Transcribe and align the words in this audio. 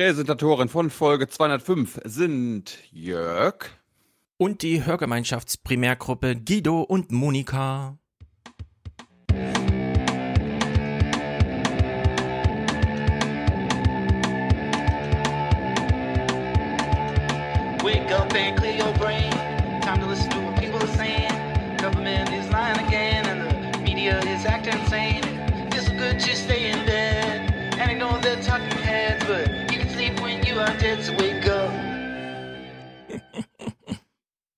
Präsentatoren 0.00 0.70
von 0.70 0.88
Folge 0.88 1.28
205 1.28 2.00
sind 2.06 2.78
Jörg 2.90 3.66
und 4.38 4.62
die 4.62 4.86
Hörgemeinschaftsprimärgruppe 4.86 6.36
Guido 6.36 6.80
und 6.80 7.12
Monika. 7.12 7.98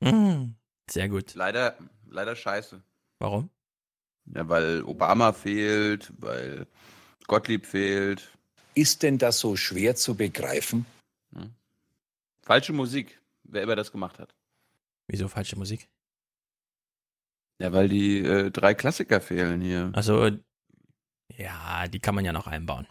Mm, 0.02 0.54
sehr 0.90 1.08
gut. 1.08 1.34
leider, 1.34 1.76
leider 2.08 2.36
scheiße. 2.36 2.82
Warum? 3.18 3.50
Ja, 4.26 4.48
weil 4.48 4.82
Obama 4.84 5.32
fehlt, 5.32 6.12
weil 6.18 6.66
Gottlieb 7.26 7.66
fehlt. 7.66 8.30
Ist 8.74 9.02
denn 9.02 9.18
das 9.18 9.38
so 9.38 9.56
schwer 9.56 9.96
zu 9.96 10.14
begreifen? 10.14 10.86
Falsche 12.42 12.72
Musik, 12.72 13.20
wer 13.44 13.62
immer 13.62 13.76
das 13.76 13.92
gemacht 13.92 14.18
hat. 14.18 14.34
Wieso 15.06 15.28
falsche 15.28 15.56
Musik? 15.56 15.88
Ja, 17.60 17.72
weil 17.72 17.88
die 17.88 18.18
äh, 18.18 18.50
drei 18.50 18.74
Klassiker 18.74 19.20
fehlen 19.20 19.60
hier. 19.60 19.92
Also, 19.94 20.30
ja, 21.36 21.86
die 21.86 22.00
kann 22.00 22.14
man 22.14 22.24
ja 22.24 22.32
noch 22.32 22.48
einbauen. 22.48 22.88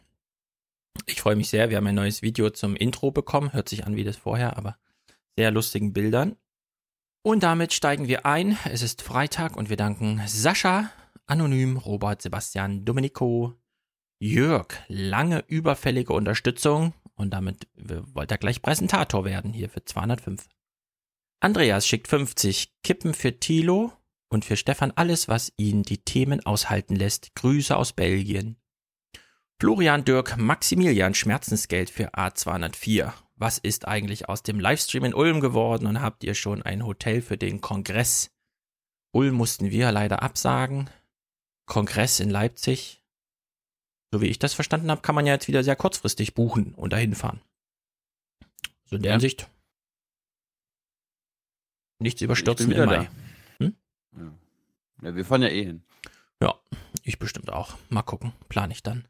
Ich 1.06 1.22
freue 1.22 1.36
mich 1.36 1.50
sehr. 1.50 1.70
Wir 1.70 1.78
haben 1.78 1.88
ein 1.88 1.96
neues 1.96 2.22
Video 2.22 2.50
zum 2.50 2.76
Intro 2.76 3.12
bekommen. 3.12 3.52
Hört 3.54 3.68
sich 3.68 3.86
an 3.86 3.96
wie 3.96 4.04
das 4.04 4.16
vorher, 4.16 4.56
aber 4.56 4.78
sehr 5.38 5.52
lustigen 5.52 5.92
Bildern. 5.94 6.38
Und 7.24 7.44
damit 7.44 7.72
steigen 7.74 8.08
wir 8.08 8.26
ein. 8.26 8.58
Es 8.66 8.82
ist 8.82 9.04
Freitag 9.04 9.56
und 9.56 9.70
wir 9.70 9.78
danken 9.78 10.22
Sascha, 10.26 10.90
Anonym, 11.28 11.78
Robert, 11.78 12.22
Sebastian, 12.22 12.84
Domenico, 12.84 13.54
Jörg. 14.20 14.74
Lange 14.88 15.44
überfällige 15.48 16.14
Unterstützung. 16.14 16.94
Und 17.16 17.32
damit 17.32 17.68
wollte 17.76 18.36
er 18.36 18.38
gleich 18.40 18.64
Präsentator 18.64 19.24
werden 19.24 19.54
hier 19.54 19.70
für 19.70 19.86
205. 19.86 20.48
Andreas 21.42 21.88
schickt 21.88 22.08
50 22.08 22.82
Kippen 22.84 23.14
für 23.14 23.40
Thilo 23.40 23.92
und 24.30 24.44
für 24.44 24.58
Stefan 24.58 24.92
alles, 24.96 25.28
was 25.28 25.54
ihn 25.58 25.84
die 25.84 26.00
Themen 26.00 26.44
aushalten 26.46 26.96
lässt. 26.96 27.36
Grüße 27.36 27.76
aus 27.76 27.94
Belgien. 27.94 28.58
Florian 29.60 30.06
Dirk 30.06 30.38
Maximilian 30.38 31.14
Schmerzensgeld 31.14 31.92
für 31.92 32.16
A204. 32.16 33.14
Was 33.42 33.58
ist 33.58 33.88
eigentlich 33.88 34.30
aus 34.30 34.44
dem 34.44 34.60
Livestream 34.60 35.04
in 35.04 35.16
Ulm 35.16 35.40
geworden 35.42 35.88
und 35.88 36.00
habt 36.00 36.24
ihr 36.24 36.36
schon 36.36 36.62
ein 36.62 36.86
Hotel 36.86 37.24
für 37.24 37.38
den 37.38 37.60
Kongress? 37.60 38.30
Ulm 39.14 39.34
mussten 39.34 39.72
wir 39.72 39.92
leider 39.92 40.22
absagen. 40.22 40.92
Kongress 41.66 42.20
in 42.20 42.30
Leipzig. 42.30 43.04
So 44.12 44.22
wie 44.22 44.28
ich 44.28 44.38
das 44.38 44.54
verstanden 44.54 44.92
habe, 44.92 45.02
kann 45.02 45.16
man 45.16 45.26
ja 45.26 45.34
jetzt 45.34 45.48
wieder 45.48 45.64
sehr 45.64 45.76
kurzfristig 45.76 46.36
buchen 46.36 46.76
und 46.76 46.94
dahin 46.94 47.16
fahren. 47.16 47.42
So 48.86 48.98
in 48.98 49.02
der 49.02 49.10
Ja. 49.10 49.16
Hinsicht. 49.16 49.50
Nichts 51.98 52.22
überstürzen 52.22 52.72
im 52.72 52.86
Mai. 52.86 53.10
Ja. 53.60 53.72
ja, 55.02 55.16
wir 55.16 55.26
fahren 55.26 55.42
ja 55.42 55.48
eh 55.48 55.66
hin. 55.66 55.84
Ja, 56.44 56.60
ich 57.02 57.18
bestimmt 57.18 57.50
auch. 57.50 57.76
Mal 57.90 58.04
gucken, 58.04 58.34
plane 58.50 58.74
ich 58.74 58.84
dann. 58.84 59.08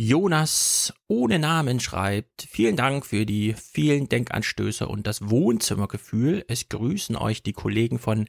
Jonas 0.00 0.94
ohne 1.08 1.38
Namen 1.38 1.78
schreibt, 1.78 2.48
vielen 2.50 2.74
Dank 2.74 3.04
für 3.04 3.26
die 3.26 3.52
vielen 3.52 4.08
Denkanstöße 4.08 4.88
und 4.88 5.06
das 5.06 5.28
Wohnzimmergefühl. 5.28 6.42
Es 6.48 6.70
grüßen 6.70 7.16
euch 7.16 7.42
die 7.42 7.52
Kollegen 7.52 7.98
von 7.98 8.26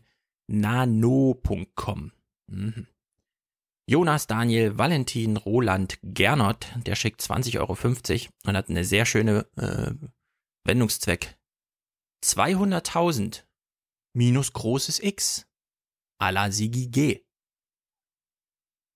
nano.com. 0.47 2.11
Mhm. 2.47 2.87
Jonas 3.87 4.27
Daniel 4.27 4.77
Valentin 4.77 5.37
Roland 5.37 5.97
Gernot, 6.03 6.67
der 6.75 6.95
schickt 6.95 7.21
20,50 7.21 7.59
Euro 7.59 7.77
und 8.47 8.57
hat 8.57 8.69
eine 8.69 8.83
sehr 8.83 9.05
schöne 9.05 9.47
äh, 9.55 9.93
Wendungszweck. 10.65 11.37
200.000 12.25 13.43
minus 14.11 14.51
großes 14.51 15.01
X. 15.01 15.47
A 16.19 16.31
la 16.31 16.51
Sigi 16.51 16.87
G. 16.87 17.25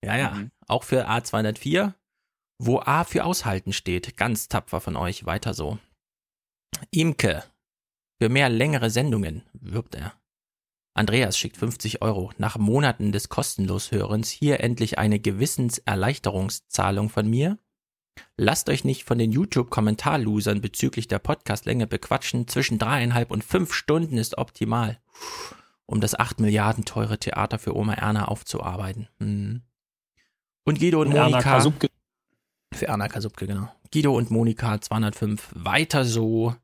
Ja, 0.04 0.18
ja. 0.18 0.32
Mhm. 0.32 0.52
Auch 0.68 0.84
für 0.84 1.10
A204, 1.10 1.94
wo 2.58 2.80
A 2.80 3.04
für 3.04 3.26
Aushalten 3.26 3.74
steht. 3.74 4.18
Ganz 4.18 4.48
tapfer 4.48 4.82
von 4.82 4.96
euch. 4.96 5.26
Weiter 5.26 5.54
so. 5.54 5.78
Imke. 6.92 7.44
Für 8.22 8.30
mehr 8.30 8.50
längere 8.50 8.90
Sendungen 8.90 9.44
wirbt 9.54 9.96
er. 9.96 10.14
Andreas 10.94 11.38
schickt 11.38 11.58
50 11.58 12.02
Euro. 12.02 12.32
Nach 12.38 12.58
Monaten 12.58 13.12
des 13.12 13.28
Kostenloshörens 13.28 14.30
hier 14.30 14.62
endlich 14.62 14.98
eine 14.98 15.20
Gewissenserleichterungszahlung 15.20 17.10
von 17.10 17.30
mir. 17.30 17.60
Lasst 18.38 18.70
euch 18.70 18.86
nicht 18.86 19.04
von 19.04 19.18
den 19.18 19.34
YouTube-Kommentarlosern 19.34 20.62
bezüglich 20.62 21.10
der 21.10 21.20
Podcastlänge 21.20 21.86
bequatschen. 21.86 22.48
Zwischen 22.48 22.80
dreieinhalb 22.80 23.30
und 23.32 23.44
fünf 23.44 23.74
Stunden 23.74 24.18
ist 24.18 24.38
optimal, 24.38 25.00
um 25.86 26.00
das 26.00 26.16
acht 26.18 26.40
Milliarden 26.40 26.86
teure 26.86 27.18
Theater 27.18 27.60
für 27.60 27.76
Oma 27.76 27.96
Erna 27.96 28.30
aufzuarbeiten. 28.30 29.10
Mhm. 29.20 29.64
Und 30.64 30.80
Guido 30.80 31.02
und 31.02 31.12
Erna 31.12 31.30
Monika. 31.30 31.42
Kasubke. 31.42 31.90
Für 32.76 32.88
Erna 32.88 33.08
Kasubke, 33.08 33.48
genau. 33.48 33.74
Guido 33.94 34.14
und 34.16 34.32
Monika 34.32 34.82
205. 34.82 35.50
Weiter 35.56 36.04
so. 36.04 36.56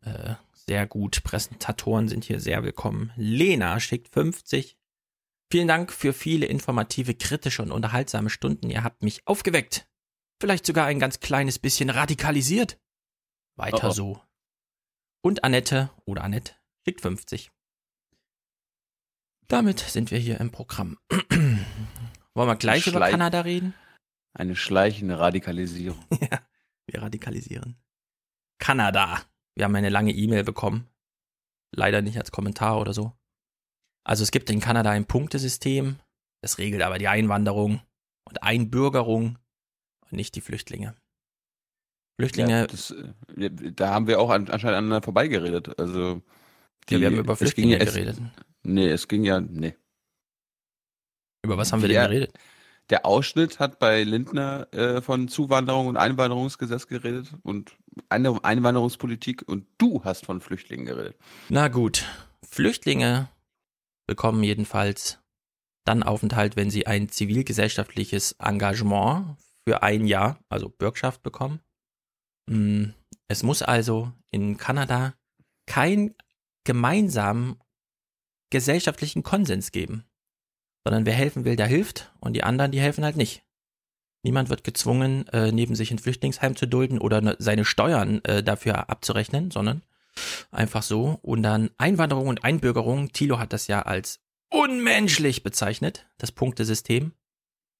Äh, 0.00 0.34
sehr 0.52 0.86
gut. 0.86 1.22
Präsentatoren 1.24 2.08
sind 2.08 2.24
hier 2.24 2.40
sehr 2.40 2.62
willkommen. 2.62 3.12
Lena 3.16 3.80
schickt 3.80 4.08
50. 4.08 4.78
Vielen 5.50 5.68
Dank 5.68 5.92
für 5.92 6.12
viele 6.14 6.46
informative, 6.46 7.14
kritische 7.14 7.62
und 7.62 7.70
unterhaltsame 7.70 8.30
Stunden. 8.30 8.70
Ihr 8.70 8.82
habt 8.82 9.02
mich 9.02 9.26
aufgeweckt. 9.26 9.86
Vielleicht 10.40 10.64
sogar 10.64 10.86
ein 10.86 11.00
ganz 11.00 11.20
kleines 11.20 11.58
bisschen 11.58 11.90
radikalisiert. 11.90 12.80
Weiter 13.56 13.88
Oh 13.88 13.90
oh. 13.90 13.92
so. 13.92 14.22
Und 15.22 15.44
Annette 15.44 15.90
oder 16.06 16.24
Annette 16.24 16.54
schickt 16.86 17.02
50. 17.02 17.50
Damit 19.48 19.80
sind 19.80 20.10
wir 20.10 20.18
hier 20.18 20.40
im 20.40 20.50
Programm. 20.50 20.98
Wollen 22.34 22.48
wir 22.48 22.56
gleich 22.56 22.86
über 22.86 22.98
Schleich- 22.98 23.10
Kanada 23.10 23.40
reden? 23.42 23.74
Eine 24.34 24.56
schleichende 24.56 25.18
Radikalisierung. 25.18 25.98
Ja, 26.20 26.40
wir 26.86 27.02
radikalisieren. 27.02 27.76
Kanada. 28.58 29.22
Wir 29.54 29.64
haben 29.64 29.74
eine 29.76 29.88
lange 29.90 30.12
E-Mail 30.12 30.42
bekommen. 30.44 30.88
Leider 31.74 32.00
nicht 32.02 32.16
als 32.18 32.32
Kommentar 32.32 32.80
oder 32.80 32.94
so. 32.94 33.12
Also 34.04 34.22
es 34.22 34.30
gibt 34.30 34.48
in 34.50 34.60
Kanada 34.60 34.90
ein 34.90 35.04
Punktesystem. 35.06 35.98
Das 36.42 36.56
regelt 36.58 36.82
aber 36.82 36.98
die 36.98 37.08
Einwanderung 37.08 37.82
und 38.24 38.42
Einbürgerung 38.42 39.38
und 40.00 40.12
nicht 40.12 40.34
die 40.34 40.40
Flüchtlinge. 40.40 40.94
Flüchtlinge, 42.18 42.60
Ja, 42.60 42.66
das, 42.66 42.90
äh, 43.36 43.50
da 43.72 43.90
haben 43.90 44.06
wir 44.06 44.18
auch 44.18 44.30
an, 44.30 44.48
anscheinend 44.48 44.78
aneinander 44.78 45.02
vorbeigeredet. 45.02 45.78
Also, 45.78 46.22
ja, 46.88 47.00
wir 47.00 47.06
haben 47.08 47.18
über 47.18 47.34
es 47.34 47.38
ging 47.54 47.68
Flüchtlinge 47.68 47.78
ja- 47.78 47.84
es, 47.84 47.92
geredet. 47.94 48.18
Nee, 48.62 48.88
es 48.88 49.06
ging 49.08 49.24
ja, 49.24 49.40
nee. 49.40 49.76
Über 51.44 51.56
was 51.58 51.72
haben 51.72 51.82
wir 51.82 51.88
wir- 51.88 52.00
denn 52.00 52.10
geredet? 52.10 52.38
Der 52.90 53.04
Ausschnitt 53.04 53.58
hat 53.58 53.78
bei 53.78 54.02
Lindner 54.02 54.72
äh, 54.72 55.02
von 55.02 55.28
Zuwanderung 55.28 55.88
und 55.88 55.96
Einwanderungsgesetz 55.96 56.86
geredet 56.86 57.34
und 57.42 57.76
Einwanderungspolitik 58.08 59.44
und 59.46 59.66
du 59.76 60.04
hast 60.04 60.24
von 60.24 60.40
Flüchtlingen 60.40 60.86
geredet. 60.86 61.16
Na 61.48 61.68
gut, 61.68 62.06
Flüchtlinge 62.48 63.28
bekommen 64.06 64.42
jedenfalls 64.42 65.18
dann 65.84 66.02
Aufenthalt, 66.02 66.56
wenn 66.56 66.70
sie 66.70 66.86
ein 66.86 67.08
zivilgesellschaftliches 67.08 68.32
Engagement 68.38 69.36
für 69.66 69.82
ein 69.82 70.06
Jahr, 70.06 70.38
also 70.48 70.68
Bürgschaft 70.68 71.22
bekommen. 71.22 71.60
Mm, 72.46 72.90
Es 73.28 73.42
muss 73.42 73.60
also 73.62 74.12
in 74.30 74.56
Kanada 74.56 75.14
keinen 75.66 76.14
gemeinsamen 76.64 77.60
gesellschaftlichen 78.50 79.22
Konsens 79.22 79.72
geben, 79.72 80.04
sondern 80.84 81.06
wer 81.06 81.14
helfen 81.14 81.44
will, 81.44 81.56
der 81.56 81.66
hilft 81.66 82.12
und 82.20 82.34
die 82.34 82.44
anderen, 82.44 82.72
die 82.72 82.80
helfen 82.80 83.04
halt 83.04 83.16
nicht. 83.16 83.42
Niemand 84.24 84.50
wird 84.50 84.64
gezwungen, 84.64 85.26
äh, 85.28 85.52
neben 85.52 85.74
sich 85.74 85.90
ein 85.90 85.98
Flüchtlingsheim 85.98 86.56
zu 86.56 86.66
dulden 86.66 86.98
oder 86.98 87.20
ne- 87.20 87.36
seine 87.38 87.64
Steuern 87.64 88.22
äh, 88.24 88.42
dafür 88.42 88.90
abzurechnen, 88.90 89.50
sondern 89.50 89.82
einfach 90.50 90.82
so. 90.82 91.18
Und 91.22 91.42
dann 91.42 91.70
Einwanderung 91.78 92.26
und 92.26 92.44
Einbürgerung. 92.44 93.12
Thilo 93.12 93.38
hat 93.38 93.52
das 93.52 93.68
ja 93.68 93.82
als 93.82 94.20
unmenschlich 94.50 95.42
bezeichnet, 95.42 96.06
das 96.18 96.32
Punktesystem. 96.32 97.12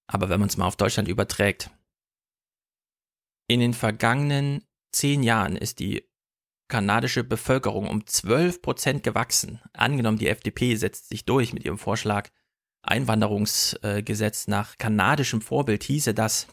Aber 0.07 0.29
wenn 0.29 0.39
man 0.39 0.49
es 0.49 0.57
mal 0.57 0.65
auf 0.65 0.77
Deutschland 0.77 1.09
überträgt, 1.09 1.71
in 3.47 3.59
den 3.59 3.73
vergangenen 3.73 4.63
zehn 4.91 5.23
Jahren 5.23 5.55
ist 5.55 5.79
die 5.79 6.07
kanadische 6.67 7.23
Bevölkerung 7.23 7.87
um 7.87 8.05
12 8.05 8.61
Prozent 8.61 9.03
gewachsen. 9.03 9.59
Angenommen, 9.73 10.19
die 10.19 10.27
FDP 10.27 10.75
setzt 10.75 11.09
sich 11.09 11.25
durch 11.25 11.51
mit 11.51 11.65
ihrem 11.65 11.79
Vorschlag, 11.79 12.29
Einwanderungsgesetz 12.81 14.47
nach 14.47 14.77
kanadischem 14.77 15.41
Vorbild 15.41 15.83
hieße 15.83 16.13
das 16.13 16.47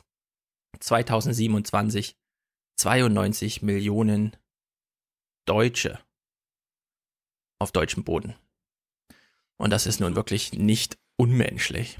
2027 0.80 2.16
92 2.78 3.62
Millionen 3.62 4.36
Deutsche 5.46 5.98
auf 7.58 7.72
deutschem 7.72 8.04
Boden. 8.04 8.34
Und 9.56 9.70
das 9.70 9.86
ist 9.86 10.00
nun 10.00 10.16
wirklich 10.16 10.52
nicht 10.52 10.98
unmenschlich, 11.16 11.98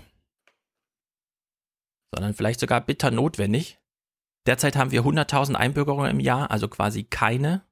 sondern 2.15 2.35
vielleicht 2.35 2.61
sogar 2.61 2.81
bitter 2.83 3.11
notwendig. 3.11 3.79
Derzeit 4.47 4.77
haben 4.77 4.91
wir 4.91 5.03
100.000 5.03 5.55
Einbürgerungen 5.55 6.11
im 6.11 6.21
Jahr, 6.21 6.51
also 6.51 6.69
quasi 6.69 7.05
keine. 7.05 7.65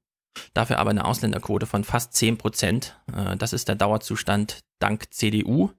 Dafür 0.53 0.79
aber 0.79 0.91
eine 0.91 1.05
Ausländerquote 1.05 1.67
von 1.67 1.85
fast 1.85 2.15
10 2.15 2.39
Prozent. 2.39 3.01
Äh, 3.13 3.37
das 3.37 3.53
ist 3.53 3.69
der 3.69 3.77
Dauerzustand 3.77 4.65
dank 4.81 5.13
CDU. 5.13 5.71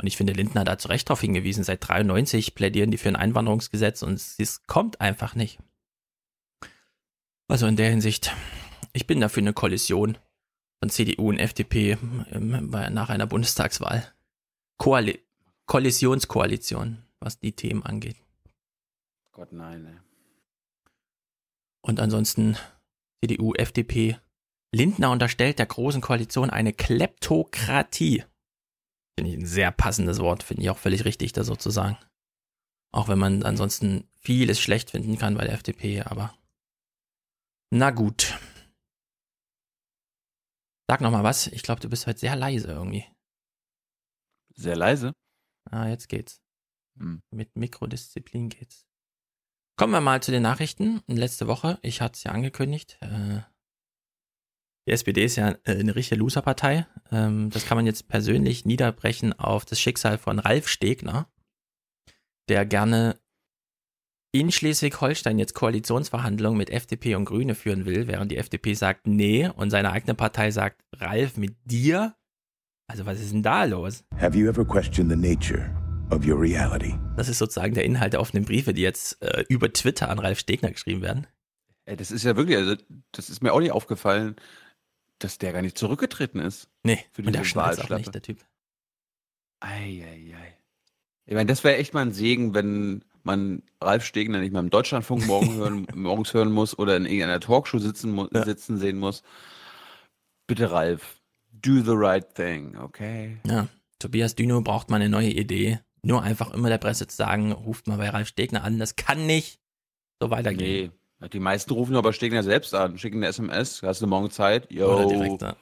Und 0.00 0.06
ich 0.06 0.16
finde, 0.16 0.32
Lindner 0.32 0.60
hat 0.60 0.68
da 0.68 0.78
zu 0.78 0.88
Recht 0.88 1.08
darauf 1.08 1.20
hingewiesen. 1.20 1.64
Seit 1.64 1.86
93 1.86 2.54
plädieren 2.54 2.90
die 2.90 2.98
für 2.98 3.08
ein 3.08 3.16
Einwanderungsgesetz 3.16 4.02
und 4.02 4.14
es 4.14 4.62
kommt 4.66 5.00
einfach 5.00 5.34
nicht. 5.34 5.58
Also 7.48 7.66
in 7.66 7.76
der 7.76 7.90
Hinsicht, 7.90 8.32
ich 8.92 9.06
bin 9.06 9.20
dafür 9.20 9.42
eine 9.42 9.54
Kollision 9.54 10.18
von 10.80 10.90
CDU 10.90 11.30
und 11.30 11.38
FDP 11.38 11.98
nach 12.30 13.08
einer 13.08 13.26
Bundestagswahl. 13.26 14.12
Koali 14.76 15.20
Kollisionskoalition, 15.66 17.02
was 17.18 17.40
die 17.40 17.52
Themen 17.52 17.82
angeht. 17.82 18.16
Gott 19.32 19.52
nein. 19.52 19.84
Ey. 19.86 19.98
Und 21.82 22.00
ansonsten 22.00 22.56
CDU, 23.20 23.54
FDP. 23.54 24.18
Lindner 24.72 25.10
unterstellt 25.10 25.58
der 25.58 25.66
Großen 25.66 26.00
Koalition 26.00 26.50
eine 26.50 26.72
Kleptokratie. 26.72 28.24
Finde 29.18 29.32
ich 29.32 29.36
ein 29.36 29.46
sehr 29.46 29.72
passendes 29.72 30.20
Wort, 30.20 30.44
finde 30.44 30.62
ich 30.62 30.70
auch 30.70 30.78
völlig 30.78 31.04
richtig, 31.04 31.32
das 31.32 31.48
so 31.48 31.56
zu 31.56 31.70
sagen. 31.70 31.98
Auch 32.92 33.08
wenn 33.08 33.18
man 33.18 33.42
ansonsten 33.42 34.08
vieles 34.20 34.60
schlecht 34.60 34.92
finden 34.92 35.18
kann 35.18 35.34
bei 35.34 35.44
der 35.44 35.54
FDP, 35.54 36.02
aber 36.02 36.38
na 37.72 37.90
gut. 37.90 38.38
Sag 40.88 41.00
noch 41.00 41.10
mal 41.10 41.24
was. 41.24 41.48
Ich 41.48 41.64
glaube, 41.64 41.80
du 41.80 41.88
bist 41.88 42.06
heute 42.06 42.20
sehr 42.20 42.36
leise 42.36 42.68
irgendwie. 42.68 43.06
Sehr 44.54 44.76
leise? 44.76 45.12
Ah, 45.68 45.88
jetzt 45.88 46.08
geht's. 46.08 46.40
Hm. 47.00 47.20
Mit 47.32 47.56
Mikrodisziplin 47.56 48.50
geht's. 48.50 48.86
Kommen 49.76 49.94
wir 49.94 50.00
mal 50.00 50.22
zu 50.22 50.30
den 50.30 50.44
Nachrichten. 50.44 51.02
Letzte 51.08 51.48
Woche, 51.48 51.80
ich 51.82 52.00
hatte 52.02 52.14
es 52.14 52.22
ja 52.22 52.30
angekündigt, 52.30 52.98
äh, 53.00 53.40
die 54.88 54.92
SPD 54.92 55.24
ist 55.24 55.36
ja 55.36 55.50
äh, 55.64 55.78
eine 55.78 55.94
richtige 55.94 56.18
Loserpartei. 56.18 56.86
Ähm, 57.12 57.50
das 57.50 57.66
kann 57.66 57.76
man 57.76 57.84
jetzt 57.84 58.08
persönlich 58.08 58.64
niederbrechen 58.64 59.38
auf 59.38 59.66
das 59.66 59.78
Schicksal 59.78 60.16
von 60.16 60.38
Ralf 60.38 60.66
Stegner, 60.66 61.28
der 62.48 62.64
gerne 62.64 63.20
in 64.32 64.50
Schleswig-Holstein 64.50 65.38
jetzt 65.38 65.54
Koalitionsverhandlungen 65.54 66.56
mit 66.56 66.70
FDP 66.70 67.16
und 67.16 67.26
Grüne 67.26 67.54
führen 67.54 67.84
will, 67.84 68.08
während 68.08 68.32
die 68.32 68.38
FDP 68.38 68.72
sagt 68.72 69.06
nee 69.06 69.48
und 69.48 69.70
seine 69.70 69.92
eigene 69.92 70.14
Partei 70.14 70.50
sagt, 70.50 70.82
Ralf, 70.96 71.36
mit 71.36 71.56
dir? 71.64 72.14
Also 72.90 73.04
was 73.04 73.20
ist 73.20 73.32
denn 73.32 73.42
da 73.42 73.64
los? 73.64 74.04
Have 74.18 74.38
you 74.38 74.48
ever 74.48 74.64
questioned 74.64 75.10
the 75.10 75.16
nature 75.16 75.70
of 76.10 76.26
your 76.26 76.40
reality. 76.40 76.94
Das 77.16 77.28
ist 77.28 77.36
sozusagen 77.36 77.74
der 77.74 77.84
Inhalt 77.84 78.14
der 78.14 78.20
offenen 78.20 78.46
Briefe, 78.46 78.72
die 78.72 78.80
jetzt 78.80 79.22
äh, 79.22 79.44
über 79.50 79.70
Twitter 79.70 80.08
an 80.08 80.18
Ralf 80.18 80.38
Stegner 80.38 80.70
geschrieben 80.70 81.02
werden. 81.02 81.26
Ey, 81.84 81.96
das 81.96 82.10
ist 82.10 82.24
ja 82.24 82.36
wirklich, 82.36 82.56
also 82.56 82.76
das 83.12 83.30
ist 83.30 83.42
mir 83.42 83.52
auch 83.52 83.60
nicht 83.60 83.72
aufgefallen, 83.72 84.36
dass 85.18 85.38
der 85.38 85.52
gar 85.52 85.62
nicht 85.62 85.76
zurückgetreten 85.78 86.40
ist. 86.40 86.68
Nee, 86.84 87.04
Für 87.12 87.22
und 87.22 87.32
der 87.34 87.44
schnallt 87.44 87.80
auch 87.80 87.96
nicht, 87.96 88.14
der 88.14 88.22
Typ. 88.22 88.38
Eieiei. 89.60 90.56
Ich 91.26 91.34
meine, 91.34 91.46
das 91.46 91.64
wäre 91.64 91.76
echt 91.76 91.94
mal 91.94 92.02
ein 92.02 92.12
Segen, 92.12 92.54
wenn 92.54 93.04
man 93.22 93.62
Ralf 93.82 94.04
Stegner 94.04 94.38
nicht 94.40 94.52
mal 94.52 94.60
im 94.60 94.70
Deutschlandfunk 94.70 95.26
morgen 95.26 95.54
hören, 95.54 95.86
morgens 95.94 96.32
hören 96.32 96.52
muss 96.52 96.78
oder 96.78 96.96
in 96.96 97.04
irgendeiner 97.04 97.40
Talkshow 97.40 97.78
sitzen, 97.78 98.12
mu 98.12 98.26
Ja. 98.32 98.44
sitzen 98.44 98.78
sehen 98.78 98.98
muss. 98.98 99.22
Bitte, 100.46 100.70
Ralf, 100.70 101.20
do 101.52 101.80
the 101.82 101.92
right 101.94 102.34
thing, 102.34 102.76
okay? 102.78 103.36
Ja, 103.46 103.68
Tobias 103.98 104.34
Düno 104.34 104.62
braucht 104.62 104.88
mal 104.88 104.96
eine 104.96 105.08
neue 105.10 105.30
Idee. 105.30 105.80
Nur 106.02 106.22
einfach 106.22 106.52
immer 106.52 106.68
der 106.68 106.78
Presse 106.78 107.06
zu 107.08 107.16
sagen, 107.16 107.52
ruft 107.52 107.88
mal 107.88 107.98
bei 107.98 108.08
Ralf 108.08 108.28
Stegner 108.28 108.62
an, 108.64 108.78
das 108.78 108.96
kann 108.96 109.26
nicht 109.26 109.60
so 110.20 110.30
weitergehen. 110.30 110.90
Nee. 110.92 110.97
Die 111.32 111.40
meisten 111.40 111.72
rufen 111.72 111.96
aber 111.96 112.12
Stegner 112.12 112.42
selbst 112.42 112.74
an, 112.74 112.96
schicken 112.96 113.18
eine 113.18 113.26
SMS, 113.26 113.82
hast 113.82 114.00
du 114.02 114.06
morgen 114.06 114.30
Zeit? 114.30 114.70
Yo. 114.70 114.94
Oder 114.94 115.06
direkt. 115.06 115.42
Ja. 115.42 115.56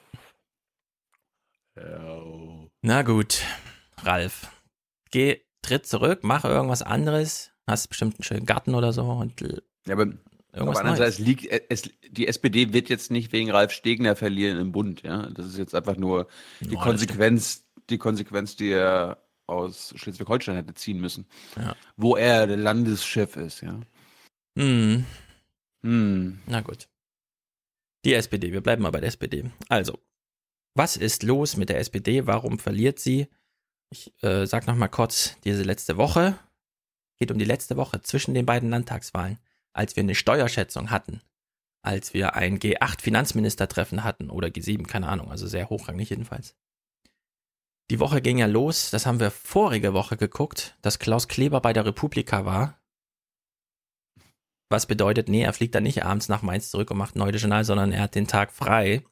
Yo. 1.77 2.69
Na 2.83 3.03
gut, 3.03 3.43
Ralf. 4.03 4.49
Geh, 5.11 5.41
tritt 5.63 5.87
zurück, 5.87 6.21
mach 6.23 6.45
irgendwas 6.45 6.83
anderes. 6.83 7.53
Hast 7.67 7.89
bestimmt 7.89 8.17
einen 8.17 8.25
schönen 8.25 8.47
Garten 8.47 8.75
oder 8.75 8.93
so 8.93 9.03
und 9.05 9.41
Ja, 9.41 9.95
aber 9.95 10.05
irgendwas 10.05 10.19
der 10.53 10.65
anderen 10.67 10.87
Neues. 10.87 10.99
Seite, 10.99 11.05
es 11.05 11.19
liegt, 11.19 11.71
es, 11.71 11.91
die 12.11 12.29
SPD 12.29 12.73
wird 12.73 12.89
jetzt 12.89 13.11
nicht 13.11 13.33
wegen 13.33 13.51
Ralf 13.51 13.73
Stegner 13.73 14.15
verlieren 14.15 14.59
im 14.59 14.73
Bund, 14.73 15.03
ja. 15.03 15.29
Das 15.31 15.47
ist 15.47 15.59
jetzt 15.59 15.75
einfach 15.75 15.97
nur 15.97 16.29
die 16.61 16.75
das 16.75 16.83
Konsequenz, 16.83 17.67
die 17.89 17.99
Konsequenz, 17.99 18.57
die 18.57 18.71
er 18.71 19.23
aus 19.47 19.95
Schleswig-Holstein 19.97 20.57
hätte 20.57 20.75
ziehen 20.75 21.01
müssen. 21.01 21.27
Ja. 21.57 21.75
Wo 21.97 22.17
er 22.17 22.47
der 22.47 22.57
Landeschef 22.57 23.37
ist, 23.37 23.63
ja. 23.63 23.81
Hm, 24.59 25.05
Hm. 25.83 26.41
na 26.47 26.61
gut. 26.61 26.89
Die 28.05 28.15
SPD, 28.15 28.53
wir 28.53 28.61
bleiben 28.61 28.83
mal 28.83 28.91
bei 28.91 29.01
der 29.01 29.09
SPD. 29.09 29.51
Also, 29.69 29.99
was 30.75 30.97
ist 30.97 31.23
los 31.23 31.57
mit 31.57 31.69
der 31.69 31.79
SPD? 31.79 32.27
Warum 32.27 32.59
verliert 32.59 32.99
sie? 32.99 33.29
Ich 33.91 34.13
äh, 34.23 34.47
sag 34.47 34.67
noch 34.67 34.77
mal 34.77 34.89
kurz, 34.89 35.37
diese 35.45 35.63
letzte 35.63 35.97
Woche 35.97 36.39
geht 37.19 37.31
um 37.31 37.39
die 37.39 37.45
letzte 37.45 37.77
Woche 37.77 38.03
zwischen 38.03 38.35
den 38.35 38.47
beiden 38.47 38.71
Landtagswahlen, 38.71 39.39
als 39.73 39.97
wir 39.97 40.03
eine 40.03 40.15
Steuerschätzung 40.15 40.91
hatten, 40.91 41.23
als 41.83 42.15
wir 42.15 42.35
ein 42.35 42.59
G8-Finanzministertreffen 42.59 44.05
hatten 44.05 44.31
oder 44.31 44.49
G7, 44.49 44.87
keine 44.87 45.09
Ahnung, 45.09 45.31
also 45.31 45.47
sehr 45.47 45.71
hochrangig 45.71 46.11
jedenfalls. 46.11 46.55
Die 47.91 48.01
Woche 48.01 48.21
ging 48.21 48.39
ja 48.39 48.47
los, 48.47 48.91
das 48.91 49.07
haben 49.07 49.21
wir 49.21 49.31
vorige 49.31 49.95
Woche 49.95 50.17
geguckt, 50.17 50.77
dass 50.83 50.99
Klaus 50.99 51.29
Kleber 51.29 51.61
bei 51.61 51.73
der 51.73 51.87
Republika 51.87 52.45
war. 52.45 52.81
Was 54.69 54.87
bedeutet, 54.87 55.29
nee, 55.29 55.43
er 55.43 55.53
fliegt 55.53 55.75
dann 55.75 55.85
nicht 55.85 56.05
abends 56.05 56.29
nach 56.29 56.43
Mainz 56.43 56.71
zurück 56.71 56.91
und 56.91 56.99
macht 56.99 57.15
ein 57.15 57.21
neues 57.21 57.41
Journal, 57.41 57.65
sondern 57.65 57.93
er 57.93 58.03
hat 58.03 58.15
den 58.15 58.27
Tag 58.27 58.53
frei. 58.53 59.05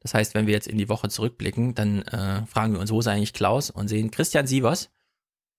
Das 0.00 0.12
heißt, 0.12 0.34
wenn 0.34 0.46
wir 0.46 0.54
jetzt 0.54 0.66
in 0.66 0.76
die 0.76 0.88
Woche 0.88 1.08
zurückblicken, 1.08 1.74
dann 1.74 2.02
äh, 2.02 2.44
fragen 2.46 2.74
wir 2.74 2.80
uns, 2.80 2.90
wo 2.90 3.00
ist 3.00 3.06
eigentlich 3.06 3.32
Klaus 3.32 3.70
und 3.70 3.88
sehen 3.88 4.10
Christian 4.10 4.46
Sievers. 4.46 4.90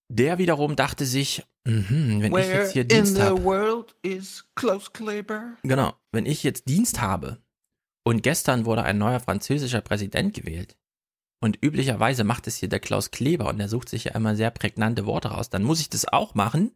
Der 0.09 0.37
wiederum 0.37 0.75
dachte 0.75 1.05
sich, 1.05 1.43
mhm, 1.65 2.21
wenn 2.21 2.35
ich 2.35 2.47
jetzt 2.47 2.73
hier 2.73 2.83
Dienst 2.83 3.19
habe. 3.19 3.43
world 3.43 3.95
is 4.03 4.45
Klaus 4.53 4.93
Kleber? 4.93 5.55
Genau, 5.63 5.93
wenn 6.11 6.27
ich 6.27 6.43
jetzt 6.43 6.67
Dienst 6.67 7.01
habe 7.01 7.41
und 8.03 8.21
gestern 8.21 8.65
wurde 8.65 8.83
ein 8.83 8.99
neuer 8.99 9.19
französischer 9.19 9.81
Präsident 9.81 10.35
gewählt 10.35 10.77
und 11.41 11.57
üblicherweise 11.63 12.23
macht 12.23 12.45
es 12.45 12.57
hier 12.57 12.69
der 12.69 12.79
Klaus 12.79 13.09
Kleber 13.09 13.49
und 13.49 13.57
der 13.57 13.67
sucht 13.67 13.89
sich 13.89 14.05
ja 14.05 14.11
immer 14.13 14.35
sehr 14.35 14.51
prägnante 14.51 15.07
Worte 15.07 15.29
raus, 15.29 15.49
dann 15.49 15.63
muss 15.63 15.79
ich 15.79 15.89
das 15.89 16.07
auch 16.07 16.35
machen. 16.35 16.71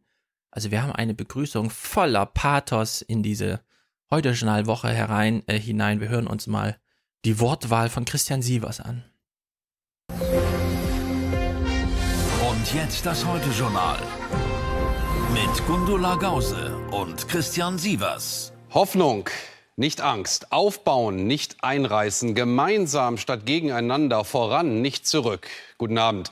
Also 0.51 0.71
wir 0.71 0.81
haben 0.81 0.91
eine 0.91 1.13
Begrüßung 1.13 1.69
voller 1.69 2.25
Pathos 2.25 3.01
in 3.01 3.21
diese 3.21 3.61
heute 4.09 4.31
Journalwoche 4.31 4.89
herein 4.89 5.43
äh, 5.47 5.59
hinein. 5.59 6.01
Wir 6.01 6.09
hören 6.09 6.27
uns 6.27 6.47
mal 6.47 6.79
die 7.25 7.39
Wortwahl 7.39 7.89
von 7.89 8.05
Christian 8.05 8.41
Sievers 8.41 8.79
an. 8.79 9.03
Und 12.49 12.73
jetzt 12.73 13.05
das 13.05 13.25
Heute-Journal. 13.25 13.99
Mit 15.33 15.67
Gundula 15.67 16.15
Gause 16.15 16.75
und 16.91 17.27
Christian 17.27 17.77
Sievers. 17.77 18.51
Hoffnung, 18.71 19.29
nicht 19.75 20.01
Angst. 20.01 20.51
Aufbauen, 20.51 21.27
nicht 21.27 21.63
einreißen. 21.63 22.33
Gemeinsam 22.33 23.17
statt 23.17 23.45
gegeneinander. 23.45 24.23
Voran, 24.23 24.81
nicht 24.81 25.07
zurück. 25.07 25.47
Guten 25.77 25.99
Abend. 25.99 26.31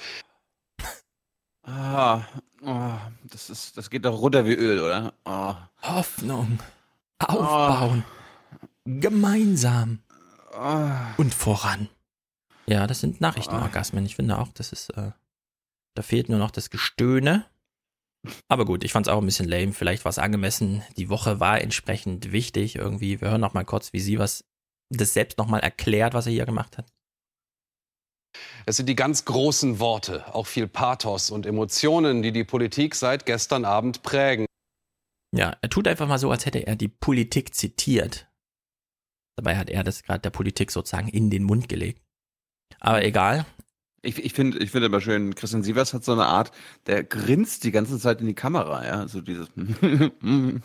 Ah, 1.64 2.22
oh, 2.64 2.92
das 3.26 3.50
ist, 3.50 3.78
das 3.78 3.90
geht 3.90 4.06
doch 4.06 4.20
runter 4.20 4.46
wie 4.46 4.54
Öl, 4.54 4.80
oder? 4.80 5.14
Oh. 5.26 5.56
Hoffnung, 5.84 6.60
aufbauen, 7.20 8.04
gemeinsam 8.86 10.00
Ah. 10.54 11.14
und 11.18 11.34
voran. 11.34 11.90
Ja, 12.66 12.88
das 12.88 13.00
sind 13.00 13.22
Nachrichtenorgasmen. 13.22 14.06
Ich 14.06 14.16
finde 14.16 14.40
auch, 14.40 14.50
das 14.54 14.72
ist, 14.74 14.90
äh, 14.98 15.12
da 15.96 16.02
fehlt 16.02 16.30
nur 16.30 16.40
noch 16.40 16.52
das 16.52 16.70
Gestöhne. 16.70 17.46
Aber 18.50 18.66
gut, 18.66 18.84
ich 18.84 18.92
fand 18.92 19.08
es 19.08 19.14
auch 19.14 19.20
ein 19.22 19.26
bisschen 19.26 19.48
lame. 19.48 19.72
Vielleicht 19.74 20.04
war 20.04 20.10
es 20.10 20.20
angemessen. 20.20 20.82
Die 20.98 21.10
Woche 21.10 21.40
war 21.40 21.62
entsprechend 21.62 22.32
wichtig 22.32 22.76
irgendwie. 22.76 23.22
Wir 23.22 23.30
hören 23.30 23.40
noch 23.42 23.54
mal 23.54 23.64
kurz, 23.66 23.94
wie 23.94 24.00
sie 24.00 24.20
was 24.20 24.44
das 24.90 25.14
selbst 25.14 25.38
noch 25.38 25.48
mal 25.48 25.60
erklärt, 25.60 26.14
was 26.14 26.26
er 26.26 26.34
hier 26.34 26.46
gemacht 26.46 26.78
hat. 26.78 26.92
Es 28.66 28.78
sind 28.78 28.88
die 28.88 28.96
ganz 28.96 29.26
großen 29.26 29.80
Worte, 29.80 30.34
auch 30.34 30.48
viel 30.48 30.68
Pathos 30.68 31.30
und 31.32 31.46
Emotionen, 31.46 32.22
die 32.22 32.32
die 32.32 32.44
Politik 32.44 32.96
seit 32.96 33.26
gestern 33.26 33.66
Abend 33.66 34.04
prägen. 34.04 34.46
Ja, 35.36 35.56
er 35.62 35.70
tut 35.70 35.88
einfach 35.88 36.08
mal 36.08 36.20
so, 36.20 36.32
als 36.32 36.46
hätte 36.46 36.66
er 36.66 36.76
die 36.76 36.88
Politik 36.88 37.54
zitiert. 37.54 38.28
Dabei 39.38 39.58
hat 39.58 39.70
er 39.70 39.84
das 39.84 40.04
gerade 40.04 40.22
der 40.22 40.32
Politik 40.32 40.72
sozusagen 40.72 41.08
in 41.10 41.30
den 41.30 41.44
Mund 41.44 41.70
gelegt. 41.70 42.02
Aber 42.80 43.04
egal. 43.04 43.46
Ich, 44.02 44.24
ich 44.24 44.34
finde 44.34 44.60
ich 44.60 44.72
finde 44.72 44.88
aber 44.88 45.02
schön, 45.02 45.36
Christian 45.36 45.64
Sievers 45.64 45.94
hat 45.94 46.04
so 46.04 46.14
eine 46.14 46.26
Art, 46.26 46.52
der 46.86 47.04
grinst 47.04 47.64
die 47.64 47.72
ganze 47.72 48.00
Zeit 48.00 48.22
in 48.22 48.28
die 48.28 48.36
Kamera, 48.36 48.86
ja, 48.86 49.08
so 49.08 49.22
dieses. 49.22 49.50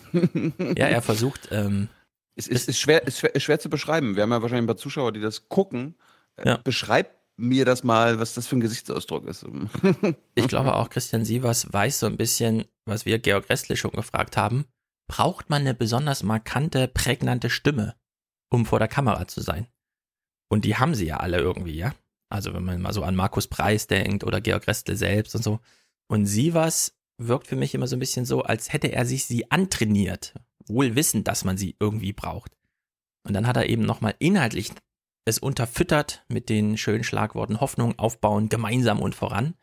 Ja, 0.76 0.86
er 0.86 1.02
versucht, 1.02 1.48
ähm, 1.50 1.88
Es 2.34 2.46
ist, 2.46 2.68
ist, 2.68 2.78
schwer, 2.78 3.06
ist, 3.06 3.18
schwer, 3.18 3.34
ist 3.34 3.42
schwer 3.42 3.58
zu 3.58 3.68
beschreiben. 3.70 4.16
Wir 4.16 4.22
haben 4.22 4.30
ja 4.30 4.42
wahrscheinlich 4.42 4.64
ein 4.64 4.66
paar 4.66 4.76
Zuschauer, 4.76 5.12
die 5.12 5.20
das 5.20 5.48
gucken. 5.48 5.96
Äh, 6.36 6.48
Ja. 6.48 6.56
Beschreib 6.58 7.21
mir 7.42 7.64
das 7.64 7.82
mal, 7.82 8.20
was 8.20 8.34
das 8.34 8.46
für 8.46 8.56
ein 8.56 8.60
Gesichtsausdruck 8.60 9.26
ist. 9.26 9.44
ich 10.34 10.46
glaube 10.46 10.74
auch, 10.74 10.88
Christian 10.88 11.24
Sievers 11.24 11.72
weiß 11.72 12.00
so 12.00 12.06
ein 12.06 12.16
bisschen, 12.16 12.64
was 12.84 13.04
wir 13.04 13.18
Georg 13.18 13.50
Restle 13.50 13.76
schon 13.76 13.90
gefragt 13.90 14.36
haben. 14.36 14.66
Braucht 15.08 15.50
man 15.50 15.62
eine 15.62 15.74
besonders 15.74 16.22
markante, 16.22 16.86
prägnante 16.86 17.50
Stimme, 17.50 17.96
um 18.48 18.64
vor 18.64 18.78
der 18.78 18.88
Kamera 18.88 19.26
zu 19.26 19.40
sein? 19.40 19.66
Und 20.48 20.64
die 20.64 20.76
haben 20.76 20.94
sie 20.94 21.06
ja 21.06 21.16
alle 21.16 21.38
irgendwie, 21.38 21.76
ja? 21.76 21.94
Also 22.30 22.54
wenn 22.54 22.64
man 22.64 22.80
mal 22.80 22.92
so 22.92 23.02
an 23.02 23.16
Markus 23.16 23.48
Preis 23.48 23.88
denkt 23.88 24.24
oder 24.24 24.40
Georg 24.40 24.66
Restle 24.68 24.96
selbst 24.96 25.34
und 25.34 25.42
so. 25.42 25.58
Und 26.08 26.26
Sievers 26.26 26.96
wirkt 27.18 27.48
für 27.48 27.56
mich 27.56 27.74
immer 27.74 27.88
so 27.88 27.96
ein 27.96 28.00
bisschen 28.00 28.24
so, 28.24 28.42
als 28.42 28.72
hätte 28.72 28.92
er 28.92 29.04
sich 29.04 29.26
sie 29.26 29.50
antrainiert, 29.50 30.34
wohl 30.66 30.94
wissend, 30.94 31.26
dass 31.26 31.44
man 31.44 31.58
sie 31.58 31.76
irgendwie 31.80 32.12
braucht. 32.12 32.56
Und 33.24 33.34
dann 33.34 33.46
hat 33.46 33.56
er 33.56 33.68
eben 33.68 33.82
nochmal 33.82 34.14
inhaltlich 34.18 34.70
es 35.24 35.38
unterfüttert 35.38 36.24
mit 36.28 36.48
den 36.48 36.76
schönen 36.76 37.04
Schlagworten 37.04 37.60
Hoffnung, 37.60 37.98
Aufbauen, 37.98 38.48
gemeinsam 38.48 39.00
und 39.00 39.14
voran. 39.14 39.54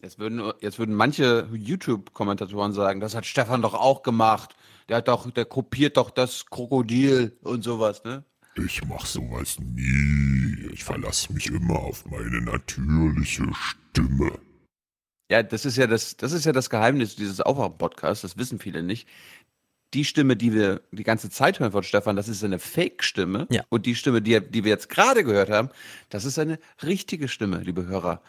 Jetzt 0.00 0.18
würden, 0.18 0.52
jetzt 0.60 0.78
würden 0.78 0.94
manche 0.94 1.48
YouTube-Kommentatoren 1.52 2.72
sagen, 2.72 3.00
das 3.00 3.14
hat 3.14 3.26
Stefan 3.26 3.62
doch 3.62 3.74
auch 3.74 4.02
gemacht. 4.02 4.54
Der 4.88 4.98
hat 4.98 5.08
doch, 5.08 5.30
der 5.30 5.44
kopiert 5.44 5.96
doch 5.96 6.10
das 6.10 6.46
Krokodil 6.46 7.36
und 7.42 7.62
sowas, 7.62 8.04
ne? 8.04 8.24
Ich 8.56 8.84
mach 8.84 9.06
sowas 9.06 9.58
nie. 9.58 10.68
Ich 10.72 10.84
verlasse 10.84 11.32
mich 11.32 11.46
immer 11.48 11.78
auf 11.78 12.04
meine 12.06 12.40
natürliche 12.40 13.46
Stimme. 13.52 14.32
Ja, 15.30 15.42
das 15.42 15.66
ist 15.66 15.76
ja 15.76 15.86
das, 15.86 16.16
das 16.16 16.32
ist 16.32 16.46
ja 16.46 16.52
das 16.52 16.70
Geheimnis 16.70 17.14
dieses 17.14 17.40
Aufwachen-Podcasts, 17.40 18.22
das 18.22 18.38
wissen 18.38 18.58
viele 18.58 18.82
nicht. 18.82 19.06
Die 19.94 20.04
Stimme, 20.04 20.36
die 20.36 20.52
wir 20.52 20.82
die 20.92 21.02
ganze 21.02 21.30
Zeit 21.30 21.60
hören 21.60 21.72
von 21.72 21.82
Stefan, 21.82 22.14
das 22.14 22.28
ist 22.28 22.44
eine 22.44 22.58
Fake-Stimme. 22.58 23.46
Ja. 23.50 23.62
Und 23.70 23.86
die 23.86 23.94
Stimme, 23.94 24.20
die, 24.20 24.40
die 24.40 24.64
wir 24.64 24.70
jetzt 24.70 24.90
gerade 24.90 25.24
gehört 25.24 25.50
haben, 25.50 25.70
das 26.10 26.24
ist 26.24 26.38
eine 26.38 26.58
richtige 26.82 27.28
Stimme, 27.28 27.62
liebe 27.62 27.86
Hörer. 27.86 28.20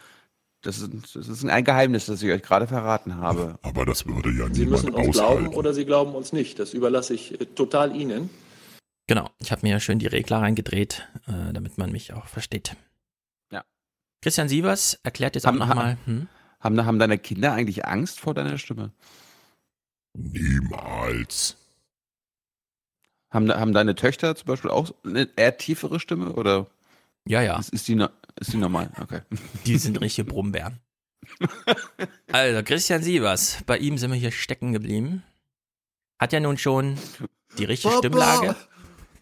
Das 0.61 0.79
ist, 0.79 1.15
das 1.15 1.27
ist 1.27 1.45
ein 1.45 1.63
Geheimnis, 1.63 2.05
das 2.05 2.21
ich 2.21 2.29
euch 2.31 2.41
gerade 2.41 2.67
verraten 2.67 3.15
habe. 3.15 3.57
Aber 3.61 3.85
das 3.85 4.05
würde 4.05 4.29
ja 4.31 4.47
Sie 4.53 4.65
niemand 4.65 4.83
müssen 4.83 4.93
uns 4.93 5.17
glauben 5.17 5.37
aushalten. 5.37 5.55
oder 5.55 5.73
Sie 5.73 5.85
glauben 5.85 6.13
uns 6.15 6.33
nicht. 6.33 6.59
Das 6.59 6.73
überlasse 6.73 7.13
ich 7.13 7.39
äh, 7.39 7.45
total 7.45 7.95
Ihnen. 7.95 8.29
Genau, 9.07 9.29
ich 9.39 9.51
habe 9.51 9.61
mir 9.63 9.71
ja 9.71 9.79
schön 9.79 9.99
die 9.99 10.07
Regler 10.07 10.37
reingedreht, 10.37 11.07
äh, 11.27 11.53
damit 11.53 11.77
man 11.77 11.91
mich 11.91 12.13
auch 12.13 12.27
versteht. 12.27 12.75
Ja. 13.51 13.63
Christian 14.21 14.49
Sievers 14.49 14.99
erklärt 15.03 15.35
jetzt 15.35 15.47
auch 15.47 15.53
nochmal, 15.53 15.97
hm? 16.05 16.27
Haben, 16.59 16.85
haben 16.85 16.99
deine 16.99 17.17
Kinder 17.17 17.53
eigentlich 17.53 17.85
Angst 17.85 18.19
vor 18.19 18.33
deiner 18.33 18.57
Stimme? 18.57 18.91
Niemals. 20.13 21.55
Haben, 23.31 23.51
haben 23.51 23.73
deine 23.73 23.95
Töchter 23.95 24.35
zum 24.35 24.47
Beispiel 24.47 24.71
auch 24.71 24.91
eine 25.03 25.29
eher 25.35 25.57
tiefere 25.57 25.99
Stimme 25.99 26.33
oder 26.33 26.67
ja, 27.27 27.41
ja, 27.43 27.59
ist, 27.59 27.69
ist, 27.69 27.87
die, 27.87 28.03
ist 28.39 28.53
die 28.53 28.57
normal? 28.57 28.91
Okay. 28.99 29.21
die 29.65 29.77
sind 29.77 30.01
richtige 30.01 30.29
Brummbären. 30.29 30.79
Also, 32.31 32.63
Christian 32.63 33.01
Sievers, 33.01 33.63
bei 33.65 33.77
ihm 33.79 33.97
sind 33.97 34.11
wir 34.11 34.17
hier 34.17 34.31
stecken 34.31 34.71
geblieben. 34.71 35.23
Hat 36.19 36.31
ja 36.31 36.39
nun 36.39 36.59
schon 36.59 36.97
die 37.57 37.65
richtige 37.65 37.95
Stimmlage. 37.97 38.55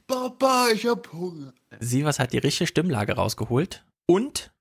Papa, 0.07 0.69
ich 0.73 0.85
hab 0.85 1.11
Hunger. 1.13 1.53
Sievers 1.79 2.19
hat 2.19 2.33
die 2.33 2.37
richtige 2.37 2.67
Stimmlage 2.67 3.13
rausgeholt 3.13 3.85
und 4.05 4.53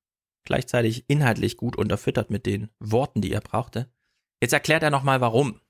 gleichzeitig 0.44 1.04
inhaltlich 1.08 1.56
gut 1.56 1.76
unterfüttert 1.76 2.30
mit 2.30 2.46
den 2.46 2.70
Worten, 2.78 3.20
die 3.20 3.32
er 3.32 3.40
brauchte. 3.40 3.90
Jetzt 4.40 4.52
erklärt 4.52 4.82
er 4.82 4.90
nochmal, 4.90 5.20
warum. 5.20 5.60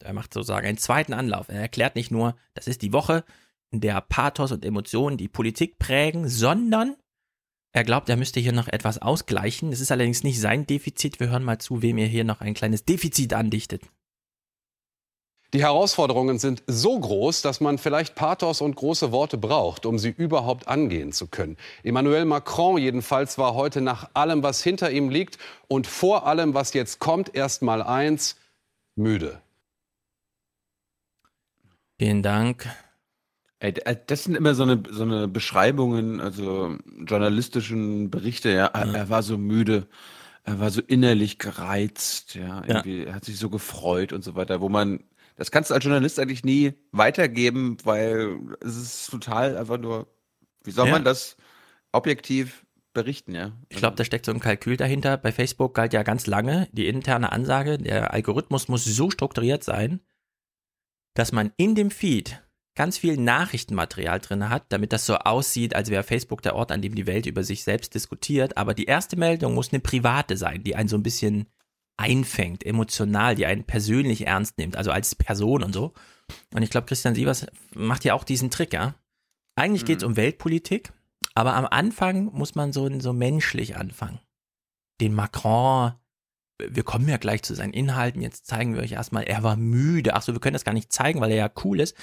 Er 0.00 0.12
macht 0.12 0.34
sozusagen 0.34 0.66
einen 0.66 0.78
zweiten 0.78 1.12
Anlauf. 1.12 1.48
Er 1.48 1.60
erklärt 1.60 1.94
nicht 1.94 2.10
nur, 2.10 2.36
das 2.54 2.66
ist 2.66 2.82
die 2.82 2.92
Woche, 2.92 3.24
in 3.70 3.80
der 3.80 4.00
Pathos 4.00 4.52
und 4.52 4.64
Emotionen 4.64 5.16
die 5.16 5.28
Politik 5.28 5.78
prägen, 5.78 6.28
sondern 6.28 6.96
er 7.72 7.84
glaubt, 7.84 8.10
er 8.10 8.18
müsste 8.18 8.38
hier 8.38 8.52
noch 8.52 8.68
etwas 8.68 9.00
ausgleichen. 9.00 9.72
Es 9.72 9.80
ist 9.80 9.90
allerdings 9.90 10.24
nicht 10.24 10.38
sein 10.38 10.66
Defizit. 10.66 11.20
Wir 11.20 11.30
hören 11.30 11.44
mal 11.44 11.58
zu, 11.58 11.80
wem 11.80 11.96
er 11.96 12.06
hier 12.06 12.24
noch 12.24 12.42
ein 12.42 12.52
kleines 12.52 12.84
Defizit 12.84 13.32
andichtet. 13.32 13.82
Die 15.54 15.62
Herausforderungen 15.62 16.38
sind 16.38 16.62
so 16.66 16.98
groß, 16.98 17.42
dass 17.42 17.60
man 17.60 17.76
vielleicht 17.76 18.14
Pathos 18.14 18.62
und 18.62 18.74
große 18.74 19.12
Worte 19.12 19.36
braucht, 19.36 19.84
um 19.84 19.98
sie 19.98 20.08
überhaupt 20.08 20.66
angehen 20.66 21.12
zu 21.12 21.26
können. 21.26 21.58
Emmanuel 21.82 22.24
Macron 22.24 22.78
jedenfalls 22.78 23.36
war 23.36 23.52
heute 23.54 23.82
nach 23.82 24.08
allem, 24.14 24.42
was 24.42 24.62
hinter 24.62 24.90
ihm 24.90 25.10
liegt 25.10 25.36
und 25.68 25.86
vor 25.86 26.26
allem, 26.26 26.54
was 26.54 26.72
jetzt 26.72 27.00
kommt, 27.00 27.34
erst 27.34 27.60
mal 27.60 27.82
eins, 27.82 28.36
müde. 28.96 29.42
Vielen 32.02 32.24
Dank. 32.24 32.68
Ey, 33.60 33.74
äh, 33.84 33.94
das 34.08 34.24
sind 34.24 34.34
immer 34.34 34.56
so 34.56 34.64
eine, 34.64 34.82
so 34.90 35.04
eine 35.04 35.28
Beschreibungen, 35.28 36.20
also 36.20 36.76
journalistischen 37.06 38.10
Berichte, 38.10 38.50
ja. 38.50 38.66
Er, 38.66 38.86
Ja. 38.86 38.92
er 38.92 39.08
war 39.08 39.22
so 39.22 39.38
müde, 39.38 39.86
er 40.42 40.58
war 40.58 40.70
so 40.70 40.80
innerlich 40.80 41.38
gereizt, 41.38 42.34
ja. 42.34 42.64
Irgendwie, 42.66 43.04
er 43.04 43.14
hat 43.14 43.24
sich 43.24 43.38
so 43.38 43.50
gefreut 43.50 44.12
und 44.12 44.24
so 44.24 44.34
weiter, 44.34 44.60
wo 44.60 44.68
man, 44.68 45.04
das 45.36 45.52
kannst 45.52 45.70
du 45.70 45.74
als 45.74 45.84
Journalist 45.84 46.18
eigentlich 46.18 46.42
nie 46.42 46.72
weitergeben, 46.90 47.76
weil 47.84 48.36
es 48.62 48.76
ist 48.76 49.08
total 49.08 49.56
einfach 49.56 49.78
nur, 49.78 50.08
wie 50.64 50.72
soll 50.72 50.88
Ja. 50.88 50.94
man 50.94 51.04
das 51.04 51.36
objektiv 51.92 52.66
berichten, 52.94 53.32
ja? 53.32 53.52
Ich 53.68 53.76
glaube, 53.76 53.94
da 53.94 54.04
steckt 54.04 54.26
so 54.26 54.32
ein 54.32 54.40
Kalkül 54.40 54.76
dahinter. 54.76 55.18
Bei 55.18 55.30
Facebook 55.30 55.76
galt 55.76 55.92
ja 55.92 56.02
ganz 56.02 56.26
lange 56.26 56.68
die 56.72 56.88
interne 56.88 57.30
Ansage, 57.30 57.78
der 57.78 58.12
Algorithmus 58.12 58.66
muss 58.66 58.84
so 58.84 59.08
strukturiert 59.08 59.62
sein, 59.62 60.00
dass 61.14 61.32
man 61.32 61.52
in 61.56 61.74
dem 61.74 61.90
Feed 61.90 62.42
ganz 62.74 62.98
viel 62.98 63.16
Nachrichtenmaterial 63.18 64.20
drin 64.20 64.48
hat, 64.48 64.64
damit 64.70 64.92
das 64.92 65.04
so 65.04 65.16
aussieht, 65.16 65.74
als 65.76 65.90
wäre 65.90 66.02
Facebook 66.02 66.42
der 66.42 66.56
Ort, 66.56 66.72
an 66.72 66.80
dem 66.80 66.94
die 66.94 67.06
Welt 67.06 67.26
über 67.26 67.44
sich 67.44 67.64
selbst 67.64 67.94
diskutiert. 67.94 68.56
Aber 68.56 68.74
die 68.74 68.86
erste 68.86 69.16
Meldung 69.16 69.54
muss 69.54 69.72
eine 69.72 69.80
private 69.80 70.36
sein, 70.36 70.62
die 70.64 70.74
einen 70.74 70.88
so 70.88 70.96
ein 70.96 71.02
bisschen 71.02 71.46
einfängt, 71.98 72.64
emotional, 72.64 73.34
die 73.34 73.46
einen 73.46 73.64
persönlich 73.64 74.26
ernst 74.26 74.56
nimmt, 74.58 74.76
also 74.76 74.90
als 74.90 75.14
Person 75.14 75.62
und 75.62 75.74
so. 75.74 75.92
Und 76.54 76.62
ich 76.62 76.70
glaube, 76.70 76.86
Christian 76.86 77.14
Sievers 77.14 77.46
macht 77.74 78.04
ja 78.04 78.14
auch 78.14 78.24
diesen 78.24 78.50
Trick, 78.50 78.72
ja. 78.72 78.94
Eigentlich 79.54 79.84
geht 79.84 79.98
es 79.98 80.04
um 80.04 80.16
Weltpolitik, 80.16 80.92
aber 81.34 81.54
am 81.54 81.66
Anfang 81.66 82.24
muss 82.32 82.54
man 82.54 82.72
so, 82.72 82.88
so 83.00 83.12
menschlich 83.12 83.76
anfangen. 83.76 84.18
Den 85.00 85.14
Macron, 85.14 85.92
wir 86.58 86.82
kommen 86.82 87.08
ja 87.08 87.16
gleich 87.16 87.42
zu 87.42 87.54
seinen 87.54 87.72
Inhalten, 87.72 88.20
jetzt 88.22 88.46
zeigen 88.46 88.74
wir 88.74 88.82
euch 88.82 88.92
erstmal, 88.92 89.24
er 89.24 89.42
war 89.42 89.56
müde. 89.56 90.14
Achso, 90.14 90.32
wir 90.32 90.40
können 90.40 90.54
das 90.54 90.64
gar 90.64 90.72
nicht 90.74 90.92
zeigen, 90.92 91.20
weil 91.20 91.30
er 91.30 91.36
ja 91.36 91.50
cool 91.64 91.80
ist. 91.80 91.96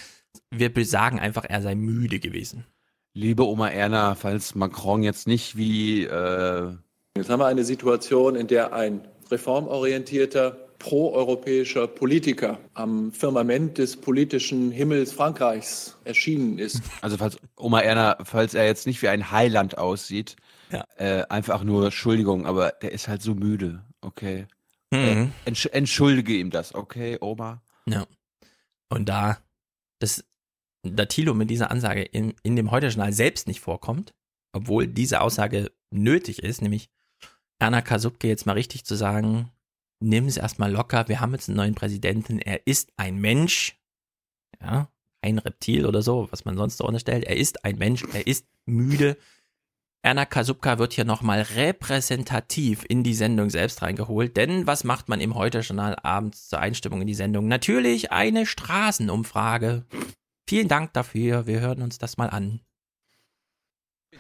Wir 0.51 0.72
sagen 0.86 1.20
einfach, 1.20 1.46
er 1.48 1.62
sei 1.62 1.75
müde 1.75 2.20
gewesen. 2.20 2.65
Liebe 3.13 3.46
Oma 3.48 3.70
Erna, 3.70 4.15
falls 4.15 4.56
Macron 4.56 5.01
jetzt 5.03 5.27
nicht 5.27 5.58
wie, 5.58 6.03
äh, 6.03 6.74
Jetzt 7.18 7.29
haben 7.29 7.39
wir 7.39 7.48
eine 7.48 7.63
Situation, 7.63 8.36
in 8.36 8.48
der 8.48 8.74
ein 8.74 9.08
reformorientierter, 9.32 10.51
proeuropäischer 10.79 11.88
Politiker 11.88 12.58
am 12.74 13.12
Firmament 13.12 13.77
des 13.77 13.98
politischen 13.98 14.72
Himmels 14.72 15.12
Frankreichs 15.12 15.98
erschienen 16.06 16.58
ist. 16.58 16.82
Also 17.01 17.18
falls 17.18 17.38
Oma 17.58 17.82
Erna, 17.82 18.18
falls 18.24 18.53
er 18.53 18.65
jetzt 18.65 18.88
nicht 18.88 19.01
wie 19.01 19.10
ein 19.10 19.32
Heiland 19.32 19.77
aussieht, 19.77 20.38
Ja. 20.72 20.86
äh, 20.98 21.25
einfach 21.29 21.63
nur 21.63 21.86
Entschuldigung, 21.86 22.46
aber 22.46 22.72
der 22.82 22.91
ist 22.94 23.08
halt 23.10 23.22
so 23.22 23.34
müde, 23.36 23.84
okay. 24.01 24.48
Mhm. 24.91 25.34
Entsch 25.46 25.68
entschuldige 25.68 26.34
ihm 26.34 26.50
das, 26.50 26.74
okay, 26.74 27.18
Oma. 27.22 27.62
Ja. 27.86 28.08
Und 28.89 29.08
da 29.08 29.38
das, 30.00 30.25
da 30.84 31.06
Thilo 31.06 31.34
mit 31.34 31.50
dieser 31.50 31.72
Ansage 31.72 32.01
in, 32.01 32.34
in 32.44 32.56
dem 32.56 32.72
Heute-Journal 32.72 33.13
selbst 33.13 33.48
nicht 33.48 33.60
vorkommt, 33.60 34.13
obwohl 34.53 34.88
diese 34.88 35.22
Aussage 35.22 35.72
nötig 35.91 36.41
ist, 36.41 36.62
nämlich 36.62 36.89
Erna 37.60 37.82
Kasubke 37.82 38.27
jetzt 38.27 38.46
mal 38.46 38.53
richtig 38.53 38.86
zu 38.86 38.96
sagen, 38.96 39.51
nimm 40.00 40.25
es 40.25 40.38
erstmal 40.38 40.72
locker, 40.72 41.08
wir 41.10 41.20
haben 41.20 41.34
jetzt 41.34 41.50
einen 41.50 41.58
neuen 41.58 41.75
Präsidenten, 41.75 42.39
er 42.39 42.65
ist 42.65 42.91
ein 42.96 43.18
Mensch, 43.18 43.77
ja, 44.62 44.89
ein 45.22 45.38
Reptil 45.38 45.86
oder 45.86 46.01
so, 46.01 46.29
was 46.32 46.46
man 46.46 46.56
sonst 46.56 46.77
so 46.77 46.86
unterstellt, 46.86 47.25
er 47.25 47.36
ist 47.36 47.65
ein 47.65 47.77
Mensch, 47.77 48.06
er 48.13 48.25
ist 48.25 48.48
müde. 48.65 49.18
Erna 50.01 50.25
Kasubka 50.25 50.79
wird 50.79 50.94
hier 50.94 51.03
nochmal 51.03 51.41
repräsentativ 51.41 52.86
in 52.88 53.03
die 53.03 53.13
Sendung 53.13 53.50
selbst 53.50 53.82
reingeholt, 53.82 54.38
denn 54.38 54.65
was 54.65 54.86
macht 54.86 55.10
man 55.10 55.20
im 55.20 55.36
Heute-Journal 55.36 55.98
abends 56.03 56.48
zur 56.48 56.60
Einstimmung 56.60 57.01
in 57.01 57.08
die 57.08 57.13
Sendung? 57.13 57.50
Natürlich 57.50 58.10
eine 58.12 58.46
Straßenumfrage. 58.46 59.86
Vielen 60.48 60.70
Dank 60.70 60.94
dafür, 60.94 61.48
wir 61.48 61.60
hören 61.60 61.82
uns 61.82 61.98
das 61.98 62.15
mal 62.15 62.29
an. 62.29 62.62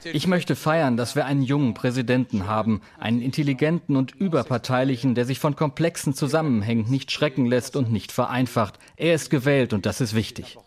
Ich 0.03 0.27
möchte 0.27 0.55
feiern, 0.55 0.97
dass 0.97 1.15
wir 1.15 1.25
einen 1.25 1.41
jungen 1.41 1.73
Präsidenten 1.73 2.47
haben, 2.47 2.81
einen 2.99 3.21
intelligenten 3.21 3.95
und 3.95 4.11
überparteilichen, 4.15 5.15
der 5.15 5.25
sich 5.25 5.39
von 5.39 5.55
komplexen 5.55 6.13
Zusammenhängen 6.13 6.89
nicht 6.89 7.11
schrecken 7.11 7.45
lässt 7.45 7.75
und 7.75 7.91
nicht 7.91 8.11
vereinfacht. 8.11 8.79
Er 8.95 9.15
ist 9.15 9.29
gewählt 9.29 9.73
und 9.73 9.85
das 9.85 9.99
ist 9.99 10.13
wichtig. 10.13 10.57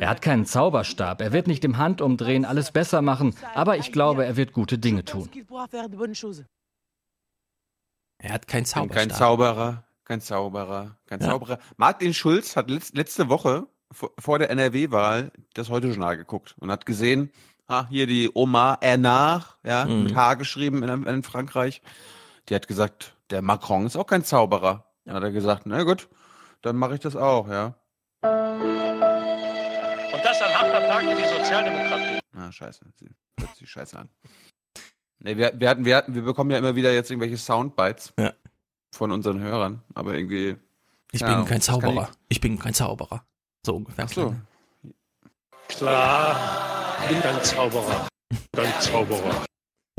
Er 0.00 0.08
hat 0.08 0.22
keinen 0.22 0.46
Zauberstab, 0.46 1.20
er 1.20 1.32
wird 1.32 1.46
nicht 1.46 1.64
im 1.64 1.78
Handumdrehen 1.78 2.44
alles 2.44 2.70
besser 2.72 3.02
machen, 3.02 3.34
aber 3.54 3.78
ich 3.78 3.90
glaube, 3.90 4.24
er 4.24 4.36
wird 4.36 4.52
gute 4.52 4.78
Dinge 4.78 5.04
tun. 5.04 5.28
Er 8.18 8.32
hat 8.32 8.46
keinen 8.46 8.64
Zauberstab. 8.64 8.96
Kein 8.96 9.10
Zauberer, 9.10 9.84
kein 10.04 10.20
Zauberer, 10.20 10.96
kein 11.06 11.20
ja. 11.20 11.28
Zauberer. 11.28 11.58
Martin 11.76 12.14
Schulz 12.14 12.56
hat 12.56 12.70
letzte 12.70 13.28
Woche 13.28 13.66
vor 14.18 14.38
der 14.38 14.50
NRW-Wahl 14.50 15.32
das 15.54 15.68
Heute-Journal 15.68 16.16
geguckt 16.16 16.54
und 16.58 16.70
hat 16.70 16.86
gesehen, 16.86 17.30
ah, 17.66 17.86
hier 17.88 18.06
die 18.06 18.30
Oma 18.32 18.78
Ernard, 18.80 19.58
ja, 19.64 19.84
mhm. 19.84 20.04
mit 20.04 20.14
H 20.14 20.34
geschrieben 20.34 20.82
in, 20.82 21.04
in, 21.06 21.22
Frankreich. 21.22 21.82
Die 22.48 22.54
hat 22.54 22.68
gesagt, 22.68 23.16
der 23.30 23.42
Macron 23.42 23.86
ist 23.86 23.96
auch 23.96 24.06
kein 24.06 24.24
Zauberer. 24.24 24.84
Dann 25.04 25.16
hat 25.16 25.22
er 25.22 25.32
gesagt, 25.32 25.66
na 25.66 25.82
gut, 25.82 26.08
dann 26.62 26.76
mache 26.76 26.94
ich 26.94 27.00
das 27.00 27.16
auch, 27.16 27.48
ja. 27.48 27.74
Und 28.22 28.32
das 30.24 30.42
ein 30.42 30.58
harter 30.58 30.86
Tag 30.86 31.02
für 31.02 31.14
die 31.14 31.38
Sozialdemokratie. 31.38 32.20
Ah, 32.36 32.50
scheiße. 32.50 32.84
Sie 32.96 33.10
hört 33.38 33.56
sich 33.56 33.70
scheiße 33.70 33.98
an. 33.98 34.08
Nee, 35.18 35.36
wir, 35.36 35.52
wir, 35.58 35.68
hatten, 35.68 35.84
wir, 35.84 35.96
hatten, 35.96 36.14
wir 36.14 36.22
bekommen 36.22 36.50
ja 36.50 36.58
immer 36.58 36.76
wieder 36.76 36.92
jetzt 36.92 37.10
irgendwelche 37.10 37.38
Soundbites 37.38 38.12
ja. 38.18 38.32
von 38.92 39.10
unseren 39.10 39.40
Hörern, 39.40 39.82
aber 39.94 40.14
irgendwie. 40.14 40.56
Ich 41.12 41.24
bin 41.24 41.44
kein 41.44 41.60
Zauberer. 41.60 42.10
Ich, 42.28 42.36
ich, 42.36 42.40
bin 42.40 42.58
kein 42.58 42.74
Zauberer. 42.74 43.24
So 43.64 43.76
ungefähr. 43.76 44.04
Ach 44.06 44.12
so. 44.12 44.34
Klar, 45.68 46.98
ich 47.02 47.08
bin 47.08 47.20
kein 47.20 47.42
Zauberer. 47.42 48.08
Kein 48.54 48.80
Zauberer. 48.80 49.44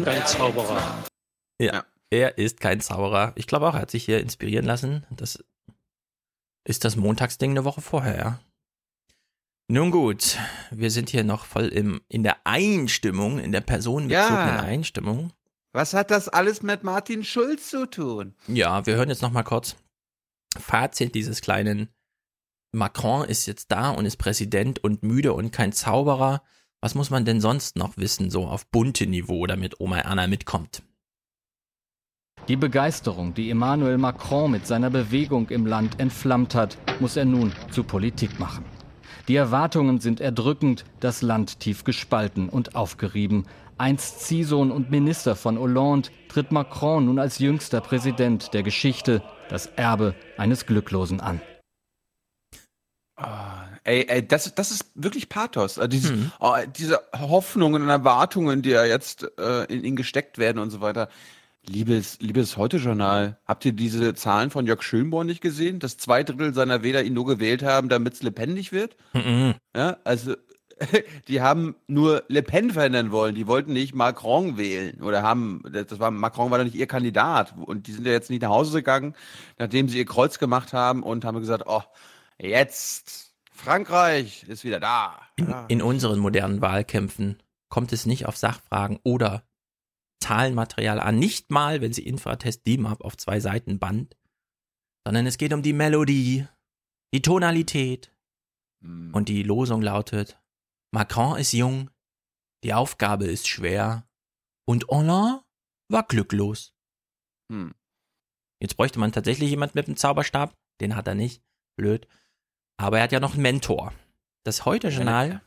Kein 0.04 0.26
Zauberer. 0.26 1.06
Ja, 1.62 1.86
ja, 2.14 2.28
er 2.30 2.38
ist 2.38 2.60
kein 2.60 2.82
Zauberer. 2.82 3.34
Ich 3.36 3.48
glaube 3.48 3.68
auch, 3.68 3.74
er 3.74 3.82
hat 3.82 3.92
sich 3.92 4.06
hier 4.06 4.20
inspirieren 4.20 4.66
lassen. 4.66 5.06
Das 5.10 5.44
ist 6.66 6.84
das 6.84 6.96
Montagsding 6.96 7.52
eine 7.52 7.66
Woche 7.66 7.82
vorher, 7.82 8.18
ja. 8.18 8.40
Nun 9.68 9.90
gut, 9.90 10.38
wir 10.70 10.92
sind 10.92 11.10
hier 11.10 11.24
noch 11.24 11.46
voll 11.46 11.68
im, 11.68 12.02
in 12.08 12.22
der 12.24 12.38
Einstimmung, 12.46 13.40
in 13.40 13.52
der 13.52 13.62
personenbezogenen 13.62 14.56
ja. 14.56 14.62
Einstimmung. 14.62 15.34
Was 15.74 15.94
hat 15.94 16.12
das 16.12 16.30
alles 16.30 16.62
mit 16.62 16.84
Martin 16.84 17.24
Schulz 17.24 17.70
zu 17.70 17.90
tun? 17.90 18.36
Ja, 18.48 18.86
wir 18.86 18.96
hören 18.96 19.10
jetzt 19.10 19.24
noch 19.24 19.32
mal 19.32 19.44
kurz 19.44 19.76
Fazit 20.58 21.16
dieses 21.16 21.42
kleinen 21.42 21.90
Macron 22.76 23.26
ist 23.26 23.46
jetzt 23.46 23.72
da 23.72 23.90
und 23.90 24.06
ist 24.06 24.18
Präsident 24.18 24.84
und 24.84 25.02
müde 25.02 25.34
und 25.34 25.52
kein 25.52 25.72
Zauberer. 25.72 26.42
Was 26.82 26.94
muss 26.94 27.10
man 27.10 27.24
denn 27.26 27.40
sonst 27.40 27.78
noch 27.78 27.98
wissen, 27.98 28.30
so 28.30 28.46
auf 28.46 28.68
bunte 28.68 29.08
Niveau, 29.08 29.48
damit 29.48 29.80
Oma 29.80 30.00
Erna 30.00 30.28
mitkommt? 30.28 30.84
Die 32.50 32.58
Begeisterung, 32.58 33.34
die 33.34 33.50
Emmanuel 33.50 33.98
Macron 33.98 34.52
mit 34.52 34.68
seiner 34.68 34.90
Bewegung 34.90 35.50
im 35.50 35.66
Land 35.66 36.00
entflammt 36.00 36.54
hat, 36.54 36.78
muss 37.00 37.16
er 37.16 37.26
nun 37.26 37.54
zu 37.72 37.84
Politik 37.84 38.40
machen. 38.40 38.66
Die 39.28 39.36
Erwartungen 39.36 40.00
sind 40.00 40.20
erdrückend, 40.20 40.86
das 41.00 41.24
Land 41.24 41.60
tief 41.62 41.86
gespalten 41.86 42.50
und 42.50 42.76
aufgerieben. 42.76 43.46
Einst 43.78 44.20
Ziehsohn 44.20 44.70
und 44.70 44.92
Minister 44.92 45.36
von 45.36 45.58
Hollande 45.58 46.10
tritt 46.28 46.52
Macron 46.52 47.06
nun 47.06 47.20
als 47.20 47.40
jüngster 47.40 47.82
Präsident 47.82 48.54
der 48.54 48.62
Geschichte 48.62 49.24
das 49.50 49.66
Erbe 49.66 50.14
eines 50.38 50.66
Glücklosen 50.66 51.22
an. 51.22 51.42
Ah, 53.18 53.68
ey, 53.86 54.06
ey, 54.10 54.28
das, 54.28 54.54
das 54.56 54.72
ist 54.72 54.92
wirklich 54.94 55.30
Pathos. 55.30 55.80
Also 55.80 55.88
dieses, 55.88 56.12
mhm. 56.12 56.32
oh, 56.40 56.56
diese 56.78 57.00
Hoffnungen 57.18 57.82
und 57.82 57.90
Erwartungen, 57.90 58.62
die 58.62 58.72
ja 58.72 58.84
jetzt 58.84 59.26
äh, 59.40 59.64
in 59.66 59.86
ihn 59.86 59.96
gesteckt 59.96 60.38
werden 60.38 60.60
und 60.60 60.70
so 60.70 60.82
weiter. 60.82 61.10
Liebes, 61.68 62.20
liebes 62.20 62.58
Heute-Journal, 62.58 63.40
habt 63.46 63.66
ihr 63.66 63.72
diese 63.72 64.14
Zahlen 64.14 64.52
von 64.52 64.68
Jörg 64.68 64.84
Schönborn 64.84 65.26
nicht 65.26 65.42
gesehen? 65.42 65.80
Dass 65.80 65.98
zwei 65.98 66.24
Drittel 66.24 66.54
seiner 66.54 66.84
Wähler 66.84 67.04
ihn 67.04 67.14
nur 67.14 67.26
gewählt 67.26 67.64
haben, 67.64 67.90
damit 67.90 68.14
es 68.14 68.22
lebendig 68.22 68.72
wird? 68.72 68.98
Mhm. 69.14 69.56
Ja, 69.76 69.98
also 70.04 70.36
die 71.28 71.42
haben 71.42 71.76
nur 71.88 72.24
Le 72.28 72.44
Pen 72.44 72.72
verändern 72.72 73.12
wollen. 73.12 73.34
Die 73.34 73.48
wollten 73.48 73.74
nicht 73.74 73.96
Macron 73.96 74.58
wählen 74.58 75.02
oder 75.02 75.24
haben, 75.24 75.64
das 75.72 76.00
war 76.00 76.12
Macron 76.12 76.52
war 76.52 76.58
doch 76.58 76.66
nicht 76.66 76.76
ihr 76.76 76.88
Kandidat 76.88 77.56
und 77.58 77.88
die 77.88 77.94
sind 77.94 78.06
ja 78.06 78.12
jetzt 78.12 78.30
nicht 78.30 78.42
nach 78.42 78.50
Hause 78.50 78.80
gegangen, 78.80 79.16
nachdem 79.58 79.88
sie 79.88 79.98
ihr 79.98 80.06
Kreuz 80.06 80.38
gemacht 80.38 80.74
haben 80.74 81.02
und 81.02 81.26
haben 81.26 81.40
gesagt, 81.40 81.64
oh, 81.66 81.82
jetzt 82.40 83.36
Frankreich 83.52 84.44
ist 84.44 84.64
wieder 84.64 84.80
da. 84.80 85.22
In, 85.38 85.54
in 85.70 85.82
unseren 85.82 86.20
modernen 86.20 86.62
Wahlkämpfen 86.62 87.42
kommt 87.70 87.94
es 87.94 88.06
nicht 88.06 88.26
auf 88.26 88.38
Sachfragen 88.38 89.00
oder 89.04 89.48
Zahlenmaterial 90.22 91.00
an, 91.00 91.20
nicht 91.20 91.52
mal, 91.52 91.82
wenn 91.82 91.94
sie 91.94 92.06
Infratest 92.06 92.66
DIMAP 92.66 93.02
auf 93.02 93.18
zwei 93.18 93.40
Seiten 93.40 93.80
band, 93.80 94.18
sondern 95.06 95.26
es 95.28 95.38
geht 95.38 95.54
um 95.54 95.62
die 95.62 95.74
Melodie, 95.74 96.48
die 97.14 97.22
Tonalität. 97.22 98.12
Hm. 98.82 99.14
Und 99.14 99.30
die 99.30 99.44
Losung 99.44 99.82
lautet, 99.82 100.42
Macron 100.92 101.38
ist 101.38 101.54
jung, 101.54 101.90
die 102.64 102.74
Aufgabe 102.74 103.26
ist 103.26 103.48
schwer 103.48 104.08
und 104.68 104.88
Hollande 104.88 105.44
war 105.90 106.04
glücklos. 106.04 106.74
Hm. 107.52 107.76
Jetzt 108.62 108.78
bräuchte 108.78 109.00
man 109.00 109.12
tatsächlich 109.12 109.50
jemand 109.50 109.76
mit 109.76 109.88
einem 109.88 109.98
Zauberstab, 109.98 110.58
den 110.82 110.96
hat 110.96 111.08
er 111.08 111.16
nicht, 111.16 111.44
blöd. 111.78 112.08
Aber 112.78 112.98
er 112.98 113.04
hat 113.04 113.12
ja 113.12 113.20
noch 113.20 113.34
einen 113.34 113.44
Mentor. 113.44 113.94
Das 114.44 114.66
Heute-Journal 114.66 115.42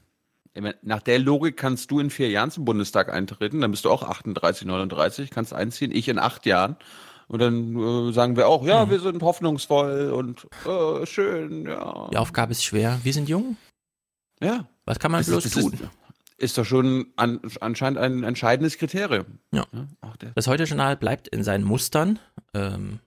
nach 0.82 1.02
der 1.02 1.18
Logik 1.18 1.56
kannst 1.56 1.90
du 1.90 2.00
in 2.00 2.10
vier 2.10 2.30
Jahren 2.30 2.50
zum 2.50 2.64
Bundestag 2.64 3.12
eintreten, 3.12 3.60
dann 3.60 3.70
bist 3.70 3.84
du 3.84 3.90
auch 3.90 4.02
38, 4.02 4.66
39, 4.66 5.30
kannst 5.30 5.52
einziehen, 5.52 5.90
ich 5.92 6.08
in 6.08 6.18
acht 6.18 6.46
Jahren. 6.46 6.76
Und 7.28 7.40
dann 7.40 7.76
äh, 7.76 8.12
sagen 8.12 8.36
wir 8.36 8.48
auch, 8.48 8.64
ja, 8.64 8.86
mhm. 8.86 8.90
wir 8.90 9.00
sind 9.00 9.22
hoffnungsvoll 9.22 10.12
und 10.12 10.46
äh, 10.66 11.04
schön, 11.04 11.66
ja. 11.66 12.08
Die 12.10 12.16
Aufgabe 12.16 12.52
ist 12.52 12.64
schwer. 12.64 12.98
Wir 13.02 13.12
sind 13.12 13.28
jung. 13.28 13.58
Ja. 14.40 14.66
Was 14.86 14.98
kann 14.98 15.12
man 15.12 15.20
das 15.20 15.28
bloß 15.28 15.44
ist, 15.44 15.54
tun? 15.54 15.72
Ist, 15.74 15.82
ist 16.38 16.58
doch 16.58 16.64
schon 16.64 17.12
an, 17.16 17.40
anscheinend 17.60 17.98
ein 17.98 18.24
entscheidendes 18.24 18.78
Kriterium. 18.78 19.40
Ja. 19.52 19.66
ja 19.72 19.86
das 20.34 20.46
Heute-Journal 20.46 20.96
bleibt 20.96 21.28
in 21.28 21.44
seinen 21.44 21.64
Mustern. 21.64 22.18
Ähm, 22.54 23.00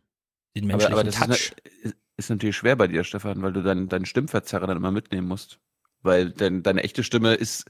den 0.55 0.67
menschlichen 0.67 0.93
aber, 0.93 1.01
aber 1.01 1.09
das 1.09 1.15
Touch. 1.15 1.55
Ist, 1.81 1.95
ist, 2.25 2.29
natürlich 2.29 2.55
schwer 2.55 2.75
bei 2.75 2.87
dir, 2.87 3.03
Stefan, 3.03 3.41
weil 3.41 3.53
du 3.53 3.61
deinen, 3.61 3.89
deinen 3.89 4.05
Stimmverzerrer 4.05 4.67
dann 4.67 4.77
immer 4.77 4.91
mitnehmen 4.91 5.27
musst. 5.27 5.59
Weil 6.03 6.31
dein, 6.31 6.63
deine 6.63 6.83
echte 6.83 7.03
Stimme 7.03 7.35
ist, 7.35 7.65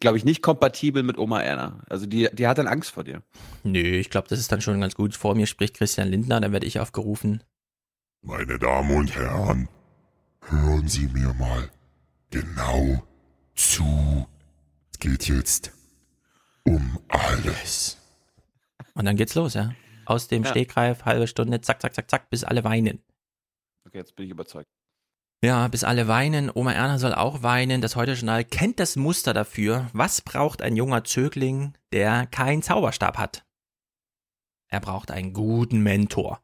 glaube 0.00 0.18
ich, 0.18 0.24
nicht 0.24 0.42
kompatibel 0.42 1.02
mit 1.02 1.18
Oma 1.18 1.40
Erna. 1.40 1.84
Also 1.88 2.06
die, 2.06 2.28
die 2.32 2.46
hat 2.46 2.58
dann 2.58 2.66
Angst 2.66 2.90
vor 2.92 3.04
dir. 3.04 3.22
Nö, 3.62 3.80
ich 3.80 4.10
glaube, 4.10 4.28
das 4.28 4.40
ist 4.40 4.50
dann 4.50 4.60
schon 4.60 4.80
ganz 4.80 4.94
gut. 4.94 5.14
Vor 5.14 5.34
mir 5.34 5.46
spricht 5.46 5.76
Christian 5.76 6.08
Lindner, 6.08 6.40
dann 6.40 6.52
werde 6.52 6.66
ich 6.66 6.80
aufgerufen. 6.80 7.42
Meine 8.22 8.58
Damen 8.58 8.96
und 8.96 9.14
Herren, 9.14 9.68
hören 10.40 10.88
Sie 10.88 11.06
mir 11.06 11.32
mal 11.34 11.70
genau 12.30 13.04
zu. 13.54 14.26
Es 14.92 14.98
geht 14.98 15.28
jetzt 15.28 15.72
um 16.64 16.98
alles. 17.08 17.98
Und 18.94 19.04
dann 19.04 19.16
geht's 19.16 19.34
los, 19.34 19.54
ja. 19.54 19.72
Aus 20.06 20.28
dem 20.28 20.42
ja. 20.42 20.50
Stegreif, 20.50 21.04
halbe 21.04 21.26
Stunde, 21.26 21.60
zack, 21.60 21.80
zack, 21.80 21.94
zack, 21.94 22.10
zack, 22.10 22.30
bis 22.30 22.44
alle 22.44 22.64
weinen. 22.64 23.00
Okay, 23.96 24.02
jetzt 24.02 24.16
bin 24.16 24.26
ich 24.26 24.30
überzeugt. 24.30 24.68
Ja, 25.42 25.68
bis 25.68 25.82
alle 25.82 26.06
weinen. 26.06 26.50
Oma 26.54 26.72
Erna 26.72 26.98
soll 26.98 27.14
auch 27.14 27.42
weinen. 27.42 27.80
Das 27.80 27.96
Heute-Journal 27.96 28.44
kennt 28.44 28.78
das 28.78 28.94
Muster 28.94 29.32
dafür. 29.32 29.88
Was 29.94 30.20
braucht 30.20 30.60
ein 30.60 30.76
junger 30.76 31.02
Zögling, 31.04 31.72
der 31.92 32.26
keinen 32.26 32.62
Zauberstab 32.62 33.16
hat? 33.16 33.46
Er 34.68 34.80
braucht 34.80 35.10
einen 35.10 35.32
guten 35.32 35.80
Mentor. 35.80 36.42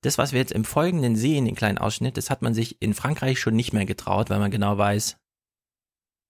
Das, 0.00 0.16
was 0.16 0.32
wir 0.32 0.40
jetzt 0.40 0.52
im 0.52 0.64
Folgenden 0.64 1.16
sehen, 1.16 1.44
den 1.44 1.54
kleinen 1.54 1.76
Ausschnitt, 1.76 2.16
das 2.16 2.30
hat 2.30 2.40
man 2.40 2.54
sich 2.54 2.80
in 2.80 2.94
Frankreich 2.94 3.38
schon 3.40 3.56
nicht 3.56 3.74
mehr 3.74 3.84
getraut, 3.84 4.30
weil 4.30 4.38
man 4.38 4.50
genau 4.50 4.78
weiß, 4.78 5.18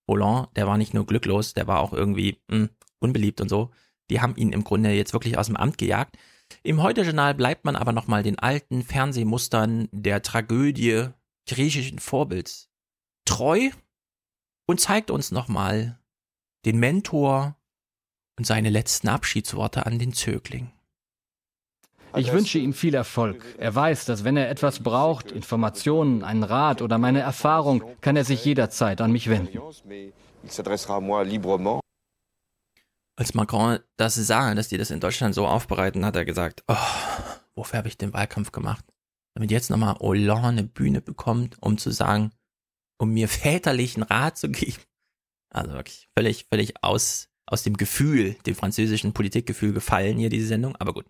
Hollande, 0.09 0.49
der 0.57 0.67
war 0.67 0.79
nicht 0.79 0.95
nur 0.95 1.07
glücklos, 1.07 1.55
der 1.55 1.69
war 1.69 1.79
auch 1.79 1.93
irgendwie 1.93 2.41
mh, 2.49 2.57
hm, 2.57 2.71
unbeliebt 2.99 3.41
und 3.41 3.49
so. 3.49 3.71
Die 4.11 4.21
haben 4.21 4.35
ihn 4.35 4.53
im 4.53 4.65
Grunde 4.65 4.91
jetzt 4.91 5.13
wirklich 5.13 5.39
aus 5.39 5.47
dem 5.47 5.57
Amt 5.57 5.79
gejagt. 5.79 6.17
Im 6.63 6.83
Heute-Journal 6.83 7.35
bleibt 7.35 7.65
man 7.65 7.77
aber 7.77 7.93
nochmal 7.93 8.23
den 8.23 8.39
alten 8.39 8.83
Fernsehmustern 8.83 9.89
der 9.93 10.23
Tragödie 10.23 11.09
griechischen 11.47 11.99
Vorbilds 11.99 12.69
treu 13.25 13.71
und 14.67 14.81
zeigt 14.81 15.11
uns 15.11 15.31
nochmal 15.31 15.99
den 16.65 16.79
Mentor 16.79 17.57
und 18.39 18.47
seine 18.47 18.71
letzten 18.71 19.09
Abschiedsworte 19.09 19.87
an 19.87 19.99
den 19.99 20.13
Zögling. 20.13 20.73
Ich 22.15 22.33
wünsche 22.33 22.59
ihm 22.59 22.73
viel 22.73 22.95
Erfolg. 22.95 23.45
Er 23.59 23.75
weiß, 23.75 24.07
dass 24.07 24.25
wenn 24.25 24.37
er 24.37 24.49
etwas 24.49 24.83
braucht, 24.83 25.33
Informationen, 25.33 26.25
einen 26.25 26.45
Rat 26.45 26.81
oder 26.81 26.97
meine 26.99 27.21
Erfahrung, 27.21 27.85
kann 28.01 28.17
er 28.17 28.25
sich 28.25 28.45
jederzeit 28.45 29.01
an 29.03 29.13
mich 29.13 29.29
wenden. 29.29 29.61
Als 33.17 33.35
Macron 33.35 33.79
das 33.97 34.15
sah, 34.15 34.55
dass 34.55 34.69
die 34.69 34.79
das 34.79 34.91
in 34.91 35.01
Deutschland 35.01 35.35
so 35.35 35.47
aufbereiten, 35.47 36.05
hat 36.05 36.17
er 36.17 36.25
gesagt, 36.25 36.63
oh, 36.69 36.77
wofür 37.55 37.79
habe 37.79 37.89
ich 37.89 37.97
den 37.97 38.13
Wahlkampf 38.13 38.53
gemacht? 38.53 38.85
damit 39.37 39.51
jetzt 39.51 39.69
nochmal 39.69 39.97
Hollande 40.01 40.49
eine 40.49 40.65
Bühne 40.65 41.03
bekommt, 41.03 41.57
um 41.61 41.77
zu 41.77 41.91
sagen, 41.91 42.33
um 42.99 43.11
mir 43.11 43.29
väterlichen 43.29 44.03
Rat 44.03 44.39
zu 44.39 44.49
geben. 44.49 44.83
Also 45.51 45.73
wirklich 45.73 46.09
völlig, 46.19 46.47
völlig 46.51 46.83
aus, 46.83 47.29
aus 47.45 47.63
dem 47.63 47.77
Gefühl, 47.77 48.37
dem 48.47 48.55
französischen 48.55 49.13
Politikgefühl 49.13 49.75
gefallen 49.75 50.19
hier 50.19 50.31
diese 50.31 50.47
Sendung, 50.47 50.75
aber 50.77 50.95
gut. 50.95 51.05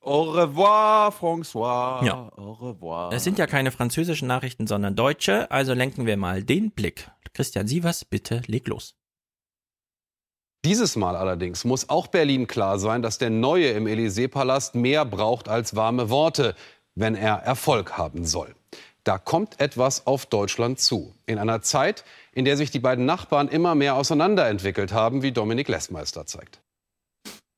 Au 0.00 0.30
revoir, 0.30 1.12
François. 1.12 2.04
Ja. 2.04 2.30
Au 2.36 2.52
revoir. 2.52 3.12
Es 3.12 3.24
sind 3.24 3.38
ja 3.38 3.46
keine 3.46 3.72
französischen 3.72 4.28
Nachrichten, 4.28 4.66
sondern 4.66 4.94
deutsche, 4.94 5.50
also 5.50 5.74
lenken 5.74 6.06
wir 6.06 6.16
mal 6.16 6.44
den 6.44 6.70
Blick. 6.70 7.10
Christian 7.32 7.66
Sievers, 7.66 8.04
bitte 8.04 8.42
leg 8.46 8.68
los. 8.68 8.94
Dieses 10.64 10.96
Mal 10.96 11.14
allerdings 11.14 11.64
muss 11.64 11.90
auch 11.90 12.06
Berlin 12.06 12.46
klar 12.46 12.78
sein, 12.78 13.02
dass 13.02 13.18
der 13.18 13.28
Neue 13.28 13.68
im 13.68 13.86
Élysée-Palast 13.86 14.74
mehr 14.74 15.04
braucht 15.04 15.48
als 15.48 15.76
warme 15.76 16.08
Worte, 16.08 16.54
wenn 16.94 17.14
er 17.14 17.36
Erfolg 17.36 17.98
haben 17.98 18.24
soll. 18.24 18.54
Da 19.04 19.18
kommt 19.18 19.60
etwas 19.60 20.06
auf 20.06 20.24
Deutschland 20.24 20.80
zu. 20.80 21.14
In 21.26 21.38
einer 21.38 21.60
Zeit, 21.60 22.04
in 22.32 22.46
der 22.46 22.56
sich 22.56 22.70
die 22.70 22.78
beiden 22.78 23.04
Nachbarn 23.04 23.48
immer 23.48 23.74
mehr 23.74 23.96
auseinanderentwickelt 23.96 24.94
haben, 24.94 25.22
wie 25.22 25.32
Dominik 25.32 25.68
Lessmeister 25.68 26.24
zeigt. 26.24 26.62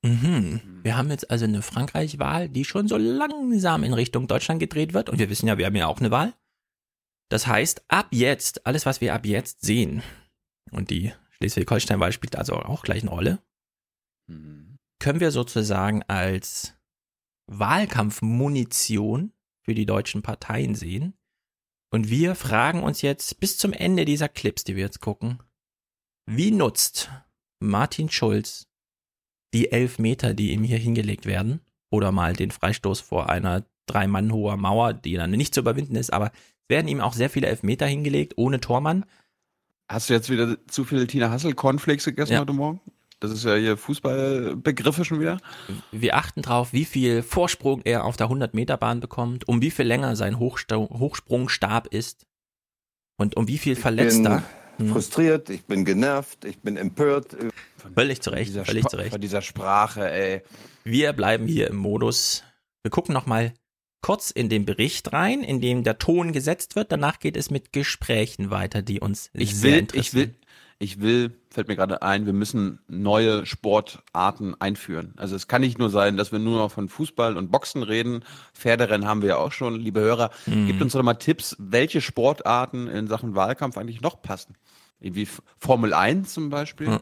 Mhm. 0.02 0.60
Wir 0.82 0.96
haben 0.96 1.10
jetzt 1.10 1.30
also 1.30 1.44
eine 1.44 1.62
Frankreich-Wahl, 1.62 2.48
die 2.48 2.64
schon 2.64 2.88
so 2.88 2.96
langsam 2.96 3.84
in 3.84 3.92
Richtung 3.92 4.26
Deutschland 4.26 4.58
gedreht 4.58 4.94
wird. 4.94 5.08
Und 5.08 5.20
wir 5.20 5.30
wissen 5.30 5.46
ja, 5.46 5.58
wir 5.58 5.66
haben 5.66 5.76
ja 5.76 5.86
auch 5.86 6.00
eine 6.00 6.10
Wahl. 6.10 6.32
Das 7.28 7.46
heißt, 7.46 7.84
ab 7.86 8.08
jetzt, 8.10 8.66
alles, 8.66 8.84
was 8.84 9.00
wir 9.00 9.14
ab 9.14 9.24
jetzt 9.26 9.64
sehen, 9.64 10.02
und 10.72 10.90
die 10.90 11.12
Schleswig-Holstein-Wahl 11.36 12.12
spielt 12.12 12.36
also 12.36 12.54
auch 12.54 12.82
gleich 12.82 13.02
eine 13.02 13.10
Rolle, 13.10 13.42
Mhm. 14.28 14.78
können 14.98 15.20
wir 15.20 15.30
sozusagen 15.30 16.02
als 16.04 16.74
Wahlkampfmunition 17.46 19.32
für 19.64 19.74
die 19.74 19.86
deutschen 19.86 20.22
Parteien 20.22 20.74
sehen. 20.74 21.14
Und 21.92 22.10
wir 22.10 22.34
fragen 22.34 22.82
uns 22.82 23.02
jetzt 23.02 23.38
bis 23.38 23.56
zum 23.56 23.72
Ende 23.72 24.04
dieser 24.04 24.28
Clips, 24.28 24.64
die 24.64 24.74
wir 24.74 24.84
jetzt 24.84 25.00
gucken, 25.00 25.38
wie 26.28 26.50
nutzt 26.50 27.10
Martin 27.60 28.10
Schulz 28.10 28.66
die 29.54 29.70
elf 29.70 29.98
Meter, 29.98 30.34
die 30.34 30.50
ihm 30.52 30.64
hier 30.64 30.78
hingelegt 30.78 31.24
werden, 31.24 31.60
oder 31.90 32.10
mal 32.10 32.34
den 32.34 32.50
Freistoß 32.50 33.00
vor 33.00 33.30
einer 33.30 33.64
drei 33.86 34.08
Mann 34.08 34.32
hoher 34.32 34.56
Mauer, 34.56 34.92
die 34.92 35.14
dann 35.14 35.30
nicht 35.30 35.54
zu 35.54 35.60
überwinden 35.60 35.94
ist, 35.94 36.12
aber 36.12 36.32
es 36.32 36.68
werden 36.68 36.88
ihm 36.88 37.00
auch 37.00 37.12
sehr 37.12 37.30
viele 37.30 37.46
Elfmeter 37.46 37.86
hingelegt, 37.86 38.34
ohne 38.36 38.60
Tormann. 38.60 39.06
Hast 39.88 40.10
du 40.10 40.14
jetzt 40.14 40.30
wieder 40.30 40.56
zu 40.68 40.84
viel 40.84 41.06
Tina 41.06 41.30
Hassel 41.30 41.54
Cornflakes 41.54 42.04
gegessen 42.04 42.32
Ja. 42.32 42.40
heute 42.40 42.52
Morgen? 42.52 42.80
Das 43.20 43.30
ist 43.30 43.44
ja 43.44 43.54
hier 43.54 43.76
Fußballbegriffe 43.78 45.04
schon 45.04 45.20
wieder. 45.20 45.38
Wir 45.90 46.16
achten 46.16 46.42
drauf, 46.42 46.72
wie 46.74 46.84
viel 46.84 47.22
Vorsprung 47.22 47.80
er 47.84 48.04
auf 48.04 48.16
der 48.16 48.28
100-Meter-Bahn 48.28 49.00
bekommt, 49.00 49.48
um 49.48 49.62
wie 49.62 49.70
viel 49.70 49.86
länger 49.86 50.16
sein 50.16 50.38
Hochsta 50.38 50.76
Hochsprungstab 50.76 51.86
ist 51.86 52.26
und 53.16 53.36
um 53.36 53.48
wie 53.48 53.56
viel 53.58 53.74
Verletzter. 53.74 54.42
bin 54.76 54.90
frustriert, 54.90 55.48
ich 55.48 55.64
bin 55.64 55.86
genervt, 55.86 56.44
ich 56.44 56.58
bin 56.60 56.76
empört. 56.76 57.34
Völlig 57.94 58.20
zu 58.20 58.30
Recht, 58.30 58.50
Dieser 58.50 58.66
völlig 58.66 58.82
Spa- 58.82 58.90
zu 58.90 58.96
Recht. 58.98 59.12
Von 59.12 59.20
dieser 59.22 59.40
Sprache, 59.40 60.10
ey. 60.10 60.42
Wir 60.84 61.14
bleiben 61.14 61.46
hier 61.46 61.68
im 61.68 61.76
Modus. 61.76 62.42
Wir 62.82 62.90
gucken 62.90 63.14
nochmal 63.14 63.54
kurz 64.02 64.30
in 64.30 64.48
den 64.48 64.64
Bericht 64.64 65.12
rein, 65.12 65.42
in 65.42 65.60
dem 65.60 65.82
der 65.84 65.98
Ton 65.98 66.32
gesetzt 66.32 66.76
wird. 66.76 66.92
Danach 66.92 67.18
geht 67.18 67.36
es 67.36 67.50
mit 67.50 67.72
Gesprächen 67.72 68.50
weiter, 68.50 68.82
die 68.82 69.00
uns 69.00 69.30
nicht 69.34 69.50
Ich 69.52 69.56
sehr 69.56 69.72
will, 69.72 69.78
interessieren. 69.80 70.04
ich 70.08 70.14
will, 70.14 70.36
ich 70.78 71.00
will, 71.00 71.40
fällt 71.50 71.68
mir 71.68 71.76
gerade 71.76 72.02
ein, 72.02 72.26
wir 72.26 72.32
müssen 72.34 72.78
neue 72.86 73.46
Sportarten 73.46 74.54
einführen. 74.60 75.14
Also 75.16 75.34
es 75.34 75.48
kann 75.48 75.62
nicht 75.62 75.78
nur 75.78 75.90
sein, 75.90 76.16
dass 76.16 76.30
wir 76.32 76.38
nur 76.38 76.58
noch 76.58 76.70
von 76.70 76.88
Fußball 76.88 77.36
und 77.36 77.50
Boxen 77.50 77.82
reden. 77.82 78.24
Pferderennen 78.54 79.08
haben 79.08 79.22
wir 79.22 79.30
ja 79.30 79.36
auch 79.38 79.52
schon. 79.52 79.74
Liebe 79.80 80.00
Hörer, 80.00 80.30
Mhm. 80.46 80.66
gebt 80.66 80.82
uns 80.82 80.92
doch 80.92 81.02
mal 81.02 81.14
Tipps, 81.14 81.56
welche 81.58 82.00
Sportarten 82.00 82.88
in 82.88 83.06
Sachen 83.08 83.34
Wahlkampf 83.34 83.78
eigentlich 83.78 84.02
noch 84.02 84.20
passen. 84.22 84.54
Irgendwie 85.00 85.26
Formel 85.58 85.94
1 85.94 86.32
zum 86.34 86.50
Beispiel. 86.50 86.88
Ja. 86.88 87.00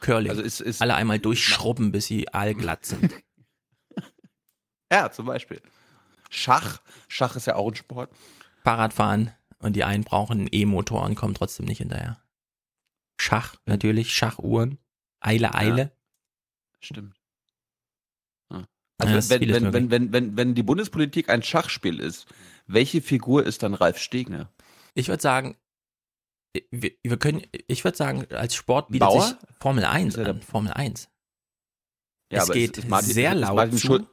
Curling. 0.00 0.30
Also 0.30 0.42
ist, 0.42 0.60
ist 0.60 0.82
Alle 0.82 0.94
einmal 0.96 1.18
durchschrubben, 1.20 1.92
bis 1.92 2.06
sie 2.06 2.28
allglatt 2.32 2.84
sind. 2.86 3.12
Ja, 4.92 5.10
zum 5.10 5.24
Beispiel. 5.26 5.60
Schach. 6.32 6.80
Schach 7.08 7.36
ist 7.36 7.46
ja 7.46 7.56
auch 7.56 7.68
ein 7.68 7.74
Sport. 7.76 8.10
Fahrradfahren 8.64 9.32
und 9.58 9.74
die 9.76 9.84
einen 9.84 10.02
brauchen 10.04 10.38
einen 10.40 10.48
E-Motor 10.50 11.02
und 11.04 11.14
kommen 11.14 11.34
trotzdem 11.34 11.66
nicht 11.66 11.78
hinterher. 11.78 12.20
Schach, 13.20 13.56
natürlich, 13.66 14.12
Schachuhren. 14.14 14.78
Eile, 15.20 15.54
Eile. 15.54 15.92
Stimmt. 16.80 17.14
Ja. 18.50 18.58
Ja, 18.60 18.66
Also 18.98 19.16
ist 19.16 19.30
wenn, 19.30 19.40
wenn, 19.48 19.72
wenn, 19.72 19.90
wenn, 19.90 20.12
wenn, 20.12 20.36
wenn 20.36 20.54
die 20.54 20.62
Bundespolitik 20.62 21.28
ein 21.28 21.42
Schachspiel 21.42 22.00
ist, 22.00 22.26
welche 22.66 23.02
Figur 23.02 23.44
ist 23.44 23.62
dann 23.62 23.74
Ralf 23.74 23.98
Stegner? 23.98 24.50
Ich 24.94 25.08
würde 25.08 25.22
sagen, 25.22 25.56
wir, 26.70 26.92
wir 27.02 27.18
können, 27.18 27.42
ich 27.66 27.84
würde 27.84 27.96
sagen, 27.96 28.26
als 28.32 28.54
Sport 28.54 28.88
bietet 28.88 29.08
Bauer? 29.08 29.22
sich 29.22 29.36
Formel 29.60 29.84
1 29.84 30.14
Ist 30.14 30.18
er 30.18 30.24
der- 30.24 30.34
an. 30.34 30.42
Formel 30.42 30.72
1. 30.72 31.08
Ja, 32.32 32.42
es 32.42 32.50
geht 32.50 32.78
ist 32.78 32.88
Martin- 32.88 33.12
sehr 33.12 33.34
laut 33.34 33.56
Martin 33.56 33.78
zu. 33.78 33.86
Schul- 33.86 34.06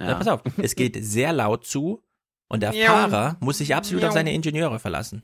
Ja. 0.00 0.08
Ja. 0.10 0.14
pass 0.14 0.28
auf, 0.28 0.42
es 0.58 0.74
geht 0.76 0.96
sehr 1.00 1.32
laut 1.32 1.66
zu 1.66 2.02
und 2.48 2.62
der 2.62 2.72
Miau. 2.72 2.86
Fahrer 2.86 3.36
muss 3.40 3.58
sich 3.58 3.74
absolut 3.74 4.04
auf 4.04 4.10
Miau. 4.10 4.14
seine 4.14 4.32
Ingenieure 4.32 4.78
verlassen, 4.78 5.22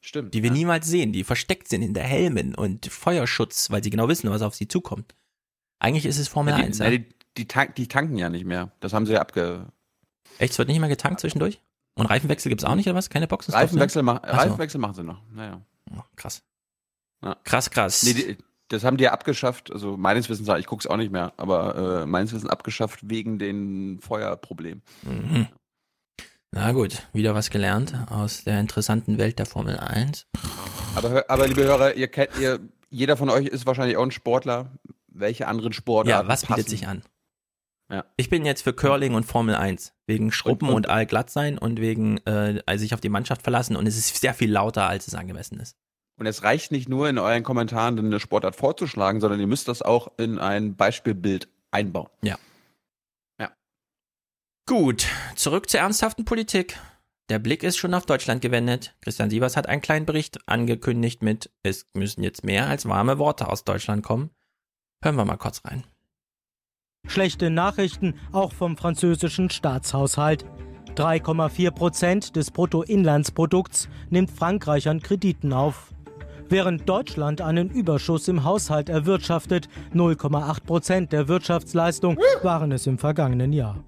Stimmt. 0.00 0.34
die 0.34 0.42
wir 0.42 0.50
ja. 0.50 0.54
niemals 0.54 0.86
sehen, 0.86 1.12
die 1.12 1.24
versteckt 1.24 1.68
sind 1.68 1.82
hinter 1.82 2.02
Helmen 2.02 2.54
und 2.54 2.86
Feuerschutz, 2.86 3.70
weil 3.70 3.82
sie 3.82 3.90
genau 3.90 4.08
wissen, 4.08 4.30
was 4.30 4.42
auf 4.42 4.54
sie 4.54 4.68
zukommt. 4.68 5.14
Eigentlich 5.78 6.06
ist 6.06 6.18
es 6.18 6.28
Formel 6.28 6.52
Ja, 6.52 6.58
die, 6.60 6.64
1. 6.66 6.78
na, 6.78 6.84
Ja? 6.86 6.90
die, 6.98 7.06
die, 7.36 7.48
tank, 7.48 7.74
die 7.74 7.88
tanken 7.88 8.16
ja 8.16 8.28
nicht 8.28 8.44
mehr. 8.44 8.70
Das 8.80 8.92
haben 8.92 9.06
sie 9.06 9.14
ja 9.14 9.20
abge. 9.20 9.66
Echt, 10.38 10.52
es 10.52 10.58
wird 10.58 10.68
nicht 10.68 10.78
mehr 10.80 10.88
getankt 10.88 11.20
zwischendurch? 11.20 11.60
Und 11.94 12.06
Reifenwechsel 12.06 12.48
gibt's 12.50 12.64
auch 12.64 12.74
nicht, 12.74 12.86
oder 12.86 12.96
was? 12.96 13.10
Keine 13.10 13.26
Boxen? 13.26 13.52
Reifenwechsel, 13.52 14.02
so. 14.04 14.10
Reifenwechsel 14.10 14.80
machen 14.80 14.94
sie 14.94 15.02
noch. 15.02 15.20
Naja. 15.30 15.60
Oh, 15.90 16.00
krass. 16.16 16.42
Ja. 17.22 17.36
Krass, 17.44 17.70
krass. 17.70 18.02
Nee, 18.02 18.14
die, 18.14 18.38
das 18.72 18.84
haben 18.84 18.96
die 18.96 19.04
ja 19.04 19.12
abgeschafft. 19.12 19.70
Also 19.72 19.96
meines 19.96 20.28
Wissens, 20.28 20.48
ich 20.58 20.66
gucke 20.66 20.80
es 20.80 20.86
auch 20.86 20.96
nicht 20.96 21.12
mehr, 21.12 21.32
aber 21.36 22.02
äh, 22.02 22.06
meines 22.06 22.32
Wissens 22.32 22.50
abgeschafft 22.50 23.00
wegen 23.08 23.38
den 23.38 24.00
Feuerproblemen. 24.00 24.82
Mhm. 25.02 25.48
Na 26.54 26.72
gut, 26.72 27.06
wieder 27.12 27.34
was 27.34 27.48
gelernt 27.50 27.94
aus 28.10 28.44
der 28.44 28.60
interessanten 28.60 29.16
Welt 29.18 29.38
der 29.38 29.46
Formel 29.46 29.78
1. 29.78 30.26
Aber, 30.94 31.24
aber 31.28 31.46
liebe 31.48 31.64
Hörer, 31.64 31.94
ihr 31.94 32.08
kennt, 32.08 32.30
ihr, 32.38 32.60
jeder 32.90 33.16
von 33.16 33.30
euch 33.30 33.46
ist 33.46 33.64
wahrscheinlich 33.64 33.96
auch 33.96 34.02
ein 34.02 34.10
Sportler. 34.10 34.70
Welche 35.08 35.46
anderen 35.48 35.72
Sportarten 35.72 36.26
Ja, 36.26 36.28
was 36.28 36.42
bietet 36.42 36.56
passen? 36.56 36.68
sich 36.68 36.86
an? 36.88 37.02
Ja. 37.90 38.04
Ich 38.16 38.30
bin 38.30 38.44
jetzt 38.46 38.62
für 38.62 38.72
Curling 38.72 39.14
und 39.14 39.24
Formel 39.24 39.54
1. 39.54 39.92
Wegen 40.06 40.32
Schrubben 40.32 40.68
Und- 40.68 40.74
und, 40.74 40.86
und- 40.86 40.90
allglatt 40.90 41.30
sein 41.30 41.58
und 41.58 41.80
wegen 41.80 42.18
äh, 42.26 42.62
also 42.66 42.82
sich 42.82 42.94
auf 42.94 43.00
die 43.00 43.08
Mannschaft 43.10 43.42
verlassen 43.42 43.76
und 43.76 43.86
es 43.86 43.96
ist 43.96 44.14
sehr 44.20 44.34
viel 44.34 44.50
lauter, 44.50 44.86
als 44.88 45.06
es 45.08 45.14
angemessen 45.14 45.58
ist. 45.60 45.76
Und 46.22 46.26
es 46.26 46.44
reicht 46.44 46.70
nicht 46.70 46.88
nur 46.88 47.08
in 47.08 47.18
euren 47.18 47.42
Kommentaren 47.42 47.98
eine 47.98 48.20
Sportart 48.20 48.54
vorzuschlagen, 48.54 49.20
sondern 49.20 49.40
ihr 49.40 49.48
müsst 49.48 49.66
das 49.66 49.82
auch 49.82 50.06
in 50.18 50.38
ein 50.38 50.76
Beispielbild 50.76 51.48
einbauen. 51.72 52.06
Ja. 52.22 52.38
Ja. 53.40 53.50
Gut, 54.68 55.08
zurück 55.34 55.68
zur 55.68 55.80
ernsthaften 55.80 56.24
Politik. 56.24 56.78
Der 57.28 57.40
Blick 57.40 57.64
ist 57.64 57.76
schon 57.76 57.92
auf 57.92 58.06
Deutschland 58.06 58.40
gewendet. 58.40 58.94
Christian 59.00 59.30
Sievers 59.30 59.56
hat 59.56 59.68
einen 59.68 59.82
kleinen 59.82 60.06
Bericht 60.06 60.48
angekündigt 60.48 61.24
mit, 61.24 61.50
es 61.64 61.88
müssen 61.92 62.22
jetzt 62.22 62.44
mehr 62.44 62.68
als 62.68 62.86
warme 62.86 63.18
Worte 63.18 63.48
aus 63.48 63.64
Deutschland 63.64 64.04
kommen. 64.04 64.30
Hören 65.02 65.16
wir 65.16 65.24
mal 65.24 65.38
kurz 65.38 65.64
rein. 65.64 65.82
Schlechte 67.08 67.50
Nachrichten 67.50 68.14
auch 68.30 68.52
vom 68.52 68.76
französischen 68.76 69.50
Staatshaushalt. 69.50 70.44
3,4 70.94 71.72
Prozent 71.72 72.36
des 72.36 72.52
Bruttoinlandsprodukts 72.52 73.88
nimmt 74.08 74.30
Frankreich 74.30 74.88
an 74.88 75.02
Krediten 75.02 75.52
auf. 75.52 75.92
Während 76.52 76.86
Deutschland 76.86 77.40
einen 77.40 77.70
Überschuss 77.70 78.28
im 78.28 78.44
Haushalt 78.44 78.90
erwirtschaftet, 78.90 79.70
0,8 79.94 80.64
Prozent 80.66 81.10
der 81.10 81.26
Wirtschaftsleistung 81.26 82.18
waren 82.42 82.72
es 82.72 82.86
im 82.86 82.98
vergangenen 82.98 83.54
Jahr. 83.54 83.82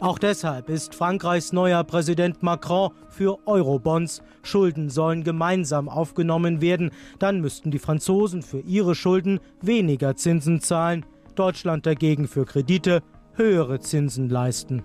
Auch 0.00 0.18
deshalb 0.18 0.70
ist 0.70 0.94
Frankreichs 0.94 1.52
neuer 1.52 1.84
Präsident 1.84 2.42
Macron 2.42 2.92
für 3.10 3.46
Eurobonds. 3.46 4.22
Schulden 4.42 4.88
sollen 4.88 5.22
gemeinsam 5.22 5.90
aufgenommen 5.90 6.62
werden. 6.62 6.92
Dann 7.18 7.42
müssten 7.42 7.70
die 7.70 7.78
Franzosen 7.78 8.40
für 8.40 8.60
ihre 8.60 8.94
Schulden 8.94 9.38
weniger 9.60 10.16
Zinsen 10.16 10.62
zahlen. 10.62 11.04
Deutschland 11.34 11.84
dagegen 11.84 12.26
für 12.26 12.46
Kredite 12.46 13.02
höhere 13.34 13.80
Zinsen 13.80 14.30
leisten. 14.30 14.82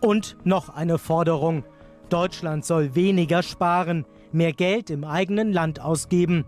Und 0.00 0.38
noch 0.44 0.70
eine 0.70 0.96
Forderung. 0.96 1.64
Deutschland 2.08 2.64
soll 2.64 2.94
weniger 2.94 3.42
sparen, 3.42 4.04
mehr 4.32 4.52
Geld 4.52 4.90
im 4.90 5.04
eigenen 5.04 5.52
Land 5.52 5.80
ausgeben. 5.80 6.44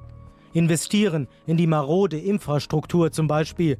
Investieren 0.53 1.29
in 1.47 1.57
die 1.57 1.67
marode 1.67 2.19
Infrastruktur 2.19 3.13
zum 3.13 3.27
Beispiel. 3.27 3.79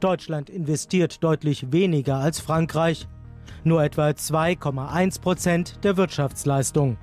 Deutschland 0.00 0.50
investiert 0.50 1.22
deutlich 1.22 1.72
weniger 1.72 2.16
als 2.16 2.40
Frankreich. 2.40 3.08
Nur 3.64 3.82
etwa 3.82 4.08
2,1 4.08 5.20
Prozent 5.20 5.84
der 5.84 5.96
Wirtschaftsleistung. 5.96 6.96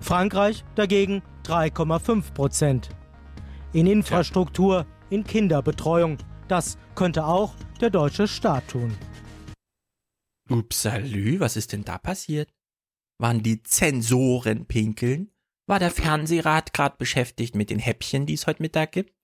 Frankreich 0.00 0.64
dagegen 0.74 1.22
3,5 1.46 2.32
Prozent. 2.32 2.90
In 3.72 3.86
Infrastruktur, 3.86 4.86
in 5.10 5.24
Kinderbetreuung. 5.24 6.18
Das 6.48 6.78
könnte 6.94 7.26
auch 7.26 7.54
der 7.80 7.90
deutsche 7.90 8.26
Staat 8.26 8.68
tun. 8.68 8.96
Upsalü, 10.48 11.38
was 11.38 11.56
ist 11.56 11.72
denn 11.72 11.84
da 11.84 11.98
passiert? 11.98 12.48
Waren 13.20 13.42
die 13.42 13.62
Zensoren 13.62 14.66
pinkeln? 14.66 15.30
War 15.66 15.78
der 15.78 15.90
Fernsehrat 15.90 16.72
gerade 16.72 16.96
beschäftigt 16.98 17.54
mit 17.54 17.70
den 17.70 17.78
Häppchen, 17.78 18.26
die 18.26 18.34
es 18.34 18.46
heute 18.46 18.62
Mittag 18.62 18.92
gibt? 18.92 19.14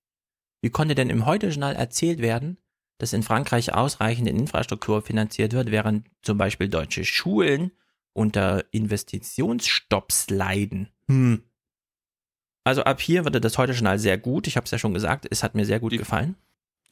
Wie 0.63 0.71
konnte 0.71 0.95
denn 0.95 1.11
im 1.11 1.27
Heute-Journal 1.27 1.75
erzählt 1.75 2.21
werden, 2.21 2.59
dass 2.99 3.13
in 3.13 3.23
Frankreich 3.23 3.75
ausreichend 3.75 4.29
in 4.29 4.37
Infrastruktur 4.39 5.03
finanziert 5.03 5.53
wird, 5.53 5.71
während 5.71 6.09
zum 6.23 6.39
Beispiel 6.39 6.69
deutsche 6.69 7.05
Schulen 7.05 7.73
unter 8.13 8.65
Investitionsstopps 8.73 10.31
leiden? 10.31 10.89
Hm. 11.09 11.43
Also 12.65 12.83
ab 12.85 13.01
hier 13.01 13.25
wurde 13.25 13.41
das 13.41 13.59
Heute-Journal 13.59 13.99
sehr 13.99 14.19
gut. 14.19 14.47
Ich 14.47 14.57
habe 14.57 14.65
es 14.65 14.71
ja 14.71 14.79
schon 14.79 14.95
gesagt, 14.95 15.27
es 15.31 15.43
hat 15.43 15.55
mir 15.55 15.65
sehr 15.65 15.81
gut 15.81 15.93
Die- 15.93 15.99
gefallen. 15.99 16.37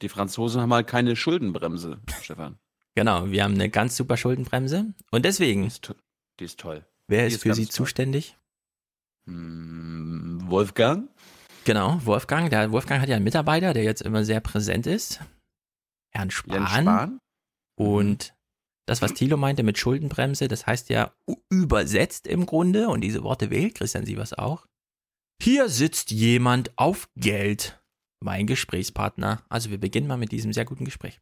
Die 0.01 0.09
Franzosen 0.09 0.59
haben 0.61 0.73
halt 0.73 0.87
keine 0.87 1.15
Schuldenbremse, 1.15 2.01
Stefan. 2.21 2.57
Genau, 2.95 3.29
wir 3.29 3.43
haben 3.43 3.53
eine 3.53 3.69
ganz 3.69 3.95
super 3.95 4.17
Schuldenbremse. 4.17 4.93
Und 5.11 5.19
Die 5.19 5.21
deswegen, 5.29 5.65
ist, 5.67 5.83
to- 5.83 5.95
die 6.39 6.45
ist 6.45 6.59
toll. 6.59 6.85
Wer 7.07 7.27
ist 7.27 7.35
ist 7.35 7.41
für 7.43 7.53
Sie 7.53 7.67
zuständig? 7.67 8.37
Hm, 9.27 10.43
Wolfgang? 10.45 11.09
Genau, 11.65 11.99
Wolfgang. 12.05 12.49
Der 12.49 12.71
Wolfgang 12.71 13.01
hat 13.01 13.09
ja 13.09 13.15
einen 13.15 13.23
Mitarbeiter, 13.23 13.73
der 13.73 13.83
jetzt 13.83 14.01
immer 14.01 14.23
sehr 14.23 14.39
präsent 14.39 14.85
ist. 14.85 15.19
Herrn 16.13 16.31
Spahn. 16.31 16.53
Jens 16.53 16.69
Spahn? 16.69 17.19
Und 17.77 18.35
das, 18.87 19.01
was 19.01 19.13
Thilo 19.13 19.35
meinte 19.35 19.63
mit 19.63 19.77
Schuldenbremse, 19.77 20.47
das 20.47 20.67
heißt 20.67 20.89
ja 20.89 21.11
übersetzt 21.49 22.27
im 22.27 22.45
Grunde, 22.45 22.89
und 22.89 23.01
diese 23.01 23.23
Worte 23.23 23.49
wählt 23.49 23.75
Christian 23.75 24.05
Sievers 24.05 24.33
auch. 24.33 24.67
Hier 25.41 25.69
sitzt 25.69 26.11
jemand 26.11 26.77
auf 26.77 27.09
Geld. 27.15 27.81
Mein 28.23 28.47
Gesprächspartner. 28.47 29.43
Also 29.49 29.71
wir 29.71 29.79
beginnen 29.79 30.07
mal 30.07 30.17
mit 30.17 30.31
diesem 30.31 30.53
sehr 30.53 30.65
guten 30.65 30.85
Gespräch. 30.85 31.19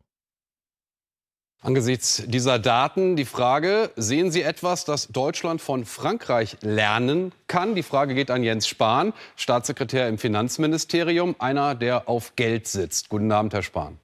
Angesichts 1.64 2.22
dieser 2.28 2.60
Daten 2.60 3.16
die 3.16 3.24
Frage, 3.24 3.90
sehen 3.96 4.32
Sie 4.32 4.42
etwas, 4.42 4.84
das 4.84 5.08
Deutschland 5.08 5.62
von 5.62 5.86
Frankreich 5.86 6.58
lernen 6.60 7.32
kann? 7.48 7.74
Die 7.74 7.84
Frage 7.84 8.16
geht 8.16 8.32
an 8.32 8.44
Jens 8.44 8.68
Spahn, 8.68 9.14
Staatssekretär 9.38 10.10
im 10.10 10.18
Finanzministerium, 10.18 11.38
einer, 11.40 11.74
der 11.74 12.10
auf 12.10 12.36
Geld 12.36 12.68
sitzt. 12.68 13.08
Guten 13.08 13.32
Abend, 13.32 13.54
Herr 13.54 13.64
Spahn. 13.64 13.98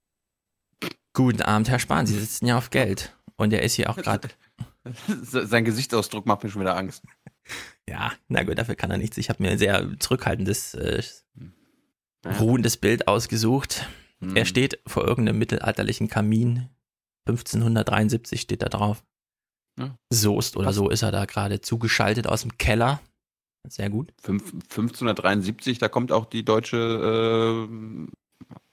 Guten 1.14 1.42
Abend, 1.42 1.70
Herr 1.70 1.80
Spahn. 1.80 2.06
Sie 2.06 2.18
sitzen 2.18 2.46
ja 2.46 2.58
auf 2.58 2.70
Geld. 2.70 3.14
Und 3.36 3.52
er 3.52 3.62
ist 3.62 3.74
hier 3.74 3.90
auch 3.90 3.98
gerade. 3.98 4.30
Sein 5.22 5.66
Gesichtsausdruck 5.66 6.26
macht 6.26 6.46
mir 6.46 6.50
schon 6.50 6.62
wieder 6.62 6.78
Angst. 6.78 7.04
Ja, 7.90 8.14
na 8.30 8.44
gut, 8.44 8.58
dafür 8.58 8.76
kann 8.76 8.90
er 8.90 8.98
nichts. 8.98 9.18
Ich 9.18 9.28
habe 9.28 9.44
mir 9.44 9.50
ein 9.50 9.58
sehr 9.58 9.86
zurückhaltendes, 10.00 10.76
äh, 10.76 11.04
ruhendes 12.40 12.78
Bild 12.78 13.10
ausgesucht. 13.10 13.86
Hm. 14.22 14.38
Er 14.38 14.46
steht 14.46 14.80
vor 14.88 15.06
irgendeinem 15.06 15.40
mittelalterlichen 15.40 16.08
Kamin. 16.08 16.70
1573 17.28 18.42
steht 18.42 18.62
da 18.62 18.70
drauf. 18.70 19.04
Ja. 19.80 19.96
Soest 20.12 20.58
oder 20.58 20.74
so 20.74 20.90
ist 20.90 21.04
er 21.04 21.12
da 21.12 21.26
gerade 21.26 21.62
zugeschaltet 21.62 22.28
aus 22.28 22.42
dem 22.42 22.58
Keller. 22.58 23.00
Sehr 23.68 23.90
gut. 23.90 24.14
Fünf- 24.22 24.54
1573, 24.54 25.78
da 25.80 25.90
kommt 25.90 26.12
auch 26.12 26.26
die 26.26 26.44
deutsche 26.46 27.68
äh, 27.68 28.08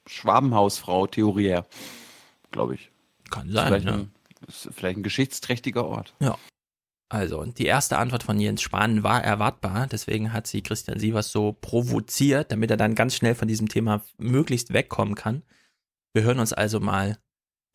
Schwabenhausfrau 0.09 1.07
Theorier, 1.07 1.65
glaube 2.51 2.75
ich. 2.75 2.91
Kann 3.29 3.47
Ist 3.47 3.53
sein. 3.55 3.67
vielleicht, 3.67 3.85
Ne? 3.85 3.93
ein, 3.93 4.11
ist 4.47 4.69
vielleicht 4.73 4.97
ein 4.97 5.03
geschichtsträchtiger 5.03 5.85
Ort. 5.85 6.13
Also, 7.09 7.45
die 7.45 7.65
erste 7.65 7.97
Antwort 7.97 8.23
von 8.23 8.39
Jens 8.39 8.61
Spahn 8.61 9.03
war 9.03 9.23
erwartbar. 9.23 9.87
Deswegen 9.87 10.33
hat 10.33 10.47
sie 10.47 10.61
Christian 10.61 10.99
Sievers 10.99 11.31
so 11.31 11.53
provoziert, 11.53 12.51
damit 12.51 12.69
er 12.71 12.77
dann 12.77 12.95
ganz 12.95 13.15
schnell 13.15 13.35
von 13.35 13.47
diesem 13.47 13.69
Thema 13.69 14.03
möglichst 14.17 14.73
wegkommen 14.73 15.15
kann. 15.15 15.43
Wir 16.13 16.23
hören 16.23 16.39
uns 16.39 16.51
also 16.53 16.79
mal 16.79 17.17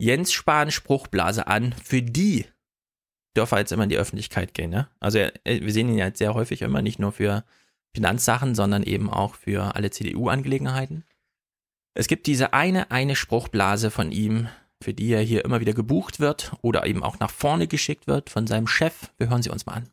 Jens 0.02 0.32
Spahn 0.32 0.72
Spruchblase 0.72 1.46
an. 1.46 1.76
Für 1.80 2.02
die 2.02 2.46
dürfen 3.36 3.52
wir 3.52 3.60
jetzt 3.60 3.70
immer 3.70 3.84
in 3.84 3.88
die 3.88 3.98
Öffentlichkeit 3.98 4.52
gehen. 4.52 4.70
Ne? 4.70 4.88
Also, 4.98 5.18
er, 5.18 5.32
wir 5.44 5.72
sehen 5.72 5.88
ihn 5.88 5.96
ja 5.96 6.06
jetzt 6.06 6.18
sehr 6.18 6.34
häufig 6.34 6.62
immer 6.62 6.82
nicht 6.82 6.98
nur 6.98 7.12
für 7.12 7.44
Finanzsachen, 7.94 8.56
sondern 8.56 8.82
eben 8.82 9.08
auch 9.08 9.36
für 9.36 9.76
alle 9.76 9.90
CDU-Angelegenheiten. 9.90 11.04
Es 11.94 12.08
gibt 12.08 12.26
diese 12.26 12.52
eine, 12.52 12.90
eine 12.90 13.14
Spruchblase 13.14 13.92
von 13.92 14.10
ihm, 14.10 14.48
für 14.82 14.92
die 14.92 15.12
er 15.12 15.22
hier 15.22 15.44
immer 15.44 15.60
wieder 15.60 15.72
gebucht 15.72 16.18
wird 16.18 16.52
oder 16.62 16.84
eben 16.84 17.04
auch 17.04 17.20
nach 17.20 17.30
vorne 17.30 17.68
geschickt 17.68 18.08
wird 18.08 18.28
von 18.28 18.48
seinem 18.48 18.66
Chef. 18.66 19.12
Wir 19.18 19.30
hören 19.30 19.44
sie 19.44 19.50
uns 19.50 19.66
mal 19.66 19.74
an. 19.74 19.88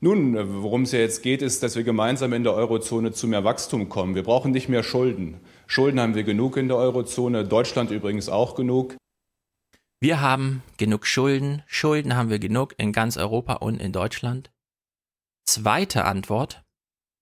Nun, 0.00 0.34
äh, 0.34 0.44
worum 0.62 0.82
es 0.82 0.92
ja 0.92 0.98
jetzt 0.98 1.22
geht, 1.22 1.42
ist, 1.42 1.62
dass 1.62 1.76
wir 1.76 1.84
gemeinsam 1.84 2.32
in 2.32 2.42
der 2.42 2.54
Eurozone 2.54 3.12
zu 3.12 3.28
mehr 3.28 3.44
Wachstum 3.44 3.88
kommen. 3.88 4.14
Wir 4.14 4.22
brauchen 4.22 4.50
nicht 4.50 4.68
mehr 4.68 4.82
Schulden. 4.82 5.40
Schulden 5.70 6.00
haben 6.00 6.16
wir 6.16 6.24
genug 6.24 6.56
in 6.56 6.66
der 6.66 6.78
Eurozone, 6.78 7.44
Deutschland 7.46 7.92
übrigens 7.92 8.28
auch 8.28 8.56
genug. 8.56 8.96
Wir 10.00 10.20
haben 10.20 10.64
genug 10.78 11.06
Schulden. 11.06 11.62
Schulden 11.68 12.16
haben 12.16 12.28
wir 12.28 12.40
genug 12.40 12.74
in 12.76 12.92
ganz 12.92 13.16
Europa 13.16 13.52
und 13.52 13.80
in 13.80 13.92
Deutschland. 13.92 14.50
Zweite 15.44 16.06
Antwort, 16.06 16.64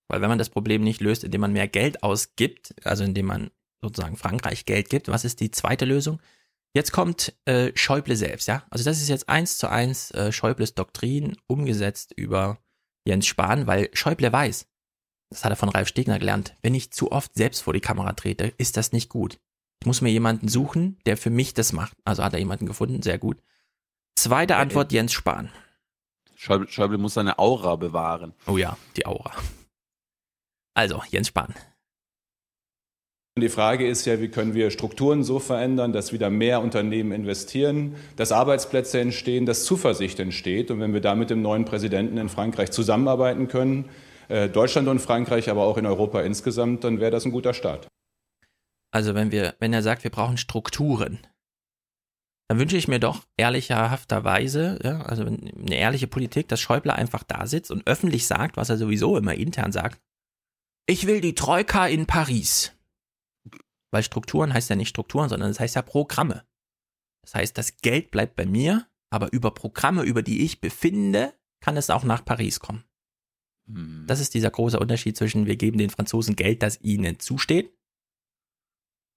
weil 0.09 0.23
wenn 0.23 0.31
man 0.31 0.39
das 0.39 0.49
Problem 0.49 0.83
nicht 0.83 1.03
löst, 1.03 1.25
indem 1.25 1.43
man 1.43 1.53
mehr 1.53 1.69
Geld 1.69 2.03
ausgibt, 2.03 2.75
also 2.85 3.05
indem 3.05 3.27
man 3.27 3.51
sozusagen 3.83 4.17
Frankreich 4.17 4.65
Geld 4.65 4.89
gibt, 4.89 5.09
was 5.09 5.27
ist 5.27 5.41
die 5.41 5.51
zweite 5.51 5.85
Lösung? 5.85 6.19
Jetzt 6.75 6.93
kommt 6.93 7.35
äh, 7.45 7.73
Schäuble 7.75 8.17
selbst, 8.17 8.49
ja. 8.49 8.65
Also 8.71 8.83
das 8.83 9.03
ist 9.03 9.11
jetzt 9.11 9.29
eins 9.29 9.59
zu 9.59 9.69
eins 9.69 10.11
äh, 10.13 10.33
Schäubles 10.33 10.75
Doktrin 10.75 11.37
umgesetzt 11.49 12.15
über 12.17 12.57
Jens 13.07 13.27
Spahn, 13.27 13.67
weil 13.67 13.91
Schäuble 13.93 14.33
weiß, 14.33 14.67
das 15.31 15.45
hat 15.45 15.53
er 15.53 15.57
von 15.57 15.69
Ralf 15.69 15.89
Stegner 15.89 16.19
gelernt, 16.19 16.57
wenn 16.63 16.75
ich 16.75 16.91
zu 16.91 17.13
oft 17.13 17.35
selbst 17.35 17.63
vor 17.63 17.73
die 17.73 17.81
Kamera 17.81 18.13
trete, 18.13 18.53
ist 18.57 18.77
das 18.77 18.93
nicht 18.93 19.09
gut. 19.09 19.39
Ich 19.81 19.87
muss 19.87 20.01
mir 20.01 20.11
jemanden 20.11 20.49
suchen, 20.49 20.99
der 21.07 21.17
für 21.17 21.31
mich 21.31 21.55
das 21.55 21.73
macht. 21.73 21.97
Also 22.05 22.25
hat 22.25 22.33
er 22.33 22.39
jemanden 22.39 22.67
gefunden, 22.67 23.03
sehr 23.03 23.19
gut. 23.19 23.39
Zweite 24.17 24.57
Antwort, 24.57 24.93
Jens 24.93 25.13
Spahn. 25.13 25.51
Schäuble, 26.35 26.69
Schäuble 26.69 26.99
muss 26.99 27.15
seine 27.15 27.39
Aura 27.39 27.77
bewahren. 27.77 28.33
Oh 28.47 28.57
ja, 28.57 28.77
die 28.97 29.07
Aura. 29.07 29.33
Also, 30.75 31.03
Jens 31.11 31.29
Spahn. 31.29 31.55
Und 33.37 33.43
die 33.43 33.49
Frage 33.49 33.87
ist 33.87 34.05
ja, 34.05 34.21
wie 34.21 34.29
können 34.29 34.55
wir 34.55 34.73
Strukturen 34.73 35.23
so 35.23 35.39
verändern, 35.39 35.93
dass 35.93 36.13
wieder 36.13 36.31
mehr 36.31 36.61
Unternehmen 36.61 37.13
investieren, 37.13 37.95
dass 38.17 38.33
Arbeitsplätze 38.33 38.99
entstehen, 38.99 39.47
dass 39.47 39.65
Zuversicht 39.65 40.19
entsteht. 40.19 40.73
Und 40.73 40.81
wenn 40.81 40.93
wir 40.93 41.01
da 41.01 41.15
mit 41.15 41.31
dem 41.31 41.43
neuen 41.43 41.65
Präsidenten 41.65 42.19
in 42.19 42.29
Frankreich 42.29 42.73
zusammenarbeiten 42.73 43.47
können, 43.47 43.85
äh, 43.85 44.08
Deutschland 44.29 44.89
und 44.89 45.01
Frankreich, 45.01 45.49
aber 45.49 45.65
auch 45.65 45.79
in 45.79 45.87
Europa 45.87 46.21
insgesamt, 46.21 46.85
dann 46.85 47.01
wäre 47.01 47.11
das 47.11 47.25
ein 47.25 47.33
guter 47.33 47.55
Start. 47.55 47.89
Also, 48.91 49.15
wenn 49.15 49.33
wir, 49.33 49.55
wenn 49.59 49.73
er 49.73 49.83
sagt, 49.83 50.05
wir 50.05 50.11
brauchen 50.11 50.37
Strukturen, 50.37 51.21
dann 52.49 52.59
wünsche 52.59 52.79
ich 52.79 52.89
mir 52.89 52.99
doch 52.99 53.27
ehrlicherhafterweise, 53.37 54.79
ja, 54.83 55.03
also 55.03 55.25
eine 55.25 55.75
ehrliche 55.75 56.07
Politik, 56.07 56.49
dass 56.49 56.61
Schäuble 56.61 56.95
einfach 56.95 57.23
da 57.23 57.47
sitzt 57.47 57.71
und 57.71 57.87
öffentlich 57.87 58.27
sagt, 58.27 58.57
was 58.57 58.71
er 58.71 58.79
sowieso 58.79 59.19
immer 59.19 59.35
intern 59.35 59.71
sagt. 59.71 60.01
Ich 60.87 61.07
will 61.07 61.21
die 61.21 61.35
Troika 61.35 61.87
in 61.87 62.07
Paris. 62.07 62.75
Weil 63.91 64.03
Strukturen 64.03 64.55
heißt 64.55 64.71
ja 64.71 64.77
nicht 64.77 64.89
Strukturen, 64.89 65.29
sondern 65.29 65.51
es 65.51 65.61
heißt 65.61 65.77
ja 65.77 65.83
Programme. 65.83 66.45
Das 67.23 67.35
heißt, 67.35 67.59
das 67.59 67.77
Geld 67.77 68.11
bleibt 68.11 68.37
bei 68.37 68.47
mir, 68.47 68.87
aber 69.11 69.31
über 69.33 69.51
Programme, 69.51 70.03
über 70.03 70.23
die 70.23 70.45
ich 70.45 70.63
befinde, 70.63 71.35
kann 71.61 71.77
es 71.77 71.91
auch 71.91 72.05
nach 72.05 72.25
Paris 72.25 72.61
kommen. 72.61 72.85
Hm. 73.69 74.05
Das 74.07 74.21
ist 74.21 74.35
dieser 74.35 74.51
große 74.51 74.79
Unterschied 74.79 75.17
zwischen 75.17 75.47
wir 75.47 75.57
geben 75.57 75.79
den 75.79 75.91
Franzosen 75.91 76.37
Geld, 76.37 76.63
das 76.63 76.81
ihnen 76.81 77.21
zusteht, 77.21 77.73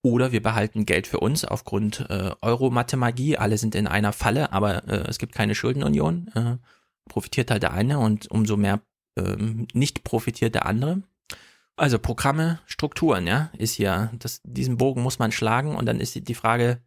oder 0.04 0.32
wir 0.32 0.42
behalten 0.42 0.86
Geld 0.86 1.08
für 1.08 1.20
uns 1.20 1.46
aufgrund 1.46 2.08
äh, 2.10 2.32
Euro-Mathemagie. 2.42 3.38
Alle 3.38 3.58
sind 3.58 3.76
in 3.76 3.88
einer 3.88 4.14
Falle, 4.14 4.52
aber 4.52 4.88
äh, 4.88 5.08
es 5.08 5.20
gibt 5.20 5.34
keine 5.34 5.54
Schuldenunion. 5.54 6.28
Äh, 6.34 6.58
profitiert 7.08 7.52
halt 7.52 7.64
der 7.64 7.74
eine 7.74 8.00
und 8.00 8.30
umso 8.32 8.58
mehr 8.58 8.82
ähm, 9.18 9.68
nicht 9.74 10.04
profitiert 10.04 10.56
der 10.56 10.66
andere. 10.66 11.04
Also 11.76 12.00
Programme, 12.00 12.60
Strukturen, 12.66 13.28
ja, 13.28 13.52
ist 13.58 13.74
hier, 13.74 14.12
das, 14.18 14.42
diesen 14.44 14.78
Bogen 14.78 15.02
muss 15.02 15.20
man 15.20 15.32
schlagen 15.32 15.76
und 15.76 15.86
dann 15.86 16.00
ist 16.00 16.28
die 16.28 16.36
Frage, 16.36 16.82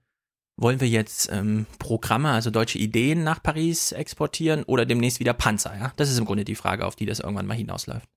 wollen 0.56 0.80
wir 0.80 0.88
jetzt 0.88 1.30
ähm, 1.32 1.66
Programme, 1.78 2.30
also 2.30 2.50
deutsche 2.50 2.78
Ideen 2.78 3.24
nach 3.24 3.42
Paris 3.42 3.92
exportieren 3.92 4.62
oder 4.64 4.86
demnächst 4.86 5.20
wieder 5.20 5.34
Panzer, 5.34 5.76
ja? 5.76 5.92
Das 5.96 6.10
ist 6.10 6.18
im 6.18 6.24
Grunde 6.24 6.44
die 6.44 6.54
Frage, 6.54 6.86
auf 6.86 6.96
die 6.96 7.06
das 7.06 7.20
irgendwann 7.20 7.46
mal 7.46 7.56
hinausläuft. 7.56 8.08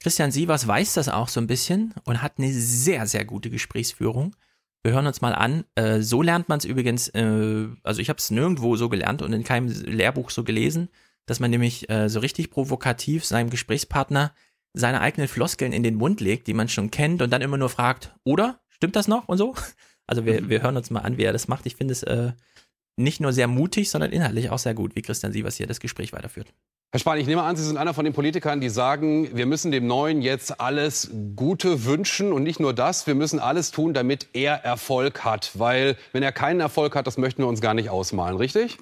Christian 0.00 0.30
Sievers 0.30 0.66
weiß 0.66 0.94
das 0.94 1.08
auch 1.08 1.28
so 1.28 1.40
ein 1.40 1.46
bisschen 1.46 1.94
und 2.04 2.22
hat 2.22 2.34
eine 2.38 2.52
sehr, 2.52 3.06
sehr 3.06 3.24
gute 3.24 3.50
Gesprächsführung. 3.50 4.36
Wir 4.84 4.92
hören 4.92 5.06
uns 5.06 5.20
mal 5.20 5.34
an. 5.34 5.64
Äh, 5.74 6.00
so 6.00 6.22
lernt 6.22 6.48
man 6.48 6.58
es 6.58 6.64
übrigens, 6.64 7.08
äh, 7.08 7.66
also 7.82 8.00
ich 8.00 8.08
habe 8.08 8.18
es 8.18 8.30
nirgendwo 8.30 8.76
so 8.76 8.88
gelernt 8.88 9.22
und 9.22 9.32
in 9.32 9.42
keinem 9.42 9.68
Lehrbuch 9.68 10.30
so 10.30 10.44
gelesen, 10.44 10.88
dass 11.26 11.40
man 11.40 11.50
nämlich 11.50 11.90
äh, 11.90 12.08
so 12.08 12.20
richtig 12.20 12.50
provokativ 12.50 13.24
seinem 13.24 13.50
Gesprächspartner 13.50 14.32
seine 14.74 15.00
eigenen 15.00 15.28
Floskeln 15.28 15.72
in 15.72 15.82
den 15.82 15.96
Mund 15.96 16.20
legt, 16.20 16.46
die 16.46 16.54
man 16.54 16.68
schon 16.68 16.90
kennt 16.90 17.20
und 17.22 17.30
dann 17.30 17.42
immer 17.42 17.56
nur 17.56 17.70
fragt, 17.70 18.14
oder? 18.22 18.60
Stimmt 18.68 18.94
das 18.96 19.08
noch? 19.08 19.28
Und 19.28 19.38
so? 19.38 19.54
Also 20.08 20.24
wir, 20.24 20.48
wir 20.48 20.62
hören 20.62 20.76
uns 20.76 20.90
mal 20.90 21.00
an, 21.00 21.18
wie 21.18 21.22
er 21.22 21.32
das 21.32 21.46
macht. 21.46 21.66
Ich 21.66 21.76
finde 21.76 21.92
es 21.92 22.02
äh, 22.02 22.32
nicht 22.96 23.20
nur 23.20 23.32
sehr 23.32 23.46
mutig, 23.46 23.90
sondern 23.90 24.10
inhaltlich 24.10 24.50
auch 24.50 24.58
sehr 24.58 24.74
gut, 24.74 24.96
wie 24.96 25.02
Christian 25.02 25.32
Sievers 25.32 25.56
hier 25.56 25.68
das 25.68 25.78
Gespräch 25.78 26.12
weiterführt. 26.12 26.52
Herr 26.90 27.00
Spahn, 27.00 27.18
ich 27.18 27.26
nehme 27.26 27.42
an, 27.42 27.54
Sie 27.54 27.62
sind 27.62 27.76
einer 27.76 27.92
von 27.92 28.06
den 28.06 28.14
Politikern, 28.14 28.62
die 28.62 28.70
sagen, 28.70 29.28
wir 29.36 29.44
müssen 29.44 29.70
dem 29.70 29.86
Neuen 29.86 30.22
jetzt 30.22 30.58
alles 30.58 31.10
Gute 31.36 31.84
wünschen 31.84 32.32
und 32.32 32.42
nicht 32.42 32.60
nur 32.60 32.72
das, 32.72 33.06
wir 33.06 33.14
müssen 33.14 33.38
alles 33.38 33.70
tun, 33.70 33.92
damit 33.92 34.28
er 34.32 34.64
Erfolg 34.64 35.22
hat. 35.22 35.50
Weil 35.54 35.96
wenn 36.12 36.22
er 36.22 36.32
keinen 36.32 36.60
Erfolg 36.60 36.96
hat, 36.96 37.06
das 37.06 37.18
möchten 37.18 37.42
wir 37.42 37.46
uns 37.46 37.60
gar 37.60 37.74
nicht 37.74 37.90
ausmalen, 37.90 38.38
richtig? 38.38 38.78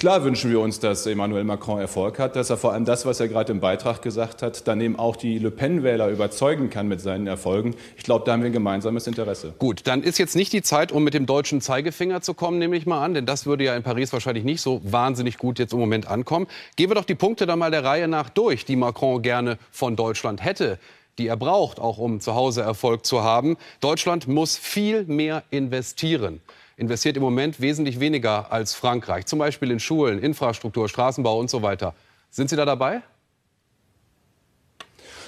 Klar 0.00 0.24
wünschen 0.24 0.50
wir 0.50 0.60
uns, 0.60 0.80
dass 0.80 1.04
Emmanuel 1.04 1.44
Macron 1.44 1.78
Erfolg 1.78 2.18
hat, 2.18 2.34
dass 2.34 2.48
er 2.48 2.56
vor 2.56 2.72
allem 2.72 2.86
das, 2.86 3.04
was 3.04 3.20
er 3.20 3.28
gerade 3.28 3.52
im 3.52 3.60
Beitrag 3.60 4.00
gesagt 4.00 4.40
hat, 4.40 4.66
dann 4.66 4.80
eben 4.80 4.98
auch 4.98 5.14
die 5.14 5.38
Le 5.38 5.50
Pen-Wähler 5.50 6.08
überzeugen 6.08 6.70
kann 6.70 6.88
mit 6.88 7.02
seinen 7.02 7.26
Erfolgen. 7.26 7.74
Ich 7.98 8.04
glaube, 8.04 8.24
da 8.24 8.32
haben 8.32 8.40
wir 8.40 8.46
ein 8.46 8.54
gemeinsames 8.54 9.06
Interesse. 9.06 9.52
Gut, 9.58 9.82
dann 9.84 10.02
ist 10.02 10.16
jetzt 10.16 10.36
nicht 10.36 10.54
die 10.54 10.62
Zeit, 10.62 10.90
um 10.90 11.04
mit 11.04 11.12
dem 11.12 11.26
deutschen 11.26 11.60
Zeigefinger 11.60 12.22
zu 12.22 12.32
kommen, 12.32 12.58
nehme 12.58 12.78
ich 12.78 12.86
mal 12.86 13.04
an, 13.04 13.12
denn 13.12 13.26
das 13.26 13.44
würde 13.44 13.64
ja 13.64 13.76
in 13.76 13.82
Paris 13.82 14.10
wahrscheinlich 14.14 14.44
nicht 14.44 14.62
so 14.62 14.80
wahnsinnig 14.84 15.36
gut 15.36 15.58
jetzt 15.58 15.74
im 15.74 15.78
Moment 15.78 16.08
ankommen. 16.08 16.46
Gehen 16.76 16.88
wir 16.88 16.94
doch 16.94 17.04
die 17.04 17.14
Punkte 17.14 17.44
dann 17.44 17.58
mal 17.58 17.70
der 17.70 17.84
Reihe 17.84 18.08
nach 18.08 18.30
durch, 18.30 18.64
die 18.64 18.76
Macron 18.76 19.20
gerne 19.20 19.58
von 19.70 19.96
Deutschland 19.96 20.42
hätte 20.42 20.78
die 21.18 21.26
er 21.26 21.36
braucht, 21.36 21.78
auch 21.80 21.98
um 21.98 22.20
zu 22.20 22.34
Hause 22.34 22.62
Erfolg 22.62 23.04
zu 23.04 23.22
haben. 23.22 23.58
Deutschland 23.80 24.26
muss 24.26 24.56
viel 24.56 25.04
mehr 25.04 25.42
investieren 25.50 26.40
investiert 26.80 27.16
im 27.16 27.22
Moment 27.22 27.60
wesentlich 27.60 28.00
weniger 28.00 28.50
als 28.50 28.74
Frankreich, 28.74 29.26
zum 29.26 29.38
Beispiel 29.38 29.70
in 29.70 29.80
Schulen, 29.80 30.18
Infrastruktur, 30.18 30.88
Straßenbau 30.88 31.38
und 31.38 31.50
so 31.50 31.62
weiter. 31.62 31.94
Sind 32.30 32.48
Sie 32.48 32.56
da 32.56 32.64
dabei? 32.64 33.02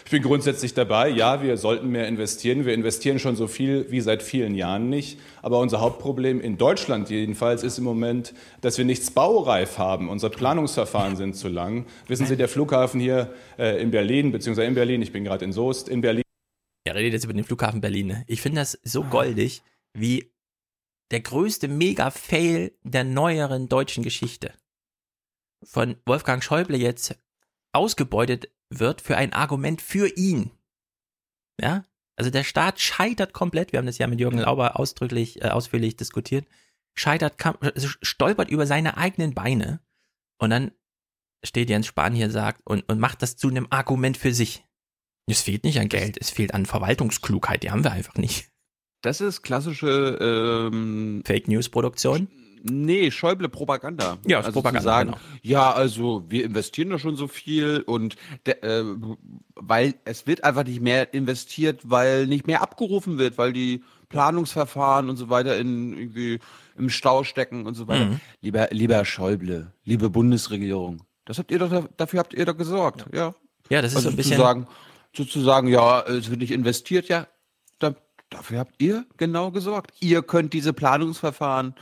Ich 0.05 0.11
bin 0.11 0.23
grundsätzlich 0.23 0.75
dabei. 0.75 1.09
Ja, 1.09 1.43
wir 1.43 1.57
sollten 1.57 1.89
mehr 1.89 2.09
investieren. 2.09 2.65
Wir 2.65 2.75
investieren 2.75 3.19
schon 3.19 3.37
so 3.37 3.47
viel 3.47 3.87
wie 3.91 4.01
seit 4.01 4.23
vielen 4.23 4.55
Jahren 4.55 4.89
nicht. 4.91 5.19
Aber 5.43 5.59
unser 5.61 5.81
Hauptproblem 5.81 6.41
in 6.41 6.59
Deutschland 6.59 7.11
jedenfalls 7.11 7.63
ist 7.63 7.79
im 7.79 7.85
Moment, 7.85 8.35
dass 8.63 8.79
wir 8.79 8.85
nichts 8.85 9.11
baureif 9.11 9.79
haben. 9.79 10.09
Unsere 10.09 10.33
Planungsverfahren 10.33 11.17
sind 11.17 11.37
zu 11.37 11.49
lang. 11.49 11.87
Wissen 12.09 12.27
Sie, 12.27 12.37
der 12.37 12.49
Flughafen 12.49 13.01
hier 13.01 13.33
äh, 13.59 13.81
in 13.81 13.91
Berlin, 13.91 14.33
beziehungsweise 14.33 14.69
in 14.69 14.75
Berlin, 14.75 15.03
ich 15.03 15.13
bin 15.13 15.25
gerade 15.25 15.45
in 15.45 15.53
Soest, 15.53 15.89
in 15.89 16.01
Berlin. 16.01 16.23
Er 16.85 16.95
redet 16.95 17.13
jetzt 17.13 17.25
über 17.25 17.35
den 17.35 17.45
Flughafen 17.45 17.81
Berlin. 17.81 18.09
Ne? 18.09 18.25
Ich 18.27 18.43
finde 18.43 18.61
das 18.61 18.79
so 18.83 19.05
goldig, 19.05 19.63
wie 19.95 20.32
der 21.13 21.21
größte 21.21 21.69
Mega-Fail 21.69 22.73
der 22.83 23.05
neueren 23.05 23.69
deutschen 23.69 24.03
Geschichte 24.03 24.53
von 25.63 25.97
Wolfgang 26.07 26.43
Schäuble 26.43 26.77
jetzt 26.77 27.17
ausgebeutet 27.73 28.49
wird 28.71 29.01
für 29.01 29.17
ein 29.17 29.33
Argument 29.33 29.81
für 29.81 30.09
ihn. 30.17 30.51
Ja, 31.61 31.85
also 32.17 32.31
der 32.31 32.45
Staat 32.45 32.81
scheitert 32.81 33.33
komplett. 33.33 33.73
Wir 33.73 33.79
haben 33.79 33.87
das 33.87 33.99
ja 33.99 34.07
mit 34.07 34.21
Jürgen 34.21 34.39
Lauber 34.39 34.81
ausdrücklich, 34.81 35.43
äh, 35.43 35.49
ausführlich 35.49 35.97
diskutiert. 35.97 36.47
Scheitert, 36.95 37.35
also 37.61 37.89
stolpert 38.03 38.51
über 38.51 38.67
seine 38.67 38.97
eigenen 38.97 39.35
Beine 39.35 39.81
und 40.39 40.51
dann 40.51 40.73
steht 41.45 41.71
Jens 41.71 41.87
Spahn 41.87 42.15
hier 42.15 42.31
sagt 42.31 42.61
und, 42.65 42.89
und 42.89 42.99
macht 42.99 43.23
das 43.23 43.37
zu 43.37 43.49
einem 43.49 43.67
Argument 43.71 44.17
für 44.17 44.35
sich. 44.35 44.65
Es 45.27 45.43
fehlt 45.43 45.65
nicht 45.65 45.79
an 45.79 45.89
Geld, 45.89 46.19
es 46.21 46.31
fehlt 46.31 46.53
an 46.53 46.67
Verwaltungsklugheit, 46.67 47.63
die 47.63 47.71
haben 47.71 47.85
wir 47.85 47.93
einfach 47.93 48.15
nicht. 48.15 48.52
Das 49.03 49.21
ist 49.21 49.43
klassische 49.43 50.71
ähm, 50.71 51.23
Fake 51.27 51.49
News 51.49 51.69
Produktion. 51.69 52.29
Nee, 52.65 53.11
Schäuble 53.11 53.49
Propaganda. 53.49 54.19
Ja, 54.25 54.39
also 54.39 54.53
Propaganda. 54.53 54.81
Zu 54.81 54.85
sagen, 54.85 55.11
genau. 55.11 55.21
Ja, 55.43 55.73
also 55.73 56.25
wir 56.29 56.45
investieren 56.45 56.91
da 56.91 56.99
schon 56.99 57.17
so 57.17 57.27
viel 57.27 57.83
und 57.85 58.15
der, 58.47 58.63
äh, 58.63 58.85
weil 59.57 59.95
es 60.05 60.29
wird 60.29 60.45
einfach 60.45 60.65
nicht 60.65 60.81
mehr 60.81 61.13
investiert, 61.13 61.81
weil 61.83 62.29
nicht 62.29 62.47
mehr 62.47 62.63
abgerufen 62.63 63.19
wird, 63.19 63.37
weil 63.37 63.53
die 63.53 63.83
Planungsverfahren 64.09 65.11
und 65.11 65.17
so 65.17 65.29
weiter 65.29 65.57
in 65.57 65.93
irgendwie 65.97 66.39
im 66.79 66.89
Stau 66.89 67.25
stecken 67.25 67.67
und 67.67 67.75
so 67.75 67.89
weiter. 67.89 68.07
Mhm. 68.07 68.21
Lieber, 68.41 68.69
lieber 68.71 69.05
Schäuble, 69.05 69.73
liebe 69.85 70.09
Bundesregierung, 70.11 71.03
das 71.25 71.39
habt 71.39 71.51
ihr 71.51 71.59
doch 71.59 71.89
dafür 71.97 72.21
habt 72.21 72.35
ihr 72.35 72.45
doch 72.45 72.57
gesorgt, 72.57 73.07
ja. 73.13 73.35
Ja, 73.71 73.83
das 73.83 73.93
ist 73.93 73.97
also 73.97 74.11
so 74.11 74.13
ein 74.13 74.17
bisschen. 74.17 74.37
Sozusagen, 74.37 74.67
sozusagen, 75.17 75.69
ja, 75.69 76.03
es 76.03 76.31
wird 76.31 76.41
nicht 76.41 76.53
investiert, 76.53 77.09
ja, 77.09 77.27
dafür 78.33 78.59
habt 78.59 78.81
ihr 78.81 79.07
genau 79.17 79.51
gesorgt. 79.51 79.93
Ihr 80.01 80.23
könnt 80.23 80.53
diese 80.53 80.73
Planungsverfahren, 80.73 81.75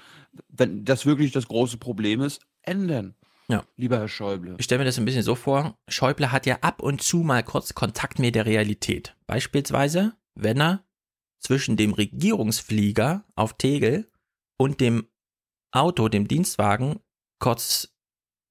wenn 0.49 0.85
das 0.85 1.07
wirklich 1.07 1.33
das 1.33 1.49
große 1.49 1.77
Problem 1.77 2.21
ist, 2.21 2.41
ändern. 2.63 3.15
Ja. 3.49 3.65
Lieber 3.77 3.99
Herr 3.99 4.09
Schäuble. 4.09 4.55
Ich 4.59 4.67
stelle 4.67 4.81
mir 4.81 4.85
das 4.85 4.99
ein 4.99 5.05
bisschen 5.05 5.25
so 5.25 5.35
vor, 5.35 5.77
Schäuble 5.89 6.31
hat 6.31 6.47
ja 6.47 6.59
ab 6.61 6.83
und 6.83 7.03
zu 7.03 7.19
mal 7.19 7.43
kurz 7.43 7.75
Kontakt 7.75 8.19
mit 8.19 8.37
der 8.37 8.47
Realität. 8.47 9.17
Beispielsweise, 9.27 10.15
wenn 10.35 10.61
er 10.61 10.85
zwischen 11.41 11.77
dem 11.77 11.93
Regierungsflieger 11.93 13.25
auf 13.35 13.55
Tegel 13.55 14.09
und 14.57 14.81
dem 14.81 15.09
Auto, 15.73 16.09
dem 16.09 16.29
Dienstwagen, 16.29 17.01
kurz 17.41 17.93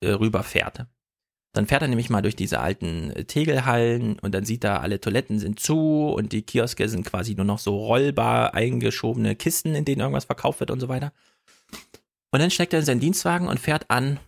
äh, 0.02 0.10
rüberfährt. 0.10 0.88
Dann 1.54 1.66
fährt 1.66 1.82
er 1.82 1.88
nämlich 1.88 2.10
mal 2.10 2.22
durch 2.22 2.36
diese 2.36 2.60
alten 2.60 3.12
äh, 3.12 3.26
Tegelhallen 3.26 4.20
und 4.20 4.34
dann 4.34 4.46
sieht 4.46 4.64
er, 4.64 4.82
alle 4.82 5.02
Toiletten 5.02 5.40
sind 5.40 5.60
zu 5.60 6.08
und 6.10 6.32
die 6.32 6.44
Kioske 6.44 6.88
sind 6.90 7.06
quasi 7.06 7.36
nur 7.36 7.46
noch 7.46 7.60
so 7.60 7.78
rollbar 7.78 8.54
eingeschobene 8.54 9.36
Kisten, 9.36 9.74
in 9.74 9.86
denen 9.86 10.02
irgendwas 10.02 10.26
verkauft 10.26 10.60
wird 10.60 10.72
und 10.72 10.80
so 10.80 10.90
weiter. 10.90 11.12
Und 12.32 12.40
dann 12.40 12.52
steckt 12.52 12.74
er 12.74 12.80
in 12.80 12.86
seinen 12.86 13.00
Dienstwagen 13.00 13.48
und 13.48 13.60
fährt 13.60 13.90
an 13.90 14.20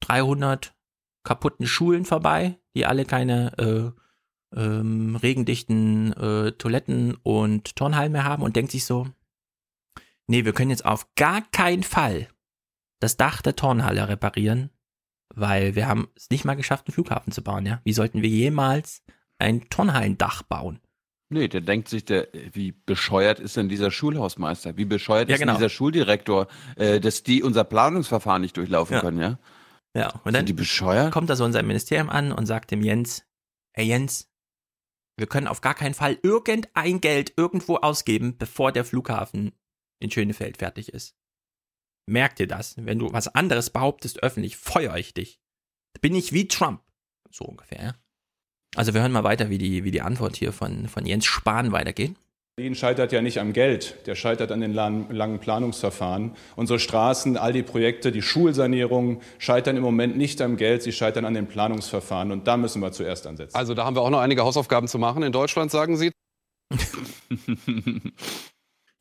300 0.00 0.74
kaputten 1.22 1.66
Schulen 1.66 2.04
vorbei, 2.04 2.58
die 2.74 2.86
alle 2.86 3.04
keine 3.04 3.56
äh, 3.58 4.58
ähm, 4.58 5.16
regendichten 5.16 6.12
äh, 6.14 6.52
Toiletten 6.52 7.14
und 7.22 7.76
Turnhallen 7.76 8.12
mehr 8.12 8.24
haben 8.24 8.42
und 8.42 8.56
denkt 8.56 8.72
sich 8.72 8.84
so, 8.84 9.06
nee, 10.26 10.44
wir 10.44 10.52
können 10.52 10.70
jetzt 10.70 10.84
auf 10.84 11.14
gar 11.14 11.42
keinen 11.52 11.82
Fall 11.84 12.28
das 12.98 13.16
Dach 13.16 13.42
der 13.42 13.56
Turnhalle 13.56 14.08
reparieren, 14.08 14.70
weil 15.34 15.74
wir 15.74 15.88
haben 15.88 16.08
es 16.16 16.28
nicht 16.30 16.44
mal 16.44 16.54
geschafft, 16.56 16.86
einen 16.86 16.94
Flughafen 16.94 17.32
zu 17.32 17.42
bauen, 17.42 17.66
ja. 17.66 17.80
Wie 17.84 17.92
sollten 17.92 18.22
wir 18.22 18.28
jemals 18.28 19.02
ein 19.38 19.68
Turnhallendach 19.70 20.42
bauen? 20.42 20.80
Nee, 21.32 21.46
der 21.46 21.60
denkt 21.60 21.88
sich, 21.88 22.04
der, 22.04 22.26
wie 22.52 22.72
bescheuert 22.72 23.38
ist 23.38 23.56
denn 23.56 23.68
dieser 23.68 23.92
Schulhausmeister? 23.92 24.76
Wie 24.76 24.84
bescheuert 24.84 25.28
Ja, 25.28 25.34
ist 25.34 25.40
genau. 25.40 25.52
denn 25.52 25.58
dieser 25.60 25.68
Schuldirektor, 25.70 26.48
äh, 26.76 26.98
dass 26.98 27.22
die 27.22 27.42
unser 27.44 27.62
Planungsverfahren 27.62 28.42
nicht 28.42 28.56
durchlaufen 28.56 28.94
Ja. 28.94 29.00
können, 29.00 29.20
ja? 29.20 29.38
Ja, 29.94 30.08
und 30.24 30.32
dann 30.34 30.40
Sind 30.40 30.48
die 30.48 30.52
bescheuert? 30.54 31.12
kommt 31.12 31.30
er 31.30 31.36
so 31.36 31.44
in 31.44 31.52
sein 31.52 31.66
Ministerium 31.66 32.10
an 32.10 32.32
und 32.32 32.46
sagt 32.46 32.70
dem 32.72 32.82
Jens, 32.82 33.24
ey 33.74 33.86
Jens, 33.86 34.28
wir 35.16 35.26
können 35.26 35.46
auf 35.46 35.60
gar 35.60 35.74
keinen 35.74 35.94
Fall 35.94 36.18
irgendein 36.22 37.00
Geld 37.00 37.32
irgendwo 37.36 37.76
ausgeben, 37.76 38.36
bevor 38.38 38.72
der 38.72 38.84
Flughafen 38.84 39.52
in 40.00 40.10
Schönefeld 40.10 40.56
fertig 40.58 40.92
ist. 40.92 41.14
Merk 42.10 42.36
dir 42.36 42.48
das. 42.48 42.74
Wenn 42.76 42.98
du 42.98 43.12
was 43.12 43.28
anderes 43.28 43.70
behauptest 43.70 44.22
öffentlich, 44.22 44.56
feuer 44.56 44.96
ich 44.96 45.14
dich. 45.14 45.38
Bin 46.00 46.14
ich 46.14 46.32
wie 46.32 46.48
Trump. 46.48 46.80
So 47.30 47.44
ungefähr, 47.44 47.82
ja. 47.82 47.94
Also 48.74 48.94
wir 48.94 49.00
hören 49.00 49.12
mal 49.12 49.24
weiter, 49.24 49.48
wie 49.48 49.58
die, 49.58 49.84
wie 49.84 49.90
die 49.92 50.00
Antwort 50.02 50.36
hier 50.36 50.52
von, 50.52 50.88
von 50.88 51.06
Jens 51.06 51.24
Spahn 51.26 51.72
weitergeht. 51.72 52.14
Berlin 52.56 52.74
scheitert 52.74 53.12
ja 53.12 53.22
nicht 53.22 53.38
am 53.38 53.52
Geld, 53.52 53.96
der 54.06 54.14
scheitert 54.16 54.50
an 54.52 54.60
den 54.60 54.74
lang- 54.74 55.08
langen 55.10 55.38
Planungsverfahren. 55.38 56.34
Unsere 56.56 56.78
Straßen, 56.80 57.36
all 57.36 57.52
die 57.52 57.62
Projekte, 57.62 58.12
die 58.12 58.22
Schulsanierung 58.22 59.22
scheitern 59.38 59.76
im 59.76 59.82
Moment 59.82 60.16
nicht 60.16 60.40
am 60.42 60.56
Geld, 60.56 60.82
sie 60.82 60.92
scheitern 60.92 61.24
an 61.24 61.34
den 61.34 61.46
Planungsverfahren. 61.46 62.32
Und 62.32 62.46
da 62.48 62.56
müssen 62.56 62.82
wir 62.82 62.92
zuerst 62.92 63.26
ansetzen. 63.26 63.56
Also 63.56 63.74
da 63.74 63.84
haben 63.84 63.96
wir 63.96 64.02
auch 64.02 64.10
noch 64.10 64.20
einige 64.20 64.42
Hausaufgaben 64.42 64.88
zu 64.88 64.98
machen 64.98 65.22
in 65.22 65.32
Deutschland, 65.32 65.70
sagen 65.70 65.96
Sie. 65.96 66.10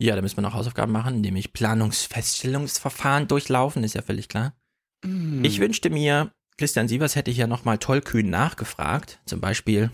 Ja, 0.01 0.15
da 0.15 0.21
müssen 0.21 0.38
wir 0.38 0.41
noch 0.41 0.53
Hausaufgaben 0.53 0.91
machen, 0.91 1.21
nämlich 1.21 1.51
Planungsfeststellungsverfahren 1.51 3.27
durchlaufen, 3.27 3.83
ist 3.83 3.95
ja 3.95 4.01
völlig 4.01 4.29
klar. 4.29 4.55
Hm. 5.03 5.43
Ich 5.43 5.59
wünschte 5.59 5.89
mir, 5.89 6.31
Christian 6.57 6.88
Sievers 6.88 7.15
hätte 7.15 7.31
hier 7.31 7.47
nochmal 7.47 7.77
tollkühn 7.77 8.29
nachgefragt. 8.29 9.19
Zum 9.25 9.41
Beispiel, 9.41 9.91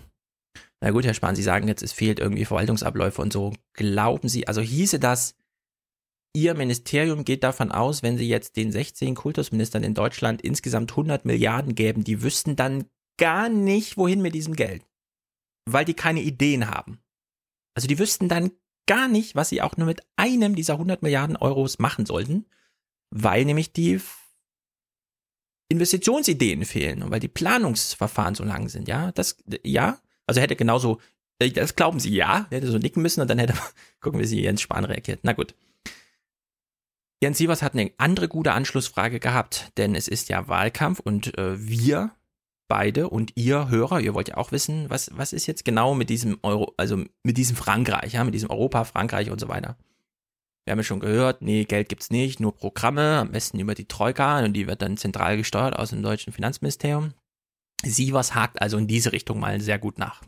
na 0.81 0.91
gut, 0.91 1.05
Herr 1.05 1.13
Spahn, 1.13 1.35
Sie 1.35 1.43
sagen 1.43 1.67
jetzt, 1.67 1.81
es 1.81 1.93
fehlt 1.93 2.19
irgendwie 2.19 2.45
Verwaltungsabläufe 2.45 3.21
und 3.21 3.33
so. 3.33 3.53
Glauben 3.73 4.29
Sie, 4.29 4.47
also 4.47 4.61
hieße 4.61 4.99
das, 4.99 5.35
Ihr 6.35 6.53
Ministerium 6.53 7.23
geht 7.23 7.43
davon 7.43 7.71
aus, 7.71 8.03
wenn 8.03 8.17
Sie 8.17 8.27
jetzt 8.27 8.57
den 8.57 8.71
16 8.71 9.15
Kultusministern 9.15 9.83
in 9.83 9.93
Deutschland 9.93 10.41
insgesamt 10.41 10.91
100 10.91 11.23
Milliarden 11.23 11.75
gäben, 11.75 12.03
die 12.03 12.21
wüssten 12.21 12.57
dann 12.57 12.89
gar 13.17 13.47
nicht, 13.47 13.95
wohin 13.95 14.21
mit 14.21 14.35
diesem 14.35 14.55
Geld. 14.55 14.83
Weil 15.65 15.85
die 15.85 15.93
keine 15.93 16.21
Ideen 16.21 16.69
haben. 16.69 16.99
Also 17.73 17.87
die 17.87 17.97
wüssten 17.99 18.27
dann 18.27 18.51
gar 18.88 19.08
nicht, 19.08 19.36
was 19.36 19.50
sie 19.50 19.62
auch 19.62 19.78
nur 19.78 19.88
mit 19.88 20.02
einem 20.15 20.56
dieser 20.56 20.74
100 20.74 21.02
Milliarden 21.02 21.38
Euros 21.38 21.80
machen 21.80 22.06
sollten, 22.06 22.45
weil 23.10 23.45
nämlich 23.45 23.74
die 23.74 24.00
Investitionsideen 25.69 26.65
fehlen 26.65 27.02
und 27.02 27.12
weil 27.12 27.19
die 27.19 27.28
Planungsverfahren 27.28 28.36
so 28.36 28.43
lang 28.43 28.69
sind, 28.69 28.88
ja, 28.88 29.12
das, 29.12 29.38
ja, 29.63 30.00
also 30.28 30.41
hätte 30.41 30.56
genauso, 30.56 31.00
äh, 31.39 31.50
das 31.50 31.76
glauben 31.76 32.00
Sie, 32.00 32.13
ja, 32.13 32.48
hätte 32.50 32.67
so 32.67 32.78
nicken 32.78 33.02
müssen 33.02 33.21
und 33.21 33.30
dann 33.30 33.39
hätte, 33.39 33.56
gucken 34.00 34.19
wir, 34.19 34.30
wie 34.30 34.41
Jens 34.41 34.62
Spahn 34.62 34.86
reagiert. 34.86 35.21
Na 35.24 35.34
gut. 35.34 35.56
Jens 37.21 37.38
Sievers 37.38 37.62
hat 37.62 37.74
eine 37.74 37.91
andere 37.98 38.28
gute 38.28 38.52
Anschlussfrage 38.52 39.19
gehabt, 39.19 39.71
denn 39.78 39.95
es 39.95 40.08
ist 40.08 40.30
ja 40.30 40.48
Wahlkampf 40.48 41.00
und 41.00 41.38
äh, 41.38 41.58
wir 41.58 42.12
beide 42.67 43.10
und 43.10 43.34
ihr 43.36 43.69
Hörer, 43.69 43.99
ihr 43.99 44.13
wollt 44.13 44.30
ja 44.30 44.38
auch 44.38 44.51
wissen, 44.51 44.89
was, 44.89 45.10
was 45.13 45.34
ist 45.34 45.45
jetzt 45.45 45.65
genau 45.65 45.93
mit 45.93 46.10
diesem 46.10 46.38
Euro, 46.41 46.73
also 46.78 47.04
mit 47.23 47.38
diesem 47.38 47.56
Frankreich, 47.56 48.13
ja, 48.13 48.23
mit 48.23 48.34
diesem 48.34 48.49
Europa, 48.49 48.84
Frankreich 48.84 49.30
und 49.32 49.39
so 49.39 49.48
weiter. 49.48 49.77
Wir 50.65 50.71
haben 50.71 50.79
ja 50.79 50.83
schon 50.83 51.00
gehört, 51.00 51.42
nee, 51.42 51.65
Geld 51.65 51.89
gibt's 51.89 52.10
nicht, 52.10 52.39
nur 52.39 52.56
Programme, 52.56 53.19
am 53.19 53.31
besten 53.31 53.60
über 53.60 53.75
die 53.75 53.87
Troika 53.87 54.44
und 54.44 54.54
die 54.54 54.67
wird 54.67 54.81
dann 54.81 54.98
zentral 54.98 55.37
gesteuert 55.37 55.77
aus 55.77 55.92
dem 55.92 56.02
deutschen 56.02 56.33
Finanzministerium. 56.33 57.13
Sievers 57.83 58.33
hakt 58.33 58.62
also 58.62 58.77
in 58.77 58.87
diese 58.87 59.12
Richtung 59.12 59.39
mal 59.39 59.62
sehr 59.62 59.77
gut 59.77 60.00
nach. 60.00 60.21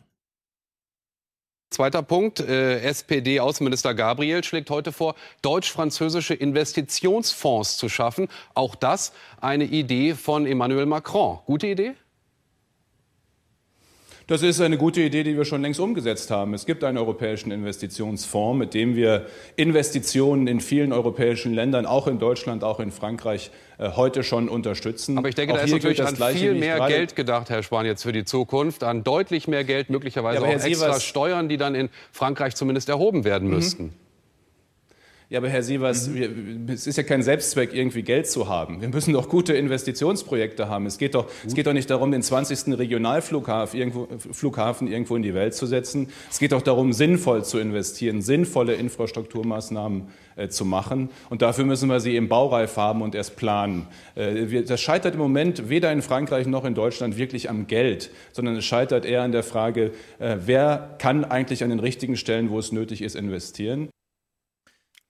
Zweiter 1.70 2.02
Punkt. 2.02 2.40
Äh, 2.40 2.82
SPD-Außenminister 2.82 3.94
Gabriel 3.94 4.44
schlägt 4.44 4.70
heute 4.70 4.92
vor, 4.92 5.16
deutsch-französische 5.42 6.34
Investitionsfonds 6.34 7.78
zu 7.78 7.90
schaffen. 7.90 8.30
Auch 8.54 8.76
das 8.76 9.12
eine 9.42 9.66
Idee 9.66 10.16
von 10.16 10.46
Emmanuel 10.46 10.86
Macron. 10.86 11.40
Gute 11.46 11.68
Idee? 11.68 11.96
Das 14.28 14.42
ist 14.42 14.60
eine 14.60 14.78
gute 14.78 15.00
Idee, 15.02 15.24
die 15.24 15.38
wir 15.38 15.46
schon 15.46 15.62
längst 15.62 15.80
umgesetzt 15.80 16.32
haben. 16.32 16.54
Es 16.54 16.66
gibt 16.66 16.84
einen 16.84 16.98
europäischen 16.98 17.50
Investitionsfonds, 17.50 18.60
mit 18.60 18.74
dem 18.74 18.94
wir 18.98 19.28
Investitionen 19.56 20.48
in 20.48 20.60
vielen 20.60 20.92
europäischen 20.92 21.54
Ländern, 21.54 21.86
auch 21.86 22.08
in 22.08 22.20
Deutschland, 22.20 22.62
auch 22.62 22.82
in 22.82 22.92
Frankreich, 22.92 23.52
äh, 23.78 23.92
heute 23.96 24.24
schon 24.24 24.50
unterstützen. 24.50 25.18
Aber 25.18 25.30
ich 25.30 25.36
denke, 25.36 25.54
auch 25.54 25.58
da 25.60 25.64
ist 25.64 25.72
natürlich 25.72 26.04
an 26.04 26.16
viel 26.34 26.56
mehr 26.56 26.86
Geld 26.90 27.16
gedacht, 27.16 27.50
Herr 27.50 27.64
Spahn, 27.64 27.86
jetzt 27.86 28.04
für 28.04 28.12
die 28.12 28.26
Zukunft, 28.26 28.84
an 28.84 29.06
deutlich 29.06 29.48
mehr 29.48 29.64
Geld, 29.64 29.90
möglicherweise 29.90 30.42
Ja, 30.42 30.50
auch 30.50 30.62
extra 30.62 31.00
Steuern, 31.00 31.48
die 31.48 31.56
dann 31.56 31.74
in 31.74 31.88
Frankreich 32.12 32.54
zumindest 32.56 32.90
erhoben 32.90 33.24
werden 33.24 33.48
Mhm. 33.48 33.56
müssten. 33.56 33.94
Ja, 35.30 35.40
aber 35.40 35.50
Herr 35.50 35.62
Sievers, 35.62 36.14
wir, 36.14 36.30
es 36.70 36.88
ist 36.88 36.96
ja 36.96 37.04
kein 37.04 37.22
Selbstzweck, 37.22 37.74
irgendwie 37.74 38.02
Geld 38.02 38.30
zu 38.30 38.48
haben. 38.48 38.80
Wir 38.80 38.88
müssen 38.88 39.12
doch 39.12 39.28
gute 39.28 39.52
Investitionsprojekte 39.52 40.70
haben. 40.70 40.86
Es 40.86 40.98
geht 40.98 41.16
doch, 41.16 41.30
es 41.46 41.54
geht 41.54 41.68
doch 41.68 41.74
nicht 41.74 41.90
darum, 41.90 42.12
den 42.14 42.22
20. 42.22 42.80
Regionalflughafen 42.80 43.78
irgendwo, 43.78 44.08
Flughafen 44.32 44.88
irgendwo 44.88 45.18
in 45.18 45.24
die 45.24 45.34
Welt 45.34 45.54
zu 45.54 45.66
setzen. 45.66 46.08
Es 46.32 46.40
geht 46.40 46.54
doch 46.54 46.62
darum, 46.62 46.94
sinnvoll 46.94 47.44
zu 47.44 47.60
investieren, 47.60 48.22
sinnvolle 48.22 48.76
Infrastrukturmaßnahmen 48.76 50.04
äh, 50.38 50.48
zu 50.48 50.64
machen. 50.64 51.10
Und 51.30 51.42
dafür 51.42 51.66
müssen 51.66 51.90
wir 51.90 52.00
sie 52.00 52.16
im 52.16 52.30
Baureif 52.30 52.78
haben 52.78 53.02
und 53.02 53.14
erst 53.14 53.36
planen. 53.36 53.88
Äh, 54.16 54.50
wir, 54.50 54.64
das 54.64 54.80
scheitert 54.80 55.16
im 55.16 55.20
Moment 55.20 55.68
weder 55.68 55.92
in 55.92 56.02
Frankreich 56.02 56.48
noch 56.48 56.64
in 56.64 56.74
Deutschland 56.74 57.18
wirklich 57.18 57.50
am 57.50 57.68
Geld, 57.68 58.12
sondern 58.32 58.56
es 58.56 58.64
scheitert 58.64 59.04
eher 59.04 59.24
an 59.24 59.34
der 59.34 59.44
Frage, 59.44 59.92
äh, 60.20 60.38
wer 60.46 60.96
kann 61.00 61.26
eigentlich 61.26 61.66
an 61.66 61.70
den 61.70 61.80
richtigen 61.80 62.16
Stellen, 62.16 62.50
wo 62.50 62.60
es 62.60 62.72
nötig 62.72 63.02
ist, 63.02 63.18
investieren. 63.18 63.90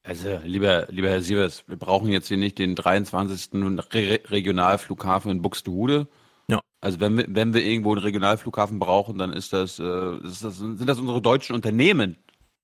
Also, 0.08 0.40
lieber, 0.46 0.88
lieber 0.90 1.10
Herr 1.10 1.22
Sievers, 1.22 1.66
wir 1.68 1.76
brauchen 1.76 2.10
jetzt 2.12 2.30
hier 2.30 2.38
nicht 2.38 2.58
den 2.60 2.76
23. 2.76 3.50
Re 3.94 4.22
Regionalflughafen 4.30 5.30
in 5.32 5.42
Buxtehude. 5.42 6.08
Ja. 6.50 6.62
Also, 6.80 7.02
wenn 7.02 7.18
wir, 7.18 7.26
wenn 7.28 7.54
wir 7.54 7.62
irgendwo 7.64 7.92
einen 7.92 8.02
Regionalflughafen 8.04 8.80
brauchen, 8.80 9.18
dann 9.18 9.34
ist 9.34 9.52
das, 9.52 9.80
äh, 9.80 10.18
ist 10.24 10.46
das, 10.46 10.58
sind 10.60 10.88
das 10.88 11.00
unsere 11.00 11.22
deutschen 11.22 11.56
Unternehmen. 11.56 12.16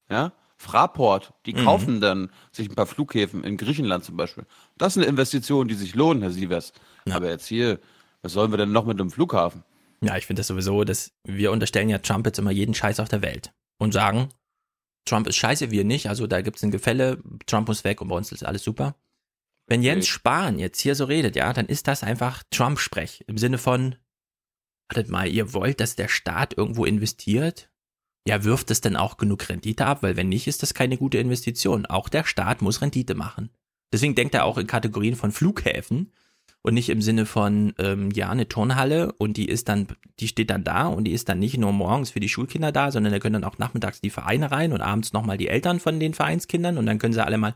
Ja? 0.10 0.32
Fraport, 0.56 1.34
die 1.46 1.54
Mhm. 1.54 1.66
kaufen 1.66 2.00
dann 2.00 2.30
sich 2.54 2.70
ein 2.70 2.76
paar 2.76 2.86
Flughäfen 2.86 3.44
in 3.44 3.58
Griechenland 3.58 4.06
zum 4.06 4.16
Beispiel. 4.16 4.46
Das 4.78 4.94
ist 4.96 5.02
eine 5.02 5.08
Investition, 5.08 5.68
die 5.68 5.74
sich 5.74 5.96
lohnen, 5.96 6.22
Herr 6.22 6.32
Sievers. 6.32 6.72
Aber 7.12 7.28
jetzt 7.30 7.48
hier, 7.48 7.80
was 8.22 8.32
sollen 8.32 8.52
wir 8.52 8.58
denn 8.58 8.72
noch 8.72 8.86
mit 8.86 8.98
einem 9.02 9.12
Flughafen? 9.12 9.64
Ja, 10.02 10.16
ich 10.16 10.26
finde 10.26 10.39
das 10.39 10.48
sowieso, 10.48 10.86
dass 10.86 11.12
wir 11.26 11.52
unterstellen 11.52 11.89
ja 11.89 11.98
Trump 11.98 12.26
jetzt 12.26 12.39
immer 12.39 12.52
jeden 12.52 12.74
Scheiß 12.74 13.02
auf 13.02 13.10
der 13.10 13.22
Welt 13.22 13.52
und 13.78 13.91
sagen, 13.94 14.30
Trump 15.06 15.28
ist 15.28 15.36
scheiße, 15.36 15.72
wir 15.72 15.84
nicht, 15.84 16.08
also 16.08 16.28
da 16.28 16.41
gibt 16.41 16.58
es 16.58 16.64
ein 16.64 16.72
Gefälle, 16.72 17.22
Trump 17.45 17.68
muss 17.68 17.84
weg 17.84 18.01
und 18.01 18.08
bei 18.08 18.16
uns 18.16 18.32
ist 18.32 18.45
alles 18.45 18.64
super. 18.64 18.95
Wenn 19.68 19.84
Jens 19.84 20.08
Spahn 20.08 20.60
jetzt 20.60 20.82
hier 20.82 20.95
so 20.95 21.06
redet, 21.06 21.36
ja, 21.36 21.54
dann 21.54 21.68
ist 21.68 21.88
das 21.88 22.04
einfach 22.04 22.43
Trump-Sprech 22.51 23.24
im 23.28 23.38
Sinne 23.38 23.58
von, 23.58 23.95
wartet 24.89 25.10
mal, 25.10 25.28
ihr 25.28 25.54
wollt, 25.54 25.80
dass 25.80 25.95
der 25.95 26.10
Staat 26.10 26.58
irgendwo 26.58 26.86
investiert? 26.86 27.70
Ja, 28.28 28.43
wirft 28.43 28.72
es 28.72 28.82
denn 28.82 28.95
auch 28.95 29.18
genug 29.18 29.49
Rendite 29.49 29.86
ab? 29.86 30.04
Weil 30.04 30.16
wenn 30.16 30.30
nicht, 30.30 30.47
ist 30.47 30.64
das 30.64 30.74
keine 30.74 30.97
gute 30.97 31.18
Investition. 31.18 31.86
Auch 31.86 32.08
der 32.08 32.24
Staat 32.24 32.62
muss 32.62 32.82
Rendite 32.82 33.16
machen. 33.16 33.49
Deswegen 33.91 34.16
denkt 34.16 34.34
er 34.34 34.45
auch 34.45 34.58
in 34.58 34.68
Kategorien 34.68 35.16
von 35.16 35.32
Flughäfen 35.32 36.12
und 36.66 36.74
nicht 36.74 36.89
im 36.89 37.01
Sinne 37.01 37.26
von, 37.26 37.74
ähm, 37.78 38.09
ja, 38.11 38.30
eine 38.30 38.47
Turnhalle 38.47 39.11
und 39.14 39.38
die 39.38 39.47
ist 39.49 39.68
dann, 39.70 39.88
die 40.20 40.28
steht 40.28 40.49
dann 40.49 40.64
da 40.64 40.88
und 40.88 41.03
die 41.03 41.11
ist 41.11 41.30
dann 41.30 41.39
nicht 41.39 41.57
nur 41.57 41.74
morgens 41.74 42.11
für 42.11 42.20
die 42.20 42.30
Schulkinder 42.30 42.72
da, 42.72 42.89
sondern 42.91 43.11
da 43.14 43.20
können 43.20 43.41
dann 43.41 43.43
auch 43.43 43.57
nachmittags 43.57 44.01
die 44.01 44.09
Vereine 44.09 44.51
rein 44.51 44.72
und 44.74 44.82
abends 44.82 45.14
nochmal 45.14 45.38
die 45.38 45.49
Eltern 45.49 45.80
von 45.80 45.99
den 45.99 46.14
Vereinskindern 46.14 46.78
und 46.78 46.86
dann 46.86 46.99
können 46.99 47.14
sie 47.14 47.24
alle 47.24 47.38
mal 47.38 47.53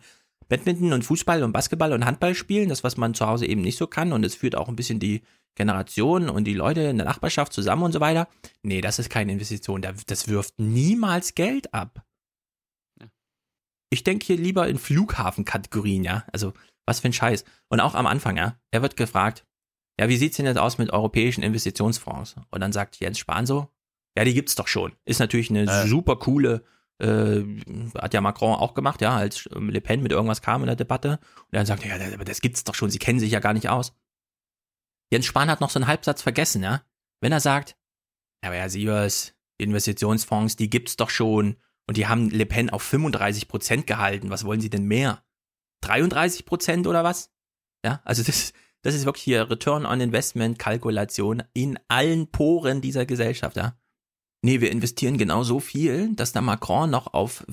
Badminton 0.50 0.94
und 0.94 1.04
Fußball 1.04 1.44
und 1.44 1.52
Basketball 1.54 1.94
und 1.94 2.06
Handball 2.06 2.36
spielen, 2.36 2.70
das 2.70 2.84
was 2.84 2.98
man 2.98 3.14
zu 3.14 3.26
Hause 3.28 3.46
eben 3.48 3.62
nicht 3.62 3.78
so 3.78 3.88
kann 3.88 4.14
und 4.14 4.24
es 4.26 4.36
führt 4.36 4.56
auch 4.56 4.68
ein 4.68 4.76
bisschen 4.76 5.00
die 5.00 5.22
Generation 5.56 6.30
und 6.30 6.44
die 6.44 6.54
Leute 6.54 6.82
in 6.82 6.98
der 6.98 7.06
Nachbarschaft 7.08 7.52
zusammen 7.52 7.84
und 7.84 7.92
so 7.92 8.00
weiter. 8.00 8.28
Nee, 8.62 8.80
das 8.82 9.00
ist 9.00 9.10
keine 9.10 9.32
Investition, 9.32 9.82
Da- 9.82 9.94
das 10.06 10.28
wirft 10.28 10.60
niemals 10.60 11.34
Geld 11.34 11.74
ab. 11.74 12.06
Ich 13.90 14.04
denke 14.04 14.26
hier 14.26 14.38
lieber 14.38 14.68
in 14.68 14.78
Flughafenkategorien, 14.78 16.04
ja. 16.04 16.26
Also, 16.34 16.54
was 16.88 17.02
für 17.02 17.10
ein 17.10 17.14
Scheiß. 17.14 17.44
Und 17.70 17.80
auch 17.80 17.94
am 17.94 18.08
Anfang, 18.08 18.38
ja. 18.38 18.60
Er 18.72 18.82
wird 18.82 18.98
gefragt, 18.98 19.46
ja, 20.00 20.10
wie 20.10 20.18
sieht's 20.18 20.38
denn 20.38 20.46
jetzt 20.46 20.58
aus 20.58 20.78
mit 20.78 20.92
europäischen 20.92 21.44
Investitionsfonds? 21.44 22.36
Und 22.50 22.62
dann 22.62 22.72
sagt 22.72 23.00
Jens 23.00 23.20
Spahn 23.20 23.46
so, 23.46 23.68
ja, 24.18 24.24
die 24.24 24.34
gibt's 24.34 24.56
doch 24.56 24.68
schon. 24.68 24.94
Ist 25.06 25.20
natürlich 25.20 25.50
eine 25.52 25.64
Äh. 25.64 25.88
super 25.88 26.16
coole, 26.16 26.64
äh, 27.00 27.42
hat 27.96 28.14
ja 28.16 28.22
Macron 28.22 28.56
auch 28.56 28.74
gemacht, 28.74 29.02
ja, 29.02 29.16
als 29.16 29.48
ähm, 29.56 29.70
Le 29.70 29.82
Pen 29.82 30.02
mit 30.02 30.12
irgendwas 30.12 30.42
kam 30.42 30.62
in 30.62 30.68
der 30.68 30.76
Debatte. 30.76 31.20
Und 31.38 31.52
dann 31.52 31.66
sagt 31.68 31.86
er, 31.86 31.98
ja, 31.98 32.14
aber 32.14 32.26
das 32.26 32.42
gibt's 32.42 32.64
doch 32.64 32.74
schon, 32.74 32.90
sie 32.90 33.00
kennen 33.00 33.20
sich 33.20 33.32
ja 33.32 33.40
gar 33.40 33.54
nicht 33.54 33.70
aus. 33.70 33.94
Jens 35.12 35.26
Spahn 35.26 35.50
hat 35.50 35.62
noch 35.62 35.70
so 35.70 35.80
einen 35.80 35.88
Halbsatz 35.88 36.22
vergessen, 36.22 36.64
ja. 36.64 36.82
Wenn 37.22 37.32
er 37.32 37.40
sagt, 37.40 37.76
aber 38.42 38.56
Herr 38.56 38.70
Sievers, 38.70 39.34
die 39.60 39.66
Investitionsfonds, 39.66 40.56
die 40.56 40.70
gibt's 40.70 40.98
doch 40.98 41.10
schon. 41.10 41.58
Und 41.88 41.98
die 41.98 42.08
haben 42.08 42.30
Le 42.30 42.46
Pen 42.46 42.70
auf 42.70 42.84
35 42.84 43.48
Prozent 43.48 43.88
gehalten. 43.88 44.30
Was 44.30 44.44
wollen 44.44 44.60
sie 44.62 44.70
denn 44.70 44.84
mehr? 44.86 45.24
33 45.82 46.46
Prozent 46.46 46.88
oder 46.88 47.04
was? 47.04 47.32
Ja, 47.86 48.02
also 48.04 48.24
das, 48.24 48.54
das 48.82 48.96
ist 48.96 49.06
wirklich 49.06 49.24
hier 49.24 49.50
Return 49.50 49.86
on 49.86 50.02
Investment 50.02 50.60
Kalkulation 50.60 51.44
in 51.54 51.80
allen 51.88 52.28
Poren 52.28 52.82
dieser 52.82 53.06
Gesellschaft, 53.06 53.58
ja. 53.58 53.78
Nee, 54.44 54.62
wir 54.62 54.72
investieren 54.72 55.18
genau 55.18 55.44
so 55.44 55.60
viel, 55.60 56.16
dass 56.16 56.32
der 56.32 56.42
Macron 56.42 56.90
noch 56.90 57.14
auf 57.14 57.46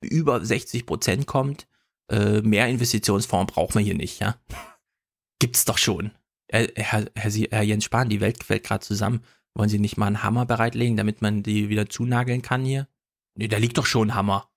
über 0.00 0.44
60 0.44 0.86
Prozent 0.86 1.26
kommt. 1.26 1.66
Äh, 2.10 2.40
mehr 2.40 2.68
Investitionsfonds 2.68 3.52
brauchen 3.52 3.74
wir 3.74 3.82
hier 3.82 3.94
nicht, 3.94 4.20
ja. 4.20 4.36
Gibt's 5.40 5.64
doch 5.64 5.78
schon. 5.78 6.12
Äh, 6.48 6.68
Herr, 6.76 7.06
Herr, 7.14 7.30
Herr 7.30 7.62
Jens 7.62 7.84
Spahn, 7.84 8.08
die 8.08 8.20
Welt 8.20 8.42
fällt 8.42 8.64
gerade 8.64 8.84
zusammen. 8.84 9.22
Wollen 9.54 9.68
Sie 9.68 9.78
nicht 9.78 9.96
mal 9.96 10.06
einen 10.06 10.22
Hammer 10.22 10.46
bereitlegen, 10.46 10.96
damit 10.96 11.20
man 11.20 11.42
die 11.42 11.68
wieder 11.68 11.88
zunageln 11.88 12.42
kann 12.42 12.64
hier? 12.64 12.86
Nee, 13.34 13.48
da 13.48 13.58
liegt 13.58 13.76
doch 13.76 13.86
schon 13.86 14.10
ein 14.10 14.14
Hammer. 14.14 14.48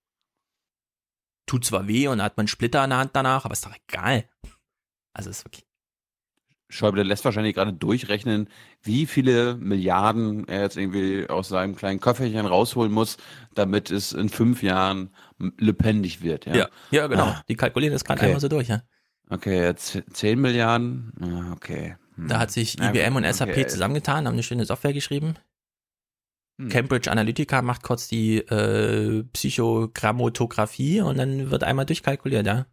Tut 1.46 1.64
zwar 1.64 1.88
weh 1.88 2.08
und 2.08 2.22
hat 2.22 2.36
man 2.36 2.42
einen 2.42 2.48
Splitter 2.48 2.82
an 2.82 2.90
der 2.90 2.98
Hand 2.98 3.10
danach, 3.14 3.44
aber 3.44 3.52
ist 3.52 3.66
doch 3.66 3.74
egal. 3.88 4.24
Also 5.12 5.30
ist 5.30 5.44
wirklich. 5.44 5.64
Schäuble 6.72 7.02
lässt 7.02 7.24
wahrscheinlich 7.26 7.54
gerade 7.54 7.74
durchrechnen, 7.74 8.48
wie 8.82 9.04
viele 9.04 9.56
Milliarden 9.56 10.48
er 10.48 10.62
jetzt 10.62 10.78
irgendwie 10.78 11.28
aus 11.28 11.48
seinem 11.48 11.76
kleinen 11.76 12.00
Köfferchen 12.00 12.46
rausholen 12.46 12.90
muss, 12.90 13.18
damit 13.54 13.90
es 13.90 14.12
in 14.12 14.30
fünf 14.30 14.62
Jahren 14.62 15.10
lebendig 15.58 16.22
wird. 16.22 16.46
Ja, 16.46 16.54
Ja, 16.54 16.68
ja 16.90 17.06
genau. 17.08 17.24
Ah. 17.24 17.42
Die 17.46 17.56
kalkulieren 17.56 17.92
das 17.92 18.04
gerade 18.04 18.20
Okay. 18.20 18.26
einmal 18.28 18.40
so 18.40 18.48
durch, 18.48 18.68
ja. 18.68 18.82
Okay, 19.28 19.62
jetzt 19.62 20.02
10 20.12 20.40
Milliarden. 20.40 21.12
Ja, 21.20 21.52
okay. 21.52 21.96
Hm. 22.16 22.28
Da 22.28 22.38
hat 22.38 22.50
sich 22.50 22.78
IBM 22.80 23.16
und 23.16 23.30
SAP 23.30 23.50
okay. 23.50 23.66
zusammengetan, 23.66 24.26
haben 24.26 24.34
eine 24.34 24.42
schöne 24.42 24.64
Software 24.64 24.94
geschrieben. 24.94 25.34
Hm. 26.62 26.68
Cambridge 26.68 27.10
Analytica 27.10 27.60
macht 27.62 27.82
kurz 27.82 28.08
die 28.08 28.38
äh, 28.38 29.24
Psychogrammotographie 29.32 31.00
und 31.00 31.18
dann 31.18 31.50
wird 31.50 31.64
einmal 31.64 31.86
durchkalkuliert, 31.86 32.46
ja. 32.46 32.66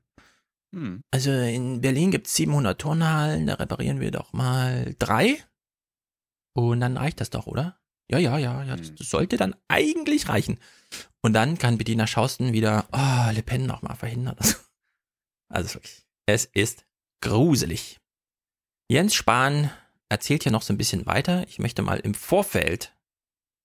Hm. 0.73 1.01
Also 1.11 1.31
in 1.31 1.81
Berlin 1.81 2.11
gibt 2.11 2.27
es 2.27 2.35
700 2.35 2.79
Turnhallen, 2.79 3.47
da 3.47 3.55
reparieren 3.55 3.99
wir 3.99 4.11
doch 4.11 4.33
mal 4.33 4.95
drei. 4.99 5.37
Und 6.53 6.81
dann 6.81 6.97
reicht 6.97 7.21
das 7.21 7.29
doch, 7.29 7.47
oder? 7.47 7.79
Ja, 8.11 8.17
ja, 8.17 8.37
ja, 8.37 8.63
ja, 8.63 8.75
das, 8.75 8.93
das 8.95 9.09
sollte 9.09 9.37
dann 9.37 9.55
eigentlich 9.67 10.29
reichen. 10.29 10.59
Und 11.21 11.33
dann 11.33 11.57
kann 11.57 11.77
Bettina 11.77 12.07
Schausten 12.07 12.53
wieder, 12.53 12.87
oh, 12.91 13.31
Le 13.31 13.43
Pen 13.43 13.65
nochmal 13.65 13.95
verhindern. 13.95 14.37
Also 15.51 15.73
wirklich, 15.73 16.05
es 16.27 16.45
ist 16.45 16.85
gruselig. 17.21 17.99
Jens 18.87 19.15
Spahn 19.15 19.71
erzählt 20.07 20.43
hier 20.43 20.51
noch 20.51 20.61
so 20.61 20.71
ein 20.71 20.77
bisschen 20.77 21.07
weiter. 21.07 21.43
Ich 21.47 21.57
möchte 21.57 21.81
mal 21.81 21.99
im 21.99 22.13
Vorfeld 22.13 22.93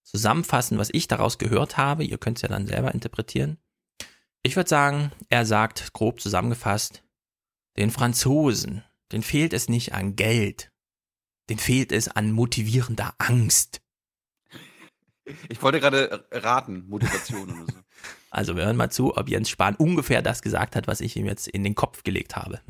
zusammenfassen, 0.04 0.78
was 0.78 0.90
ich 0.92 1.08
daraus 1.08 1.38
gehört 1.38 1.76
habe. 1.76 2.04
Ihr 2.04 2.18
könnt 2.18 2.38
es 2.38 2.42
ja 2.42 2.48
dann 2.48 2.66
selber 2.66 2.94
interpretieren. 2.94 3.58
Ich 4.42 4.56
würde 4.56 4.68
sagen, 4.68 5.10
er 5.30 5.46
sagt 5.46 5.92
grob 5.92 6.20
zusammengefasst, 6.20 7.02
den 7.76 7.90
Franzosen, 7.90 8.84
den 9.10 9.22
fehlt 9.22 9.52
es 9.52 9.68
nicht 9.68 9.94
an 9.94 10.16
Geld, 10.16 10.70
den 11.48 11.58
fehlt 11.58 11.92
es 11.92 12.08
an 12.08 12.30
motivierender 12.30 13.14
Angst. 13.18 13.80
Ich 15.48 15.62
wollte 15.62 15.80
gerade 15.80 16.26
raten, 16.30 16.86
Motivation 16.88 17.50
oder 17.50 17.72
so. 17.72 17.78
Also 18.30 18.56
wir 18.56 18.64
hören 18.64 18.76
mal 18.76 18.90
zu, 18.90 19.16
ob 19.16 19.28
Jens 19.28 19.48
Spahn 19.48 19.76
ungefähr 19.76 20.20
das 20.20 20.42
gesagt 20.42 20.74
hat, 20.74 20.88
was 20.88 21.00
ich 21.00 21.16
ihm 21.16 21.24
jetzt 21.24 21.46
in 21.46 21.62
den 21.62 21.76
Kopf 21.76 22.02
gelegt 22.02 22.34
habe. 22.34 22.60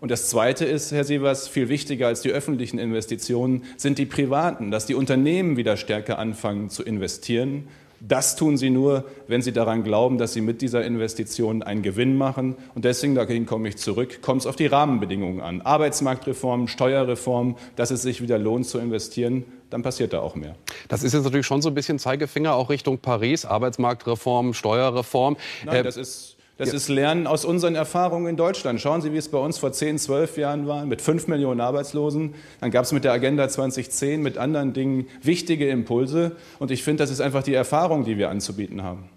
Und 0.00 0.10
das 0.10 0.28
Zweite 0.28 0.64
ist, 0.64 0.92
Herr 0.92 1.04
Sievers, 1.04 1.46
viel 1.46 1.68
wichtiger 1.68 2.06
als 2.06 2.22
die 2.22 2.30
öffentlichen 2.30 2.78
Investitionen 2.78 3.64
sind 3.76 3.98
die 3.98 4.06
privaten, 4.06 4.70
dass 4.70 4.86
die 4.86 4.94
Unternehmen 4.94 5.56
wieder 5.56 5.76
stärker 5.76 6.18
anfangen 6.18 6.70
zu 6.70 6.82
investieren. 6.82 7.68
Das 8.02 8.34
tun 8.34 8.56
sie 8.56 8.70
nur, 8.70 9.04
wenn 9.28 9.42
sie 9.42 9.52
daran 9.52 9.84
glauben, 9.84 10.16
dass 10.16 10.32
sie 10.32 10.40
mit 10.40 10.62
dieser 10.62 10.86
Investition 10.86 11.62
einen 11.62 11.82
Gewinn 11.82 12.16
machen. 12.16 12.56
Und 12.74 12.86
deswegen, 12.86 13.14
dagegen 13.14 13.44
komme 13.44 13.68
ich 13.68 13.76
zurück, 13.76 14.22
kommt 14.22 14.40
es 14.40 14.46
auf 14.46 14.56
die 14.56 14.64
Rahmenbedingungen 14.64 15.42
an. 15.42 15.60
Arbeitsmarktreform, 15.60 16.66
Steuerreform, 16.66 17.56
dass 17.76 17.90
es 17.90 18.00
sich 18.00 18.22
wieder 18.22 18.38
lohnt 18.38 18.64
zu 18.66 18.78
investieren, 18.78 19.44
dann 19.68 19.82
passiert 19.82 20.14
da 20.14 20.20
auch 20.20 20.34
mehr. 20.34 20.56
Das 20.88 21.02
ist 21.02 21.12
jetzt 21.12 21.24
natürlich 21.24 21.44
schon 21.44 21.60
so 21.60 21.68
ein 21.68 21.74
bisschen 21.74 21.98
Zeigefinger 21.98 22.54
auch 22.54 22.70
Richtung 22.70 22.98
Paris, 22.98 23.44
Arbeitsmarktreform, 23.44 24.54
Steuerreform. 24.54 25.36
Nein, 25.66 25.76
Äh, 25.76 25.82
das 25.82 25.98
ist 25.98 26.36
das 26.60 26.74
ist 26.74 26.88
Lernen 26.88 27.26
aus 27.26 27.46
unseren 27.46 27.74
Erfahrungen 27.74 28.26
in 28.26 28.36
Deutschland. 28.36 28.80
Schauen 28.82 29.00
Sie, 29.00 29.12
wie 29.12 29.16
es 29.16 29.30
bei 29.30 29.38
uns 29.38 29.56
vor 29.56 29.72
10, 29.72 29.98
12 29.98 30.36
Jahren 30.36 30.66
war, 30.66 30.84
mit 30.84 31.00
5 31.00 31.26
Millionen 31.26 31.60
Arbeitslosen. 31.60 32.34
Dann 32.60 32.70
gab 32.70 32.84
es 32.84 32.92
mit 32.92 33.04
der 33.04 33.12
Agenda 33.12 33.48
2010, 33.48 34.20
mit 34.20 34.36
anderen 34.36 34.74
Dingen 34.74 35.08
wichtige 35.22 35.70
Impulse. 35.70 36.36
Und 36.58 36.70
ich 36.70 36.82
finde, 36.82 37.02
das 37.02 37.10
ist 37.10 37.22
einfach 37.22 37.42
die 37.42 37.54
Erfahrung, 37.54 38.04
die 38.04 38.18
wir 38.18 38.28
anzubieten 38.28 38.82
haben. 38.82 39.08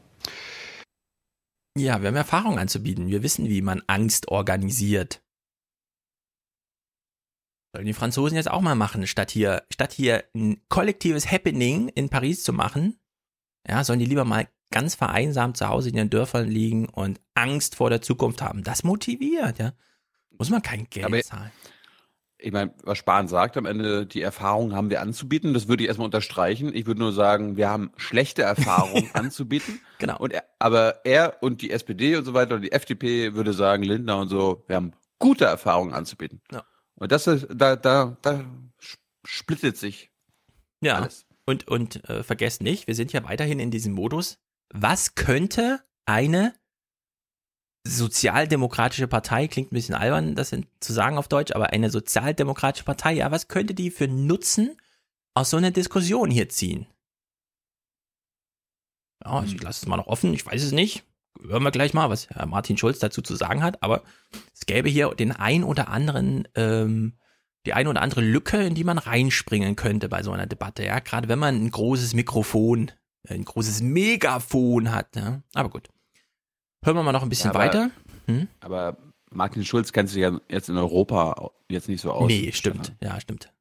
Ja, 1.78 2.02
wir 2.02 2.08
haben 2.08 2.16
Erfahrung 2.16 2.60
anzubieten. 2.60 3.08
Wir 3.08 3.24
wissen, 3.24 3.50
wie 3.50 3.62
man 3.62 3.82
Angst 3.88 4.30
organisiert. 4.30 5.22
Sollen 7.76 7.88
die 7.88 7.94
Franzosen 7.94 8.38
jetzt 8.38 8.50
auch 8.50 8.62
mal 8.62 8.76
machen, 8.76 9.06
statt 9.06 9.32
hier, 9.32 9.64
statt 9.70 9.92
hier 9.92 10.24
ein 10.34 10.62
kollektives 10.70 11.30
Happening 11.30 11.90
in 11.90 12.08
Paris 12.08 12.44
zu 12.44 12.54
machen, 12.54 13.00
ja, 13.68 13.84
sollen 13.84 14.00
die 14.00 14.06
lieber 14.06 14.26
mal 14.26 14.48
ganz 14.74 14.96
vereinsamt 14.96 15.56
zu 15.56 15.70
Hause 15.70 15.90
in 15.90 15.96
ihren 15.96 16.10
Dörfern 16.10 16.48
liegen 16.50 16.90
und 16.90 17.22
Angst 17.36 17.76
vor 17.76 17.90
der 17.90 18.02
Zukunft 18.02 18.42
haben. 18.42 18.64
Das 18.64 18.84
motiviert, 18.84 19.60
ja. 19.60 19.72
Muss 20.38 20.50
man 20.50 20.62
kein 20.62 20.88
Geld 20.90 21.06
Aber- 21.06 21.22
zahlen. 21.22 21.52
Ich 22.46 22.52
meine, 22.52 22.74
was 22.84 22.98
Spahn 22.98 23.30
sagt 23.30 23.56
am 23.56 23.66
Ende, 23.66 24.06
die 24.06 24.22
Erfahrung 24.22 24.74
haben 24.76 24.90
wir 24.90 25.00
anzubieten, 25.00 25.54
das 25.54 25.70
würde 25.70 25.84
ich 25.84 25.88
erstmal 25.88 26.08
unterstreichen. 26.08 26.76
Ich 26.76 26.86
würde 26.86 27.00
nur 27.00 27.14
sagen, 27.14 27.56
wir 27.56 27.70
haben 27.70 27.92
schlechte 27.96 28.42
Erfahrungen 28.42 29.10
anzubieten. 29.14 29.80
Genau. 30.00 30.18
Und 30.18 30.34
er, 30.34 30.44
aber 30.60 31.06
er 31.06 31.38
und 31.42 31.62
die 31.62 31.72
SPD 31.72 32.18
und 32.18 32.26
so 32.26 32.34
weiter 32.34 32.56
und 32.56 32.62
die 32.64 32.74
FDP 32.74 33.34
würde 33.34 33.54
sagen, 33.54 33.84
Lindner 33.84 34.18
und 34.18 34.28
so, 34.28 34.66
wir 34.68 34.76
haben 34.76 34.92
gute 35.20 35.46
Erfahrungen 35.46 35.94
anzubieten. 35.94 36.42
Ja. 36.52 36.66
Und 36.96 37.14
das 37.14 37.28
ist, 37.28 37.48
da, 37.50 37.78
da, 37.78 38.18
da 38.22 38.44
splittet 39.24 39.78
sich 39.78 40.12
Ja. 40.82 40.96
alles. 40.98 41.26
Und, 41.46 41.70
und 41.70 42.04
äh, 42.10 42.24
vergesst 42.24 42.62
nicht, 42.62 42.88
wir 42.88 42.96
sind 42.96 43.14
ja 43.14 43.24
weiterhin 43.24 43.60
in 43.60 43.72
diesem 43.72 43.94
Modus. 43.94 44.38
Was 44.76 45.14
könnte 45.14 45.84
eine 46.06 46.56
sozialdemokratische 47.86 49.08
Partei, 49.08 49.48
klingt 49.48 49.72
ein 49.72 49.76
bisschen 49.76 49.94
albern, 49.94 50.34
das 50.34 50.50
zu 50.80 50.94
sagen 50.94 51.18
auf 51.18 51.28
Deutsch, 51.28 51.52
aber 51.52 51.72
eine 51.72 51.92
sozialdemokratische 51.92 52.84
Partei, 52.84 53.14
ja, 53.14 53.30
was 53.30 53.48
könnte 53.48 53.76
die 53.76 53.92
für 53.92 54.08
Nutzen 54.08 54.78
aus 55.36 55.52
so 55.52 55.58
einer 55.58 55.70
Diskussion 55.70 56.32
hier 56.32 56.50
ziehen? 56.50 56.88
Ja, 59.24 59.34
also 59.34 59.54
ich 59.54 59.62
lasse 59.62 59.86
es 59.86 59.88
mal 59.88 59.98
noch 59.98 60.08
offen, 60.08 60.34
ich 60.34 60.46
weiß 60.46 60.64
es 60.64 60.72
nicht. 60.72 61.04
Hören 61.40 61.64
wir 61.64 61.72
gleich 61.72 61.94
mal, 61.94 62.10
was 62.10 62.30
Herr 62.30 62.48
Martin 62.48 62.78
Schulz 62.78 62.98
dazu 63.00 63.22
zu 63.22 63.36
sagen 63.36 63.62
hat, 63.62 63.84
aber 63.84 64.04
es 64.54 64.66
gäbe 64.66 64.90
hier 64.90 65.14
den 65.14 65.32
ein 65.32 65.64
oder 65.64 65.90
anderen, 65.90 66.48
ähm, 66.56 67.20
die 67.66 67.74
ein 67.74 67.88
oder 67.88 68.02
andere 68.02 68.22
Lücke, 68.22 68.64
in 68.64 68.76
die 68.76 68.84
man 68.84 68.98
reinspringen 68.98 69.76
könnte 69.76 70.10
bei 70.10 70.24
so 70.24 70.32
einer 70.32 70.48
Debatte, 70.48 70.84
ja, 70.84 70.98
gerade 71.00 71.28
wenn 71.28 71.40
man 71.40 71.64
ein 71.64 71.70
großes 71.72 72.16
Mikrofon, 72.16 72.92
ein 73.30 73.46
großes 73.46 73.82
Megafon 73.82 74.92
hat, 74.92 75.16
ja. 75.16 75.42
Aber 75.54 75.70
gut. 75.70 75.90
Hören 76.84 76.98
wir 76.98 77.04
mal 77.04 77.12
noch 77.14 77.24
ein 77.24 77.30
bisschen 77.30 77.52
Ja, 77.52 77.56
aber- 77.56 77.60
weiter. 77.66 77.92
Hm? 78.28 78.48
Aber 78.60 78.98
Martin 79.32 79.66
Schulz 79.66 79.92
kennt 79.94 80.10
sich 80.10 80.22
ja 80.22 80.40
jetzt 80.50 80.70
in 80.70 80.78
Europa 80.78 81.52
jetzt 81.70 81.90
nicht 81.90 82.02
so 82.02 82.12
aus. 82.12 82.28
Nee, 82.28 82.52
stimmt. 82.54 82.94
Ja, 83.02 83.20
stimmt. 83.20 83.52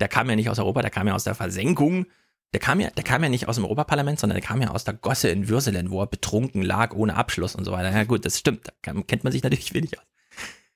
Der 0.00 0.08
kam 0.08 0.30
ja 0.30 0.36
nicht 0.36 0.48
aus 0.48 0.58
Europa, 0.58 0.82
der 0.82 0.90
kam 0.90 1.06
ja 1.06 1.14
aus 1.14 1.24
der 1.24 1.34
Versenkung. 1.34 2.06
Der 2.52 2.60
kam 2.60 2.80
ja, 2.80 2.90
der 2.90 3.04
kam 3.04 3.22
ja 3.22 3.28
nicht 3.28 3.46
aus 3.48 3.56
dem 3.56 3.64
Europaparlament, 3.64 4.18
sondern 4.18 4.34
der 4.40 4.46
kam 4.46 4.60
ja 4.62 4.70
aus 4.70 4.82
der 4.84 4.94
Gosse 4.94 5.28
in 5.28 5.48
Würselen, 5.48 5.90
wo 5.90 6.00
er 6.00 6.06
betrunken 6.06 6.62
lag, 6.62 6.94
ohne 6.94 7.14
Abschluss 7.14 7.54
und 7.54 7.64
so 7.64 7.70
weiter. 7.72 7.92
Ja, 7.96 8.04
gut, 8.04 8.24
das 8.24 8.38
stimmt. 8.38 8.66
Da 8.66 8.72
kann, 8.82 9.06
kennt 9.06 9.22
man 9.24 9.32
sich 9.32 9.42
natürlich 9.42 9.72
wenig 9.74 9.96
aus. 9.98 10.04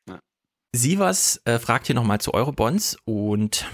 Ja. 0.08 0.20
Sievers 0.76 1.40
äh, 1.46 1.58
fragt 1.58 1.86
hier 1.86 1.94
nochmal 1.96 2.20
zu 2.20 2.34
Eurobonds 2.34 2.96
und 3.04 3.66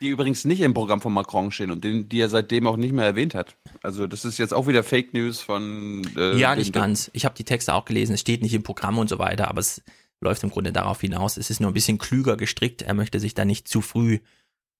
Die 0.00 0.08
übrigens 0.08 0.44
nicht 0.44 0.60
im 0.60 0.74
Programm 0.74 1.00
von 1.00 1.12
Macron 1.12 1.52
stehen 1.52 1.70
und 1.70 1.84
den, 1.84 2.08
die 2.08 2.20
er 2.20 2.28
seitdem 2.28 2.66
auch 2.66 2.76
nicht 2.76 2.92
mehr 2.92 3.04
erwähnt 3.04 3.34
hat. 3.34 3.56
Also 3.82 4.06
das 4.06 4.24
ist 4.24 4.36
jetzt 4.38 4.52
auch 4.52 4.66
wieder 4.66 4.82
Fake 4.82 5.14
News 5.14 5.40
von 5.40 6.02
äh, 6.16 6.36
ja, 6.36 6.54
nicht 6.56 6.72
ganz. 6.72 7.10
Ich 7.14 7.24
habe 7.24 7.36
die 7.36 7.44
Texte 7.44 7.72
auch 7.72 7.84
gelesen, 7.84 8.14
es 8.14 8.20
steht 8.20 8.42
nicht 8.42 8.52
im 8.54 8.62
Programm 8.62 8.98
und 8.98 9.08
so 9.08 9.18
weiter, 9.18 9.48
aber 9.48 9.60
es 9.60 9.82
läuft 10.20 10.42
im 10.42 10.50
Grunde 10.50 10.72
darauf 10.72 11.00
hinaus. 11.00 11.36
Es 11.36 11.50
ist 11.50 11.60
nur 11.60 11.70
ein 11.70 11.74
bisschen 11.74 11.98
klüger 11.98 12.36
gestrickt. 12.36 12.82
Er 12.82 12.94
möchte 12.94 13.20
sich 13.20 13.34
da 13.34 13.44
nicht 13.44 13.68
zu 13.68 13.80
früh 13.80 14.18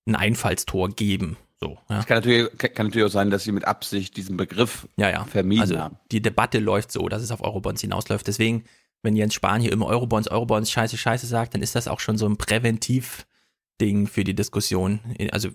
ein 0.07 0.17
Einfallstor 0.17 0.91
geben. 0.91 1.37
So, 1.59 1.79
ja. 1.89 2.01
Es 2.01 2.07
kann 2.07 2.19
natürlich, 2.19 2.59
kann 2.59 2.87
natürlich 2.87 3.07
auch 3.07 3.13
sein, 3.13 3.31
dass 3.31 3.45
sie 3.45 3.53
mit 3.53 3.65
Absicht 3.65 4.17
diesen 4.17 4.37
Begriff 4.37 4.89
Ja, 4.97 5.09
ja. 5.11 5.25
vermieden 5.25 5.63
also 5.63 5.79
haben. 5.79 5.97
die 6.13 6.21
Debatte 6.21 6.59
läuft 6.59 6.93
so, 6.93 7.09
dass 7.09 7.23
es 7.23 7.31
auf 7.31 7.43
Eurobonds 7.43 7.81
hinausläuft. 7.81 8.27
Deswegen, 8.27 8.65
wenn 9.03 9.17
Jens 9.17 9.35
Spahn 9.35 9.61
hier 9.61 9.73
immer 9.73 9.87
Eurobonds, 9.87 10.29
Eurobonds, 10.29 10.71
scheiße, 10.71 10.97
scheiße 10.99 11.27
sagt, 11.27 11.55
dann 11.55 11.63
ist 11.63 11.75
das 11.75 11.89
auch 11.89 12.01
schon 12.01 12.19
so 12.19 12.27
ein 12.27 12.37
Präventiv-Ding 13.77 14.07
für 14.07 14.25
die 14.25 14.35
Diskussion. 14.35 15.01
Also 15.31 15.51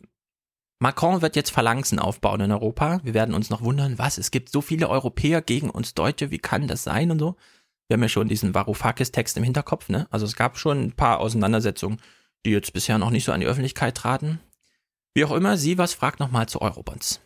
Macron 0.79 1.21
wird 1.21 1.35
jetzt 1.35 1.51
Phalanxen 1.51 1.99
aufbauen 1.99 2.41
in 2.41 2.51
Europa. 2.51 3.01
Wir 3.03 3.13
werden 3.13 3.35
uns 3.35 3.49
noch 3.49 3.61
wundern, 3.61 3.97
was, 3.97 4.17
es 4.17 4.31
gibt 4.31 4.49
so 4.49 4.61
viele 4.61 4.89
Europäer 4.89 5.41
gegen 5.41 5.69
uns 5.69 5.93
Deutsche, 5.93 6.31
wie 6.31 6.39
kann 6.39 6.67
das 6.67 6.83
sein 6.83 7.11
und 7.11 7.19
so. 7.19 7.35
Wir 7.87 7.95
haben 7.95 8.03
ja 8.03 8.09
schon 8.09 8.29
diesen 8.29 8.55
Varoufakis-Text 8.55 9.37
im 9.37 9.43
Hinterkopf, 9.43 9.89
ne? 9.89 10.07
Also 10.11 10.25
es 10.25 10.35
gab 10.35 10.57
schon 10.57 10.81
ein 10.81 10.91
paar 10.93 11.19
Auseinandersetzungen, 11.19 11.99
die 12.45 12.51
jetzt 12.51 12.73
bisher 12.73 12.97
noch 12.97 13.09
nicht 13.09 13.25
so 13.25 13.31
an 13.31 13.41
die 13.41 13.45
Öffentlichkeit 13.45 13.95
traten. 13.95 14.39
Wie 15.13 15.25
auch 15.25 15.31
immer, 15.31 15.57
sie 15.57 15.77
was 15.77 15.93
fragt 15.93 16.19
nochmal 16.19 16.47
zu 16.47 16.61
Eurobonds. 16.61 17.19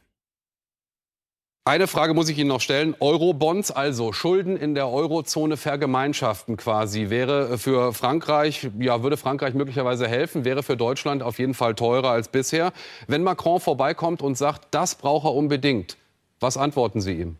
Eine 1.67 1.87
Frage 1.87 2.13
muss 2.13 2.29
ich 2.29 2.37
Ihnen 2.37 2.49
noch 2.49 2.61
stellen. 2.61 2.95
Eurobonds, 2.99 3.71
also 3.71 4.13
Schulden 4.13 4.55
in 4.55 4.75
der 4.75 4.87
Eurozone 4.87 5.57
vergemeinschaften 5.57 6.57
quasi, 6.57 7.09
wäre 7.09 7.57
für 7.57 7.91
Frankreich, 7.91 8.69
ja, 8.77 9.01
würde 9.01 9.17
Frankreich 9.17 9.55
möglicherweise 9.55 10.07
helfen, 10.07 10.45
wäre 10.45 10.61
für 10.61 10.77
Deutschland 10.77 11.23
auf 11.23 11.39
jeden 11.39 11.55
Fall 11.55 11.73
teurer 11.73 12.11
als 12.11 12.27
bisher. 12.27 12.71
Wenn 13.07 13.23
Macron 13.23 13.59
vorbeikommt 13.59 14.21
und 14.21 14.37
sagt, 14.37 14.67
das 14.69 14.93
braucht 14.93 15.25
er 15.25 15.33
unbedingt, 15.33 15.97
was 16.39 16.55
antworten 16.55 17.01
Sie 17.01 17.13
ihm? 17.13 17.37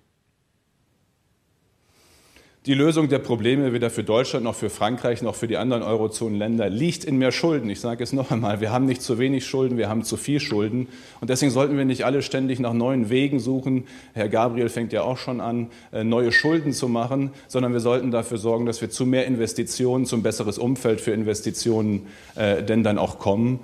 Die 2.65 2.73
Lösung 2.73 3.09
der 3.09 3.19
Probleme 3.19 3.73
weder 3.73 3.91
für 3.91 4.03
Deutschland 4.03 4.43
noch 4.43 4.55
für 4.55 4.71
Frankreich 4.71 5.21
noch 5.21 5.35
für 5.35 5.47
die 5.47 5.57
anderen 5.57 5.83
Eurozonenländer 5.83 6.67
liegt 6.67 7.03
in 7.03 7.17
mehr 7.17 7.31
Schulden. 7.31 7.69
Ich 7.69 7.79
sage 7.79 8.03
es 8.03 8.11
noch 8.11 8.31
einmal, 8.31 8.59
wir 8.59 8.71
haben 8.71 8.85
nicht 8.85 9.03
zu 9.03 9.19
wenig 9.19 9.45
Schulden, 9.45 9.77
wir 9.77 9.87
haben 9.87 10.03
zu 10.03 10.17
viel 10.17 10.39
Schulden. 10.39 10.87
Und 11.21 11.29
deswegen 11.29 11.51
sollten 11.51 11.77
wir 11.77 11.85
nicht 11.85 12.05
alle 12.05 12.23
ständig 12.23 12.59
nach 12.59 12.73
neuen 12.73 13.11
Wegen 13.11 13.39
suchen. 13.39 13.85
Herr 14.13 14.29
Gabriel 14.29 14.69
fängt 14.69 14.93
ja 14.93 15.03
auch 15.03 15.19
schon 15.19 15.41
an, 15.41 15.69
äh, 15.91 16.03
neue 16.03 16.31
Schulden 16.31 16.73
zu 16.73 16.87
machen, 16.87 17.29
sondern 17.47 17.71
wir 17.71 17.81
sollten 17.81 18.09
dafür 18.09 18.39
sorgen, 18.39 18.65
dass 18.65 18.81
wir 18.81 18.89
zu 18.89 19.05
mehr 19.05 19.27
Investitionen, 19.27 20.07
zum 20.07 20.23
besseres 20.23 20.57
Umfeld 20.57 21.01
für 21.01 21.11
Investitionen 21.11 22.07
äh, 22.33 22.63
denn 22.63 22.83
dann 22.83 22.97
auch 22.97 23.19
kommen. 23.19 23.59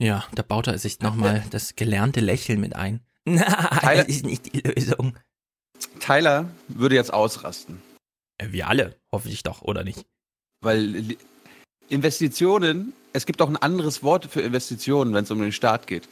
Ja, 0.00 0.24
da 0.34 0.42
baut 0.42 0.66
er 0.66 0.78
sich 0.78 0.98
nochmal 0.98 1.44
das 1.50 1.76
gelernte 1.76 2.18
Lächeln 2.18 2.60
mit 2.60 2.74
ein. 2.74 3.02
Tyler- 3.24 3.94
das 3.96 4.08
ist 4.08 4.26
nicht 4.26 4.52
die 4.52 4.60
Lösung. 4.60 5.14
Tyler 6.00 6.48
würde 6.68 6.94
jetzt 6.94 7.12
ausrasten. 7.12 7.80
Äh, 8.38 8.48
Wir 8.52 8.68
alle, 8.68 8.96
hoffe 9.12 9.28
ich 9.28 9.42
doch, 9.42 9.62
oder 9.62 9.84
nicht? 9.84 10.04
Weil 10.60 11.16
Investitionen, 11.88 12.92
es 13.12 13.26
gibt 13.26 13.40
auch 13.42 13.48
ein 13.48 13.56
anderes 13.56 14.02
Wort 14.02 14.26
für 14.26 14.40
Investitionen, 14.40 15.14
wenn 15.14 15.24
es 15.24 15.30
um 15.30 15.40
den 15.40 15.52
Staat 15.52 15.86
geht. 15.86 16.08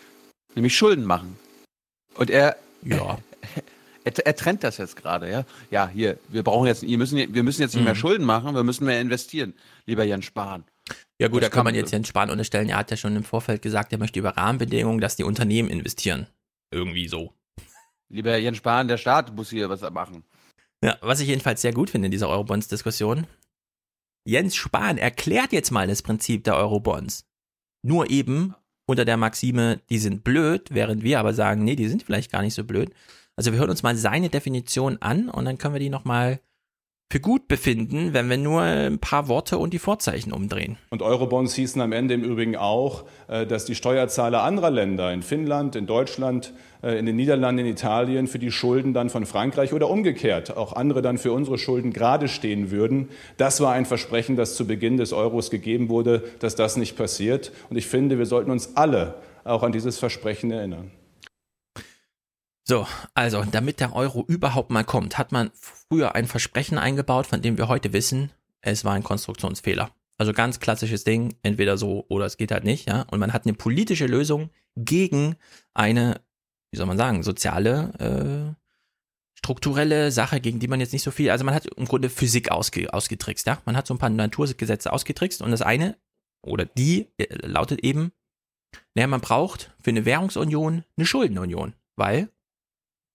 Nämlich 0.55 0.77
Schulden 0.77 1.05
machen. 1.05 1.37
Und 2.15 2.31
er, 2.31 2.57
Ja. 2.83 3.19
er, 4.05 4.27
er 4.27 4.37
trennt 4.37 4.63
das 4.65 4.77
jetzt 4.79 4.97
gerade, 4.97 5.31
ja. 5.31 5.45
Ja, 5.71 5.89
hier, 5.89 6.19
wir 6.29 6.43
brauchen 6.43 6.67
jetzt, 6.67 6.83
wir 6.83 6.99
müssen, 6.99 7.17
wir 7.35 7.43
müssen 7.43 7.63
jetzt 7.63 7.75
nicht 7.75 7.85
mehr 7.85 7.95
Mhm. 7.95 7.99
Schulden 7.99 8.25
machen, 8.27 8.55
wir 8.55 8.65
müssen 8.65 8.85
mehr 8.85 9.01
investieren. 9.01 9.55
Lieber 9.87 10.05
Jan 10.05 10.23
Spahn. 10.23 10.65
Ja 11.19 11.29
gut, 11.29 11.43
Das 11.43 11.51
da 11.51 11.55
kann 11.55 11.65
man 11.65 11.75
jetzt 11.75 11.93
Jens 11.93 12.09
Spahn 12.09 12.29
unterstellen, 12.31 12.69
er 12.69 12.77
hat 12.79 12.91
ja 12.91 12.97
schon 12.97 13.15
im 13.17 13.25
Vorfeld 13.25 13.63
gesagt, 13.63 13.93
er 13.93 13.99
möchte 13.99 14.19
über 14.19 14.37
Rahmenbedingungen, 14.37 15.01
dass 15.01 15.17
die 15.17 15.25
Unternehmen 15.25 15.71
investieren. 15.71 16.27
Irgendwie 16.73 17.07
so. 17.09 17.33
Lieber 18.13 18.37
Jens 18.37 18.59
Spahn, 18.59 18.89
der 18.89 18.99
Staat 18.99 19.35
muss 19.35 19.49
hier 19.49 19.71
was 19.71 19.81
machen. 19.91 20.23
Ja, 20.85 20.99
was 21.01 21.21
ich 21.21 21.29
jedenfalls 21.29 21.63
sehr 21.63 21.73
gut 21.73 21.89
finde 21.89 22.07
in 22.07 22.13
dieser 22.13 22.29
Eurobonds-Diskussion, 22.29 23.27
Jens 24.29 24.55
Spahn 24.55 24.99
erklärt 24.99 25.53
jetzt 25.53 25.71
mal 25.71 25.87
das 25.87 26.03
Prinzip 26.03 26.45
der 26.45 26.57
Eurobonds. 26.57 27.25
Nur 27.83 28.11
eben 28.11 28.55
unter 28.87 29.07
der 29.07 29.17
Maxime, 29.17 29.81
die 29.89 29.99
sind 29.99 30.25
blöd, 30.25 30.69
während 30.71 31.03
wir 31.03 31.21
aber 31.21 31.33
sagen, 31.33 31.65
nee, 31.65 31.75
die 31.75 31.89
sind 31.89 32.03
vielleicht 32.03 32.31
gar 32.31 32.43
nicht 32.43 32.55
so 32.55 32.65
blöd. 32.65 32.93
Also 33.35 33.51
wir 33.51 33.59
hören 33.59 33.71
uns 33.71 33.83
mal 33.83 33.97
seine 33.97 34.29
Definition 34.29 34.99
an 35.01 35.31
und 35.31 35.47
dann 35.47 35.57
können 35.57 35.75
wir 35.75 35.81
die 35.81 35.89
nochmal 35.89 36.41
für 37.13 37.21
gut 37.21 37.47
befinden, 37.47 38.15
wenn 38.15 38.31
wir 38.31 38.39
nur 38.39 38.63
ein 38.63 38.99
paar 38.99 39.29
Worte 39.29 39.59
und 39.59 39.75
die 39.75 39.79
Vorzeichen 39.79 40.33
umdrehen. 40.33 40.79
Und 40.89 41.03
Eurobonds 41.03 41.55
hießen 41.55 41.79
am 41.83 41.93
Ende 41.93 42.15
im 42.15 42.25
Übrigen 42.25 42.57
auch, 42.57 43.05
äh, 43.29 43.47
dass 43.47 43.67
die 43.67 43.75
Steuerzahler 43.75 44.43
anderer 44.43 44.71
Länder, 44.71 45.13
in 45.13 45.21
Finnland, 45.21 45.77
in 45.77 45.85
Deutschland, 45.87 46.55
äh, 46.83 46.99
in 46.99 47.05
den 47.05 47.17
Niederlanden, 47.17 47.67
in 47.67 47.71
Italien, 47.71 48.29
für 48.29 48.39
die 48.39 48.51
Schulden 48.51 48.95
dann 48.95 49.11
von 49.11 49.27
Frankreich 49.27 49.75
oder 49.75 49.91
umgekehrt 49.91 50.57
auch 50.57 50.73
andere 50.73 51.03
dann 51.03 51.19
für 51.19 51.35
unsere 51.35 51.59
Schulden 51.59 51.93
gerade 51.93 52.29
stehen 52.29 52.71
würden. 52.71 53.11
Das 53.37 53.61
war 53.61 53.75
ein 53.75 53.85
Versprechen, 53.85 54.37
das 54.37 54.57
zu 54.57 54.67
Beginn 54.67 54.97
des 54.97 55.13
Euros 55.13 55.51
gegeben 55.51 55.91
wurde, 55.91 56.25
dass 56.39 56.55
das 56.55 56.79
nicht 56.79 56.97
passiert. 56.97 57.53
Und 57.69 57.77
ich 57.77 57.89
finde, 57.89 58.17
wir 58.17 58.25
sollten 58.25 58.51
uns 58.51 58.75
alle 58.75 59.17
auch 59.45 59.63
an 59.63 59.73
dieses 59.73 59.99
Versprechen 59.99 60.51
erinnern. 60.51 60.91
So, 62.65 62.87
also, 63.15 63.45
damit 63.45 63.81
der 63.81 63.95
Euro 63.95 64.25
überhaupt 64.27 64.71
mal 64.71 64.85
kommt, 64.85 65.19
hat 65.19 65.33
man 65.33 65.51
früher 65.55 66.15
ein 66.15 66.27
Versprechen 66.27 66.79
eingebaut, 66.79 67.27
von 67.27 67.43
dem 67.43 67.59
wir 67.59 67.69
heute 67.69 67.93
wissen, 67.93 68.31
es 68.61 68.85
war 68.85 68.93
ein 68.93 69.03
Konstruktionsfehler. 69.03 69.91
Also 70.17 70.33
ganz 70.33 70.61
klassisches 70.61 71.03
Ding, 71.03 71.35
entweder 71.43 71.77
so 71.77 72.05
oder 72.09 72.27
es 72.27 72.37
geht 72.37 72.53
halt 72.53 72.63
nicht, 72.63 72.89
ja. 72.89 73.03
Und 73.11 73.19
man 73.19 73.33
hat 73.33 73.47
eine 73.47 73.55
politische 73.55 74.07
Lösung 74.07 74.51
gegen 74.77 75.37
eine, 75.75 76.21
wie 76.71 76.77
soll 76.77 76.87
man 76.87 76.99
sagen, 76.99 77.25
soziale, 77.25 78.55
äh, 78.55 78.63
strukturelle 79.35 80.13
Sache, 80.13 80.41
gegen 80.41 80.61
die 80.61 80.69
man 80.69 80.79
jetzt 80.79 80.93
nicht 80.93 81.03
so 81.03 81.11
viel, 81.11 81.31
also 81.31 81.45
man 81.45 81.55
hat 81.55 81.67
im 81.67 81.87
Grunde 81.87 82.09
Physik 82.09 82.53
ausge, 82.53 82.95
ausgetrickst, 82.95 83.47
ja. 83.49 83.61
Man 83.65 83.77
hat 83.77 83.89
so 83.89 83.95
ein 83.95 83.99
paar 83.99 84.11
Naturgesetze 84.11 84.93
ausgetrickst 84.93 85.43
und 85.43 85.51
das 85.51 85.63
eine 85.63 85.97
oder 86.43 86.65
die 86.65 87.09
äh, 87.19 87.27
lautet 87.45 87.81
eben, 87.83 88.13
naja, 88.95 89.09
man 89.09 89.21
braucht 89.21 89.75
für 89.81 89.91
eine 89.91 90.05
Währungsunion 90.05 90.85
eine 90.97 91.07
Schuldenunion, 91.07 91.75
weil 91.97 92.29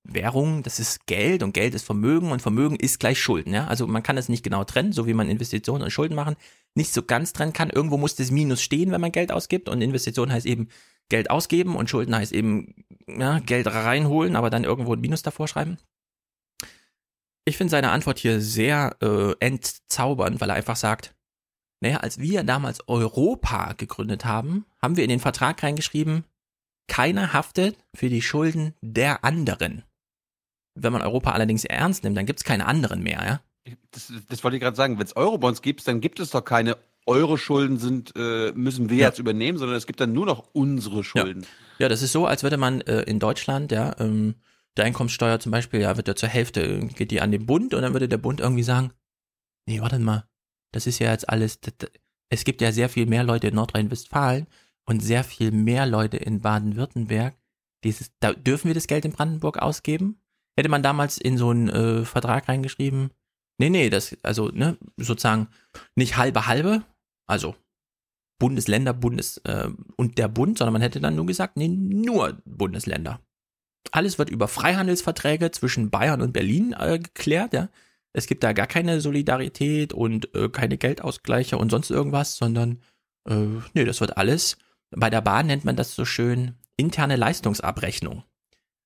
Währung, 0.08 0.64
das 0.64 0.80
ist 0.80 1.05
Geld 1.05 1.43
und 1.43 1.53
Geld 1.53 1.76
ist 1.76 1.86
Vermögen 1.86 2.32
und 2.32 2.41
Vermögen 2.41 2.76
ist 2.76 2.99
gleich 2.99 3.20
Schulden. 3.20 3.53
Ja? 3.53 3.68
Also 3.68 3.88
man 3.88 4.03
kann 4.03 4.16
das 4.16 4.30
nicht 4.30 4.43
genau 4.43 4.64
trennen, 4.64 4.93
so 4.93 5.05
wie 5.05 5.14
man 5.14 5.30
Investitionen 5.30 5.84
und 5.84 5.91
Schulden 5.91 6.16
machen, 6.16 6.36
nicht 6.76 6.93
so 6.93 7.03
ganz 7.03 7.34
trennen 7.34 7.53
kann. 7.53 7.70
Irgendwo 7.70 7.97
muss 7.97 8.16
das 8.16 8.32
Minus 8.32 8.62
stehen, 8.62 8.91
wenn 8.91 9.01
man 9.01 9.12
Geld 9.12 9.32
ausgibt 9.32 9.70
und 9.70 9.82
Investition 9.82 10.32
heißt 10.32 10.45
eben 10.45 10.70
Geld 11.10 11.30
ausgeben 11.30 11.76
und 11.76 11.89
Schulden 11.89 12.16
heißt 12.16 12.32
eben 12.32 12.86
ja, 13.08 13.39
Geld 13.39 13.68
reinholen, 13.68 14.36
aber 14.36 14.49
dann 14.49 14.64
irgendwo 14.64 14.93
ein 14.93 15.01
Minus 15.01 15.22
davor 15.22 15.47
schreiben. 15.47 15.78
Ich 17.45 17.58
finde 17.58 17.72
seine 17.72 17.91
Antwort 17.91 18.20
hier 18.20 18.41
sehr 18.41 18.97
äh, 19.01 19.34
entzaubernd, 19.39 20.41
weil 20.41 20.49
er 20.49 20.55
einfach 20.55 20.76
sagt, 20.76 21.16
naja, 21.80 21.97
als 21.97 22.20
wir 22.20 22.43
damals 22.43 22.88
Europa 22.88 23.74
gegründet 23.74 24.26
haben, 24.26 24.66
haben 24.82 24.97
wir 24.97 25.03
in 25.03 25.10
den 25.10 25.20
Vertrag 25.20 25.62
reingeschrieben, 25.64 26.26
keiner 26.88 27.34
haftet 27.34 27.78
für 27.93 28.10
die 28.10 28.22
Schulden 28.22 28.74
der 28.82 29.24
anderen. 29.24 29.84
Wenn 30.82 30.94
man 30.94 31.02
Europa 31.02 31.32
allerdings 31.32 31.66
ernst 31.66 32.04
nimmt, 32.04 32.18
dann 32.18 32.26
gibt 32.26 32.40
es 32.40 32.44
keine 32.44 32.66
anderen 32.66 33.02
mehr, 33.04 33.24
ja? 33.66 33.74
Das, 33.92 34.12
das 34.30 34.44
wollte 34.44 34.58
ich 34.58 34.62
gerade 34.64 34.78
sagen. 34.78 34.98
Wenn 34.98 35.06
es 35.06 35.16
Eurobonds 35.16 35.62
gibt, 35.62 35.88
dann 35.88 36.00
gibt 36.02 36.20
es 36.20 36.30
doch 36.32 36.44
keine 36.46 36.78
Euro-Schulden 37.06 37.78
sind, 37.78 38.14
äh, 38.16 38.52
müssen 38.54 38.90
wir 38.90 38.98
Ja. 38.98 39.08
jetzt 39.08 39.20
übernehmen, 39.20 39.58
sondern 39.58 39.78
es 39.78 39.88
gibt 39.88 40.00
dann 40.02 40.14
nur 40.14 40.26
noch 40.26 40.50
unsere 40.54 41.04
Schulden. 41.04 41.46
Ja, 41.80 41.88
das 41.90 42.02
ist 42.02 42.12
so, 42.12 42.26
als 42.26 42.44
würde 42.44 42.58
man 42.58 42.82
äh, 42.82 43.02
in 43.04 43.20
Deutschland, 43.20 43.72
ja, 43.72 43.96
ähm, 44.00 44.36
der 44.76 44.86
Einkommenssteuer 44.86 45.40
zum 45.40 45.52
Beispiel, 45.52 45.80
ja, 45.82 45.96
wird 45.98 46.08
ja 46.08 46.16
zur 46.16 46.30
Hälfte, 46.30 46.62
äh, 46.62 46.86
geht 46.88 47.12
die 47.12 47.22
an 47.22 47.32
den 47.32 47.46
Bund 47.46 47.74
und 47.74 47.82
dann 47.82 47.94
würde 47.94 48.10
der 48.10 48.18
Bund 48.18 48.40
irgendwie 48.42 48.64
sagen, 48.64 48.92
nee, 49.68 49.82
warte 49.82 50.00
mal, 50.00 50.26
das 50.74 50.86
ist 50.86 51.00
ja 51.00 51.12
jetzt 51.12 51.30
alles, 51.30 51.62
das, 51.62 51.74
das, 51.78 51.90
es 52.30 52.44
gibt 52.44 52.62
ja 52.62 52.72
sehr 52.74 52.90
viel 52.90 53.06
mehr 53.06 53.24
Leute 53.24 53.48
in 53.48 53.56
Nordrhein-Westfalen 53.56 54.48
und 54.86 55.02
sehr 55.02 55.24
viel 55.24 55.52
mehr 55.52 55.86
Leute 55.86 56.18
in 56.18 56.42
Baden-Württemberg. 56.42 57.36
Dieses, 57.86 58.12
da 58.20 58.34
dürfen 58.34 58.68
wir 58.68 58.76
das 58.76 58.88
Geld 58.88 59.06
in 59.06 59.12
Brandenburg 59.14 59.60
ausgeben? 59.60 60.20
Hätte 60.58 60.70
man 60.70 60.84
damals 60.84 61.18
in 61.18 61.38
so 61.38 61.49
einen 61.49 61.70
äh, 61.70 62.05
Vertrag 62.05 62.49
reingeschrieben, 62.49 63.12
nee, 63.60 63.70
nee, 63.70 63.89
das, 63.89 64.18
also, 64.24 64.49
ne, 64.49 64.78
sozusagen 64.97 65.49
nicht 65.95 66.18
halbe 66.18 66.47
halbe, 66.47 66.84
also 67.28 67.55
Bundesländer, 68.39 68.93
Bundes 68.93 69.38
äh, 69.45 69.70
und 69.95 70.18
der 70.18 70.28
Bund, 70.28 70.58
sondern 70.58 70.74
man 70.74 70.82
hätte 70.82 70.99
dann 70.99 71.16
nur 71.16 71.26
gesagt, 71.26 71.58
nee, 71.58 71.68
nur 71.68 72.41
Bundesländer. 72.45 73.20
Alles 73.91 74.20
wird 74.20 74.30
über 74.30 74.47
Freihandelsverträge 74.47 75.51
zwischen 75.51 75.89
Bayern 75.89 76.22
und 76.22 76.34
Berlin 76.34 76.76
äh, 76.78 76.99
geklärt, 76.99 77.53
ja. 77.53 77.70
Es 78.14 78.26
gibt 78.26 78.43
da 78.43 78.53
gar 78.53 78.66
keine 78.66 78.99
Solidarität 78.99 79.93
und 79.93 80.34
äh, 80.34 80.49
keine 80.49 80.78
Geldausgleiche 80.78 81.58
und 81.58 81.70
sonst 81.70 81.91
irgendwas, 81.91 82.36
sondern 82.36 82.82
äh, 83.30 83.45
nee, 83.74 83.86
das 83.86 84.01
wird 84.01 84.18
alles. 84.18 84.58
Bei 84.89 85.12
der 85.12 85.22
Bahn 85.22 85.47
nennt 85.47 85.66
man 85.66 85.76
das 85.76 85.93
so 85.93 86.03
schön 86.03 86.55
interne 86.78 87.16
Leistungsabrechnung. 87.16 88.24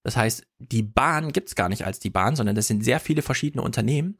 Das 0.03 0.17
heißt, 0.17 0.47
die 0.57 0.83
Bahn 0.83 1.31
gibt's 1.31 1.55
gar 1.55 1.69
nicht 1.69 1.85
als 1.85 1.99
die 1.99 2.09
Bahn, 2.09 2.35
sondern 2.35 2.55
das 2.55 2.67
sind 2.67 2.83
sehr 2.83 2.99
viele 2.99 3.21
verschiedene 3.21 3.63
Unternehmen. 3.63 4.17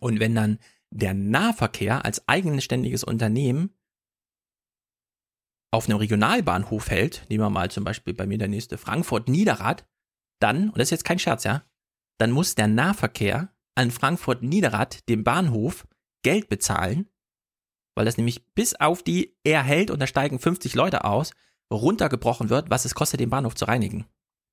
Und 0.00 0.20
wenn 0.20 0.34
dann 0.34 0.58
der 0.90 1.14
Nahverkehr 1.14 2.04
als 2.04 2.26
eigenständiges 2.28 3.02
Unternehmen 3.02 3.74
auf 5.72 5.88
einem 5.88 5.98
Regionalbahnhof 5.98 6.90
hält, 6.90 7.26
nehmen 7.28 7.44
wir 7.44 7.50
mal 7.50 7.70
zum 7.70 7.84
Beispiel 7.84 8.14
bei 8.14 8.26
mir 8.26 8.38
der 8.38 8.48
nächste 8.48 8.78
Frankfurt-Niederrad, 8.78 9.86
dann, 10.38 10.68
und 10.68 10.78
das 10.78 10.88
ist 10.88 10.90
jetzt 10.90 11.04
kein 11.04 11.18
Scherz, 11.18 11.44
ja, 11.44 11.64
dann 12.18 12.30
muss 12.30 12.54
der 12.54 12.68
Nahverkehr 12.68 13.52
an 13.74 13.90
Frankfurt-Niederrad 13.90 15.08
dem 15.08 15.24
Bahnhof 15.24 15.86
Geld 16.22 16.48
bezahlen, 16.48 17.08
weil 17.96 18.04
das 18.04 18.18
nämlich 18.18 18.52
bis 18.54 18.74
auf 18.74 19.02
die 19.02 19.36
er 19.44 19.62
hält 19.62 19.90
und 19.90 20.00
da 20.00 20.06
steigen 20.06 20.38
50 20.38 20.74
Leute 20.74 21.04
aus, 21.04 21.32
runtergebrochen 21.72 22.50
wird, 22.50 22.70
was 22.70 22.84
es 22.84 22.94
kostet, 22.94 23.20
den 23.20 23.30
Bahnhof 23.30 23.54
zu 23.54 23.64
reinigen. 23.64 24.06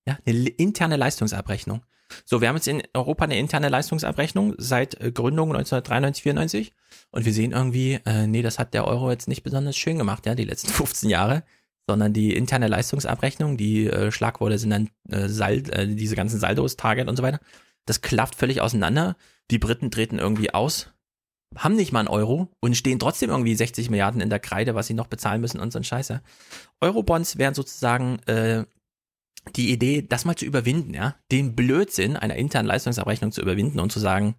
Ja, 0.09 0.17
eine 0.25 0.49
interne 0.49 0.97
Leistungsabrechnung. 0.97 1.81
So, 2.25 2.41
wir 2.41 2.49
haben 2.49 2.55
jetzt 2.55 2.67
in 2.67 2.81
Europa 2.93 3.25
eine 3.25 3.37
interne 3.37 3.69
Leistungsabrechnung 3.69 4.55
seit 4.57 4.99
äh, 4.99 5.11
Gründung 5.11 5.49
1993, 5.49 6.23
94 6.23 6.73
und 7.11 7.25
wir 7.25 7.33
sehen 7.33 7.51
irgendwie, 7.51 7.99
äh, 8.05 8.25
nee, 8.25 8.41
das 8.41 8.57
hat 8.57 8.73
der 8.73 8.87
Euro 8.87 9.11
jetzt 9.11 9.27
nicht 9.27 9.43
besonders 9.43 9.77
schön 9.77 9.97
gemacht, 9.97 10.25
ja, 10.25 10.33
die 10.33 10.45
letzten 10.45 10.69
15 10.73 11.09
Jahre, 11.09 11.43
sondern 11.87 12.13
die 12.13 12.33
interne 12.33 12.67
Leistungsabrechnung, 12.67 13.57
die 13.57 13.87
äh, 13.87 14.11
Schlagworte 14.11 14.57
sind 14.57 14.71
dann 14.71 14.89
äh, 15.09 15.27
Sal 15.27 15.63
äh, 15.69 15.87
diese 15.87 16.15
ganzen 16.15 16.39
Saldos, 16.39 16.77
Target 16.77 17.07
und 17.07 17.15
so 17.15 17.23
weiter. 17.23 17.39
Das 17.85 18.01
klafft 18.01 18.35
völlig 18.35 18.61
auseinander. 18.61 19.15
Die 19.51 19.59
Briten 19.59 19.91
treten 19.91 20.19
irgendwie 20.19 20.53
aus, 20.53 20.91
haben 21.55 21.75
nicht 21.75 21.91
mal 21.91 21.99
einen 21.99 22.07
Euro 22.07 22.49
und 22.59 22.75
stehen 22.75 22.99
trotzdem 22.99 23.29
irgendwie 23.29 23.55
60 23.55 23.89
Milliarden 23.89 24.21
in 24.21 24.29
der 24.29 24.39
Kreide, 24.39 24.75
was 24.75 24.87
sie 24.87 24.93
noch 24.93 25.07
bezahlen 25.07 25.41
müssen 25.41 25.59
und 25.59 25.73
so 25.73 25.79
ein 25.79 25.83
Scheiße. 25.83 26.21
Eurobonds 26.81 27.37
wären 27.37 27.55
sozusagen 27.55 28.19
äh, 28.27 28.65
die 29.55 29.71
Idee, 29.71 30.01
das 30.01 30.25
mal 30.25 30.35
zu 30.35 30.45
überwinden, 30.45 30.93
ja, 30.93 31.15
den 31.31 31.55
Blödsinn 31.55 32.15
einer 32.15 32.35
internen 32.35 32.67
Leistungsabrechnung 32.67 33.31
zu 33.31 33.41
überwinden 33.41 33.79
und 33.79 33.91
zu 33.91 33.99
sagen, 33.99 34.35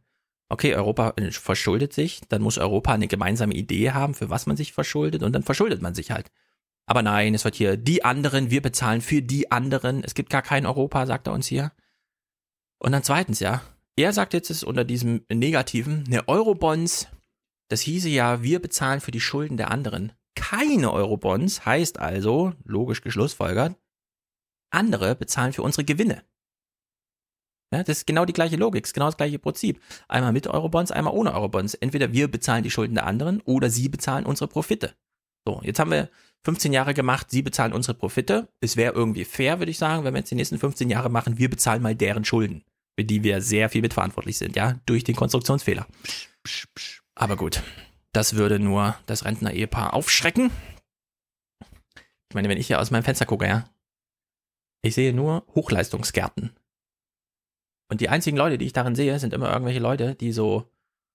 okay, 0.48 0.74
Europa 0.74 1.14
äh, 1.16 1.30
verschuldet 1.30 1.92
sich, 1.92 2.20
dann 2.28 2.42
muss 2.42 2.58
Europa 2.58 2.92
eine 2.92 3.08
gemeinsame 3.08 3.54
Idee 3.54 3.92
haben, 3.92 4.14
für 4.14 4.30
was 4.30 4.46
man 4.46 4.56
sich 4.56 4.72
verschuldet 4.72 5.22
und 5.22 5.32
dann 5.32 5.42
verschuldet 5.42 5.80
man 5.80 5.94
sich 5.94 6.10
halt. 6.10 6.30
Aber 6.86 7.02
nein, 7.02 7.34
es 7.34 7.44
wird 7.44 7.54
hier 7.54 7.76
die 7.76 8.04
anderen, 8.04 8.50
wir 8.50 8.62
bezahlen 8.62 9.00
für 9.00 9.22
die 9.22 9.50
anderen, 9.52 10.02
es 10.02 10.14
gibt 10.14 10.30
gar 10.30 10.42
kein 10.42 10.66
Europa, 10.66 11.06
sagt 11.06 11.28
er 11.28 11.32
uns 11.32 11.46
hier. 11.46 11.72
Und 12.78 12.92
dann 12.92 13.04
zweitens, 13.04 13.40
ja, 13.40 13.62
er 13.96 14.12
sagt 14.12 14.34
jetzt 14.34 14.50
es 14.50 14.64
unter 14.64 14.84
diesem 14.84 15.24
Negativen, 15.32 16.04
ne 16.08 16.26
Eurobonds, 16.26 17.08
das 17.68 17.80
hieße 17.82 18.08
ja, 18.08 18.42
wir 18.42 18.60
bezahlen 18.60 19.00
für 19.00 19.12
die 19.12 19.20
Schulden 19.20 19.56
der 19.56 19.70
anderen. 19.70 20.12
Keine 20.34 20.92
Eurobonds 20.92 21.64
heißt 21.64 22.00
also, 22.00 22.54
logisch 22.64 23.02
geschlussfolgert, 23.02 23.76
andere 24.70 25.14
bezahlen 25.14 25.52
für 25.52 25.62
unsere 25.62 25.84
Gewinne. 25.84 26.22
Ja, 27.72 27.84
das 27.84 27.98
ist 27.98 28.06
genau 28.06 28.24
die 28.24 28.32
gleiche 28.32 28.56
Logik, 28.56 28.84
ist 28.84 28.94
genau 28.94 29.06
das 29.06 29.16
gleiche 29.16 29.38
Prinzip. 29.38 29.80
Einmal 30.08 30.32
mit 30.32 30.48
Eurobonds, 30.48 30.90
einmal 30.90 31.14
ohne 31.14 31.32
Eurobonds. 31.32 31.74
Entweder 31.74 32.12
wir 32.12 32.28
bezahlen 32.28 32.64
die 32.64 32.70
Schulden 32.70 32.94
der 32.94 33.06
anderen 33.06 33.40
oder 33.42 33.70
sie 33.70 33.88
bezahlen 33.88 34.26
unsere 34.26 34.48
Profite. 34.48 34.94
So, 35.46 35.60
jetzt 35.62 35.78
haben 35.78 35.92
wir 35.92 36.10
15 36.44 36.72
Jahre 36.72 36.94
gemacht, 36.94 37.30
sie 37.30 37.42
bezahlen 37.42 37.72
unsere 37.72 37.94
Profite. 37.94 38.48
Es 38.60 38.76
wäre 38.76 38.94
irgendwie 38.94 39.24
fair, 39.24 39.60
würde 39.60 39.70
ich 39.70 39.78
sagen, 39.78 40.04
wenn 40.04 40.14
wir 40.14 40.18
jetzt 40.18 40.30
die 40.30 40.34
nächsten 40.34 40.58
15 40.58 40.90
Jahre 40.90 41.10
machen, 41.10 41.38
wir 41.38 41.48
bezahlen 41.48 41.82
mal 41.82 41.94
deren 41.94 42.24
Schulden, 42.24 42.64
für 42.98 43.04
die 43.04 43.22
wir 43.22 43.40
sehr 43.40 43.68
viel 43.68 43.82
mitverantwortlich 43.82 44.36
sind, 44.36 44.56
ja, 44.56 44.80
durch 44.86 45.04
den 45.04 45.16
Konstruktionsfehler. 45.16 45.86
Aber 47.14 47.36
gut, 47.36 47.62
das 48.12 48.34
würde 48.34 48.58
nur 48.58 48.96
das 49.06 49.24
Rentner-Ehepaar 49.24 49.94
aufschrecken. 49.94 50.50
Ich 52.28 52.34
meine, 52.34 52.48
wenn 52.48 52.58
ich 52.58 52.66
hier 52.66 52.80
aus 52.80 52.90
meinem 52.90 53.04
Fenster 53.04 53.26
gucke, 53.26 53.46
ja, 53.46 53.68
ich 54.82 54.94
sehe 54.94 55.12
nur 55.12 55.44
Hochleistungsgärten. 55.54 56.52
Und 57.88 58.00
die 58.00 58.08
einzigen 58.08 58.36
Leute, 58.36 58.56
die 58.56 58.66
ich 58.66 58.72
darin 58.72 58.94
sehe, 58.94 59.18
sind 59.18 59.34
immer 59.34 59.50
irgendwelche 59.52 59.80
Leute, 59.80 60.14
die 60.14 60.32
so 60.32 60.70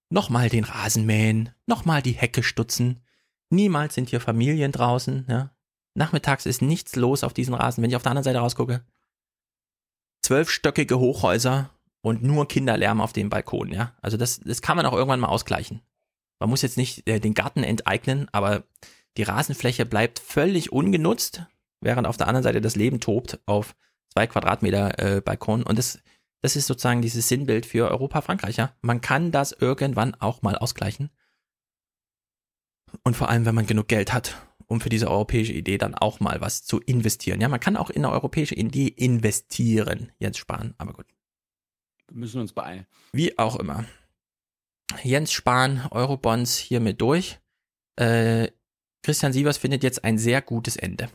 nochmal 0.09 0.49
den 0.49 0.65
Rasen 0.65 1.05
mähen, 1.05 1.51
nochmal 1.65 2.01
die 2.01 2.11
Hecke 2.11 2.43
stutzen. 2.43 3.01
Niemals 3.49 3.95
sind 3.95 4.09
hier 4.09 4.19
Familien 4.21 4.71
draußen, 4.71 5.25
ja. 5.29 5.51
Nachmittags 5.97 6.45
ist 6.45 6.61
nichts 6.61 6.97
los 6.97 7.23
auf 7.23 7.33
diesen 7.33 7.53
Rasen. 7.53 7.81
Wenn 7.81 7.89
ich 7.89 7.95
auf 7.95 8.03
der 8.03 8.11
anderen 8.11 8.25
Seite 8.25 8.39
rausgucke, 8.39 8.83
zwölfstöckige 10.21 10.99
Hochhäuser 10.99 11.69
und 12.01 12.21
nur 12.21 12.49
Kinderlärm 12.49 12.99
auf 12.99 13.13
dem 13.13 13.29
Balkon, 13.29 13.71
ja. 13.71 13.95
Also 14.01 14.17
das, 14.17 14.41
das 14.41 14.61
kann 14.61 14.75
man 14.75 14.85
auch 14.85 14.93
irgendwann 14.93 15.21
mal 15.21 15.29
ausgleichen. 15.29 15.81
Man 16.39 16.49
muss 16.49 16.61
jetzt 16.61 16.77
nicht 16.77 17.07
äh, 17.07 17.21
den 17.21 17.33
Garten 17.33 17.63
enteignen, 17.63 18.27
aber 18.33 18.63
die 19.15 19.23
Rasenfläche 19.23 19.85
bleibt 19.85 20.19
völlig 20.19 20.73
ungenutzt, 20.73 21.45
während 21.81 22.07
auf 22.07 22.17
der 22.17 22.27
anderen 22.27 22.43
Seite 22.43 22.61
das 22.61 22.75
Leben 22.75 22.99
tobt 22.99 23.39
auf 23.45 23.75
zwei 24.09 24.27
Quadratmeter 24.27 24.99
äh, 25.17 25.21
Balkon. 25.21 25.63
Und 25.63 25.77
das, 25.77 25.99
das 26.41 26.55
ist 26.55 26.67
sozusagen 26.67 27.01
dieses 27.01 27.27
Sinnbild 27.27 27.65
für 27.65 27.89
Europa, 27.89 28.21
Frankreich. 28.21 28.57
Ja? 28.57 28.73
Man 28.81 29.01
kann 29.01 29.31
das 29.31 29.51
irgendwann 29.51 30.15
auch 30.15 30.41
mal 30.41 30.57
ausgleichen. 30.57 31.09
Und 33.03 33.15
vor 33.15 33.29
allem, 33.29 33.45
wenn 33.45 33.55
man 33.55 33.67
genug 33.67 33.87
Geld 33.87 34.13
hat, 34.13 34.35
um 34.67 34.81
für 34.81 34.89
diese 34.89 35.09
europäische 35.09 35.53
Idee 35.53 35.77
dann 35.77 35.95
auch 35.95 36.19
mal 36.19 36.41
was 36.41 36.63
zu 36.63 36.79
investieren. 36.79 37.41
Ja, 37.41 37.49
man 37.49 37.59
kann 37.59 37.77
auch 37.77 37.89
in 37.89 38.03
eine 38.03 38.13
europäische 38.13 38.55
Idee 38.55 38.87
investieren, 38.87 40.11
Jens 40.17 40.37
Spahn, 40.37 40.73
aber 40.77 40.93
gut. 40.93 41.05
Wir 42.07 42.17
müssen 42.17 42.41
uns 42.41 42.53
beeilen. 42.53 42.85
Wie 43.11 43.37
auch 43.37 43.57
immer. 43.57 43.85
Jens 45.03 45.31
Spahn, 45.31 45.87
Eurobonds 45.91 46.57
hiermit 46.57 47.01
durch. 47.01 47.39
Äh, 47.95 48.49
Christian 49.03 49.33
Sievers 49.33 49.57
findet 49.57 49.83
jetzt 49.83 50.03
ein 50.03 50.17
sehr 50.17 50.41
gutes 50.41 50.77
Ende. 50.77 51.09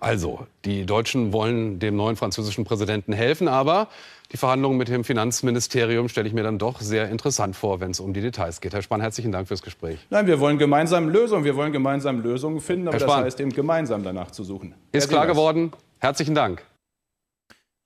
Also, 0.00 0.46
die 0.64 0.86
Deutschen 0.86 1.34
wollen 1.34 1.78
dem 1.78 1.94
neuen 1.94 2.16
französischen 2.16 2.64
Präsidenten 2.64 3.12
helfen, 3.12 3.48
aber 3.48 3.88
die 4.32 4.38
Verhandlungen 4.38 4.78
mit 4.78 4.88
dem 4.88 5.04
Finanzministerium 5.04 6.08
stelle 6.08 6.26
ich 6.26 6.32
mir 6.32 6.42
dann 6.42 6.58
doch 6.58 6.80
sehr 6.80 7.10
interessant 7.10 7.54
vor, 7.54 7.80
wenn 7.80 7.90
es 7.90 8.00
um 8.00 8.14
die 8.14 8.22
Details 8.22 8.62
geht. 8.62 8.72
Herr 8.72 8.80
Spahn, 8.80 9.02
herzlichen 9.02 9.30
Dank 9.30 9.48
fürs 9.48 9.60
Gespräch. 9.60 9.98
Nein, 10.08 10.26
wir 10.26 10.40
wollen 10.40 10.56
gemeinsam 10.56 11.10
Lösungen. 11.10 11.44
Wir 11.44 11.54
wollen 11.54 11.72
gemeinsam 11.72 12.22
Lösungen 12.22 12.60
finden, 12.60 12.88
aber 12.88 12.98
Herr 12.98 13.06
das 13.06 13.16
heißt 13.16 13.40
eben 13.40 13.50
gemeinsam 13.50 14.02
danach 14.02 14.30
zu 14.30 14.42
suchen. 14.42 14.74
Ist 14.92 15.10
klar 15.10 15.26
geworden. 15.26 15.72
Herzlichen 15.98 16.34
Dank. 16.34 16.64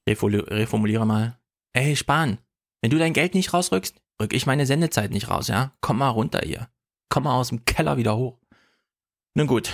Reformuliere 0.08 1.06
mal. 1.06 1.36
Ey, 1.72 1.96
Spahn, 1.96 2.38
wenn 2.80 2.90
du 2.90 2.98
dein 2.98 3.12
Geld 3.12 3.34
nicht 3.34 3.52
rausrückst, 3.52 3.96
rück 4.22 4.32
ich 4.32 4.46
meine 4.46 4.66
Sendezeit 4.66 5.10
nicht 5.10 5.30
raus, 5.30 5.48
ja? 5.48 5.72
Komm 5.80 5.98
mal 5.98 6.10
runter 6.10 6.42
hier. 6.44 6.68
Komm 7.08 7.24
mal 7.24 7.34
aus 7.34 7.48
dem 7.48 7.64
Keller 7.64 7.96
wieder 7.96 8.16
hoch. 8.16 8.38
Nun 9.34 9.48
gut. 9.48 9.72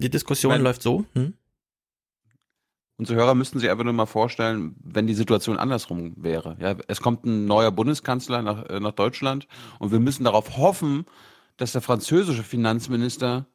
Die 0.00 0.10
Diskussion 0.10 0.52
Wenn- 0.52 0.62
läuft 0.62 0.82
so. 0.82 1.04
Hm? 1.14 1.34
Unsere 2.98 3.18
Hörer 3.18 3.34
müssten 3.34 3.58
sich 3.58 3.70
einfach 3.70 3.84
nur 3.84 3.94
mal 3.94 4.04
vorstellen, 4.06 4.76
wenn 4.82 5.06
die 5.06 5.14
Situation 5.14 5.58
andersrum 5.58 6.12
wäre. 6.16 6.56
Ja, 6.60 6.76
es 6.86 7.00
kommt 7.00 7.24
ein 7.24 7.46
neuer 7.46 7.70
Bundeskanzler 7.70 8.42
nach, 8.42 8.66
äh, 8.68 8.78
nach 8.78 8.92
Deutschland 8.92 9.46
und 9.78 9.90
wir 9.90 10.00
müssen 10.00 10.24
darauf 10.24 10.58
hoffen, 10.58 11.06
dass 11.56 11.72
der 11.72 11.80
französische 11.80 12.42
Finanzminister 12.42 13.46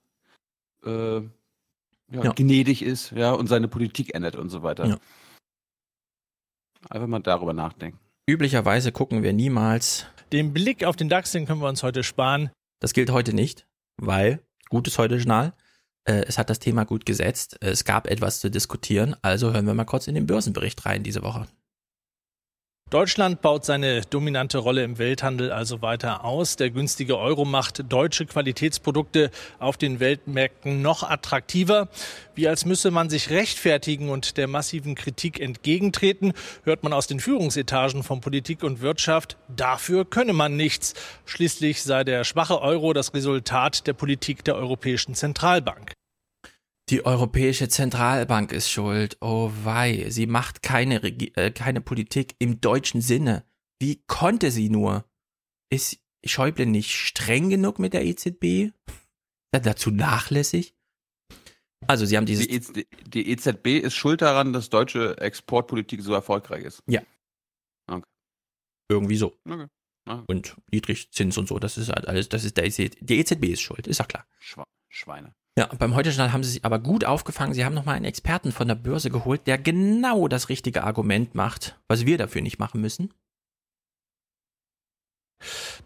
äh, 0.83 1.17
ja, 1.17 1.29
Ja. 2.11 2.31
gnädig 2.33 2.81
ist, 2.83 3.11
ja, 3.11 3.33
und 3.33 3.47
seine 3.47 3.67
Politik 3.67 4.13
ändert 4.15 4.35
und 4.35 4.49
so 4.49 4.61
weiter. 4.63 4.85
Ja. 4.85 4.97
Einfach 6.89 7.07
mal 7.07 7.19
darüber 7.19 7.53
nachdenken. 7.53 7.99
Üblicherweise 8.27 8.91
gucken 8.91 9.21
wir 9.23 9.33
niemals. 9.33 10.05
Den 10.31 10.53
Blick 10.53 10.83
auf 10.83 10.95
den 10.95 11.09
DAX, 11.09 11.31
den 11.31 11.45
können 11.45 11.61
wir 11.61 11.69
uns 11.69 11.83
heute 11.83 12.03
sparen. 12.03 12.49
Das 12.79 12.93
gilt 12.93 13.09
heute 13.11 13.33
nicht, 13.33 13.67
weil, 13.97 14.41
gutes 14.69 14.97
Heute-Journal, 14.97 15.47
äh, 15.49 15.51
es 16.05 16.37
hat 16.37 16.49
das 16.49 16.59
Thema 16.59 16.85
gut 16.85 17.05
gesetzt. 17.05 17.57
Es 17.61 17.83
gab 17.83 18.07
etwas 18.07 18.39
zu 18.39 18.49
diskutieren, 18.49 19.15
also 19.21 19.53
hören 19.53 19.65
wir 19.65 19.73
mal 19.73 19.85
kurz 19.85 20.07
in 20.07 20.15
den 20.15 20.27
Börsenbericht 20.27 20.85
rein 20.85 21.03
diese 21.03 21.23
Woche. 21.23 21.47
Deutschland 22.91 23.41
baut 23.41 23.65
seine 23.65 24.01
dominante 24.01 24.59
Rolle 24.59 24.83
im 24.83 24.99
Welthandel 24.99 25.51
also 25.51 25.81
weiter 25.81 26.23
aus. 26.23 26.55
Der 26.55 26.69
günstige 26.69 27.17
Euro 27.17 27.43
macht 27.43 27.91
deutsche 27.91 28.27
Qualitätsprodukte 28.27 29.31
auf 29.57 29.75
den 29.75 29.99
Weltmärkten 29.99 30.83
noch 30.83 31.01
attraktiver. 31.01 31.89
Wie 32.35 32.47
als 32.47 32.63
müsse 32.63 32.91
man 32.91 33.09
sich 33.09 33.31
rechtfertigen 33.31 34.09
und 34.09 34.37
der 34.37 34.47
massiven 34.47 34.93
Kritik 34.93 35.39
entgegentreten, 35.39 36.33
hört 36.63 36.83
man 36.83 36.93
aus 36.93 37.07
den 37.07 37.19
Führungsetagen 37.19 38.03
von 38.03 38.21
Politik 38.21 38.63
und 38.63 38.81
Wirtschaft, 38.81 39.35
dafür 39.49 40.05
könne 40.05 40.33
man 40.33 40.55
nichts. 40.55 40.93
Schließlich 41.25 41.81
sei 41.81 42.03
der 42.03 42.23
schwache 42.23 42.61
Euro 42.61 42.93
das 42.93 43.15
Resultat 43.15 43.87
der 43.87 43.93
Politik 43.93 44.43
der 44.43 44.55
Europäischen 44.55 45.15
Zentralbank. 45.15 45.95
Die 46.89 47.03
Europäische 47.05 47.67
Zentralbank 47.67 48.51
ist 48.51 48.69
schuld. 48.69 49.17
Oh 49.19 49.51
wei, 49.63 50.05
sie 50.09 50.27
macht 50.27 50.61
keine, 50.61 51.01
Regi 51.01 51.31
äh, 51.35 51.51
keine 51.51 51.81
Politik 51.81 52.35
im 52.37 52.61
deutschen 52.61 53.01
Sinne. 53.01 53.43
Wie 53.79 54.03
konnte 54.05 54.51
sie 54.51 54.69
nur? 54.69 55.05
Ist 55.71 55.97
Schäuble 56.23 56.67
nicht 56.67 56.91
streng 56.91 57.49
genug 57.49 57.79
mit 57.79 57.93
der 57.93 58.05
EZB? 58.05 58.43
Ist 58.43 58.73
er 59.51 59.59
dazu 59.61 59.89
nachlässig? 59.89 60.75
Also, 61.87 62.05
sie 62.05 62.17
haben 62.17 62.25
dieses. 62.25 62.47
Die, 62.47 62.53
EZ 62.53 62.87
die 63.07 63.29
EZB 63.31 63.67
ist 63.83 63.95
schuld 63.95 64.21
daran, 64.21 64.53
dass 64.53 64.69
deutsche 64.69 65.17
Exportpolitik 65.17 66.01
so 66.01 66.13
erfolgreich 66.13 66.63
ist. 66.63 66.83
Ja. 66.87 67.01
Okay. 67.87 68.07
Irgendwie 68.89 69.17
so. 69.17 69.37
Okay. 69.47 69.67
Ah, 70.07 70.23
Und 70.27 70.55
Niedrigzins 70.71 71.37
und 71.37 71.47
so, 71.47 71.57
das 71.57 71.77
ist 71.77 71.89
halt 71.89 72.07
alles, 72.07 72.29
das 72.29 72.43
ist 72.43 72.57
der 72.57 72.65
EZB, 72.65 72.95
die 73.01 73.19
EZB 73.19 73.45
ist 73.45 73.61
schuld, 73.61 73.87
ist 73.87 73.97
ja 73.97 74.05
klar. 74.05 74.27
Schweine. 74.87 75.33
Ja, 75.57 75.67
beim 75.67 75.95
Heute-Journal 75.95 76.33
haben 76.33 76.43
sie 76.43 76.51
sich 76.51 76.65
aber 76.65 76.79
gut 76.79 77.05
aufgefangen. 77.05 77.53
Sie 77.53 77.63
haben 77.63 77.73
nochmal 77.73 77.95
einen 77.95 78.03
Experten 78.03 78.51
von 78.51 78.67
der 78.67 78.75
Börse 78.75 79.09
geholt, 79.09 79.47
der 79.47 79.57
genau 79.57 80.27
das 80.27 80.49
richtige 80.49 80.83
Argument 80.83 81.33
macht, 81.33 81.79
was 81.87 82.05
wir 82.05 82.17
dafür 82.17 82.41
nicht 82.41 82.59
machen 82.59 82.81
müssen. 82.81 83.13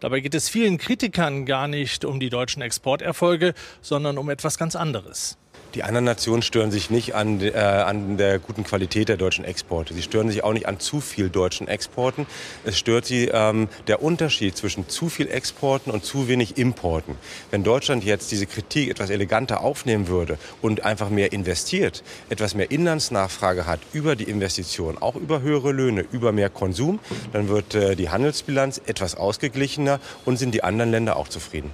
Dabei 0.00 0.20
geht 0.20 0.34
es 0.34 0.48
vielen 0.48 0.76
Kritikern 0.76 1.46
gar 1.46 1.68
nicht 1.68 2.04
um 2.04 2.18
die 2.18 2.30
deutschen 2.30 2.62
Exporterfolge, 2.62 3.54
sondern 3.80 4.18
um 4.18 4.28
etwas 4.28 4.58
ganz 4.58 4.74
anderes. 4.74 5.38
Die 5.74 5.84
anderen 5.84 6.04
Nationen 6.04 6.42
stören 6.42 6.70
sich 6.70 6.90
nicht 6.90 7.14
an, 7.14 7.40
äh, 7.40 7.52
an 7.52 8.16
der 8.16 8.38
guten 8.38 8.64
Qualität 8.64 9.08
der 9.08 9.16
deutschen 9.16 9.44
Exporte. 9.44 9.94
Sie 9.94 10.02
stören 10.02 10.28
sich 10.28 10.42
auch 10.42 10.52
nicht 10.52 10.66
an 10.66 10.80
zu 10.80 11.00
viel 11.00 11.30
deutschen 11.30 11.68
Exporten. 11.68 12.26
Es 12.64 12.78
stört 12.78 13.04
sie 13.04 13.28
ähm, 13.32 13.68
der 13.86 14.02
Unterschied 14.02 14.56
zwischen 14.56 14.88
zu 14.88 15.08
viel 15.08 15.28
Exporten 15.28 15.92
und 15.92 16.04
zu 16.04 16.26
wenig 16.26 16.58
Importen. 16.58 17.16
Wenn 17.50 17.62
Deutschland 17.62 18.02
jetzt 18.04 18.32
diese 18.32 18.46
Kritik 18.46 18.90
etwas 18.90 19.10
eleganter 19.10 19.60
aufnehmen 19.60 20.08
würde 20.08 20.38
und 20.60 20.84
einfach 20.84 21.08
mehr 21.08 21.32
investiert, 21.32 22.02
etwas 22.30 22.54
mehr 22.54 22.70
Inlandsnachfrage 22.70 23.66
hat 23.66 23.80
über 23.92 24.16
die 24.16 24.24
Investition, 24.24 24.98
auch 24.98 25.14
über 25.14 25.40
höhere 25.40 25.70
Löhne, 25.70 26.04
über 26.10 26.32
mehr 26.32 26.50
Konsum, 26.50 26.98
dann 27.32 27.48
wird 27.48 27.74
äh, 27.74 27.94
die 27.94 28.10
Handelsbilanz 28.10 28.80
etwas 28.86 29.14
ausgeglichener 29.14 30.00
und 30.24 30.36
sind 30.36 30.52
die 30.52 30.64
anderen 30.64 30.90
Länder 30.90 31.16
auch 31.16 31.28
zufrieden. 31.28 31.70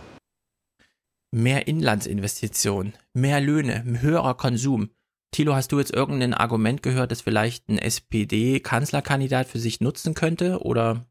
Mehr 1.30 1.66
Inlandsinvestitionen, 1.66 2.94
mehr 3.12 3.40
Löhne, 3.40 3.84
höherer 4.00 4.34
Konsum. 4.36 4.90
Thilo, 5.32 5.54
hast 5.54 5.72
du 5.72 5.78
jetzt 5.78 5.92
irgendein 5.92 6.34
Argument 6.34 6.82
gehört, 6.82 7.10
das 7.10 7.20
vielleicht 7.20 7.68
ein 7.68 7.78
SPD-Kanzlerkandidat 7.78 9.46
für 9.46 9.58
sich 9.58 9.80
nutzen 9.80 10.14
könnte? 10.14 10.62
Oder 10.62 11.04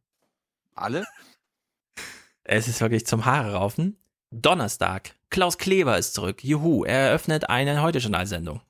Alle? 0.73 1.05
es 2.43 2.67
ist 2.67 2.81
wirklich 2.81 3.05
zum 3.05 3.25
Haare 3.25 3.53
raufen. 3.53 3.97
Donnerstag. 4.31 5.15
Klaus 5.29 5.57
Kleber 5.57 5.97
ist 5.97 6.13
zurück. 6.13 6.43
Juhu, 6.43 6.83
er 6.85 7.09
eröffnet 7.09 7.49
eine 7.49 7.81
Heute-Journal-Sendung. 7.81 8.61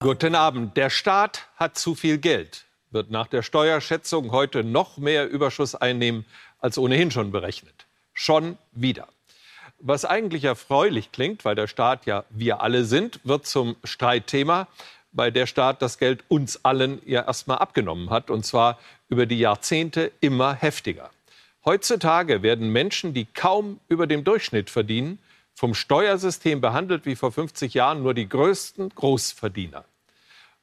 Guten 0.00 0.34
Abend. 0.34 0.76
Der 0.76 0.90
Staat 0.90 1.48
hat 1.56 1.78
zu 1.78 1.94
viel 1.94 2.18
Geld, 2.18 2.66
wird 2.90 3.10
nach 3.10 3.26
der 3.26 3.42
Steuerschätzung 3.42 4.32
heute 4.32 4.64
noch 4.64 4.98
mehr 4.98 5.28
Überschuss 5.28 5.74
einnehmen 5.74 6.24
als 6.58 6.78
ohnehin 6.78 7.10
schon 7.10 7.30
berechnet. 7.32 7.86
Schon 8.12 8.58
wieder. 8.72 9.08
Was 9.80 10.04
eigentlich 10.04 10.44
erfreulich 10.44 11.10
klingt, 11.10 11.44
weil 11.44 11.54
der 11.54 11.66
Staat 11.66 12.04
ja 12.04 12.24
wir 12.28 12.60
alle 12.60 12.84
sind, 12.84 13.20
wird 13.24 13.46
zum 13.46 13.76
Streitthema, 13.82 14.68
weil 15.12 15.32
der 15.32 15.46
Staat 15.46 15.80
das 15.80 15.98
Geld 15.98 16.22
uns 16.28 16.64
allen 16.64 17.00
ja 17.06 17.26
erstmal 17.26 17.58
abgenommen 17.58 18.10
hat 18.10 18.30
und 18.30 18.44
zwar 18.44 18.78
über 19.08 19.24
die 19.26 19.38
Jahrzehnte 19.38 20.12
immer 20.20 20.54
heftiger. 20.54 21.10
Heutzutage 21.64 22.42
werden 22.42 22.70
Menschen, 22.70 23.14
die 23.14 23.24
kaum 23.24 23.80
über 23.88 24.06
dem 24.06 24.22
Durchschnitt 24.22 24.70
verdienen, 24.70 25.18
vom 25.54 25.74
Steuersystem 25.74 26.60
behandelt 26.60 27.06
wie 27.06 27.16
vor 27.16 27.32
50 27.32 27.74
Jahren 27.74 28.02
nur 28.02 28.14
die 28.14 28.28
größten 28.28 28.90
Großverdiener. 28.90 29.84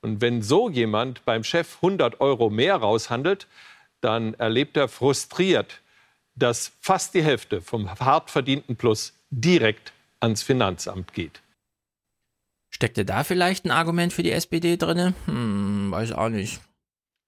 Und 0.01 0.21
wenn 0.21 0.41
so 0.41 0.69
jemand 0.69 1.25
beim 1.25 1.43
Chef 1.43 1.75
100 1.77 2.21
Euro 2.21 2.49
mehr 2.49 2.75
raushandelt, 2.75 3.47
dann 4.01 4.35
erlebt 4.35 4.77
er 4.77 4.87
frustriert, 4.87 5.81
dass 6.37 6.71
fast 6.81 7.13
die 7.13 7.23
Hälfte 7.23 7.61
vom 7.61 7.89
hart 7.99 8.31
verdienten 8.31 8.75
Plus 8.75 9.13
direkt 9.29 9.93
ans 10.19 10.43
Finanzamt 10.43 11.13
geht. 11.13 11.41
Steckte 12.69 13.05
da 13.05 13.23
vielleicht 13.23 13.65
ein 13.65 13.71
Argument 13.71 14.13
für 14.13 14.23
die 14.23 14.31
SPD 14.31 14.77
drinne? 14.77 15.13
Hm, 15.25 15.89
weiß 15.91 16.11
auch 16.13 16.29
nicht. 16.29 16.59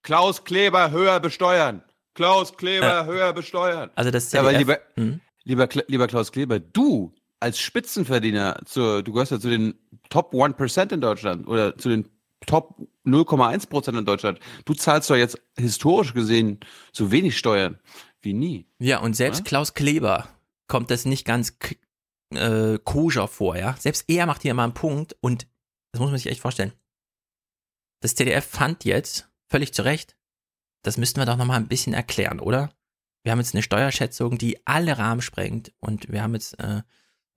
Klaus 0.04 0.44
Kleber 0.44 0.92
höher 0.92 1.20
besteuern. 1.20 1.84
Klaus 2.14 2.56
Kleber 2.56 3.02
Äh, 3.02 3.06
höher 3.06 3.34
besteuern. 3.34 3.90
Also 3.96 4.12
das 4.12 4.32
Ja, 4.32 4.42
aber 4.42 4.50
ZDF 4.52 4.60
lieber, 4.68 4.80
Hm? 4.96 5.20
lieber, 5.44 5.70
lieber 5.88 6.08
Klaus 6.08 6.32
Kleber, 6.32 6.60
du 6.60 7.14
als 7.40 7.60
Spitzenverdiener, 7.60 8.62
zur, 8.66 9.02
du 9.02 9.14
gehörst 9.14 9.32
ja 9.32 9.40
zu 9.40 9.50
den 9.50 9.74
Top 10.10 10.34
1% 10.34 10.94
in 10.94 11.02
Deutschland 11.02 11.48
oder 11.48 11.78
zu 11.78 11.90
den 11.90 12.10
Top 12.46 12.76
0,1% 13.06 13.98
in 13.98 14.06
Deutschland. 14.06 14.40
Du 14.66 14.74
zahlst 14.74 15.10
doch 15.10 15.16
jetzt 15.16 15.40
historisch 15.58 16.14
gesehen 16.14 16.60
so 16.92 17.12
wenig 17.12 17.38
Steuern 17.38 17.80
wie 18.22 18.34
nie. 18.34 18.68
Ja, 18.80 19.00
und 19.00 19.16
selbst 19.16 19.40
Ja? 19.40 19.44
Klaus 19.46 19.74
Kleber 19.74 20.28
kommt 20.68 20.92
das 20.92 21.06
nicht 21.06 21.26
ganz 21.26 21.58
äh, 22.34 22.78
koscher 22.84 23.28
vor, 23.28 23.58
ja. 23.58 23.76
Selbst 23.80 24.06
er 24.08 24.26
macht 24.26 24.42
hier 24.42 24.54
mal 24.54 24.66
einen 24.66 24.74
Punkt 24.74 25.16
und 25.22 25.48
das 25.92 26.00
muss 26.00 26.10
man 26.10 26.18
sich 26.18 26.32
echt 26.32 26.42
vorstellen. 26.42 26.74
Das 28.02 28.16
ZDF 28.16 28.46
fand 28.46 28.86
jetzt, 28.86 29.30
völlig 29.48 29.74
zu 29.74 29.84
Recht, 29.84 30.16
das 30.84 30.98
müssten 30.98 31.20
wir 31.20 31.26
doch 31.26 31.38
nochmal 31.38 31.60
ein 31.60 31.68
bisschen 31.68 31.94
erklären, 31.94 32.40
oder? 32.40 32.72
Wir 33.24 33.34
haben 33.34 33.40
jetzt 33.40 33.54
eine 33.54 33.64
Steuerschätzung, 33.64 34.38
die 34.38 34.66
alle 34.66 34.98
Rahmen 34.98 35.22
sprengt 35.22 35.74
und 35.80 36.10
wir 36.10 36.24
haben 36.24 36.34
jetzt 36.34 36.58
äh, 36.60 36.82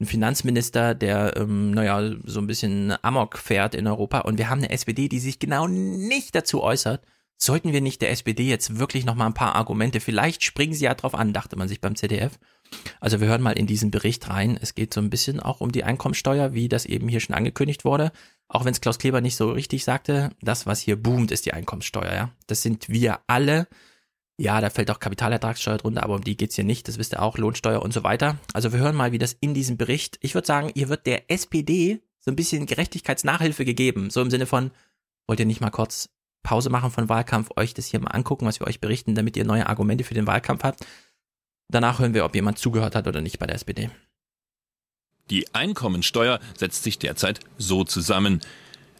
einen 0.03 0.07
Finanzminister, 0.07 0.95
der, 0.95 1.37
ähm, 1.37 1.73
naja, 1.73 2.17
so 2.25 2.41
ein 2.41 2.47
bisschen 2.47 2.95
Amok 3.03 3.39
fährt 3.39 3.75
in 3.75 3.87
Europa 3.87 4.21
und 4.21 4.39
wir 4.39 4.49
haben 4.49 4.59
eine 4.59 4.71
SPD, 4.71 5.09
die 5.09 5.19
sich 5.19 5.39
genau 5.39 5.67
nicht 5.67 6.35
dazu 6.35 6.63
äußert. 6.63 7.05
Sollten 7.43 7.73
wir 7.73 7.81
nicht 7.81 8.01
der 8.03 8.13
SPD 8.13 8.45
jetzt 8.45 8.79
wirklich 8.79 9.05
noch 9.05 9.17
mal 9.17 9.27
ein 9.27 9.35
paar 9.35 9.57
Argumente, 9.57 9.99
vielleicht 9.99 10.45
springen 10.45 10.75
sie 10.75 10.85
ja 10.85 10.95
drauf 10.95 11.13
an, 11.13 11.33
dachte 11.33 11.57
man 11.57 11.67
sich 11.67 11.81
beim 11.81 11.97
ZDF. 11.97 12.39
Also 13.01 13.21
wir 13.21 13.27
hören 13.27 13.43
mal 13.43 13.59
in 13.59 13.67
diesen 13.67 13.91
Bericht 13.91 14.29
rein. 14.29 14.57
Es 14.63 14.77
geht 14.77 14.95
so 14.95 15.01
ein 15.01 15.11
bisschen 15.11 15.41
auch 15.41 15.61
um 15.61 15.73
die 15.73 15.83
Einkommensteuer, 15.83 16.55
wie 16.55 16.69
das 16.69 16.87
eben 16.87 17.09
hier 17.09 17.19
schon 17.19 17.35
angekündigt 17.35 17.85
wurde. 17.85 18.13
Auch 18.47 18.65
wenn 18.65 18.71
es 18.71 18.81
Klaus 18.81 19.01
Kleber 19.01 19.21
nicht 19.21 19.35
so 19.35 19.51
richtig 19.51 19.83
sagte, 19.83 20.31
das, 20.41 20.67
was 20.67 20.79
hier 20.79 20.95
boomt, 20.95 21.33
ist 21.33 21.45
die 21.45 21.53
Einkommensteuer, 21.53 22.15
ja. 22.15 22.31
Das 22.47 22.63
sind 22.63 22.89
wir 22.89 23.19
alle. 23.27 23.67
Ja, 24.39 24.61
da 24.61 24.71
fällt 24.71 24.93
auch 24.93 25.01
Kapitalertragssteuer 25.01 25.79
drunter, 25.79 26.05
aber 26.05 26.15
um 26.15 26.23
die 26.23 26.37
geht's 26.37 26.55
hier 26.55 26.65
nicht. 26.65 26.87
Das 26.87 26.97
wisst 26.97 27.13
ihr 27.13 27.23
auch, 27.23 27.39
Lohnsteuer 27.39 27.83
und 27.83 27.93
so 27.93 28.05
weiter. 28.05 28.39
Also 28.53 28.73
wir 28.73 28.79
hören 28.79 28.95
mal, 28.95 29.11
wie 29.11 29.19
das 29.19 29.37
in 29.41 29.53
diesem 29.53 29.77
Bericht, 29.77 30.17
ich 30.21 30.35
würde 30.35 30.47
sagen, 30.47 30.71
hier 30.77 30.89
wird 30.89 31.09
der 31.09 31.29
SPD 31.29 32.03
so 32.21 32.31
ein 32.31 32.37
bisschen 32.37 32.67
Gerechtigkeitsnachhilfe 32.67 33.65
gegeben. 33.65 34.11
So 34.11 34.23
im 34.23 34.31
Sinne 34.31 34.47
von, 34.47 34.71
wollt 35.27 35.41
ihr 35.41 35.47
nicht 35.47 35.61
mal 35.61 35.71
kurz 35.71 36.09
Pause 36.43 36.71
machen 36.71 36.91
von 36.91 37.09
Wahlkampf, 37.09 37.51
euch 37.57 37.75
das 37.75 37.87
hier 37.87 38.01
mal 38.01 38.11
angucken, 38.11 38.47
was 38.47 38.61
wir 38.61 38.67
euch 38.67 38.81
berichten, 38.81 39.15
damit 39.15 39.37
ihr 39.37 39.45
neue 39.45 39.69
Argumente 39.69 40.05
für 40.05 40.15
den 40.15 40.27
Wahlkampf 40.27 40.65
habt. 40.65 40.85
Danach 41.69 41.99
hören 41.99 42.15
wir, 42.15 42.25
ob 42.25 42.35
jemand 42.35 42.59
zugehört 42.59 42.95
hat 42.95 43.07
oder 43.07 43.21
nicht 43.21 43.39
bei 43.39 43.47
der 43.47 43.57
SPD. 43.57 43.91
Die 45.31 45.55
Einkommensteuer 45.55 46.41
setzt 46.57 46.83
sich 46.83 46.99
derzeit 46.99 47.41
so 47.57 47.85
zusammen. 47.85 48.41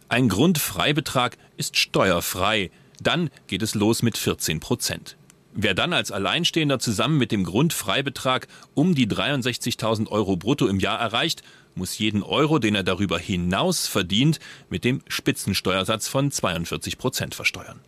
Ein 0.09 0.29
Grundfreibetrag 0.29 1.37
ist 1.57 1.77
steuerfrei. 1.77 2.71
Dann 3.01 3.29
geht 3.47 3.61
es 3.61 3.75
los 3.75 4.01
mit 4.01 4.17
14 4.17 4.59
Prozent. 4.59 5.17
Wer 5.53 5.75
dann 5.75 5.93
als 5.93 6.11
Alleinstehender 6.11 6.79
zusammen 6.79 7.19
mit 7.19 7.31
dem 7.31 7.43
Grundfreibetrag 7.43 8.47
um 8.73 8.95
die 8.95 9.07
63.000 9.07 10.07
Euro 10.07 10.35
brutto 10.35 10.67
im 10.67 10.79
Jahr 10.79 10.99
erreicht, 10.99 11.43
muss 11.75 11.97
jeden 11.97 12.23
Euro, 12.23 12.59
den 12.59 12.75
er 12.75 12.83
darüber 12.83 13.19
hinaus 13.19 13.87
verdient, 13.87 14.39
mit 14.69 14.83
dem 14.83 15.01
Spitzensteuersatz 15.07 16.07
von 16.07 16.31
42 16.31 16.97
Prozent 16.97 17.35
versteuern. 17.35 17.81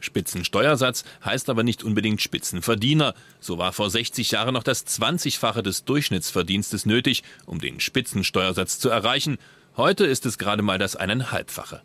Spitzensteuersatz 0.00 1.04
heißt 1.24 1.50
aber 1.50 1.62
nicht 1.62 1.84
unbedingt 1.84 2.20
Spitzenverdiener. 2.20 3.14
So 3.38 3.58
war 3.58 3.72
vor 3.72 3.90
60 3.90 4.30
Jahren 4.32 4.54
noch 4.54 4.62
das 4.62 4.86
20-fache 4.86 5.62
des 5.62 5.84
Durchschnittsverdienstes 5.84 6.86
nötig, 6.86 7.22
um 7.46 7.60
den 7.60 7.80
Spitzensteuersatz 7.80 8.78
zu 8.78 8.88
erreichen. 8.88 9.38
Heute 9.76 10.06
ist 10.06 10.26
es 10.26 10.38
gerade 10.38 10.62
mal 10.62 10.78
das 10.78 10.96
eineinhalbfache. 10.96 11.82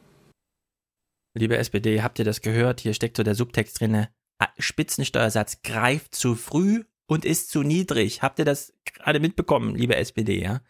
Liebe 1.38 1.58
SPD, 1.58 2.02
habt 2.02 2.18
ihr 2.20 2.26
das 2.26 2.42
gehört? 2.42 2.80
Hier 2.80 2.94
steckt 2.94 3.18
so 3.18 3.24
der 3.24 3.36
Subtext 3.36 3.80
drinne. 3.80 4.10
Ah, 4.40 4.48
Spitzensteuersatz 4.58 5.62
greift 5.64 6.16
zu 6.16 6.36
früh 6.36 6.84
und 7.08 7.26
ist 7.26 7.52
zu 7.52 7.62
niedrig. 7.62 8.22
Habt 8.22 8.40
ihr 8.40 8.46
das 8.46 8.74
gerade 8.86 9.20
mitbekommen, 9.20 9.76
liebe 9.76 9.96
SPD, 9.96 10.42
ja? 10.42 10.62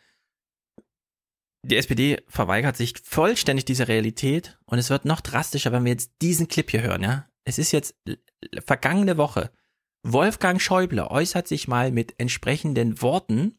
Die 1.66 1.78
SPD 1.78 2.22
verweigert 2.28 2.78
sich 2.78 2.93
vollständig 3.03 3.66
dieser 3.66 3.88
Realität 3.88 4.59
und 4.66 4.78
es 4.78 4.91
wird 4.91 5.05
noch 5.05 5.20
drastischer, 5.20 5.72
wenn 5.72 5.84
wir 5.84 5.93
jetzt 5.93 6.11
diesen 6.22 6.47
Clip 6.47 6.70
hier 6.70 6.84
hören, 6.84 7.01
ja? 7.01 7.26
Es 7.43 7.57
ist 7.57 7.72
jetzt 7.72 7.95
vergangene 8.63 9.18
Woche. 9.18 9.49
Wolfgang 10.03 10.61
Schäuble 10.61 11.09
äußert 11.09 11.47
sich 11.47 11.68
mal 11.68 11.91
mit 11.91 12.13
entsprechenden 12.20 13.01
Worten 13.01 13.57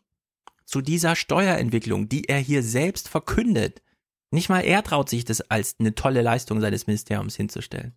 zu 0.65 0.83
dieser 0.83 1.17
Steuerentwicklung, 1.17 2.09
die 2.09 2.29
er 2.29 2.39
hier 2.39 2.63
selbst 2.63 3.09
verkündet. 3.09 3.83
Nicht 4.31 4.49
mal 4.51 4.61
er 4.61 4.85
traut 4.85 5.09
sich 5.09 5.25
das 5.25 5.41
als 5.51 5.75
eine 5.81 5.97
tolle 5.97 6.23
Leistung 6.23 6.61
seines 6.61 6.87
Ministeriums 6.87 7.35
hinzustellen. 7.35 7.95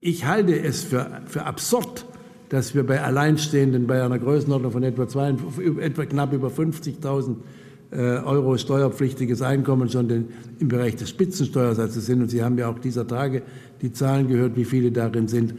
Ich 0.00 0.24
halte 0.24 0.58
es 0.58 0.82
für, 0.82 1.22
für 1.26 1.44
absurd, 1.44 2.04
dass 2.48 2.74
wir 2.74 2.84
bei 2.84 3.00
Alleinstehenden 3.00 3.86
bei 3.86 4.02
einer 4.02 4.18
Größenordnung 4.18 4.72
von 4.72 4.82
etwa, 4.82 5.06
zwei, 5.06 5.36
etwa 5.80 6.04
knapp 6.04 6.32
über 6.32 6.48
50.000 6.48 7.30
äh, 7.30 7.65
Euro 8.00 8.56
steuerpflichtiges 8.56 9.42
Einkommen 9.42 9.88
schon 9.88 10.28
im 10.58 10.68
Bereich 10.68 10.96
des 10.96 11.10
Spitzensteuersatzes 11.10 12.06
sind. 12.06 12.22
Und 12.22 12.28
Sie 12.28 12.42
haben 12.42 12.58
ja 12.58 12.68
auch 12.68 12.78
dieser 12.78 13.06
Tage 13.06 13.42
die 13.80 13.92
Zahlen 13.92 14.28
gehört, 14.28 14.56
wie 14.56 14.64
viele 14.64 14.92
darin 14.92 15.28
sind. 15.28 15.54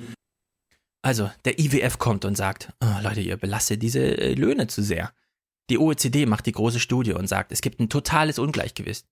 Also, 1.02 1.30
der 1.46 1.60
IWF 1.60 2.00
kommt 2.00 2.26
und 2.26 2.36
sagt, 2.36 2.74
oh, 2.84 3.02
Leute, 3.02 3.22
ihr 3.22 3.38
belastet 3.38 3.82
diese 3.82 4.00
äh, 4.00 4.34
Löhne 4.34 4.68
zu 4.68 4.84
sehr. 4.84 5.12
Die 5.70 5.78
OECD 5.78 6.26
macht 6.26 6.46
die 6.46 6.52
große 6.52 6.80
Studie 6.80 7.14
und 7.14 7.28
sagt, 7.28 7.52
es 7.52 7.62
gibt 7.62 7.80
ein 7.80 7.90
totales 7.90 8.40
Ungleichgewicht. 8.40 9.06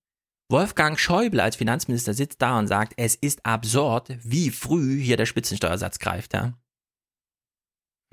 Wolfgang 0.49 0.99
Schäuble 0.99 1.41
als 1.41 1.55
Finanzminister 1.55 2.13
sitzt 2.13 2.41
da 2.41 2.59
und 2.59 2.67
sagt, 2.67 2.93
es 2.97 3.15
ist 3.15 3.45
absurd, 3.45 4.09
wie 4.21 4.51
früh 4.51 4.99
hier 4.99 5.17
der 5.17 5.25
Spitzensteuersatz 5.25 5.99
greift, 5.99 6.33
ja. 6.33 6.53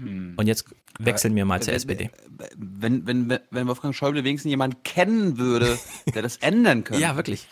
Hm. 0.03 0.35
Und 0.37 0.47
jetzt 0.47 0.67
wechseln 0.99 1.35
wir 1.35 1.45
mal 1.45 1.57
wenn, 1.57 1.63
zur 1.63 1.75
SPD. 1.75 2.11
Wenn, 2.57 3.07
wenn, 3.07 3.39
wenn 3.51 3.69
Wolfgang 3.69 3.95
Schäuble 3.95 4.25
wenigstens 4.25 4.51
jemanden 4.51 4.83
kennen 4.83 5.39
würde, 5.39 5.79
der 6.15 6.23
das 6.23 6.37
ändern 6.39 6.85
könnte. 6.85 7.03
Ja, 7.03 7.17
wirklich. 7.17 7.49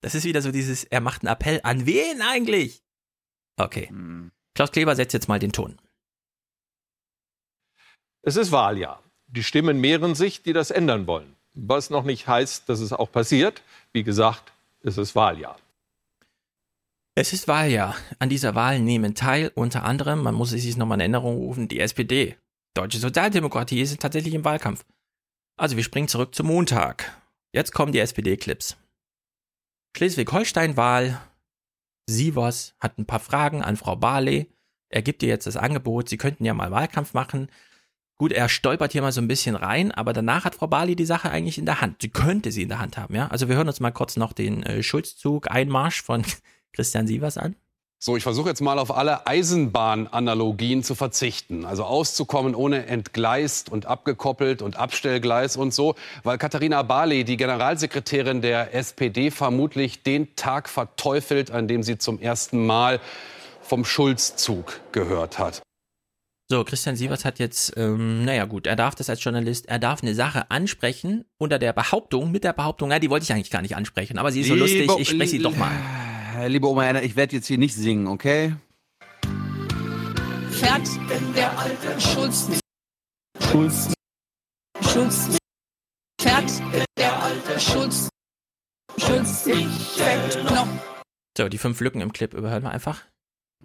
Das 0.00 0.14
ist 0.14 0.24
wieder 0.24 0.42
so 0.42 0.52
dieses, 0.52 0.84
er 0.84 1.00
macht 1.00 1.22
einen 1.22 1.32
Appell 1.32 1.60
an 1.62 1.86
wen 1.86 2.20
eigentlich? 2.22 2.82
Okay. 3.56 3.88
Hm. 3.88 4.30
Klaus 4.54 4.70
Kleber 4.70 4.94
setzt 4.94 5.14
jetzt 5.14 5.28
mal 5.28 5.38
den 5.38 5.52
Ton. 5.52 5.78
Es 8.22 8.36
ist 8.36 8.52
Wahljahr. 8.52 9.02
Die 9.26 9.42
Stimmen 9.42 9.80
mehren 9.80 10.14
sich, 10.14 10.42
die 10.42 10.52
das 10.52 10.70
ändern 10.70 11.06
wollen. 11.06 11.34
Was 11.54 11.90
noch 11.90 12.04
nicht 12.04 12.26
heißt, 12.26 12.68
dass 12.68 12.80
es 12.80 12.92
auch 12.92 13.10
passiert. 13.10 13.62
Wie 13.92 14.04
gesagt, 14.04 14.52
es 14.82 14.98
ist 14.98 15.14
Wahljahr. 15.14 15.56
Es 17.16 17.32
ist 17.32 17.46
Wahljahr. 17.46 17.94
An 18.18 18.28
dieser 18.28 18.56
Wahl 18.56 18.80
nehmen 18.80 19.14
teil 19.14 19.52
unter 19.54 19.84
anderem, 19.84 20.20
man 20.22 20.34
muss 20.34 20.52
es 20.52 20.62
sich 20.62 20.76
nochmal 20.76 20.96
in 20.96 21.00
Erinnerung 21.02 21.36
rufen, 21.36 21.68
die 21.68 21.78
SPD. 21.78 22.36
Deutsche 22.74 22.98
Sozialdemokratie 22.98 23.80
ist 23.80 24.00
tatsächlich 24.00 24.34
im 24.34 24.44
Wahlkampf. 24.44 24.84
Also 25.56 25.76
wir 25.76 25.84
springen 25.84 26.08
zurück 26.08 26.34
zum 26.34 26.48
Montag. 26.48 27.16
Jetzt 27.52 27.72
kommen 27.72 27.92
die 27.92 28.00
SPD-Clips. 28.00 28.76
Schleswig-Holstein-Wahl. 29.96 31.20
Sievers 32.10 32.74
hat 32.80 32.98
ein 32.98 33.06
paar 33.06 33.20
Fragen 33.20 33.62
an 33.62 33.76
Frau 33.76 33.94
Barley. 33.94 34.50
Er 34.88 35.02
gibt 35.02 35.22
ihr 35.22 35.28
jetzt 35.28 35.46
das 35.46 35.56
Angebot, 35.56 36.08
sie 36.08 36.16
könnten 36.16 36.44
ja 36.44 36.52
mal 36.52 36.72
Wahlkampf 36.72 37.14
machen. 37.14 37.48
Gut, 38.18 38.32
er 38.32 38.48
stolpert 38.48 38.90
hier 38.90 39.02
mal 39.02 39.12
so 39.12 39.20
ein 39.20 39.28
bisschen 39.28 39.54
rein, 39.54 39.92
aber 39.92 40.12
danach 40.12 40.44
hat 40.44 40.56
Frau 40.56 40.66
Bali 40.66 40.96
die 40.96 41.06
Sache 41.06 41.30
eigentlich 41.30 41.58
in 41.58 41.66
der 41.66 41.80
Hand. 41.80 42.02
Sie 42.02 42.10
könnte 42.10 42.50
sie 42.50 42.62
in 42.62 42.68
der 42.68 42.80
Hand 42.80 42.96
haben, 42.96 43.14
ja. 43.14 43.28
Also 43.28 43.48
wir 43.48 43.54
hören 43.54 43.68
uns 43.68 43.78
mal 43.78 43.92
kurz 43.92 44.16
noch 44.16 44.32
den 44.32 44.64
äh, 44.64 44.82
Schulzzug 44.82 45.48
Einmarsch 45.48 46.02
von 46.02 46.24
Christian 46.74 47.06
Sievers 47.06 47.38
an. 47.38 47.56
So, 47.98 48.18
ich 48.18 48.22
versuche 48.22 48.50
jetzt 48.50 48.60
mal 48.60 48.78
auf 48.78 48.94
alle 48.94 49.26
Eisenbahnanalogien 49.26 50.82
zu 50.82 50.94
verzichten. 50.94 51.64
Also 51.64 51.84
auszukommen 51.84 52.54
ohne 52.54 52.84
entgleist 52.84 53.72
und 53.72 53.86
abgekoppelt 53.86 54.60
und 54.60 54.76
Abstellgleis 54.76 55.56
und 55.56 55.72
so, 55.72 55.94
weil 56.22 56.36
Katharina 56.36 56.82
Barley, 56.82 57.24
die 57.24 57.38
Generalsekretärin 57.38 58.42
der 58.42 58.74
SPD, 58.74 59.30
vermutlich 59.30 60.02
den 60.02 60.36
Tag 60.36 60.68
verteufelt, 60.68 61.50
an 61.50 61.66
dem 61.66 61.82
sie 61.82 61.96
zum 61.96 62.20
ersten 62.20 62.66
Mal 62.66 63.00
vom 63.62 63.86
Schulzzug 63.86 64.80
gehört 64.92 65.38
hat. 65.38 65.62
So, 66.50 66.62
Christian 66.62 66.96
Sievers 66.96 67.24
hat 67.24 67.38
jetzt, 67.38 67.72
ähm, 67.78 68.26
naja 68.26 68.44
gut, 68.44 68.66
er 68.66 68.76
darf 68.76 68.94
das 68.94 69.08
als 69.08 69.24
Journalist, 69.24 69.66
er 69.66 69.78
darf 69.78 70.02
eine 70.02 70.14
Sache 70.14 70.50
ansprechen 70.50 71.24
unter 71.38 71.58
der 71.58 71.72
Behauptung, 71.72 72.32
mit 72.32 72.44
der 72.44 72.52
Behauptung, 72.52 72.90
na, 72.90 72.98
die 72.98 73.08
wollte 73.08 73.24
ich 73.24 73.32
eigentlich 73.32 73.50
gar 73.50 73.62
nicht 73.62 73.76
ansprechen, 73.76 74.18
aber 74.18 74.30
sie 74.30 74.42
ist 74.42 74.48
so 74.48 74.54
lustig, 74.54 74.90
ich 74.98 75.08
spreche 75.08 75.30
sie 75.30 75.38
doch 75.38 75.56
mal. 75.56 75.72
Liebe 76.46 76.68
Oma 76.68 76.84
Erna, 76.84 77.02
ich 77.02 77.14
werde 77.14 77.36
jetzt 77.36 77.46
hier 77.46 77.58
nicht 77.58 77.74
singen, 77.74 78.08
okay? 78.08 78.56
Fährt 80.50 80.88
denn 81.08 81.32
der 81.34 81.56
alte 81.58 82.00
Schulz 82.00 82.48
nicht? 82.48 82.60
Schulz. 83.40 83.94
Schulz. 84.82 85.38
Fährt 86.20 86.58
denn 86.72 86.84
der 86.98 87.22
alte 87.22 87.60
Schulz? 87.60 88.08
Schulz 88.98 89.46
nicht 89.46 89.68
fährt 89.96 90.44
noch. 90.44 90.66
So, 91.38 91.48
die 91.48 91.58
fünf 91.58 91.80
Lücken 91.80 92.00
im 92.00 92.12
Clip 92.12 92.34
überhören 92.34 92.64
wir 92.64 92.70
einfach. 92.70 93.04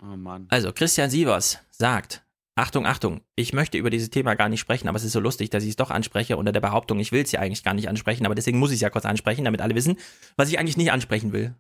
Oh 0.01 0.15
Mann. 0.15 0.45
Also, 0.49 0.71
Christian 0.71 1.09
Sievers 1.09 1.59
sagt, 1.71 2.23
Achtung, 2.55 2.85
Achtung, 2.85 3.21
ich 3.35 3.51
möchte 3.51 3.77
über 3.77 3.89
dieses 3.89 4.11
Thema 4.11 4.35
gar 4.35 4.47
nicht 4.47 4.59
sprechen, 4.59 4.87
aber 4.87 4.97
es 4.97 5.03
ist 5.03 5.13
so 5.13 5.19
lustig, 5.19 5.49
dass 5.49 5.63
ich 5.63 5.71
es 5.71 5.75
doch 5.75 5.89
anspreche 5.89 6.37
unter 6.37 6.51
der 6.51 6.61
Behauptung, 6.61 6.99
ich 6.99 7.11
will 7.11 7.23
es 7.23 7.31
ja 7.31 7.39
eigentlich 7.39 7.63
gar 7.63 7.73
nicht 7.73 7.89
ansprechen, 7.89 8.25
aber 8.25 8.35
deswegen 8.35 8.59
muss 8.59 8.69
ich 8.69 8.75
es 8.75 8.81
ja 8.81 8.89
kurz 8.89 9.05
ansprechen, 9.05 9.45
damit 9.45 9.61
alle 9.61 9.75
wissen, 9.75 9.97
was 10.37 10.49
ich 10.49 10.59
eigentlich 10.59 10.77
nicht 10.77 10.91
ansprechen 10.91 11.33
will. 11.33 11.55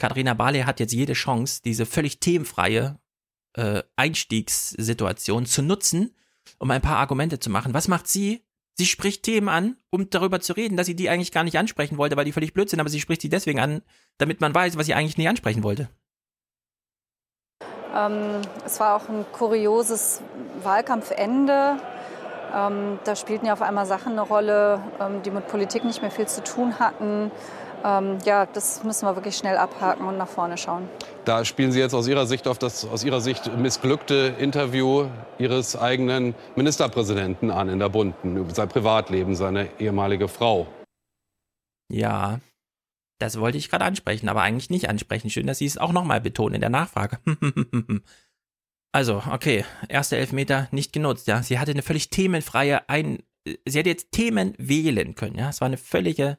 Katharina 0.00 0.34
Barley 0.34 0.62
hat 0.62 0.80
jetzt 0.80 0.92
jede 0.92 1.12
Chance, 1.12 1.60
diese 1.62 1.86
völlig 1.86 2.18
themenfreie 2.18 2.98
äh, 3.54 3.82
Einstiegssituation 3.96 5.46
zu 5.46 5.62
nutzen, 5.62 6.16
um 6.58 6.70
ein 6.70 6.80
paar 6.80 6.96
Argumente 6.96 7.38
zu 7.38 7.50
machen. 7.50 7.74
Was 7.74 7.86
macht 7.86 8.08
sie? 8.08 8.44
Sie 8.78 8.86
spricht 8.86 9.24
Themen 9.24 9.50
an, 9.50 9.76
um 9.90 10.08
darüber 10.08 10.40
zu 10.40 10.54
reden, 10.54 10.78
dass 10.78 10.86
sie 10.86 10.96
die 10.96 11.10
eigentlich 11.10 11.32
gar 11.32 11.44
nicht 11.44 11.58
ansprechen 11.58 11.98
wollte, 11.98 12.16
weil 12.16 12.24
die 12.24 12.32
völlig 12.32 12.54
blöd 12.54 12.70
sind, 12.70 12.80
aber 12.80 12.88
sie 12.88 13.00
spricht 13.00 13.20
sie 13.20 13.28
deswegen 13.28 13.60
an, 13.60 13.82
damit 14.16 14.40
man 14.40 14.54
weiß, 14.54 14.78
was 14.78 14.86
sie 14.86 14.94
eigentlich 14.94 15.18
nicht 15.18 15.28
ansprechen 15.28 15.62
wollte. 15.62 15.90
Ähm, 17.94 18.40
es 18.64 18.80
war 18.80 18.96
auch 18.96 19.08
ein 19.08 19.26
kurioses 19.32 20.22
Wahlkampfende. 20.62 21.76
Ähm, 22.54 22.98
da 23.04 23.16
spielten 23.16 23.46
ja 23.46 23.52
auf 23.52 23.62
einmal 23.62 23.84
Sachen 23.84 24.12
eine 24.12 24.22
Rolle, 24.22 24.82
ähm, 24.98 25.22
die 25.22 25.30
mit 25.30 25.46
Politik 25.48 25.84
nicht 25.84 26.00
mehr 26.00 26.10
viel 26.10 26.26
zu 26.26 26.42
tun 26.42 26.78
hatten. 26.78 27.30
Ähm, 27.84 28.18
ja, 28.24 28.46
das 28.46 28.84
müssen 28.84 29.06
wir 29.06 29.16
wirklich 29.16 29.36
schnell 29.36 29.56
abhaken 29.56 30.06
und 30.06 30.18
nach 30.18 30.28
vorne 30.28 30.58
schauen. 30.58 30.88
Da 31.24 31.44
spielen 31.44 31.72
Sie 31.72 31.78
jetzt 31.78 31.94
aus 31.94 32.08
Ihrer 32.08 32.26
Sicht 32.26 32.46
auf 32.46 32.58
das 32.58 32.84
aus 32.84 33.04
Ihrer 33.04 33.20
Sicht 33.20 33.56
missglückte 33.56 34.34
Interview 34.38 35.06
Ihres 35.38 35.76
eigenen 35.76 36.34
Ministerpräsidenten 36.56 37.50
an 37.50 37.68
in 37.68 37.78
der 37.78 37.88
Bunden 37.88 38.36
über 38.36 38.54
sein 38.54 38.68
Privatleben, 38.68 39.34
seine 39.34 39.68
ehemalige 39.78 40.28
Frau. 40.28 40.66
Ja, 41.90 42.40
das 43.18 43.38
wollte 43.38 43.58
ich 43.58 43.68
gerade 43.68 43.84
ansprechen, 43.84 44.28
aber 44.28 44.42
eigentlich 44.42 44.70
nicht 44.70 44.88
ansprechen. 44.88 45.30
Schön, 45.30 45.46
dass 45.46 45.58
Sie 45.58 45.66
es 45.66 45.78
auch 45.78 45.92
nochmal 45.92 46.20
betonen 46.20 46.56
in 46.56 46.60
der 46.60 46.70
Nachfrage. 46.70 47.18
also, 48.92 49.22
okay, 49.30 49.64
erster 49.88 50.16
Elfmeter 50.16 50.68
nicht 50.70 50.92
genutzt, 50.92 51.26
ja. 51.26 51.42
Sie 51.42 51.58
hatte 51.58 51.72
eine 51.72 51.82
völlig 51.82 52.10
themenfreie 52.10 52.88
Ein... 52.88 53.22
Sie 53.44 53.78
hätte 53.78 53.88
jetzt 53.88 54.12
Themen 54.12 54.54
wählen 54.58 55.14
können, 55.14 55.36
ja. 55.36 55.48
Es 55.48 55.60
war 55.60 55.66
eine 55.66 55.76
völlige... 55.76 56.38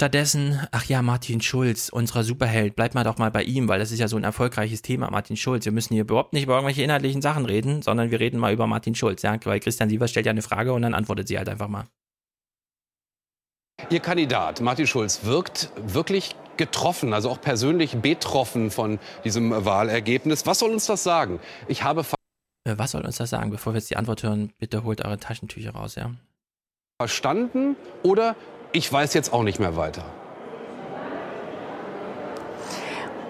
Stattdessen, 0.00 0.60
ach 0.72 0.84
ja, 0.86 1.02
Martin 1.02 1.40
Schulz, 1.40 1.88
unser 1.88 2.24
Superheld, 2.24 2.74
bleibt 2.74 2.96
mal 2.96 3.04
doch 3.04 3.18
mal 3.18 3.30
bei 3.30 3.44
ihm, 3.44 3.68
weil 3.68 3.78
das 3.78 3.92
ist 3.92 4.00
ja 4.00 4.08
so 4.08 4.16
ein 4.16 4.24
erfolgreiches 4.24 4.82
Thema, 4.82 5.08
Martin 5.08 5.36
Schulz. 5.36 5.66
Wir 5.66 5.72
müssen 5.72 5.94
hier 5.94 6.02
überhaupt 6.02 6.32
nicht 6.32 6.42
über 6.42 6.54
irgendwelche 6.54 6.82
inhaltlichen 6.82 7.22
Sachen 7.22 7.46
reden, 7.46 7.80
sondern 7.80 8.10
wir 8.10 8.18
reden 8.18 8.40
mal 8.40 8.52
über 8.52 8.66
Martin 8.66 8.96
Schulz, 8.96 9.22
ja, 9.22 9.38
weil 9.44 9.60
Christian 9.60 9.88
Sievers 9.88 10.10
stellt 10.10 10.26
ja 10.26 10.30
eine 10.30 10.42
Frage 10.42 10.72
und 10.72 10.82
dann 10.82 10.94
antwortet 10.94 11.28
sie 11.28 11.38
halt 11.38 11.48
einfach 11.48 11.68
mal. 11.68 11.86
Ihr 13.88 14.00
Kandidat 14.00 14.60
Martin 14.60 14.88
Schulz 14.88 15.20
wirkt 15.24 15.70
wirklich 15.76 16.34
getroffen, 16.56 17.12
also 17.12 17.30
auch 17.30 17.40
persönlich 17.40 17.96
betroffen 17.96 18.72
von 18.72 18.98
diesem 19.24 19.64
Wahlergebnis. 19.64 20.44
Was 20.44 20.58
soll 20.58 20.72
uns 20.72 20.86
das 20.86 21.04
sagen? 21.04 21.38
Ich 21.68 21.84
habe 21.84 22.04
Äh, 22.64 22.78
Was 22.78 22.90
soll 22.90 23.04
uns 23.04 23.18
das 23.18 23.30
sagen? 23.30 23.52
Bevor 23.52 23.74
wir 23.74 23.78
jetzt 23.78 23.90
die 23.90 23.96
Antwort 23.96 24.24
hören, 24.24 24.52
bitte 24.58 24.82
holt 24.82 25.04
eure 25.04 25.18
Taschentücher 25.18 25.70
raus, 25.70 25.94
ja? 25.94 26.10
verstanden 27.00 27.76
oder 28.04 28.36
ich 28.74 28.92
weiß 28.92 29.14
jetzt 29.14 29.32
auch 29.32 29.44
nicht 29.44 29.60
mehr 29.60 29.76
weiter. 29.76 30.04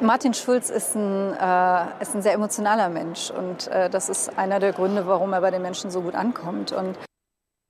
Martin 0.00 0.34
Schulz 0.34 0.70
ist 0.70 0.96
ein, 0.96 1.32
äh, 1.34 2.02
ist 2.02 2.14
ein 2.14 2.22
sehr 2.22 2.32
emotionaler 2.32 2.88
Mensch 2.88 3.30
und 3.30 3.68
äh, 3.68 3.88
das 3.88 4.08
ist 4.08 4.36
einer 4.38 4.58
der 4.58 4.72
Gründe, 4.72 5.06
warum 5.06 5.32
er 5.32 5.40
bei 5.40 5.50
den 5.50 5.62
Menschen 5.62 5.90
so 5.90 6.02
gut 6.02 6.14
ankommt. 6.14 6.72
Und 6.72 6.98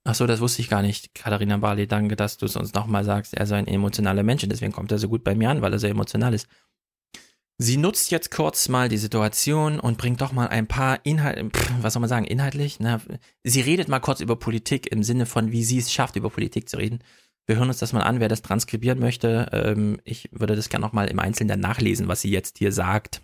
Ach 0.05 0.15
so, 0.15 0.25
das 0.25 0.39
wusste 0.39 0.61
ich 0.61 0.69
gar 0.69 0.81
nicht. 0.81 1.13
Katharina 1.15 1.57
Barley, 1.57 1.87
danke, 1.87 2.15
dass 2.15 2.37
du 2.37 2.45
es 2.45 2.55
uns 2.55 2.73
nochmal 2.73 3.03
sagst. 3.03 3.33
Er 3.33 3.45
sei 3.45 3.57
ein 3.57 3.67
emotionaler 3.67 4.23
Mensch 4.23 4.43
und 4.43 4.51
deswegen 4.51 4.71
kommt 4.71 4.91
er 4.91 4.97
so 4.97 5.07
gut 5.07 5.23
bei 5.23 5.35
mir 5.35 5.49
an, 5.49 5.61
weil 5.61 5.73
er 5.73 5.79
sehr 5.79 5.91
emotional 5.91 6.33
ist. 6.33 6.47
Sie 7.57 7.77
nutzt 7.77 8.11
jetzt 8.11 8.31
kurz 8.31 8.67
mal 8.67 8.89
die 8.89 8.97
Situation 8.97 9.79
und 9.79 9.97
bringt 9.97 10.19
doch 10.19 10.33
mal 10.33 10.47
ein 10.47 10.67
paar 10.67 10.99
Inhalte, 11.03 11.49
was 11.79 11.93
soll 11.93 12.01
man 12.01 12.09
sagen, 12.09 12.25
inhaltlich? 12.25 12.79
Na, 12.79 12.99
sie 13.43 13.61
redet 13.61 13.87
mal 13.87 13.99
kurz 13.99 14.19
über 14.19 14.35
Politik 14.35 14.91
im 14.91 15.03
Sinne 15.03 15.25
von, 15.25 15.53
wie 15.53 15.63
sie 15.63 15.77
es 15.77 15.91
schafft, 15.91 16.17
über 16.17 16.29
Politik 16.29 16.67
zu 16.67 16.75
reden. 16.77 16.99
Wir 17.47 17.57
hören 17.57 17.67
uns 17.67 17.77
das 17.77 17.93
mal 17.93 18.01
an, 18.01 18.19
wer 18.19 18.27
das 18.27 18.41
transkribieren 18.41 18.99
möchte. 18.99 19.47
Ähm, 19.51 19.99
ich 20.03 20.29
würde 20.31 20.55
das 20.55 20.69
gerne 20.69 20.85
nochmal 20.85 21.07
im 21.09 21.19
Einzelnen 21.19 21.59
nachlesen, 21.59 22.07
was 22.07 22.21
sie 22.21 22.31
jetzt 22.31 22.57
hier 22.57 22.71
sagt. 22.71 23.21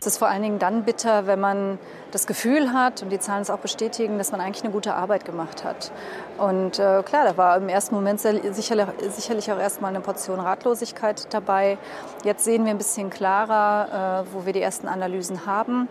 es 0.00 0.06
ist 0.06 0.18
vor 0.18 0.28
allen 0.28 0.42
Dingen 0.42 0.60
dann 0.60 0.84
bitter, 0.84 1.26
wenn 1.26 1.40
man 1.40 1.80
das 2.12 2.28
Gefühl 2.28 2.72
hat, 2.72 3.02
und 3.02 3.10
die 3.10 3.18
Zahlen 3.18 3.42
es 3.42 3.50
auch 3.50 3.58
bestätigen, 3.58 4.18
dass 4.18 4.30
man 4.30 4.40
eigentlich 4.40 4.62
eine 4.62 4.72
gute 4.72 4.94
Arbeit 4.94 5.24
gemacht 5.24 5.64
hat. 5.64 5.90
Und 6.38 6.78
äh, 6.78 7.02
klar, 7.02 7.24
da 7.24 7.36
war 7.36 7.56
im 7.56 7.68
ersten 7.68 7.96
Moment 7.96 8.20
sicherlich, 8.20 8.86
sicherlich 9.10 9.50
auch 9.50 9.58
erstmal 9.58 9.90
eine 9.90 10.00
Portion 10.00 10.38
Ratlosigkeit 10.38 11.26
dabei. 11.34 11.76
Jetzt 12.22 12.44
sehen 12.44 12.64
wir 12.64 12.70
ein 12.70 12.78
bisschen 12.78 13.10
klarer, 13.10 14.24
äh, 14.24 14.32
wo 14.32 14.46
wir 14.46 14.52
die 14.52 14.62
ersten 14.62 14.86
Analysen 14.86 15.44
haben. 15.46 15.88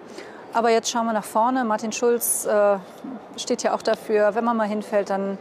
Aber 0.53 0.69
jetzt 0.69 0.89
schauen 0.89 1.07
wir 1.07 1.13
nach 1.13 1.25
vorne. 1.25 1.65
Martin 1.65 1.91
Schulz 1.91 2.45
äh, 2.45 2.77
steht 3.35 3.63
ja 3.63 3.75
auch 3.75 3.81
dafür, 3.81 4.33
wenn 4.35 4.45
man 4.45 4.55
mal 4.55 4.69
hinfällt, 4.69 5.09
dann 5.09 5.37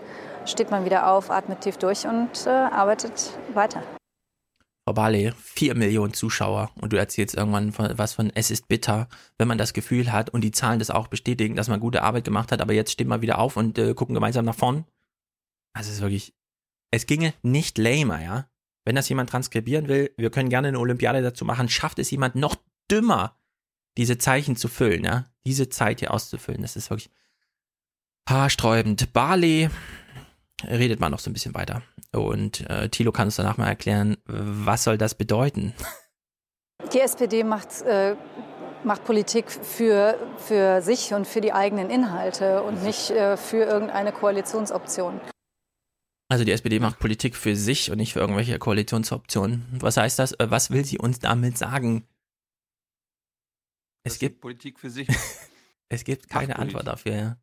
steht 0.47 0.71
man 0.71 0.85
wieder 0.85 1.11
auf, 1.11 1.31
atmet 1.31 1.61
tief 1.61 1.77
durch 1.77 2.07
und 2.07 2.47
äh, 2.47 2.51
arbeitet 2.51 3.33
weiter. 3.55 3.83
Frau 4.89 4.95
Barley, 4.95 5.33
vier 5.37 5.75
Millionen 5.75 6.15
Zuschauer 6.15 6.71
und 6.81 6.93
du 6.93 6.97
erzählst 6.97 7.35
irgendwann 7.35 7.73
von, 7.73 7.99
was 7.99 8.13
von 8.13 8.31
Es 8.35 8.53
ist 8.53 8.69
bitter, 8.69 9.09
wenn 9.37 9.49
man 9.49 9.59
das 9.59 9.73
Gefühl 9.73 10.13
hat 10.13 10.31
und 10.31 10.43
die 10.43 10.53
Zahlen 10.53 10.79
das 10.79 10.91
auch 10.91 11.09
bestätigen, 11.09 11.57
dass 11.57 11.67
man 11.67 11.81
gute 11.81 12.03
Arbeit 12.03 12.25
gemacht 12.25 12.53
hat, 12.53 12.61
aber 12.61 12.73
jetzt 12.73 12.93
stehen 12.93 13.09
wir 13.09 13.21
wieder 13.21 13.39
auf 13.39 13.57
und 13.57 13.79
äh, 13.79 13.95
gucken 13.95 14.15
gemeinsam 14.15 14.45
nach 14.45 14.55
vorn. 14.55 14.85
Also 15.73 15.89
es 15.91 15.97
ist 15.97 16.03
wirklich, 16.03 16.35
es 16.93 17.07
ginge 17.07 17.35
nicht 17.43 17.79
lamer, 17.79 18.23
ja. 18.23 18.49
Wenn 18.85 18.95
das 18.95 19.09
jemand 19.09 19.29
transkribieren 19.29 19.89
will, 19.89 20.15
wir 20.17 20.31
können 20.31 20.51
gerne 20.51 20.69
eine 20.69 20.79
Olympiade 20.79 21.21
dazu 21.21 21.45
machen, 21.45 21.69
schafft 21.69 21.99
es 21.99 22.13
jemand 22.13 22.37
noch 22.37 22.55
dümmer, 22.89 23.37
diese 23.97 24.19
Zeichen 24.19 24.55
zu 24.55 24.69
füllen, 24.69 25.05
ja. 25.05 25.25
Diese 25.45 25.69
Zeit 25.69 25.99
hier 25.99 26.15
auszufüllen, 26.15 26.63
das 26.63 26.77
ist 26.77 26.91
wirklich 26.91 27.11
haarsträubend. 28.29 29.13
Barley 29.13 29.69
redet 30.65 31.01
mal 31.01 31.11
noch 31.11 31.19
so 31.19 31.31
ein 31.31 31.33
bisschen 31.33 31.55
weiter. 31.55 31.83
Und 32.13 32.69
äh, 32.71 32.89
Thilo 32.89 33.13
kann 33.13 33.29
uns 33.29 33.37
danach 33.37 33.59
mal 33.59 33.69
erklären, 33.69 34.17
was 34.27 34.85
soll 34.85 34.99
das 34.99 35.15
bedeuten? 35.15 35.75
Die 36.93 37.01
SPD 37.01 37.43
macht, 37.43 37.83
äh, 37.83 38.17
macht 38.85 39.05
Politik 39.05 39.51
für, 39.51 40.19
für 40.39 40.83
sich 40.83 41.15
und 41.15 41.27
für 41.27 41.41
die 41.41 41.53
eigenen 41.53 41.91
Inhalte 41.91 42.63
und 42.63 42.83
nicht 42.85 43.11
äh, 43.11 43.37
für 43.37 43.65
irgendeine 43.65 44.13
Koalitionsoption. 44.13 45.21
Also 46.29 46.45
die 46.45 46.53
SPD 46.53 46.79
macht 46.81 46.99
Politik 46.99 47.37
für 47.37 47.57
sich 47.57 47.91
und 47.91 47.99
nicht 47.99 48.13
für 48.13 48.21
irgendwelche 48.21 48.59
Koalitionsoptionen. 48.59 49.65
Was 49.81 49.97
heißt 49.97 50.19
das? 50.19 50.33
Äh, 50.33 50.51
Was 50.51 50.71
will 50.71 50.85
sie 50.85 50.99
uns 50.99 51.19
damit 51.19 51.57
sagen? 51.57 52.07
Es 54.05 54.19
gibt 54.19 54.41
Politik 54.41 54.79
für 54.79 54.91
sich. 54.91 55.09
es 55.89 56.05
gibt 56.05 56.29
keine 56.29 56.59
Antwort 56.59 56.87
dafür. 56.87 57.15
Ja. 57.15 57.37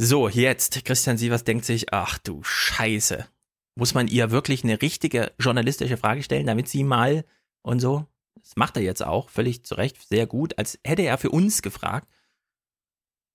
So, 0.00 0.28
jetzt, 0.28 0.84
Christian 0.84 1.18
Sievers 1.18 1.42
denkt 1.42 1.64
sich, 1.64 1.92
ach 1.92 2.18
du 2.18 2.40
Scheiße. 2.44 3.26
Muss 3.74 3.94
man 3.94 4.06
ihr 4.06 4.30
wirklich 4.30 4.62
eine 4.62 4.80
richtige 4.80 5.32
journalistische 5.40 5.96
Frage 5.96 6.22
stellen, 6.22 6.46
damit 6.46 6.68
sie 6.68 6.84
mal 6.84 7.24
und 7.62 7.80
so? 7.80 8.06
Das 8.40 8.54
macht 8.54 8.76
er 8.76 8.82
jetzt 8.84 9.02
auch, 9.02 9.28
völlig 9.28 9.64
zu 9.64 9.74
Recht, 9.74 10.00
sehr 10.08 10.28
gut, 10.28 10.56
als 10.56 10.78
hätte 10.84 11.02
er 11.02 11.18
für 11.18 11.30
uns 11.30 11.62
gefragt. 11.62 12.06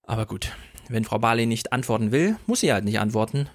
Aber 0.03 0.25
gut, 0.25 0.55
wenn 0.87 1.03
Frau 1.03 1.19
Barley 1.19 1.47
nicht 1.47 1.73
antworten 1.73 2.13
will, 2.13 2.37
muss 2.45 2.61
sie 2.61 2.71
halt 2.71 2.85
nicht 2.85 2.99
antworten. 2.99 3.49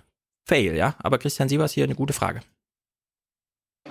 Fail, 0.45 0.77
ja? 0.77 0.95
Aber 0.99 1.19
Christian 1.19 1.49
Sievers 1.49 1.73
hier 1.73 1.85
eine 1.85 1.95
gute 1.95 2.13
Frage. 2.13 2.43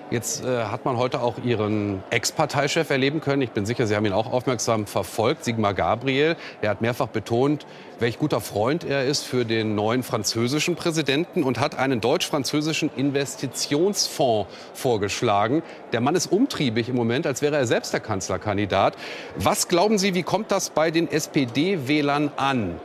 Jetzt 0.10 0.46
äh, 0.46 0.64
hat 0.64 0.86
man 0.86 0.96
heute 0.96 1.22
auch 1.22 1.36
Ihren 1.44 2.02
Ex-Parteichef 2.12 2.90
erleben 2.90 3.20
können. 3.20 3.42
Ich 3.42 3.52
bin 3.52 3.66
sicher, 3.66 3.88
Sie 3.88 3.96
haben 3.96 4.06
ihn 4.06 4.14
auch 4.14 4.32
aufmerksam 4.32 4.88
verfolgt, 4.88 5.44
Sigmar 5.44 5.74
Gabriel. 5.74 6.38
Er 6.62 6.70
hat 6.70 6.80
mehrfach 6.80 7.08
betont, 7.08 7.66
welch 8.00 8.18
guter 8.18 8.40
Freund 8.40 8.86
er 8.86 9.06
ist 9.06 9.26
für 9.26 9.44
den 9.44 9.76
neuen 9.76 10.04
französischen 10.04 10.78
Präsidenten 10.78 11.44
und 11.44 11.60
hat 11.60 11.78
einen 11.78 12.00
deutsch-französischen 12.00 12.90
Investitionsfonds 12.96 14.50
vorgeschlagen. 14.74 15.62
Der 15.92 16.00
Mann 16.00 16.16
ist 16.16 16.32
umtriebig 16.32 16.88
im 16.88 16.96
Moment, 16.96 17.28
als 17.28 17.42
wäre 17.42 17.58
er 17.58 17.68
selbst 17.68 17.92
der 17.92 18.00
Kanzlerkandidat. 18.00 18.96
Was 19.36 19.68
glauben 19.68 19.98
Sie, 19.98 20.14
wie 20.14 20.24
kommt 20.24 20.52
das 20.52 20.70
bei 20.70 20.90
den 20.90 21.12
SPD-Wählern 21.12 22.32
an? 22.38 22.80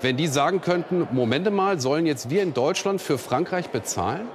Wenn 0.00 0.16
die 0.16 0.28
sagen 0.28 0.62
könnten, 0.62 1.08
Momente 1.12 1.50
mal, 1.50 1.78
sollen 1.78 2.06
jetzt 2.06 2.30
wir 2.30 2.42
in 2.42 2.54
Deutschland 2.54 3.02
für 3.02 3.18
Frankreich 3.18 3.68
bezahlen? 3.68 4.28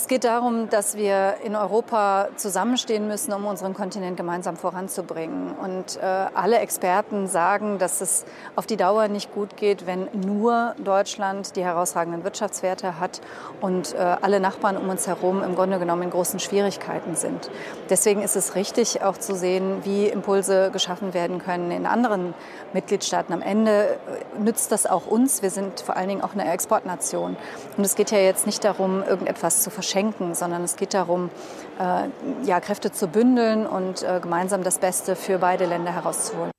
Es 0.00 0.08
geht 0.08 0.24
darum, 0.24 0.70
dass 0.70 0.96
wir 0.96 1.34
in 1.44 1.54
Europa 1.54 2.28
zusammenstehen 2.36 3.06
müssen, 3.06 3.34
um 3.34 3.44
unseren 3.44 3.74
Kontinent 3.74 4.16
gemeinsam 4.16 4.56
voranzubringen. 4.56 5.52
Und 5.52 5.98
äh, 5.98 6.00
alle 6.02 6.58
Experten 6.60 7.26
sagen, 7.26 7.78
dass 7.78 8.00
es 8.00 8.24
auf 8.56 8.64
die 8.64 8.78
Dauer 8.78 9.08
nicht 9.08 9.34
gut 9.34 9.58
geht, 9.58 9.86
wenn 9.86 10.08
nur 10.14 10.74
Deutschland 10.82 11.54
die 11.54 11.62
herausragenden 11.62 12.24
Wirtschaftswerte 12.24 12.98
hat 12.98 13.20
und 13.60 13.94
äh, 13.94 13.98
alle 13.98 14.40
Nachbarn 14.40 14.78
um 14.78 14.88
uns 14.88 15.06
herum 15.06 15.42
im 15.42 15.54
Grunde 15.54 15.78
genommen 15.78 16.04
in 16.04 16.10
großen 16.10 16.40
Schwierigkeiten 16.40 17.14
sind. 17.14 17.50
Deswegen 17.90 18.22
ist 18.22 18.36
es 18.36 18.54
richtig, 18.54 19.02
auch 19.02 19.18
zu 19.18 19.34
sehen, 19.34 19.84
wie 19.84 20.06
Impulse 20.06 20.70
geschaffen 20.72 21.12
werden 21.12 21.40
können 21.40 21.70
in 21.70 21.84
anderen 21.84 22.32
Mitgliedstaaten. 22.72 23.34
Am 23.34 23.42
Ende 23.42 23.98
äh, 23.98 24.38
nützt 24.40 24.72
das 24.72 24.86
auch 24.86 25.06
uns. 25.06 25.42
Wir 25.42 25.50
sind 25.50 25.82
vor 25.82 25.98
allen 25.98 26.08
Dingen 26.08 26.22
auch 26.22 26.32
eine 26.32 26.50
Exportnation. 26.50 27.36
Und 27.76 27.84
es 27.84 27.96
geht 27.96 28.10
ja 28.10 28.18
jetzt 28.18 28.46
nicht 28.46 28.64
darum, 28.64 29.02
irgendetwas 29.02 29.62
zu 29.62 29.68
verschenken, 29.90 30.34
sondern 30.34 30.62
es 30.62 30.76
geht 30.76 30.94
darum, 30.94 31.30
äh, 31.78 32.08
ja, 32.44 32.60
Kräfte 32.60 32.92
zu 32.92 33.08
bündeln 33.08 33.66
und 33.66 34.02
äh, 34.02 34.20
gemeinsam 34.22 34.62
das 34.62 34.78
Beste 34.78 35.16
für 35.16 35.38
beide 35.38 35.66
Länder 35.66 35.92
herauszuholen. 35.92 36.52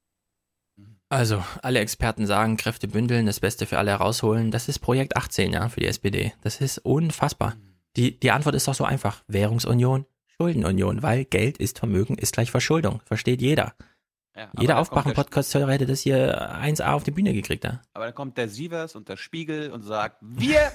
Also, 1.09 1.43
alle 1.61 1.79
Experten 1.79 2.25
sagen, 2.25 2.57
Kräfte 2.57 2.87
bündeln, 2.87 3.25
das 3.25 3.39
Beste 3.39 3.65
für 3.65 3.77
alle 3.77 3.91
herausholen. 3.91 4.51
Das 4.51 4.67
ist 4.67 4.79
Projekt 4.79 5.17
18, 5.17 5.53
ja, 5.53 5.69
für 5.69 5.79
die 5.79 5.87
SPD. 5.87 6.33
Das 6.41 6.61
ist 6.61 6.79
unfassbar. 6.79 7.55
Die, 7.97 8.17
die 8.17 8.31
Antwort 8.31 8.55
ist 8.55 8.67
doch 8.67 8.73
so 8.73 8.85
einfach. 8.85 9.23
Währungsunion, 9.27 10.05
Schuldenunion, 10.37 11.03
weil 11.03 11.25
Geld 11.25 11.57
ist 11.57 11.79
Vermögen, 11.79 12.15
ist 12.15 12.33
gleich 12.33 12.51
Verschuldung. 12.51 13.01
Versteht 13.05 13.41
jeder. 13.41 13.73
Ja, 14.35 14.49
jeder 14.57 14.79
Aufwachen-Podcast-Hörer 14.79 15.73
hätte 15.73 15.85
das 15.85 15.99
hier 15.99 16.53
1A 16.61 16.93
auf 16.93 17.03
die 17.03 17.11
Bühne 17.11 17.33
gekriegt, 17.33 17.65
ja. 17.65 17.81
Aber 17.93 18.05
dann 18.05 18.15
kommt 18.15 18.37
der 18.37 18.47
Sievers 18.47 18.95
und 18.95 19.09
der 19.09 19.17
Spiegel 19.17 19.71
und 19.71 19.81
sagt, 19.81 20.17
wir 20.21 20.71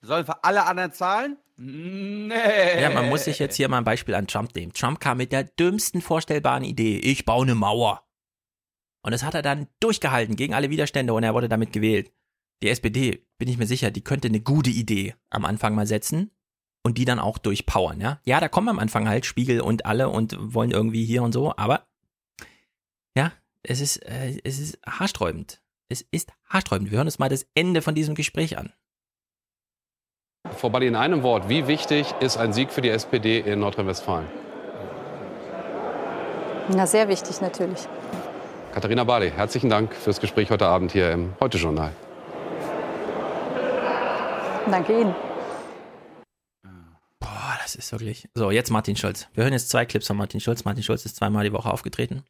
sollen 0.00 0.26
für 0.26 0.44
alle 0.44 0.66
anderen 0.66 0.92
zahlen? 0.92 1.36
Nee. 1.56 2.80
Ja, 2.80 2.90
man 2.90 3.08
muss 3.08 3.24
sich 3.24 3.38
jetzt 3.38 3.56
hier 3.56 3.68
mal 3.68 3.78
ein 3.78 3.84
Beispiel 3.84 4.14
an 4.14 4.26
Trump 4.26 4.54
nehmen. 4.54 4.72
Trump 4.72 4.98
kam 5.00 5.18
mit 5.18 5.30
der 5.30 5.44
dümmsten 5.44 6.00
vorstellbaren 6.00 6.64
Idee. 6.64 6.98
Ich 6.98 7.26
baue 7.26 7.44
eine 7.44 7.54
Mauer. 7.54 8.06
Und 9.02 9.12
das 9.12 9.22
hat 9.22 9.34
er 9.34 9.42
dann 9.42 9.68
durchgehalten 9.80 10.36
gegen 10.36 10.54
alle 10.54 10.70
Widerstände 10.70 11.12
und 11.12 11.22
er 11.22 11.34
wurde 11.34 11.48
damit 11.48 11.72
gewählt. 11.72 12.12
Die 12.62 12.68
SPD, 12.68 13.26
bin 13.38 13.48
ich 13.48 13.58
mir 13.58 13.66
sicher, 13.66 13.90
die 13.90 14.04
könnte 14.04 14.28
eine 14.28 14.40
gute 14.40 14.70
Idee 14.70 15.14
am 15.30 15.44
Anfang 15.44 15.74
mal 15.74 15.86
setzen 15.86 16.30
und 16.82 16.98
die 16.98 17.04
dann 17.04 17.18
auch 17.18 17.38
durchpowern, 17.38 18.00
ja. 18.00 18.20
Ja, 18.24 18.40
da 18.40 18.48
kommen 18.48 18.68
am 18.68 18.78
Anfang 18.78 19.08
halt 19.08 19.26
Spiegel 19.26 19.60
und 19.60 19.86
alle 19.86 20.08
und 20.08 20.36
wollen 20.38 20.70
irgendwie 20.70 21.04
hier 21.04 21.22
und 21.22 21.32
so, 21.32 21.54
aber 21.56 21.86
ja, 23.16 23.32
es 23.62 23.80
ist, 23.80 23.98
äh, 23.98 24.38
es 24.44 24.58
ist 24.58 24.78
haarsträubend. 24.86 25.62
Es 25.88 26.02
ist 26.02 26.32
haarsträubend. 26.44 26.90
Wir 26.90 26.98
hören 26.98 27.08
uns 27.08 27.18
mal 27.18 27.28
das 27.28 27.46
Ende 27.54 27.82
von 27.82 27.94
diesem 27.94 28.14
Gespräch 28.14 28.56
an. 28.58 28.72
Frau 30.60 30.68
Balli, 30.68 30.88
in 30.88 30.96
einem 30.96 31.22
Wort, 31.22 31.48
wie 31.48 31.66
wichtig 31.66 32.14
ist 32.20 32.36
ein 32.36 32.52
Sieg 32.52 32.70
für 32.70 32.82
die 32.82 32.90
SPD 32.90 33.40
in 33.40 33.60
Nordrhein-Westfalen? 33.60 34.26
Na, 36.68 36.86
sehr 36.86 37.08
wichtig 37.08 37.40
natürlich. 37.40 37.88
Katharina 38.72 39.04
Barley, 39.04 39.30
herzlichen 39.30 39.70
Dank 39.70 39.94
fürs 39.94 40.20
Gespräch 40.20 40.50
heute 40.50 40.66
Abend 40.66 40.92
hier 40.92 41.12
im 41.12 41.32
Heute-Journal. 41.40 41.92
Danke 44.70 45.00
Ihnen. 45.00 45.14
Boah, 47.18 47.58
das 47.62 47.74
ist 47.74 47.90
wirklich. 47.92 48.28
So, 48.34 48.50
jetzt 48.50 48.70
Martin 48.70 48.96
Schulz. 48.96 49.28
Wir 49.34 49.44
hören 49.44 49.54
jetzt 49.54 49.70
zwei 49.70 49.86
Clips 49.86 50.06
von 50.06 50.16
Martin 50.18 50.40
Schulz. 50.40 50.64
Martin 50.64 50.82
Schulz 50.82 51.04
ist 51.06 51.16
zweimal 51.16 51.44
die 51.44 51.52
Woche 51.52 51.70
aufgetreten. 51.70 52.22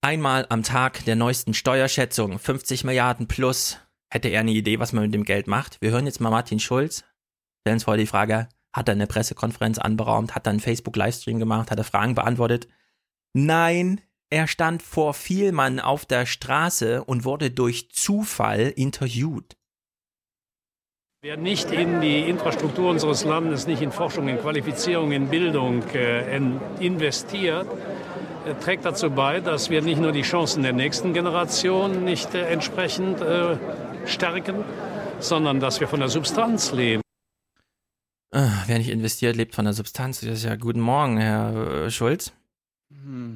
Einmal 0.00 0.46
am 0.48 0.62
Tag 0.62 1.04
der 1.04 1.16
neuesten 1.16 1.54
Steuerschätzung, 1.54 2.38
50 2.38 2.84
Milliarden 2.84 3.28
plus. 3.28 3.78
Hätte 4.10 4.28
er 4.28 4.40
eine 4.40 4.52
Idee, 4.52 4.78
was 4.78 4.92
man 4.92 5.04
mit 5.04 5.14
dem 5.14 5.24
Geld 5.24 5.46
macht? 5.46 5.80
Wir 5.80 5.90
hören 5.90 6.06
jetzt 6.06 6.20
mal 6.20 6.30
Martin 6.30 6.60
Schulz. 6.60 7.04
Stellen 7.60 7.76
uns 7.76 7.84
vor 7.84 7.96
die 7.96 8.06
Frage, 8.06 8.48
hat 8.72 8.88
er 8.88 8.92
eine 8.92 9.06
Pressekonferenz 9.06 9.78
anberaumt? 9.78 10.34
Hat 10.34 10.46
er 10.46 10.50
einen 10.50 10.60
Facebook-Livestream 10.60 11.38
gemacht? 11.38 11.70
Hat 11.70 11.78
er 11.78 11.84
Fragen 11.84 12.14
beantwortet? 12.14 12.68
Nein, 13.34 14.00
er 14.30 14.46
stand 14.46 14.82
vor 14.82 15.12
Vielmann 15.14 15.80
auf 15.80 16.06
der 16.06 16.24
Straße 16.24 17.04
und 17.04 17.24
wurde 17.24 17.50
durch 17.50 17.90
Zufall 17.90 18.72
interviewt. 18.74 19.56
Wer 21.20 21.36
nicht 21.36 21.72
in 21.72 22.00
die 22.00 22.20
Infrastruktur 22.20 22.90
unseres 22.90 23.24
Landes, 23.24 23.66
nicht 23.66 23.82
in 23.82 23.90
Forschung, 23.90 24.28
in 24.28 24.38
Qualifizierung, 24.38 25.12
in 25.12 25.28
Bildung 25.28 25.82
äh, 25.92 26.36
in- 26.36 26.60
investiert, 26.78 27.66
äh, 28.46 28.54
trägt 28.62 28.84
dazu 28.84 29.10
bei, 29.10 29.40
dass 29.40 29.68
wir 29.68 29.82
nicht 29.82 30.00
nur 30.00 30.12
die 30.12 30.22
Chancen 30.22 30.62
der 30.62 30.72
nächsten 30.72 31.12
Generation 31.12 32.04
nicht 32.04 32.34
äh, 32.34 32.44
entsprechend 32.48 33.20
äh, 33.20 33.56
stärken, 34.06 34.64
sondern 35.20 35.60
dass 35.60 35.80
wir 35.80 35.88
von 35.88 36.00
der 36.00 36.08
Substanz 36.08 36.72
leben. 36.72 37.02
Äh, 38.30 38.46
wer 38.66 38.78
nicht 38.78 38.90
investiert, 38.90 39.36
lebt 39.36 39.54
von 39.54 39.64
der 39.64 39.74
Substanz. 39.74 40.20
Das 40.20 40.30
ist 40.30 40.44
ja 40.44 40.56
guten 40.56 40.80
Morgen, 40.80 41.16
Herr 41.18 41.84
äh, 41.86 41.90
Schulz. 41.90 42.32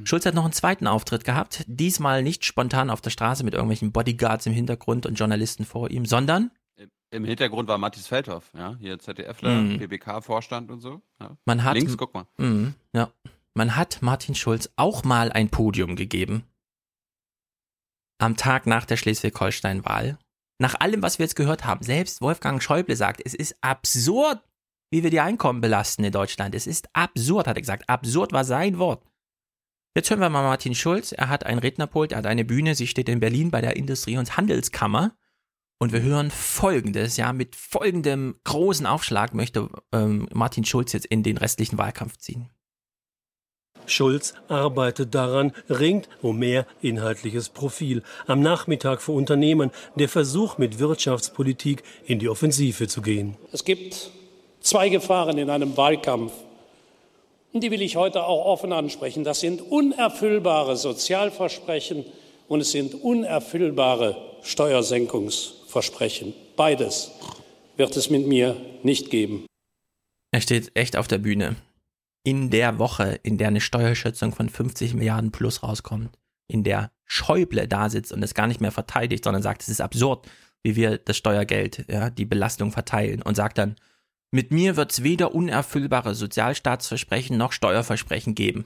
Schulz 0.04 0.24
hat 0.24 0.34
noch 0.34 0.44
einen 0.44 0.52
zweiten 0.54 0.86
Auftritt 0.86 1.24
gehabt. 1.24 1.64
Diesmal 1.66 2.22
nicht 2.22 2.44
spontan 2.46 2.88
auf 2.90 3.00
der 3.02 3.10
Straße 3.10 3.44
mit 3.44 3.52
irgendwelchen 3.54 3.92
Bodyguards 3.92 4.46
im 4.46 4.52
Hintergrund 4.54 5.04
und 5.06 5.14
Journalisten 5.14 5.64
vor 5.66 5.90
ihm, 5.90 6.06
sondern 6.06 6.50
Im 7.10 7.24
Hintergrund 7.26 7.68
war 7.68 7.76
Matthias 7.76 8.06
Feldhoff, 8.06 8.50
ja, 8.56 8.76
hier 8.80 8.98
ZDFler, 8.98 9.50
Mhm. 9.50 9.78
PBK-Vorstand 9.78 10.70
und 10.70 10.80
so. 10.80 11.02
Ja. 11.20 11.36
man 11.44 11.62
hat. 11.64 11.74
Links, 11.74 11.96
guck 11.98 12.14
mal. 12.14 12.24
Mhm, 12.38 12.74
ja. 12.94 13.10
Man 13.54 13.76
hat 13.76 14.00
Martin 14.00 14.34
Schulz 14.34 14.70
auch 14.76 15.04
mal 15.04 15.30
ein 15.30 15.50
Podium 15.50 15.96
gegeben. 15.96 16.44
Am 18.18 18.36
Tag 18.38 18.66
nach 18.66 18.86
der 18.86 18.96
Schleswig-Holstein-Wahl. 18.96 20.18
Nach 20.62 20.78
allem, 20.78 21.02
was 21.02 21.18
wir 21.18 21.24
jetzt 21.24 21.34
gehört 21.34 21.64
haben, 21.64 21.82
selbst 21.82 22.20
Wolfgang 22.20 22.62
Schäuble 22.62 22.94
sagt, 22.94 23.20
es 23.24 23.34
ist 23.34 23.56
absurd, 23.62 24.38
wie 24.92 25.02
wir 25.02 25.10
die 25.10 25.18
Einkommen 25.18 25.60
belasten 25.60 26.04
in 26.04 26.12
Deutschland. 26.12 26.54
Es 26.54 26.68
ist 26.68 26.88
absurd, 26.92 27.48
hat 27.48 27.56
er 27.56 27.62
gesagt. 27.62 27.88
Absurd 27.88 28.32
war 28.32 28.44
sein 28.44 28.78
Wort. 28.78 29.04
Jetzt 29.96 30.08
hören 30.08 30.20
wir 30.20 30.30
mal 30.30 30.44
Martin 30.44 30.76
Schulz. 30.76 31.10
Er 31.10 31.28
hat 31.28 31.44
ein 31.44 31.58
Rednerpult, 31.58 32.12
er 32.12 32.18
hat 32.18 32.26
eine 32.26 32.44
Bühne. 32.44 32.76
Sie 32.76 32.86
steht 32.86 33.08
in 33.08 33.18
Berlin 33.18 33.50
bei 33.50 33.60
der 33.60 33.74
Industrie- 33.74 34.18
und 34.18 34.36
Handelskammer. 34.36 35.16
Und 35.80 35.92
wir 35.92 36.02
hören 36.02 36.30
Folgendes, 36.30 37.16
ja, 37.16 37.32
mit 37.32 37.56
folgendem 37.56 38.36
großen 38.44 38.86
Aufschlag 38.86 39.34
möchte 39.34 39.68
ähm, 39.90 40.28
Martin 40.32 40.64
Schulz 40.64 40.92
jetzt 40.92 41.06
in 41.06 41.24
den 41.24 41.38
restlichen 41.38 41.76
Wahlkampf 41.76 42.18
ziehen. 42.18 42.50
Schulz 43.86 44.34
arbeitet 44.48 45.14
daran, 45.14 45.52
ringt 45.68 46.08
um 46.22 46.38
mehr 46.38 46.66
inhaltliches 46.80 47.48
Profil. 47.48 48.02
Am 48.26 48.40
Nachmittag 48.40 49.02
für 49.02 49.12
Unternehmen 49.12 49.70
der 49.96 50.08
Versuch, 50.08 50.58
mit 50.58 50.78
Wirtschaftspolitik 50.78 51.82
in 52.04 52.18
die 52.18 52.28
Offensive 52.28 52.88
zu 52.88 53.02
gehen. 53.02 53.36
Es 53.52 53.64
gibt 53.64 54.10
zwei 54.60 54.88
Gefahren 54.88 55.38
in 55.38 55.50
einem 55.50 55.76
Wahlkampf. 55.76 56.32
Und 57.52 57.62
die 57.62 57.70
will 57.70 57.82
ich 57.82 57.96
heute 57.96 58.24
auch 58.24 58.46
offen 58.46 58.72
ansprechen. 58.72 59.24
Das 59.24 59.40
sind 59.40 59.60
unerfüllbare 59.60 60.76
Sozialversprechen 60.76 62.04
und 62.48 62.60
es 62.60 62.70
sind 62.70 62.94
unerfüllbare 62.94 64.16
Steuersenkungsversprechen. 64.42 66.32
Beides 66.56 67.10
wird 67.76 67.96
es 67.96 68.10
mit 68.10 68.26
mir 68.26 68.56
nicht 68.82 69.10
geben. 69.10 69.46
Er 70.32 70.40
steht 70.40 70.70
echt 70.74 70.96
auf 70.96 71.08
der 71.08 71.18
Bühne. 71.18 71.56
In 72.24 72.50
der 72.50 72.78
Woche, 72.78 73.18
in 73.22 73.38
der 73.38 73.48
eine 73.48 73.60
Steuerschätzung 73.60 74.32
von 74.32 74.48
50 74.48 74.94
Milliarden 74.94 75.32
plus 75.32 75.62
rauskommt, 75.62 76.18
in 76.46 76.62
der 76.62 76.92
Schäuble 77.04 77.66
da 77.66 77.90
sitzt 77.90 78.12
und 78.12 78.22
es 78.22 78.34
gar 78.34 78.46
nicht 78.46 78.60
mehr 78.60 78.70
verteidigt, 78.70 79.24
sondern 79.24 79.42
sagt, 79.42 79.62
es 79.62 79.68
ist 79.68 79.80
absurd, 79.80 80.28
wie 80.62 80.76
wir 80.76 80.98
das 80.98 81.16
Steuergeld, 81.16 81.84
ja, 81.88 82.10
die 82.10 82.24
Belastung 82.24 82.70
verteilen 82.70 83.22
und 83.22 83.34
sagt 83.34 83.58
dann, 83.58 83.76
mit 84.30 84.50
mir 84.50 84.76
wird 84.76 84.92
es 84.92 85.02
weder 85.02 85.34
unerfüllbare 85.34 86.14
Sozialstaatsversprechen 86.14 87.36
noch 87.36 87.52
Steuerversprechen 87.52 88.34
geben. 88.34 88.64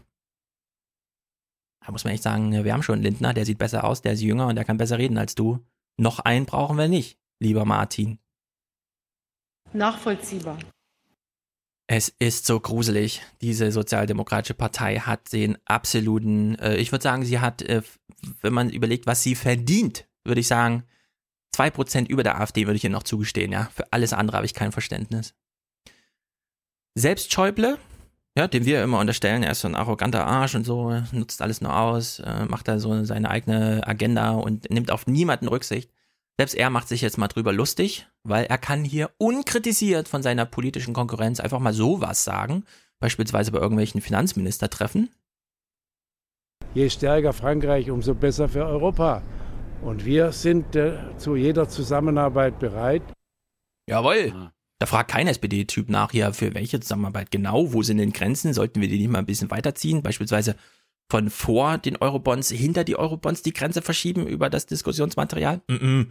Da 1.85 1.93
muss 1.93 2.05
man 2.05 2.13
echt 2.13 2.23
sagen, 2.23 2.53
wir 2.53 2.73
haben 2.73 2.83
schon 2.83 2.97
einen 2.97 3.05
Lindner, 3.05 3.35
der 3.35 3.47
sieht 3.47 3.59
besser 3.59 3.85
aus, 3.85 4.03
der 4.03 4.13
ist 4.13 4.21
jünger 4.21 4.49
und 4.49 4.57
der 4.57 4.65
kann 4.65 4.77
besser 4.77 4.99
reden 4.99 5.19
als 5.19 5.35
du. 5.35 5.65
Noch 5.97 6.21
einen 6.21 6.47
brauchen 6.47 6.77
wir 6.77 6.89
nicht, 6.89 7.19
lieber 7.41 7.65
Martin. 7.65 8.19
Nachvollziehbar. 9.73 10.59
Es 11.89 12.09
ist 12.09 12.47
so 12.47 12.59
gruselig. 12.59 13.23
Diese 13.41 13.71
sozialdemokratische 13.71 14.55
Partei 14.55 14.99
hat 14.99 15.33
den 15.33 15.57
absoluten, 15.67 16.57
äh, 16.57 16.77
ich 16.77 16.91
würde 16.91 17.03
sagen, 17.03 17.25
sie 17.25 17.39
hat, 17.39 17.63
äh, 17.63 17.83
wenn 18.43 18.53
man 18.53 18.71
überlegt, 18.71 19.07
was 19.07 19.23
sie 19.23 19.37
verdient, 19.37 20.07
würde 20.25 20.41
ich 20.41 20.49
sagen, 20.49 20.85
zwei 21.53 21.71
Prozent 21.71 22.09
über 22.09 22.25
der 22.25 22.41
AfD 22.41 22.67
würde 22.67 22.77
ich 22.77 22.85
ihr 22.85 22.91
noch 22.91 23.05
zugestehen, 23.05 23.53
ja. 23.53 23.71
Für 23.75 23.93
alles 23.93 24.13
andere 24.13 24.37
habe 24.37 24.47
ich 24.47 24.55
kein 24.55 24.73
Verständnis. 24.73 25.35
Selbst 26.97 27.33
Schäuble, 27.33 27.79
ja, 28.37 28.49
dem 28.49 28.65
wir 28.65 28.83
immer 28.83 28.99
unterstellen, 28.99 29.43
er 29.43 29.53
ist 29.53 29.61
so 29.61 29.69
ein 29.69 29.77
arroganter 29.77 30.27
Arsch 30.27 30.55
und 30.57 30.65
so, 30.65 30.91
nutzt 31.13 31.41
alles 31.41 31.61
nur 31.61 31.79
aus, 31.79 32.19
äh, 32.19 32.47
macht 32.47 32.67
da 32.67 32.81
so 32.81 33.05
seine 33.05 33.31
eigene 33.31 33.87
Agenda 33.87 34.33
und 34.33 34.69
nimmt 34.71 34.91
auf 34.91 35.07
niemanden 35.07 35.47
Rücksicht. 35.47 35.91
Selbst 36.39 36.55
er 36.55 36.69
macht 36.69 36.89
sich 36.89 37.01
jetzt 37.01 37.17
mal 37.17 37.29
drüber 37.29 37.53
lustig, 37.53 38.07
weil 38.23 38.45
er 38.45 38.59
kann 38.59 38.85
hier 38.85 39.11
unkritisiert 39.17 40.07
von 40.07 40.23
seiner 40.23 40.45
politischen 40.45 40.93
Konkurrenz 40.93 41.41
einfach 41.41 41.61
mal 41.61 41.73
sowas 41.73 42.25
sagen, 42.25 42.65
beispielsweise 43.01 43.53
bei 43.53 43.59
irgendwelchen 43.59 44.03
Finanzministertreffen. 44.03 45.09
Je 46.75 46.91
stärker 46.91 47.33
Frankreich, 47.33 47.91
umso 47.91 48.15
besser 48.15 48.51
für 48.51 48.67
Europa. 48.67 49.23
Und 49.81 50.05
wir 50.05 50.33
sind 50.33 50.77
äh, 50.77 50.99
zu 51.17 51.37
jeder 51.37 51.69
Zusammenarbeit 51.69 52.59
bereit. 52.59 53.03
Jawohl. 53.89 54.51
Da 54.79 54.85
fragt 54.85 55.11
kein 55.11 55.27
SPD-Typ 55.27 55.89
nach, 55.89 56.13
ja, 56.13 56.33
für 56.33 56.53
welche 56.55 56.81
Zusammenarbeit 56.81 57.31
genau, 57.31 57.73
wo 57.73 57.83
sind 57.83 57.97
denn 57.97 58.13
Grenzen, 58.13 58.53
sollten 58.53 58.83
wir 58.83 58.89
die 58.89 58.99
nicht 58.99 59.11
mal 59.11 59.21
ein 59.21 59.27
bisschen 59.27 59.51
weiterziehen, 59.51 60.03
beispielsweise 60.03 60.55
von 61.11 61.31
vor 61.31 61.79
den 61.79 61.97
Eurobonds 61.97 62.51
hinter 62.51 62.85
die 62.85 62.97
Eurobonds 62.97 63.43
die 63.43 63.55
Grenze 63.55 63.81
verschieben 63.81 64.27
über 64.27 64.51
das 64.51 64.67
Diskussionsmaterial? 64.67 65.63
Mm 65.69 65.75
-mm. 65.75 66.07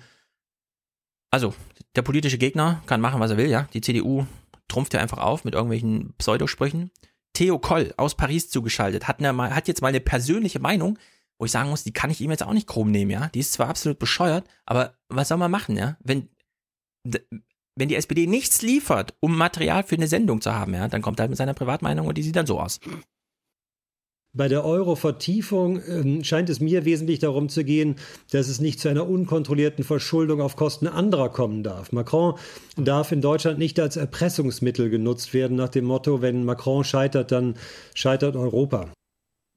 Also, 1.36 1.54
der 1.98 2.02
politische 2.02 2.38
Gegner 2.38 2.82
kann 2.86 3.02
machen, 3.02 3.20
was 3.20 3.30
er 3.30 3.36
will, 3.36 3.50
ja. 3.50 3.68
Die 3.74 3.82
CDU 3.82 4.26
trumpft 4.70 4.94
ja 4.94 5.02
einfach 5.02 5.18
auf 5.18 5.44
mit 5.44 5.54
irgendwelchen 5.54 6.14
Pseudosprüchen. 6.18 6.92
Theo 7.34 7.60
Koll 7.60 7.94
aus 7.98 8.16
Paris 8.16 8.50
zugeschaltet, 8.50 9.10
hat, 9.10 9.20
eine, 9.20 9.54
hat 9.54 9.68
jetzt 9.68 9.82
mal 9.82 9.90
eine 9.90 10.00
persönliche 10.00 10.62
Meinung, 10.62 10.98
wo 11.38 11.44
ich 11.44 11.52
sagen 11.52 11.70
muss, 11.70 11.84
die 11.84 11.92
kann 11.92 12.10
ich 12.10 12.22
ihm 12.22 12.32
jetzt 12.32 12.44
auch 12.44 12.54
nicht 12.54 12.68
krumm 12.68 12.90
nehmen, 12.90 13.12
ja. 13.12 13.28
Die 13.34 13.42
ist 13.42 13.52
zwar 13.52 13.68
absolut 13.68 14.00
bescheuert, 14.00 14.48
aber 14.66 14.96
was 15.10 15.28
soll 15.28 15.38
man 15.38 15.52
machen, 15.52 15.76
ja? 15.76 15.98
Wenn, 16.00 16.30
wenn 17.04 17.90
die 17.90 17.96
SPD 17.96 18.28
nichts 18.28 18.62
liefert, 18.62 19.14
um 19.20 19.36
Material 19.36 19.84
für 19.84 19.96
eine 19.96 20.08
Sendung 20.08 20.40
zu 20.40 20.56
haben, 20.56 20.74
ja, 20.74 20.88
dann 20.88 21.02
kommt 21.02 21.20
er 21.20 21.24
halt 21.24 21.32
mit 21.32 21.38
seiner 21.38 21.54
Privatmeinung 21.54 22.08
und 22.08 22.18
die 22.18 22.24
sieht 22.24 22.38
dann 22.38 22.48
so 22.48 22.62
aus. 22.62 22.80
Bei 24.38 24.50
der 24.50 24.66
Euro-Vertiefung 24.66 25.82
ähm, 25.88 26.24
scheint 26.26 26.50
es 26.50 26.60
mir 26.60 26.84
wesentlich 26.84 27.20
darum 27.20 27.48
zu 27.48 27.64
gehen, 27.64 27.96
dass 28.32 28.50
es 28.50 28.60
nicht 28.60 28.82
zu 28.82 28.90
einer 28.90 29.08
unkontrollierten 29.08 29.86
Verschuldung 29.86 30.42
auf 30.42 30.58
Kosten 30.58 30.88
anderer 30.88 31.30
kommen 31.30 31.64
darf. 31.64 31.94
Macron 31.94 32.38
darf 32.76 33.14
in 33.14 33.22
Deutschland 33.22 33.60
nicht 33.60 33.80
als 33.80 33.96
Erpressungsmittel 33.96 34.90
genutzt 34.90 35.34
werden, 35.34 35.56
nach 35.56 35.70
dem 35.70 35.86
Motto, 35.86 36.22
wenn 36.22 36.44
Macron 36.44 36.84
scheitert, 36.84 37.32
dann 37.32 37.56
scheitert 37.94 38.36
Europa. 38.36 38.92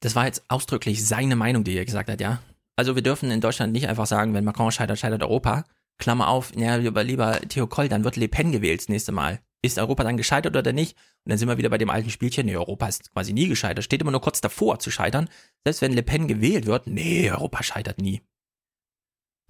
Das 0.01 0.15
war 0.15 0.27
jetzt 0.27 0.45
ausdrücklich 0.47 1.05
seine 1.05 1.35
Meinung, 1.35 1.65
die 1.65 1.77
er 1.77 1.85
gesagt 1.85 2.09
hat, 2.09 2.21
ja. 2.21 2.41
Also 2.77 2.95
wir 2.95 3.03
dürfen 3.03 3.33
in 3.33 3.41
Deutschland 3.41 3.73
nicht 3.73 3.89
einfach 3.89 4.07
sagen, 4.07 4.33
wenn 4.33 4.45
Macron 4.45 4.71
scheitert, 4.71 5.01
scheitert 5.01 5.25
Europa. 5.25 5.65
Klammer 5.99 6.29
auf, 6.29 6.53
ja, 6.57 6.77
lieber, 6.77 7.03
lieber 7.03 7.41
Theo 7.49 7.67
Koll, 7.67 7.89
dann 7.89 8.05
wird 8.05 8.15
Le 8.15 8.29
Pen 8.29 8.53
gewählt 8.53 8.83
das 8.83 8.89
nächste 8.89 9.11
Mal. 9.11 9.41
Ist 9.63 9.79
Europa 9.79 10.05
dann 10.05 10.17
gescheitert 10.17 10.57
oder 10.57 10.73
nicht? 10.73 10.97
Und 11.25 11.31
dann 11.31 11.39
sind 11.39 11.49
wir 11.49 11.59
wieder 11.59 11.69
bei 11.69 11.79
dem 11.79 11.91
alten 11.91 12.11
Spielchen, 12.11 12.47
nee, 12.47 12.57
Europa 12.57 12.87
ist 12.87 13.13
quasi 13.13 13.33
nie 13.33 13.49
gescheitert, 13.49 13.85
steht 13.85 14.01
immer 14.01 14.13
nur 14.13 14.21
kurz 14.21 14.41
davor 14.41 14.79
zu 14.79 14.91
scheitern. 14.91 15.29
Selbst 15.65 15.83
wenn 15.83 15.93
Le 15.93 16.03
Pen 16.03 16.29
gewählt 16.29 16.67
wird, 16.67 16.87
nee, 16.87 17.31
Europa 17.31 17.63
scheitert 17.63 18.01
nie. 18.01 18.23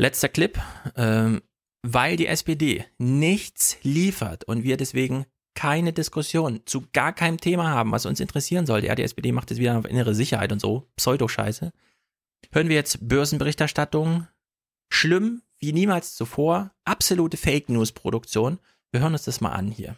Letzter 0.01 0.29
Clip, 0.29 0.59
ähm, 0.97 1.43
weil 1.83 2.17
die 2.17 2.27
SPD 2.27 2.85
nichts 2.99 3.77
liefert 3.83 4.45
und 4.45 4.63
wir 4.63 4.77
deswegen 4.77 5.27
keine 5.55 5.93
Diskussion 5.93 6.61
zu 6.67 6.87
gar 6.93 7.13
keinem 7.13 7.39
Thema 7.39 7.69
haben, 7.69 7.91
was 7.91 8.07
uns 8.07 8.21
interessieren 8.21 8.65
sollte. 8.65 8.87
Ja, 8.87 8.95
die 8.95 9.03
SPD 9.03 9.33
macht 9.33 9.51
jetzt 9.51 9.59
wieder 9.59 9.77
auf 9.77 9.87
innere 9.87 10.15
Sicherheit 10.15 10.53
und 10.53 10.61
so, 10.61 10.89
Pseudoscheiße. 10.97 11.73
Hören 12.53 12.69
wir 12.69 12.77
jetzt 12.77 13.09
Börsenberichterstattung. 13.09 14.29
Schlimm 14.89 15.43
wie 15.59 15.73
niemals 15.73 16.15
zuvor. 16.15 16.71
Absolute 16.85 17.37
Fake 17.37 17.69
News 17.69 17.91
Produktion. 17.91 18.59
Wir 18.91 19.01
hören 19.01 19.13
uns 19.13 19.25
das 19.25 19.41
mal 19.41 19.53
an 19.53 19.69
hier. 19.71 19.97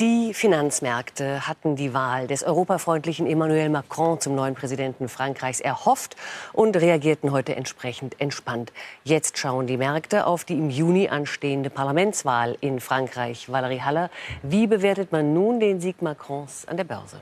Die 0.00 0.34
Finanzmärkte 0.34 1.46
hatten 1.46 1.76
die 1.76 1.94
Wahl 1.94 2.26
des 2.26 2.42
europafreundlichen 2.42 3.26
Emmanuel 3.26 3.68
Macron 3.68 4.18
zum 4.20 4.34
neuen 4.34 4.54
Präsidenten 4.54 5.08
Frankreichs 5.08 5.60
erhofft 5.60 6.16
und 6.52 6.76
reagierten 6.76 7.30
heute 7.30 7.54
entsprechend 7.54 8.20
entspannt. 8.20 8.72
Jetzt 9.04 9.38
schauen 9.38 9.66
die 9.66 9.76
Märkte 9.76 10.26
auf 10.26 10.44
die 10.44 10.54
im 10.54 10.70
Juni 10.70 11.08
anstehende 11.08 11.70
Parlamentswahl 11.70 12.56
in 12.60 12.80
Frankreich. 12.80 13.50
Valerie 13.50 13.82
Haller, 13.82 14.10
wie 14.42 14.66
bewertet 14.66 15.12
man 15.12 15.34
nun 15.34 15.60
den 15.60 15.80
Sieg 15.80 16.02
Macrons 16.02 16.66
an 16.66 16.76
der 16.76 16.84
Börse? 16.84 17.20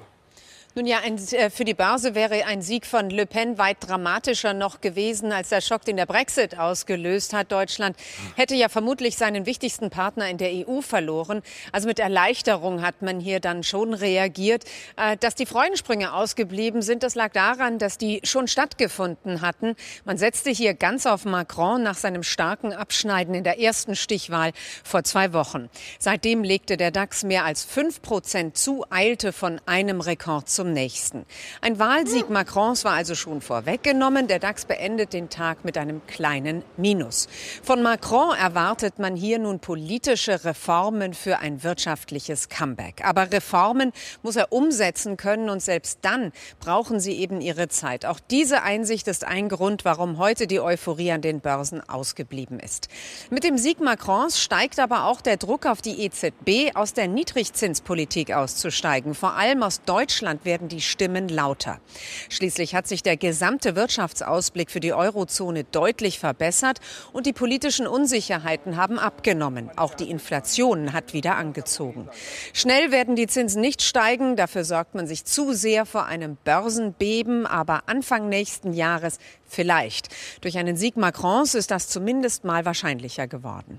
Nun 0.76 0.86
ja, 0.86 1.00
ein, 1.00 1.18
äh, 1.32 1.50
für 1.50 1.64
die 1.64 1.74
Börse 1.74 2.14
wäre 2.14 2.46
ein 2.46 2.62
Sieg 2.62 2.86
von 2.86 3.10
Le 3.10 3.26
Pen 3.26 3.58
weit 3.58 3.78
dramatischer 3.80 4.54
noch 4.54 4.80
gewesen 4.80 5.32
als 5.32 5.48
der 5.48 5.60
Schock, 5.60 5.84
den 5.84 5.96
der 5.96 6.06
Brexit 6.06 6.56
ausgelöst 6.56 7.32
hat. 7.32 7.50
Deutschland 7.50 7.96
hätte 8.36 8.54
ja 8.54 8.68
vermutlich 8.68 9.16
seinen 9.16 9.46
wichtigsten 9.46 9.90
Partner 9.90 10.30
in 10.30 10.38
der 10.38 10.68
EU 10.68 10.80
verloren. 10.80 11.42
Also 11.72 11.88
mit 11.88 11.98
Erleichterung 11.98 12.82
hat 12.82 13.02
man 13.02 13.18
hier 13.18 13.40
dann 13.40 13.64
schon 13.64 13.94
reagiert. 13.94 14.64
Äh, 14.96 15.16
dass 15.16 15.34
die 15.34 15.44
Freudensprünge 15.44 16.12
ausgeblieben 16.12 16.82
sind, 16.82 17.02
das 17.02 17.16
lag 17.16 17.32
daran, 17.32 17.78
dass 17.80 17.98
die 17.98 18.20
schon 18.22 18.46
stattgefunden 18.46 19.40
hatten. 19.40 19.74
Man 20.04 20.18
setzte 20.18 20.50
hier 20.50 20.74
ganz 20.74 21.04
auf 21.04 21.24
Macron 21.24 21.82
nach 21.82 21.96
seinem 21.96 22.22
starken 22.22 22.72
Abschneiden 22.72 23.34
in 23.34 23.42
der 23.42 23.58
ersten 23.58 23.96
Stichwahl 23.96 24.52
vor 24.84 25.02
zwei 25.02 25.32
Wochen. 25.32 25.68
Seitdem 25.98 26.44
legte 26.44 26.76
der 26.76 26.92
DAX 26.92 27.24
mehr 27.24 27.44
als 27.44 27.64
fünf 27.64 28.02
Prozent 28.02 28.56
zu, 28.56 28.84
eilte 28.88 29.32
von 29.32 29.60
einem 29.66 30.00
Rekord 30.00 30.48
zum 30.60 30.74
nächsten. 30.74 31.24
Ein 31.62 31.78
Wahlsieg 31.78 32.28
Macrons 32.28 32.84
war 32.84 32.92
also 32.92 33.14
schon 33.14 33.40
vorweggenommen. 33.40 34.28
Der 34.28 34.38
DAX 34.38 34.66
beendet 34.66 35.14
den 35.14 35.30
Tag 35.30 35.64
mit 35.64 35.78
einem 35.78 36.06
kleinen 36.06 36.62
Minus. 36.76 37.28
Von 37.62 37.82
Macron 37.82 38.36
erwartet 38.36 38.98
man 38.98 39.16
hier 39.16 39.38
nun 39.38 39.60
politische 39.60 40.44
Reformen 40.44 41.14
für 41.14 41.38
ein 41.38 41.62
wirtschaftliches 41.62 42.50
Comeback. 42.50 43.02
Aber 43.06 43.32
Reformen 43.32 43.92
muss 44.22 44.36
er 44.36 44.52
umsetzen 44.52 45.16
können 45.16 45.48
und 45.48 45.62
selbst 45.62 46.00
dann 46.02 46.30
brauchen 46.58 47.00
sie 47.00 47.14
eben 47.14 47.40
ihre 47.40 47.68
Zeit. 47.68 48.04
Auch 48.04 48.20
diese 48.30 48.62
Einsicht 48.62 49.08
ist 49.08 49.26
ein 49.26 49.48
Grund, 49.48 49.86
warum 49.86 50.18
heute 50.18 50.46
die 50.46 50.60
Euphorie 50.60 51.12
an 51.12 51.22
den 51.22 51.40
Börsen 51.40 51.80
ausgeblieben 51.88 52.60
ist. 52.60 52.88
Mit 53.30 53.44
dem 53.44 53.56
Sieg 53.56 53.80
Macrons 53.80 54.38
steigt 54.38 54.78
aber 54.78 55.06
auch 55.06 55.22
der 55.22 55.38
Druck 55.38 55.64
auf 55.64 55.80
die 55.80 56.04
EZB, 56.04 56.76
aus 56.76 56.92
der 56.92 57.08
Niedrigzinspolitik 57.08 58.32
auszusteigen. 58.32 59.14
Vor 59.14 59.36
allem 59.36 59.62
aus 59.62 59.80
Deutschland 59.86 60.44
werden 60.50 60.66
die 60.66 60.80
Stimmen 60.80 61.28
lauter. 61.28 61.80
Schließlich 62.28 62.74
hat 62.74 62.88
sich 62.88 63.04
der 63.04 63.16
gesamte 63.16 63.76
Wirtschaftsausblick 63.76 64.68
für 64.68 64.80
die 64.80 64.92
Eurozone 64.92 65.62
deutlich 65.62 66.18
verbessert 66.18 66.80
und 67.12 67.26
die 67.26 67.32
politischen 67.32 67.86
Unsicherheiten 67.86 68.76
haben 68.76 68.98
abgenommen. 68.98 69.70
Auch 69.76 69.94
die 69.94 70.10
Inflation 70.10 70.92
hat 70.92 71.12
wieder 71.12 71.36
angezogen. 71.36 72.08
Schnell 72.52 72.90
werden 72.90 73.14
die 73.14 73.28
Zinsen 73.28 73.60
nicht 73.60 73.80
steigen, 73.80 74.34
dafür 74.34 74.64
sorgt 74.64 74.96
man 74.96 75.06
sich 75.06 75.24
zu 75.24 75.52
sehr 75.52 75.86
vor 75.86 76.06
einem 76.06 76.36
Börsenbeben, 76.42 77.46
aber 77.46 77.88
Anfang 77.88 78.28
nächsten 78.28 78.72
Jahres 78.72 79.18
vielleicht. 79.46 80.08
Durch 80.40 80.58
einen 80.58 80.76
Sieg 80.76 80.96
Macrons 80.96 81.54
ist 81.54 81.70
das 81.70 81.86
zumindest 81.86 82.42
mal 82.42 82.64
wahrscheinlicher 82.64 83.28
geworden. 83.28 83.78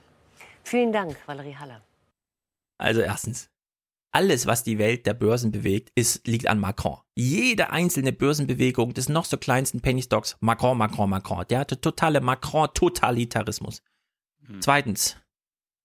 Vielen 0.64 0.94
Dank, 0.94 1.18
Valerie 1.26 1.58
Haller. 1.58 1.82
Also 2.78 3.02
erstens, 3.02 3.51
alles, 4.12 4.46
was 4.46 4.64
die 4.64 4.78
Welt 4.78 5.06
der 5.06 5.14
Börsen 5.14 5.52
bewegt, 5.52 5.92
ist, 5.96 6.28
liegt 6.28 6.48
an 6.48 6.60
Macron. 6.60 6.98
Jede 7.16 7.72
einzelne 7.72 8.12
Börsenbewegung 8.12 8.94
des 8.94 9.10
noch 9.10 9.26
so 9.26 9.38
kleinsten 9.38 9.82
Penny 9.82 10.02
Stocks, 10.02 10.38
Macron, 10.40 10.78
Macron, 10.78 11.10
Macron. 11.10 11.46
Der 11.50 11.60
hatte 11.60 11.80
totale 11.80 12.22
Macron-Totalitarismus. 12.22 13.82
Hm. 14.46 14.62
Zweitens, 14.62 15.18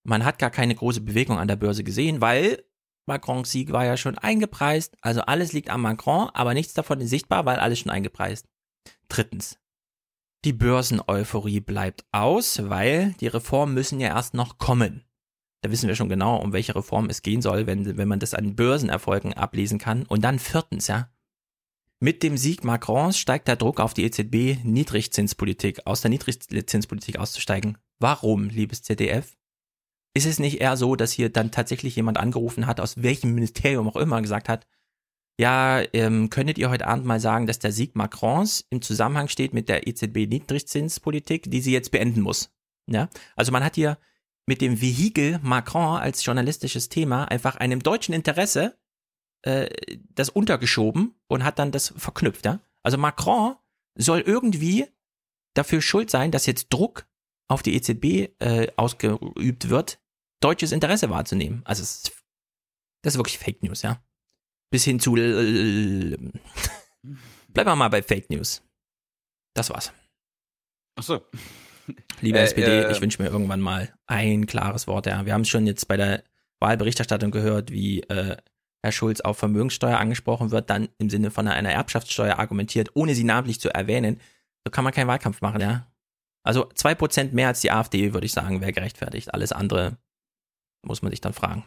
man 0.03 0.24
hat 0.24 0.39
gar 0.39 0.51
keine 0.51 0.74
große 0.74 1.01
Bewegung 1.01 1.39
an 1.39 1.48
der 1.48 1.57
Börse 1.57 1.85
gesehen, 1.85 2.20
weil 2.20 2.65
Macrons 3.07 3.51
Sieg 3.51 3.73
war 3.73 3.85
ja 3.85 3.97
schon 3.97 4.19
eingepreist. 4.19 4.97
Also 5.01 5.23
alles 5.23 5.53
liegt 5.53 5.70
an 5.70 5.81
Macron, 5.81 6.28
aber 6.35 6.55
nichts 6.55 6.74
davon 6.74 7.01
ist 7.01 7.11
sichtbar, 7.11 7.47
weil 7.47 7.59
alles 7.59 7.78
schon 7.78 7.90
eingepreist. 7.90 8.48
Drittens, 9.09 9.59
die 10.44 10.53
Börseneuphorie 10.53 11.61
bleibt 11.61 12.05
aus, 12.12 12.69
weil 12.69 13.15
die 13.20 13.28
Reformen 13.28 13.74
müssen 13.74 14.01
ja 14.01 14.09
erst 14.09 14.35
noch 14.35 14.59
kommen. 14.59 15.06
Da 15.67 15.73
wissen 15.73 15.89
wir 15.89 15.97
schon 15.97 16.09
genau, 16.09 16.37
um 16.37 16.53
welche 16.53 16.77
Reform 16.77 17.11
es 17.11 17.23
gehen 17.23 17.43
soll, 17.43 17.67
wenn, 17.67 17.97
wenn 17.97 18.07
man 18.07 18.21
das 18.21 18.35
an 18.35 18.55
Börsenerfolgen 18.55 19.33
ablesen 19.33 19.81
kann. 19.81 20.05
Und 20.05 20.23
dann 20.23 20.39
viertens, 20.39 20.87
ja. 20.87 21.11
Mit 21.99 22.23
dem 22.23 22.37
Sieg 22.37 22.63
Macrons 22.63 23.19
steigt 23.19 23.49
der 23.49 23.57
Druck 23.57 23.81
auf 23.81 23.93
die 23.93 24.05
EZB, 24.05 24.63
Niedrigzinspolitik, 24.63 25.85
aus 25.85 26.03
der 26.03 26.11
Niedrigzinspolitik 26.11 27.19
auszusteigen. 27.19 27.79
Warum, 27.99 28.49
liebes 28.49 28.85
ZDF? 28.85 29.37
Ist 30.15 30.27
es 30.27 30.39
nicht 30.39 30.61
eher 30.61 30.77
so, 30.77 30.95
dass 30.95 31.11
hier 31.11 31.31
dann 31.31 31.51
tatsächlich 31.51 31.97
jemand 31.97 32.19
angerufen 32.19 32.69
hat, 32.69 32.79
aus 32.79 33.03
welchem 33.03 33.35
Ministerium 33.35 33.89
auch 33.89 33.97
immer, 33.97 34.23
gesagt 34.23 34.49
hat, 34.49 34.69
ja, 35.37 35.83
ähm, 35.95 36.31
könntet 36.31 36.59
ihr 36.59 36.71
heute 36.71 36.87
Abend 36.87 37.07
mal 37.07 37.19
sagen, 37.19 37.49
dass 37.49 37.59
der 37.59 37.73
Sieg 37.73 37.97
Macrons 37.97 38.65
im 38.71 38.83
Zusammenhang 38.83 39.27
steht 39.27 39.53
mit 39.53 39.69
der 39.69 39.89
EZB 39.89 40.29
Niedrigzinspolitik, 40.29 41.51
die 41.51 41.61
sie 41.61 41.73
jetzt 41.73 41.91
beenden 41.91 42.21
muss? 42.21 42.55
Ja, 42.89 43.09
also 43.35 43.51
man 43.51 43.65
hat 43.65 43.75
hier 43.75 43.99
mit 44.47 44.60
dem 44.60 44.81
Vehikel 44.81 45.39
Macron 45.43 45.98
als 45.98 46.24
journalistisches 46.24 46.89
Thema 46.89 47.24
einfach 47.24 47.56
einem 47.56 47.82
deutschen 47.82 48.14
Interesse 48.14 48.78
äh, 49.43 49.68
das 50.14 50.31
untergeschoben 50.31 51.14
und 51.28 51.44
hat 51.44 51.59
dann 51.59 51.73
das 51.73 51.93
verknüpft. 51.97 52.44
Ja? 52.47 52.60
Also 52.82 52.97
Macron 52.98 53.56
soll 53.97 54.20
irgendwie 54.20 54.86
dafür 55.55 55.82
schuld 55.82 56.10
sein, 56.10 56.31
dass 56.31 56.47
jetzt 56.47 56.68
Druck 56.73 57.06
auf 57.48 57.62
die 57.62 57.74
EZB 57.74 58.31
äh, 58.40 58.73
ausgeübt 58.77 59.68
wird, 59.68 60.01
deutsches 60.40 60.73
Interesse 60.73 61.10
wahrzunehmen. 61.10 61.62
Also 61.64 61.82
es, 61.82 62.12
das 63.02 63.14
ist 63.14 63.18
wirklich 63.18 63.39
Fake 63.39 63.62
News, 63.62 63.82
ja. 63.82 64.02
Bis 64.70 64.85
hin 64.85 64.98
zu 65.01 65.12
bleiben 65.12 66.31
wir 67.55 67.77
mal 67.77 67.89
bei 67.89 68.02
Fake 68.02 68.31
News. 68.31 68.62
Das 69.55 69.70
war's. 69.70 69.93
Ach 70.97 71.02
so. 71.02 71.23
Liebe 72.21 72.39
äh, 72.39 72.43
SPD, 72.43 72.83
äh, 72.83 72.93
ich 72.93 73.01
wünsche 73.01 73.23
mir 73.23 73.29
irgendwann 73.29 73.61
mal 73.61 73.93
ein 74.07 74.47
klares 74.47 74.87
Wort. 74.87 75.07
Ja. 75.07 75.27
Wir 75.27 75.33
haben 75.33 75.43
es 75.43 75.49
schon 75.49 75.67
jetzt 75.67 75.89
bei 75.89 75.97
der 75.97 76.23
Wahlberichterstattung 76.61 77.31
gehört, 77.31 77.71
wie 77.71 78.01
äh, 78.03 78.37
Herr 78.83 78.93
Schulz 78.93 79.21
auf 79.21 79.39
Vermögenssteuer 79.39 79.99
angesprochen 79.99 80.51
wird, 80.51 80.71
dann 80.71 80.89
im 80.99 81.11
Sinne 81.11 81.31
von 81.31 81.49
einer 81.49 81.71
Erbschaftssteuer 81.71 82.39
argumentiert, 82.39 82.91
ohne 82.95 83.15
sie 83.15 83.25
namentlich 83.25 83.61
zu 83.61 83.73
erwähnen. 83.73 84.21
So 84.65 84.71
kann 84.71 84.85
man 84.85 84.93
keinen 84.93 85.09
Wahlkampf 85.09 85.41
machen, 85.41 85.61
ja. 85.61 85.87
Also 86.43 86.69
zwei 86.75 86.95
Prozent 86.95 87.35
mehr 87.35 87.49
als 87.49 87.61
die 87.61 87.73
AfD, 87.73 88.15
würde 88.15 88.27
ich 88.27 88.33
sagen, 88.33 88.61
wäre 88.61 88.73
gerechtfertigt. 88.73 89.35
Alles 89.35 89.51
andere 89.51 89.99
muss 90.83 91.03
man 91.03 91.11
sich 91.11 91.21
dann 91.21 91.33
fragen. 91.33 91.65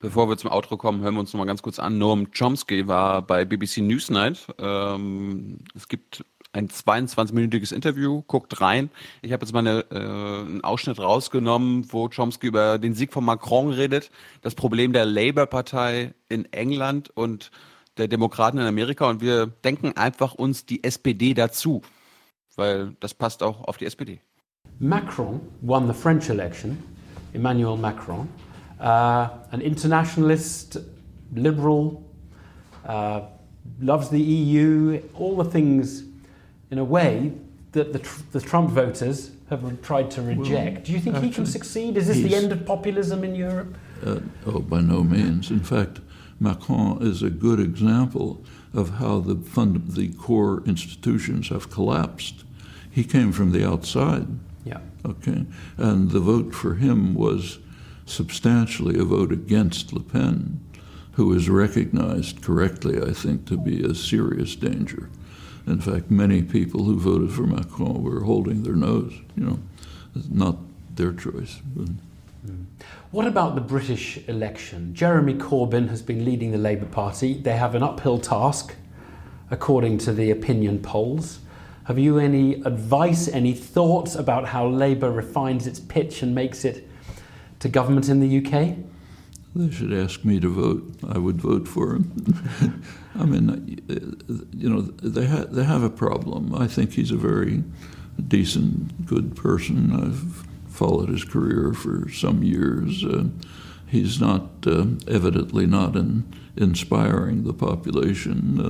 Bevor 0.00 0.28
wir 0.28 0.36
zum 0.36 0.50
Outro 0.50 0.76
kommen, 0.76 1.00
hören 1.00 1.14
wir 1.14 1.20
uns 1.20 1.32
noch 1.32 1.38
mal 1.38 1.46
ganz 1.46 1.62
kurz 1.62 1.78
an. 1.78 1.96
Noam 1.98 2.30
Chomsky 2.32 2.88
war 2.88 3.22
bei 3.22 3.44
BBC 3.44 3.78
Newsnight. 3.78 4.46
Ähm, 4.58 5.60
es 5.74 5.88
gibt 5.88 6.24
ein 6.54 6.68
22-minütiges 6.68 7.74
Interview, 7.74 8.22
guckt 8.26 8.60
rein. 8.60 8.90
Ich 9.22 9.32
habe 9.32 9.44
jetzt 9.44 9.52
mal 9.52 9.60
eine, 9.60 9.84
äh, 9.90 9.96
einen 9.96 10.62
Ausschnitt 10.62 10.98
rausgenommen, 10.98 11.92
wo 11.92 12.08
Chomsky 12.08 12.46
über 12.46 12.78
den 12.78 12.94
Sieg 12.94 13.12
von 13.12 13.24
Macron 13.24 13.70
redet, 13.70 14.10
das 14.42 14.54
Problem 14.54 14.92
der 14.92 15.04
Labour-Partei 15.04 16.14
in 16.28 16.50
England 16.52 17.10
und 17.10 17.50
der 17.96 18.08
Demokraten 18.08 18.58
in 18.58 18.66
Amerika 18.66 19.08
und 19.08 19.20
wir 19.20 19.46
denken 19.46 19.96
einfach 19.96 20.34
uns 20.34 20.64
die 20.64 20.82
SPD 20.82 21.34
dazu, 21.34 21.82
weil 22.56 22.96
das 23.00 23.14
passt 23.14 23.42
auch 23.42 23.64
auf 23.64 23.76
die 23.76 23.86
SPD. 23.86 24.20
Macron 24.78 25.40
won 25.60 25.86
the 25.86 25.92
French 25.92 26.28
election, 26.30 26.78
Emmanuel 27.32 27.76
Macron, 27.76 28.28
uh, 28.80 29.28
an 29.50 29.60
internationalist, 29.60 30.80
liberal, 31.32 31.98
uh, 32.88 33.20
loves 33.80 34.10
the 34.10 34.18
EU, 34.18 34.98
all 35.16 35.44
the 35.44 35.48
things 35.48 36.04
in 36.70 36.78
a 36.78 36.84
way 36.84 37.32
that 37.72 37.92
the, 37.92 38.08
the 38.32 38.40
Trump 38.40 38.70
voters 38.70 39.32
have 39.50 39.82
tried 39.82 40.10
to 40.12 40.22
reject. 40.22 40.74
Well, 40.76 40.84
Do 40.84 40.92
you 40.92 41.00
think 41.00 41.18
he 41.18 41.30
can 41.30 41.46
succeed? 41.46 41.96
Is 41.96 42.06
this 42.06 42.18
the 42.18 42.34
end 42.34 42.52
of 42.52 42.64
populism 42.64 43.24
in 43.24 43.34
Europe? 43.34 43.76
Uh, 44.04 44.20
oh, 44.46 44.60
by 44.60 44.80
no 44.80 45.02
means. 45.02 45.50
In 45.50 45.60
fact, 45.60 46.00
Macron 46.40 47.02
is 47.02 47.22
a 47.22 47.30
good 47.30 47.60
example 47.60 48.44
of 48.72 48.90
how 48.98 49.20
the, 49.20 49.36
fund, 49.36 49.92
the 49.92 50.12
core 50.14 50.62
institutions 50.66 51.48
have 51.48 51.70
collapsed. 51.70 52.44
He 52.90 53.04
came 53.04 53.32
from 53.32 53.52
the 53.52 53.66
outside. 53.66 54.26
Yeah. 54.64 54.80
Okay. 55.04 55.46
And 55.76 56.10
the 56.10 56.20
vote 56.20 56.54
for 56.54 56.74
him 56.74 57.14
was 57.14 57.58
substantially 58.06 58.98
a 58.98 59.04
vote 59.04 59.32
against 59.32 59.92
Le 59.92 60.00
Pen, 60.00 60.60
who 61.12 61.32
is 61.32 61.48
recognized 61.48 62.42
correctly, 62.42 63.00
I 63.00 63.12
think, 63.12 63.46
to 63.46 63.56
be 63.56 63.82
a 63.82 63.94
serious 63.94 64.56
danger. 64.56 65.08
In 65.66 65.80
fact, 65.80 66.10
many 66.10 66.42
people 66.42 66.84
who 66.84 66.98
voted 66.98 67.32
for 67.32 67.42
Macron 67.42 68.02
were 68.02 68.20
holding 68.20 68.62
their 68.62 68.74
nose. 68.74 69.14
You 69.36 69.44
know, 69.44 69.58
it's 70.14 70.28
not 70.28 70.56
their 70.94 71.12
choice. 71.12 71.60
But. 71.74 71.88
Mm. 72.46 72.66
What 73.10 73.26
about 73.26 73.54
the 73.54 73.60
British 73.60 74.18
election? 74.28 74.94
Jeremy 74.94 75.34
Corbyn 75.34 75.88
has 75.88 76.02
been 76.02 76.24
leading 76.24 76.50
the 76.50 76.58
Labour 76.58 76.86
Party. 76.86 77.34
They 77.34 77.56
have 77.56 77.74
an 77.74 77.82
uphill 77.82 78.18
task, 78.18 78.74
according 79.50 79.98
to 79.98 80.12
the 80.12 80.30
opinion 80.30 80.80
polls. 80.80 81.38
Have 81.84 81.98
you 81.98 82.18
any 82.18 82.54
advice, 82.62 83.28
any 83.28 83.52
thoughts 83.52 84.14
about 84.14 84.48
how 84.48 84.66
Labour 84.66 85.10
refines 85.10 85.66
its 85.66 85.80
pitch 85.80 86.22
and 86.22 86.34
makes 86.34 86.64
it 86.64 86.88
to 87.60 87.68
government 87.68 88.08
in 88.08 88.20
the 88.20 88.38
UK? 88.38 88.76
They 89.54 89.70
should 89.70 89.92
ask 89.92 90.24
me 90.24 90.40
to 90.40 90.48
vote. 90.48 90.94
I 91.08 91.18
would 91.18 91.40
vote 91.40 91.68
for 91.68 91.94
him. 91.94 92.82
I 93.16 93.24
mean, 93.24 93.80
you 94.52 94.68
know, 94.68 94.80
they 94.80 95.26
ha- 95.26 95.46
they 95.48 95.64
have 95.64 95.82
a 95.82 95.90
problem. 95.90 96.54
I 96.54 96.66
think 96.66 96.92
he's 96.94 97.10
a 97.10 97.16
very 97.16 97.62
decent, 98.28 99.06
good 99.06 99.36
person. 99.36 99.92
I've 99.92 100.46
followed 100.68 101.08
his 101.08 101.24
career 101.24 101.72
for 101.72 102.08
some 102.10 102.42
years. 102.42 103.04
Uh, 103.04 103.26
he's 103.86 104.20
not 104.20 104.50
uh, 104.66 104.86
evidently 105.06 105.66
not 105.66 105.94
in, 105.94 106.24
inspiring 106.56 107.44
the 107.44 107.52
population. 107.52 108.60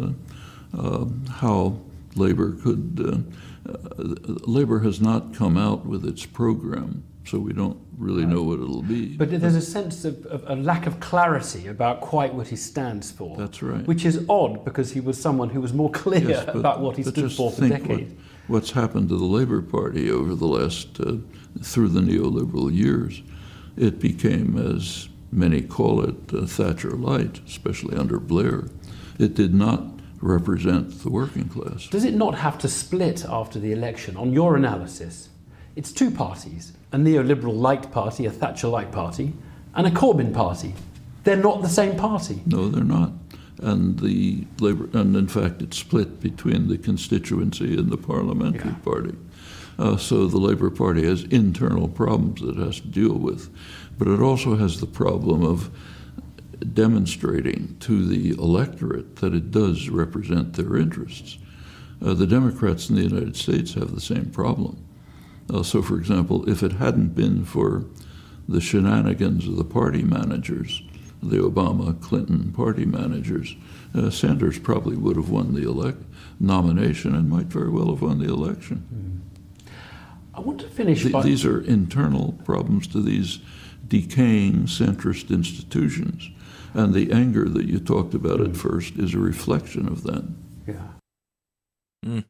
Uh, 0.74 0.78
uh, 0.78 1.06
how 1.34 1.78
labor 2.16 2.52
could 2.52 3.00
uh, 3.00 3.70
uh, 3.70 4.14
labor 4.46 4.80
has 4.80 5.00
not 5.00 5.34
come 5.34 5.56
out 5.56 5.86
with 5.86 6.04
its 6.04 6.26
program, 6.26 7.04
so 7.26 7.38
we 7.38 7.52
don't 7.52 7.78
really 7.96 8.26
know 8.26 8.42
what 8.42 8.60
it'll 8.60 8.82
be. 8.82 9.16
But 9.16 9.30
there's 9.30 9.54
a 9.54 9.62
sense 9.62 10.04
of, 10.04 10.24
of 10.26 10.44
a 10.46 10.56
lack 10.56 10.86
of 10.86 11.00
clarity 11.00 11.66
about 11.68 12.00
quite 12.00 12.34
what 12.34 12.48
he 12.48 12.56
stands 12.56 13.10
for. 13.10 13.36
That's 13.36 13.62
right. 13.62 13.86
Which 13.86 14.04
is 14.04 14.24
odd 14.28 14.64
because 14.64 14.92
he 14.92 15.00
was 15.00 15.20
someone 15.20 15.48
who 15.50 15.60
was 15.60 15.72
more 15.72 15.90
clear 15.90 16.28
Yes, 16.28 16.44
but- 16.44 16.56
about 16.56 16.80
what 16.80 16.96
he 16.96 17.02
stood 17.02 17.32
for 17.32 17.50
for 17.50 17.68
decades. 17.68 18.12
What, 18.12 18.20
what's 18.48 18.70
happened 18.72 19.08
to 19.08 19.16
the 19.16 19.24
Labour 19.24 19.62
Party 19.62 20.10
over 20.10 20.34
the 20.34 20.46
last, 20.46 21.00
uh, 21.00 21.16
through 21.62 21.88
the 21.88 22.00
neoliberal 22.00 22.72
years? 22.72 23.22
It 23.76 23.98
became, 23.98 24.58
as 24.58 25.08
many 25.32 25.62
call 25.62 26.02
it, 26.02 26.32
uh, 26.32 26.46
Thatcher 26.46 26.90
light, 26.90 27.40
especially 27.46 27.96
under 27.96 28.20
Blair. 28.20 28.68
It 29.18 29.34
did 29.34 29.54
not 29.54 29.82
represent 30.20 31.02
the 31.02 31.10
working 31.10 31.48
class. 31.48 31.88
Does 31.88 32.04
it 32.04 32.14
not 32.14 32.34
have 32.36 32.58
to 32.58 32.68
split 32.68 33.24
after 33.24 33.58
the 33.58 33.72
election? 33.72 34.16
On 34.16 34.32
your 34.32 34.56
analysis, 34.56 35.30
it's 35.74 35.90
two 35.90 36.10
parties 36.10 36.73
a 36.94 36.96
neoliberal 36.96 37.56
light 37.56 37.90
party, 37.90 38.24
a 38.24 38.30
Thatcher 38.30 38.68
like 38.68 38.92
party, 38.92 39.32
and 39.74 39.84
a 39.84 39.90
Corbyn 39.90 40.32
party. 40.32 40.74
They're 41.24 41.36
not 41.36 41.60
the 41.60 41.68
same 41.68 41.96
party. 41.96 42.40
No, 42.46 42.68
they're 42.68 42.84
not. 42.84 43.10
And 43.60 43.98
the 43.98 44.46
labor, 44.60 44.88
and 44.96 45.16
in 45.16 45.26
fact, 45.26 45.60
it's 45.60 45.76
split 45.76 46.20
between 46.20 46.68
the 46.68 46.78
constituency 46.78 47.76
and 47.76 47.90
the 47.90 47.96
parliamentary 47.96 48.74
party. 48.84 49.16
Uh, 49.76 49.96
so 49.96 50.28
the 50.28 50.38
Labour 50.38 50.70
Party 50.70 51.04
has 51.04 51.24
internal 51.24 51.88
problems 51.88 52.40
that 52.42 52.56
it 52.56 52.64
has 52.64 52.78
to 52.78 52.86
deal 52.86 53.14
with, 53.14 53.50
but 53.98 54.06
it 54.06 54.20
also 54.20 54.54
has 54.54 54.78
the 54.78 54.86
problem 54.86 55.42
of 55.42 55.70
demonstrating 56.74 57.76
to 57.80 58.06
the 58.06 58.30
electorate 58.40 59.16
that 59.16 59.34
it 59.34 59.50
does 59.50 59.88
represent 59.88 60.52
their 60.52 60.76
interests. 60.76 61.38
Uh, 62.00 62.14
the 62.14 62.26
Democrats 62.26 62.88
in 62.88 62.94
the 62.94 63.02
United 63.02 63.36
States 63.36 63.74
have 63.74 63.96
the 63.96 64.00
same 64.00 64.26
problem. 64.26 64.83
Uh, 65.52 65.62
so, 65.62 65.82
for 65.82 65.98
example, 65.98 66.48
if 66.48 66.62
it 66.62 66.72
hadn't 66.72 67.14
been 67.14 67.44
for 67.44 67.84
the 68.48 68.60
shenanigans 68.60 69.46
of 69.46 69.56
the 69.56 69.64
party 69.64 70.02
managers, 70.02 70.82
the 71.22 71.36
Obama 71.36 71.98
Clinton 72.00 72.52
party 72.52 72.84
managers, 72.84 73.56
uh, 73.94 74.10
Sanders 74.10 74.58
probably 74.58 74.96
would 74.96 75.16
have 75.16 75.30
won 75.30 75.54
the 75.54 75.62
elect 75.62 76.02
nomination 76.40 77.14
and 77.14 77.28
might 77.28 77.46
very 77.46 77.70
well 77.70 77.88
have 77.90 78.02
won 78.02 78.18
the 78.18 78.28
election. 78.32 79.22
I 80.34 80.40
want 80.40 80.60
to 80.60 80.68
finish 80.68 81.02
Th- 81.02 81.12
by. 81.12 81.22
these 81.22 81.44
are 81.44 81.60
internal 81.60 82.32
problems 82.44 82.86
to 82.88 83.00
these 83.00 83.38
decaying 83.86 84.64
centrist 84.66 85.30
institutions. 85.30 86.30
And 86.74 86.92
the 86.92 87.12
anger 87.12 87.48
that 87.48 87.66
you 87.66 87.78
talked 87.78 88.14
about 88.14 88.40
at 88.40 88.56
first 88.56 88.96
is 88.96 89.14
a 89.14 89.18
reflection 89.18 89.86
of 89.86 90.02
that. 90.02 90.24
Yeah. 90.66 90.74
Ja, 92.02 92.22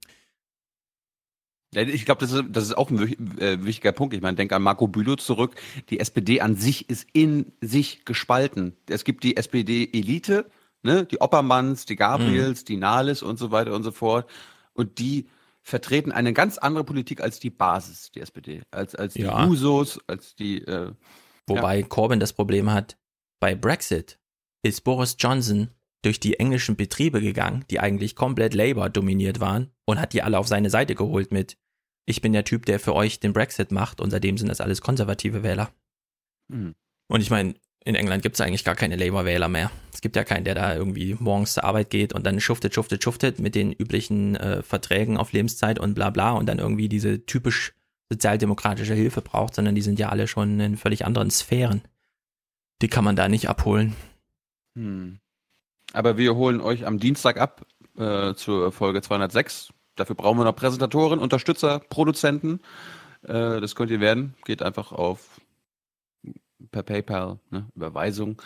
Ich 1.76 2.04
glaube, 2.04 2.20
das 2.20 2.32
ist, 2.32 2.44
das 2.48 2.64
ist 2.64 2.76
auch 2.76 2.90
ein 2.90 3.38
äh, 3.38 3.64
wichtiger 3.64 3.92
Punkt. 3.92 4.14
Ich 4.14 4.22
meine, 4.22 4.36
denk 4.36 4.52
an 4.52 4.62
Marco 4.62 4.86
Bülow 4.86 5.16
zurück. 5.16 5.54
Die 5.90 6.00
SPD 6.00 6.40
an 6.40 6.56
sich 6.56 6.88
ist 6.88 7.06
in 7.12 7.52
sich 7.60 8.04
gespalten. 8.04 8.76
Es 8.88 9.04
gibt 9.04 9.24
die 9.24 9.36
SPD-Elite, 9.36 10.50
ne, 10.82 11.04
die 11.04 11.20
Oppermanns, 11.20 11.86
die 11.86 11.96
Gabriels, 11.96 12.64
die 12.64 12.76
Nahles 12.76 13.22
und 13.22 13.38
so 13.38 13.50
weiter 13.50 13.74
und 13.74 13.82
so 13.82 13.90
fort. 13.92 14.28
Und 14.72 14.98
die 14.98 15.28
vertreten 15.62 16.12
eine 16.12 16.32
ganz 16.32 16.58
andere 16.58 16.84
Politik 16.84 17.20
als 17.22 17.40
die 17.40 17.50
Basis, 17.50 18.10
die 18.12 18.20
SPD. 18.20 18.62
Als, 18.70 18.94
als 18.94 19.14
die 19.14 19.22
Ja. 19.22 19.46
Jusos, 19.46 19.98
als 20.06 20.34
die, 20.36 20.58
äh, 20.62 20.92
Wobei 21.46 21.82
Corbyn 21.82 22.20
das 22.20 22.32
Problem 22.32 22.70
hat, 22.72 22.96
bei 23.40 23.54
Brexit 23.54 24.18
ist 24.62 24.84
Boris 24.84 25.16
Johnson 25.18 25.68
durch 26.02 26.20
die 26.20 26.38
englischen 26.38 26.76
Betriebe 26.76 27.20
gegangen, 27.20 27.64
die 27.70 27.80
eigentlich 27.80 28.14
komplett 28.14 28.54
Labour 28.54 28.90
dominiert 28.90 29.40
waren 29.40 29.70
und 29.86 30.00
hat 30.00 30.12
die 30.12 30.22
alle 30.22 30.38
auf 30.38 30.48
seine 30.48 30.70
Seite 30.70 30.94
geholt 30.94 31.32
mit 31.32 31.56
ich 32.06 32.20
bin 32.20 32.32
der 32.32 32.44
Typ, 32.44 32.66
der 32.66 32.80
für 32.80 32.94
euch 32.94 33.20
den 33.20 33.32
Brexit 33.32 33.72
macht 33.72 34.00
und 34.00 34.10
seitdem 34.10 34.38
sind 34.38 34.48
das 34.48 34.60
alles 34.60 34.80
konservative 34.80 35.42
Wähler. 35.42 35.70
Mhm. 36.48 36.74
Und 37.08 37.20
ich 37.20 37.30
meine, 37.30 37.54
in 37.84 37.94
England 37.94 38.22
gibt 38.22 38.34
es 38.34 38.40
eigentlich 38.40 38.64
gar 38.64 38.74
keine 38.74 38.96
Labour-Wähler 38.96 39.48
mehr. 39.48 39.70
Es 39.92 40.00
gibt 40.00 40.16
ja 40.16 40.24
keinen, 40.24 40.44
der 40.44 40.54
da 40.54 40.74
irgendwie 40.74 41.16
morgens 41.20 41.54
zur 41.54 41.64
Arbeit 41.64 41.90
geht 41.90 42.14
und 42.14 42.24
dann 42.24 42.40
schuftet, 42.40 42.74
schuftet, 42.74 43.04
schuftet 43.04 43.38
mit 43.38 43.54
den 43.54 43.72
üblichen 43.72 44.36
äh, 44.36 44.62
Verträgen 44.62 45.18
auf 45.18 45.32
Lebenszeit 45.32 45.78
und 45.78 45.94
bla 45.94 46.10
bla 46.10 46.32
und 46.32 46.46
dann 46.46 46.58
irgendwie 46.58 46.88
diese 46.88 47.26
typisch 47.26 47.74
sozialdemokratische 48.10 48.94
Hilfe 48.94 49.20
braucht, 49.20 49.54
sondern 49.54 49.74
die 49.74 49.82
sind 49.82 49.98
ja 49.98 50.08
alle 50.08 50.28
schon 50.28 50.60
in 50.60 50.76
völlig 50.76 51.04
anderen 51.04 51.30
Sphären. 51.30 51.82
Die 52.80 52.88
kann 52.88 53.04
man 53.04 53.16
da 53.16 53.28
nicht 53.28 53.48
abholen. 53.48 53.94
Hm. 54.76 55.18
Aber 55.92 56.16
wir 56.16 56.34
holen 56.34 56.60
euch 56.60 56.86
am 56.86 56.98
Dienstag 56.98 57.38
ab 57.38 57.66
äh, 57.96 58.34
zur 58.34 58.72
Folge 58.72 59.02
206. 59.02 59.72
Dafür 59.96 60.16
brauchen 60.16 60.38
wir 60.38 60.44
noch 60.44 60.56
Präsentatoren, 60.56 61.18
Unterstützer, 61.18 61.78
Produzenten. 61.78 62.60
Äh, 63.22 63.60
das 63.60 63.74
könnt 63.74 63.90
ihr 63.90 64.00
werden. 64.00 64.34
Geht 64.44 64.62
einfach 64.62 64.92
auf 64.92 65.40
per 66.70 66.82
PayPal, 66.82 67.38
ne, 67.50 67.66
Überweisung. 67.74 68.40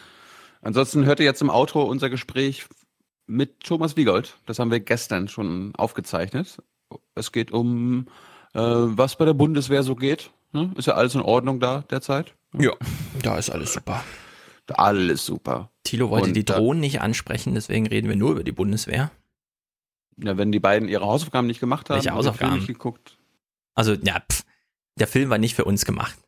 Ansonsten 0.60 1.04
hört 1.04 1.20
ihr 1.20 1.26
jetzt 1.26 1.40
im 1.42 1.50
Outro 1.50 1.84
unser 1.84 2.10
Gespräch 2.10 2.66
mit 3.26 3.60
Thomas 3.60 3.96
Wiegold. 3.96 4.36
Das 4.46 4.58
haben 4.58 4.70
wir 4.70 4.80
gestern 4.80 5.28
schon 5.28 5.74
aufgezeichnet. 5.76 6.58
Es 7.14 7.32
geht 7.32 7.52
um, 7.52 8.08
äh, 8.54 8.60
was 8.60 9.16
bei 9.16 9.24
der 9.24 9.34
Bundeswehr 9.34 9.82
so 9.82 9.94
geht. 9.94 10.30
Ne? 10.52 10.72
Ist 10.76 10.86
ja 10.86 10.94
alles 10.94 11.14
in 11.14 11.20
Ordnung 11.20 11.60
da 11.60 11.82
derzeit? 11.90 12.34
Ja, 12.58 12.72
da 13.22 13.38
ist 13.38 13.50
alles 13.50 13.72
super. 13.74 14.02
Alles 14.68 15.24
super. 15.24 15.70
Thilo 15.84 16.10
wollte 16.10 16.28
Und 16.28 16.34
die 16.34 16.44
da- 16.44 16.56
Drohnen 16.56 16.80
nicht 16.80 17.00
ansprechen, 17.00 17.54
deswegen 17.54 17.86
reden 17.86 18.08
wir 18.08 18.16
nur 18.16 18.32
über 18.32 18.44
die 18.44 18.52
Bundeswehr. 18.52 19.10
Ja, 20.22 20.36
wenn 20.36 20.52
die 20.52 20.60
beiden 20.60 20.88
ihre 20.88 21.06
Hausaufgaben 21.06 21.46
nicht 21.46 21.60
gemacht 21.60 21.90
haben, 21.90 21.96
Welche 21.96 22.12
Hausaufgaben? 22.12 22.56
nicht 22.56 22.66
geguckt. 22.66 23.16
Also, 23.74 23.94
ja, 23.94 24.20
pff, 24.20 24.44
der 24.98 25.06
Film 25.06 25.30
war 25.30 25.38
nicht 25.38 25.54
für 25.54 25.64
uns 25.64 25.84
gemacht. 25.84 26.18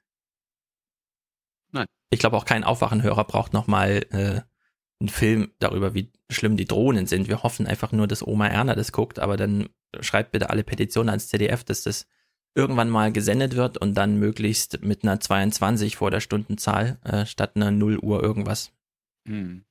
Nein. 1.72 1.86
Ich 2.10 2.20
glaube 2.20 2.36
auch 2.36 2.44
kein 2.44 2.64
Aufwachenhörer 2.64 3.24
braucht 3.24 3.52
nochmal 3.52 4.06
äh, 4.10 4.42
einen 5.00 5.08
Film 5.08 5.50
darüber, 5.58 5.94
wie 5.94 6.12
schlimm 6.30 6.56
die 6.56 6.66
Drohnen 6.66 7.06
sind. 7.06 7.28
Wir 7.28 7.42
hoffen 7.42 7.66
einfach 7.66 7.92
nur, 7.92 8.06
dass 8.06 8.26
Oma 8.26 8.46
Erna 8.46 8.74
das 8.74 8.92
guckt, 8.92 9.18
aber 9.18 9.36
dann 9.36 9.68
schreibt 10.00 10.32
bitte 10.32 10.50
alle 10.50 10.62
Petitionen 10.62 11.08
ans 11.08 11.28
ZDF, 11.28 11.64
dass 11.64 11.82
das 11.82 12.06
irgendwann 12.54 12.90
mal 12.90 13.12
gesendet 13.12 13.56
wird 13.56 13.78
und 13.78 13.94
dann 13.94 14.18
möglichst 14.18 14.82
mit 14.82 15.02
einer 15.02 15.20
22 15.20 15.96
vor 15.96 16.10
der 16.10 16.20
Stundenzahl 16.20 16.98
äh, 17.04 17.26
statt 17.26 17.56
einer 17.56 17.70
0 17.70 17.98
Uhr 17.98 18.22
irgendwas. 18.22 18.72
Hm. 19.26 19.64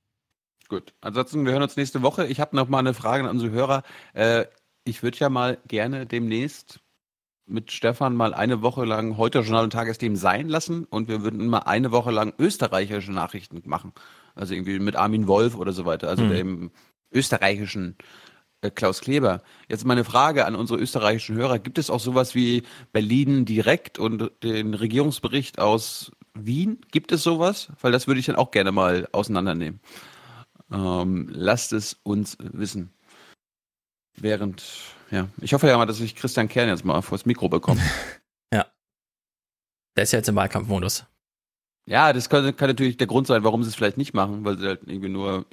Gut. 0.70 0.94
Ansonsten, 1.00 1.44
wir 1.44 1.52
hören 1.52 1.64
uns 1.64 1.76
nächste 1.76 2.00
Woche. 2.00 2.28
Ich 2.28 2.38
habe 2.38 2.54
noch 2.54 2.68
mal 2.68 2.78
eine 2.78 2.94
Frage 2.94 3.24
an 3.24 3.30
unsere 3.30 3.50
Hörer. 3.50 3.82
Äh, 4.14 4.44
ich 4.84 5.02
würde 5.02 5.18
ja 5.18 5.28
mal 5.28 5.58
gerne 5.66 6.06
demnächst 6.06 6.78
mit 7.44 7.72
Stefan 7.72 8.14
mal 8.14 8.32
eine 8.32 8.62
Woche 8.62 8.84
lang 8.84 9.16
heute 9.16 9.40
Journal 9.40 9.64
und 9.64 9.72
Tagesthemen 9.72 10.16
sein 10.16 10.48
lassen 10.48 10.84
und 10.84 11.08
wir 11.08 11.22
würden 11.24 11.48
mal 11.48 11.58
eine 11.58 11.90
Woche 11.90 12.12
lang 12.12 12.32
österreichische 12.38 13.10
Nachrichten 13.10 13.60
machen. 13.64 13.92
Also 14.36 14.54
irgendwie 14.54 14.78
mit 14.78 14.94
Armin 14.94 15.26
Wolf 15.26 15.56
oder 15.56 15.72
so 15.72 15.86
weiter, 15.86 16.08
also 16.08 16.22
Hm. 16.22 16.30
dem 16.30 16.70
österreichischen 17.12 17.96
äh, 18.60 18.70
Klaus 18.70 19.00
Kleber. 19.00 19.42
Jetzt 19.68 19.84
meine 19.84 20.04
Frage 20.04 20.46
an 20.46 20.54
unsere 20.54 20.78
österreichischen 20.78 21.34
Hörer. 21.34 21.58
Gibt 21.58 21.78
es 21.78 21.90
auch 21.90 21.98
sowas 21.98 22.36
wie 22.36 22.62
Berlin 22.92 23.44
direkt 23.44 23.98
und 23.98 24.30
den 24.44 24.74
Regierungsbericht 24.74 25.58
aus 25.58 26.12
Wien? 26.34 26.78
Gibt 26.92 27.10
es 27.10 27.24
sowas? 27.24 27.72
Weil 27.80 27.90
das 27.90 28.06
würde 28.06 28.20
ich 28.20 28.26
dann 28.26 28.36
auch 28.36 28.52
gerne 28.52 28.70
mal 28.70 29.08
auseinandernehmen. 29.10 29.80
Ähm, 30.72 31.28
lasst 31.30 31.72
es 31.72 31.94
uns 32.02 32.36
wissen. 32.40 32.92
Während, 34.16 34.62
ja, 35.10 35.28
ich 35.40 35.52
hoffe 35.54 35.66
ja 35.68 35.76
mal, 35.76 35.86
dass 35.86 36.00
ich 36.00 36.14
Christian 36.14 36.48
Kern 36.48 36.68
jetzt 36.68 36.84
mal 36.84 37.00
vors 37.02 37.26
Mikro 37.26 37.48
bekomme. 37.48 37.80
Ja. 38.52 38.66
Der 39.96 40.02
ist 40.04 40.12
ja 40.12 40.18
jetzt 40.18 40.28
im 40.28 40.34
Wahlkampfmodus. 40.34 41.06
ja, 41.86 42.12
das 42.12 42.28
kann, 42.28 42.54
kann 42.56 42.68
natürlich 42.68 42.96
der 42.96 43.06
Grund 43.06 43.28
sein, 43.28 43.44
warum 43.44 43.62
sie 43.62 43.68
es 43.68 43.76
vielleicht 43.76 43.96
nicht 43.96 44.12
machen, 44.12 44.44
weil 44.44 44.58
sie 44.58 44.66
halt 44.66 44.82
irgendwie 44.82 45.08
nur 45.08 45.46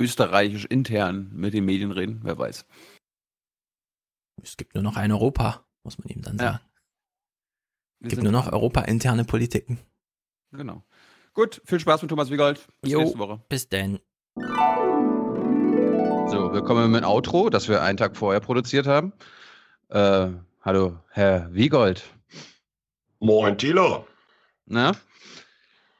österreichisch 0.00 0.64
intern 0.66 1.30
mit 1.32 1.52
den 1.52 1.64
Medien 1.64 1.90
reden, 1.90 2.20
wer 2.22 2.38
weiß. 2.38 2.64
Es 4.42 4.56
gibt 4.56 4.74
nur 4.74 4.84
noch 4.84 4.96
ein 4.96 5.10
Europa, 5.10 5.66
muss 5.82 5.98
man 5.98 6.08
ihm 6.08 6.22
dann 6.22 6.38
Ja. 6.38 6.44
sagen. 6.52 6.64
Wir 7.98 8.06
Es 8.06 8.10
gibt 8.10 8.22
nur 8.22 8.32
noch 8.32 8.52
Europa-interne 8.52 9.24
Politiken. 9.24 9.78
Genau. 10.52 10.84
Gut, 11.32 11.60
viel 11.64 11.80
Spaß 11.80 12.02
mit 12.02 12.08
Thomas 12.10 12.30
Wiegold. 12.30 12.66
Bis 12.82 12.92
Jo, 12.92 13.00
nächste 13.00 13.18
Woche. 13.18 13.42
bis 13.48 13.68
denn. 13.68 13.98
So, 14.38 14.42
willkommen 16.52 16.90
mit 16.90 17.02
dem 17.02 17.08
Outro, 17.08 17.48
das 17.48 17.70
wir 17.70 17.80
einen 17.82 17.96
Tag 17.96 18.14
vorher 18.18 18.40
produziert 18.40 18.86
haben. 18.86 19.14
Äh, 19.88 20.28
hallo, 20.62 20.98
Herr 21.08 21.48
Wiegold. 21.54 22.04
Moin, 23.18 23.56
Thilo. 23.56 24.06
Na? 24.66 24.92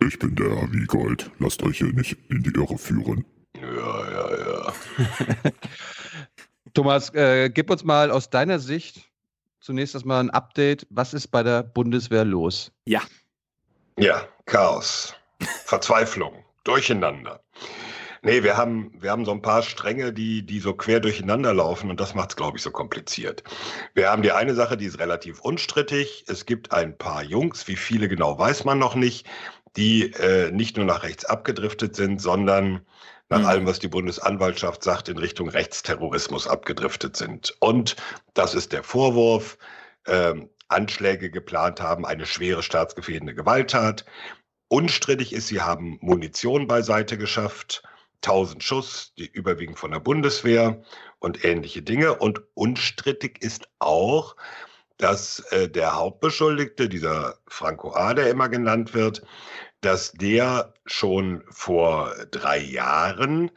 Ich 0.00 0.18
bin 0.18 0.36
der 0.36 0.54
Herr 0.54 0.70
Wiegold. 0.70 1.30
Lasst 1.38 1.62
euch 1.62 1.78
hier 1.78 1.94
nicht 1.94 2.18
in 2.28 2.42
die 2.42 2.50
Irre 2.50 2.76
führen. 2.76 3.24
Ja, 3.58 4.10
ja, 4.10 4.38
ja. 4.38 4.72
Thomas, 6.74 7.14
äh, 7.14 7.48
gib 7.48 7.70
uns 7.70 7.84
mal 7.84 8.10
aus 8.10 8.28
deiner 8.28 8.58
Sicht 8.58 9.00
zunächst 9.60 9.94
erstmal 9.94 10.20
ein 10.20 10.28
Update. 10.28 10.86
Was 10.90 11.14
ist 11.14 11.28
bei 11.28 11.42
der 11.42 11.62
Bundeswehr 11.62 12.26
los? 12.26 12.70
Ja. 12.84 13.00
Ja, 13.98 14.28
Chaos. 14.44 15.14
Verzweiflung, 15.64 16.44
Durcheinander. 16.64 17.40
Nee, 18.27 18.43
wir 18.43 18.57
haben, 18.57 18.90
wir 18.98 19.12
haben 19.12 19.24
so 19.24 19.31
ein 19.31 19.40
paar 19.40 19.62
Stränge, 19.62 20.12
die, 20.12 20.44
die 20.44 20.59
so 20.59 20.74
quer 20.74 20.98
durcheinander 20.98 21.55
laufen 21.55 21.90
und 21.90 22.01
das 22.01 22.16
macht 22.16 22.31
es, 22.31 22.36
glaube 22.36 22.57
ich, 22.57 22.62
so 22.65 22.73
kompliziert. 22.73 23.44
Wir 23.94 24.11
haben 24.11 24.23
die 24.23 24.32
eine 24.32 24.57
Sache, 24.57 24.77
die 24.77 24.86
ist 24.86 24.98
relativ 24.98 25.39
unstrittig. 25.39 26.24
Es 26.27 26.44
gibt 26.44 26.73
ein 26.73 26.98
paar 26.98 27.23
Jungs, 27.23 27.69
wie 27.69 27.77
viele 27.77 28.09
genau 28.09 28.36
weiß 28.36 28.65
man 28.65 28.81
noch 28.81 28.97
nicht, 28.97 29.28
die 29.77 30.12
äh, 30.15 30.51
nicht 30.51 30.77
nur 30.77 30.86
nach 30.86 31.05
rechts 31.05 31.24
abgedriftet 31.24 31.94
sind, 31.94 32.20
sondern 32.20 32.85
nach 33.28 33.39
mhm. 33.39 33.47
allem, 33.47 33.66
was 33.66 33.78
die 33.78 33.86
Bundesanwaltschaft 33.86 34.82
sagt, 34.82 35.09
in 35.09 35.19
Richtung 35.19 35.48
Rechtsterrorismus 35.48 36.48
abgedriftet 36.48 37.16
sind. 37.16 37.55
Und 37.61 37.94
das 38.35 38.57
ist 38.57 38.73
der 38.73 38.82
Vorwurf, 38.82 39.57
äh, 40.07 40.35
Anschläge 40.66 41.31
geplant 41.31 41.81
haben, 41.81 42.05
eine 42.05 42.27
schwere 42.27 42.65
staatsgefährdende 42.65 43.36
Gewalttat. 43.36 44.05
Unstrittig 44.66 45.32
ist, 45.32 45.47
sie 45.47 45.61
haben 45.61 45.98
Munition 46.01 46.66
beiseite 46.66 47.19
geschafft, 47.19 47.85
1000 48.16 48.62
Schuss, 48.62 49.12
die 49.16 49.26
überwiegend 49.26 49.78
von 49.78 49.90
der 49.90 50.01
Bundeswehr 50.01 50.82
und 51.18 51.44
ähnliche 51.44 51.82
Dinge. 51.82 52.14
Und 52.16 52.43
unstrittig 52.55 53.43
ist 53.43 53.68
auch, 53.78 54.36
dass 54.98 55.40
äh, 55.51 55.68
der 55.68 55.94
Hauptbeschuldigte, 55.94 56.88
dieser 56.88 57.38
Franco 57.47 57.93
A., 57.93 58.14
der 58.14 58.30
immer 58.30 58.48
genannt 58.48 58.94
wird, 58.94 59.22
dass 59.80 60.12
der 60.12 60.74
schon 60.86 61.44
vor 61.51 62.14
drei 62.30 62.59
Jahren 62.59 63.51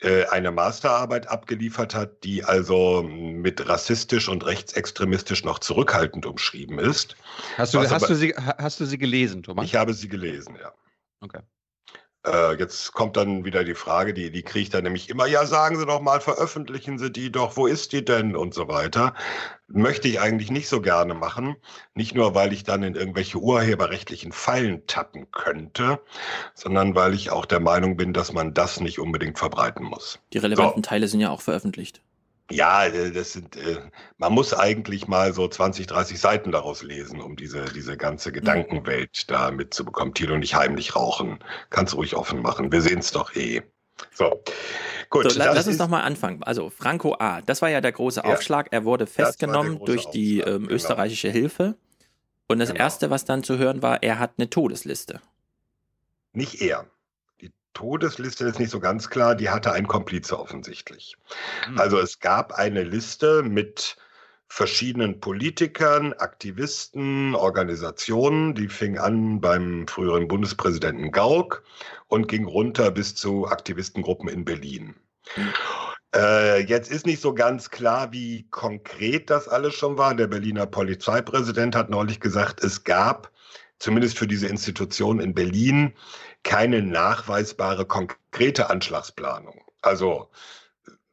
äh, 0.00 0.26
eine 0.26 0.50
Masterarbeit 0.50 1.28
abgeliefert 1.28 1.94
hat, 1.94 2.24
die 2.24 2.42
also 2.42 3.02
mit 3.02 3.68
rassistisch 3.68 4.28
und 4.28 4.44
rechtsextremistisch 4.44 5.44
noch 5.44 5.60
zurückhaltend 5.60 6.26
umschrieben 6.26 6.78
ist. 6.78 7.16
Hast 7.56 7.74
du, 7.74 7.78
hast, 7.78 7.92
aber, 7.92 8.06
du 8.08 8.14
sie, 8.16 8.34
hast 8.34 8.80
du 8.80 8.84
sie 8.84 8.98
gelesen, 8.98 9.42
Thomas? 9.42 9.64
Ich 9.64 9.76
habe 9.76 9.94
sie 9.94 10.08
gelesen, 10.08 10.56
ja. 10.60 10.72
Okay. 11.20 11.40
Äh, 12.24 12.54
jetzt 12.56 12.92
kommt 12.92 13.16
dann 13.16 13.44
wieder 13.44 13.64
die 13.64 13.74
Frage, 13.74 14.14
die, 14.14 14.30
die 14.30 14.42
kriege 14.42 14.62
ich 14.62 14.70
dann 14.70 14.84
nämlich 14.84 15.10
immer, 15.10 15.26
ja, 15.26 15.44
sagen 15.44 15.76
Sie 15.76 15.86
doch 15.86 16.00
mal, 16.00 16.20
veröffentlichen 16.20 16.98
Sie 16.98 17.10
die 17.10 17.32
doch, 17.32 17.56
wo 17.56 17.66
ist 17.66 17.92
die 17.92 18.04
denn 18.04 18.36
und 18.36 18.54
so 18.54 18.68
weiter. 18.68 19.14
Möchte 19.66 20.06
ich 20.06 20.20
eigentlich 20.20 20.50
nicht 20.50 20.68
so 20.68 20.80
gerne 20.80 21.14
machen. 21.14 21.56
Nicht 21.94 22.14
nur, 22.14 22.34
weil 22.34 22.52
ich 22.52 22.62
dann 22.62 22.84
in 22.84 22.94
irgendwelche 22.94 23.38
urheberrechtlichen 23.38 24.30
Fallen 24.30 24.86
tappen 24.86 25.30
könnte, 25.32 26.00
sondern 26.54 26.94
weil 26.94 27.14
ich 27.14 27.30
auch 27.30 27.46
der 27.46 27.60
Meinung 27.60 27.96
bin, 27.96 28.12
dass 28.12 28.32
man 28.32 28.54
das 28.54 28.80
nicht 28.80 29.00
unbedingt 29.00 29.38
verbreiten 29.38 29.84
muss. 29.84 30.20
Die 30.32 30.38
relevanten 30.38 30.84
so. 30.84 30.88
Teile 30.88 31.08
sind 31.08 31.20
ja 31.20 31.30
auch 31.30 31.40
veröffentlicht. 31.40 32.02
Ja, 32.52 32.84
äh, 32.84 33.10
das 33.10 33.32
sind, 33.32 33.56
äh, 33.56 33.78
man 34.18 34.32
muss 34.32 34.54
eigentlich 34.54 35.08
mal 35.08 35.32
so 35.32 35.48
20, 35.48 35.86
30 35.86 36.20
Seiten 36.20 36.52
daraus 36.52 36.82
lesen, 36.82 37.20
um 37.20 37.36
diese, 37.36 37.64
diese 37.74 37.96
ganze 37.96 38.28
mhm. 38.30 38.34
Gedankenwelt 38.34 39.30
da 39.30 39.50
mitzubekommen. 39.50 40.14
Tilo 40.14 40.36
nicht 40.36 40.54
heimlich 40.54 40.94
rauchen. 40.94 41.38
Kannst 41.70 41.94
ruhig 41.94 42.14
offen 42.14 42.42
machen. 42.42 42.72
Wir 42.72 42.82
sehen 42.82 42.98
es 42.98 43.10
doch 43.10 43.34
eh. 43.34 43.62
So. 44.12 44.42
Gut, 45.10 45.30
so, 45.30 45.38
lass 45.38 45.66
uns 45.66 45.78
noch 45.78 45.88
mal 45.88 46.00
anfangen. 46.00 46.42
Also 46.42 46.70
Franco 46.70 47.14
A., 47.18 47.42
das 47.42 47.62
war 47.62 47.68
ja 47.68 47.80
der 47.80 47.92
große 47.92 48.24
Aufschlag. 48.24 48.66
Ja, 48.66 48.78
er 48.78 48.84
wurde 48.84 49.06
festgenommen 49.06 49.84
durch 49.84 50.06
die 50.06 50.40
ähm, 50.40 50.62
genau. 50.62 50.74
österreichische 50.74 51.28
Hilfe. 51.28 51.76
Und 52.48 52.58
das 52.58 52.70
genau. 52.70 52.80
Erste, 52.80 53.10
was 53.10 53.24
dann 53.24 53.42
zu 53.42 53.58
hören 53.58 53.82
war, 53.82 54.02
er 54.02 54.18
hat 54.18 54.32
eine 54.38 54.48
Todesliste. 54.48 55.20
Nicht 56.32 56.60
er. 56.62 56.86
Todesliste 57.74 58.44
ist 58.44 58.58
nicht 58.58 58.70
so 58.70 58.80
ganz 58.80 59.08
klar, 59.10 59.34
die 59.34 59.50
hatte 59.50 59.72
ein 59.72 59.86
Komplize 59.86 60.38
offensichtlich. 60.38 61.16
Mhm. 61.68 61.78
Also 61.78 61.98
es 61.98 62.20
gab 62.20 62.52
eine 62.52 62.82
Liste 62.82 63.42
mit 63.42 63.96
verschiedenen 64.48 65.18
Politikern, 65.18 66.12
Aktivisten, 66.12 67.34
Organisationen, 67.34 68.54
die 68.54 68.68
fing 68.68 68.98
an 68.98 69.40
beim 69.40 69.88
früheren 69.88 70.28
Bundespräsidenten 70.28 71.10
Gauck 71.10 71.62
und 72.08 72.28
ging 72.28 72.44
runter 72.44 72.90
bis 72.90 73.14
zu 73.14 73.46
Aktivistengruppen 73.46 74.28
in 74.28 74.44
Berlin. 74.44 74.94
Mhm. 75.36 75.52
Äh, 76.14 76.64
jetzt 76.64 76.90
ist 76.90 77.06
nicht 77.06 77.22
so 77.22 77.32
ganz 77.32 77.70
klar, 77.70 78.12
wie 78.12 78.46
konkret 78.50 79.30
das 79.30 79.48
alles 79.48 79.74
schon 79.74 79.96
war. 79.96 80.14
Der 80.14 80.26
Berliner 80.26 80.66
Polizeipräsident 80.66 81.74
hat 81.74 81.88
neulich 81.88 82.20
gesagt, 82.20 82.62
es 82.62 82.84
gab 82.84 83.30
zumindest 83.78 84.18
für 84.18 84.26
diese 84.26 84.46
Institution 84.46 85.18
in 85.18 85.34
Berlin 85.34 85.94
keine 86.42 86.82
nachweisbare 86.82 87.84
konkrete 87.86 88.70
Anschlagsplanung. 88.70 89.62
Also 89.80 90.28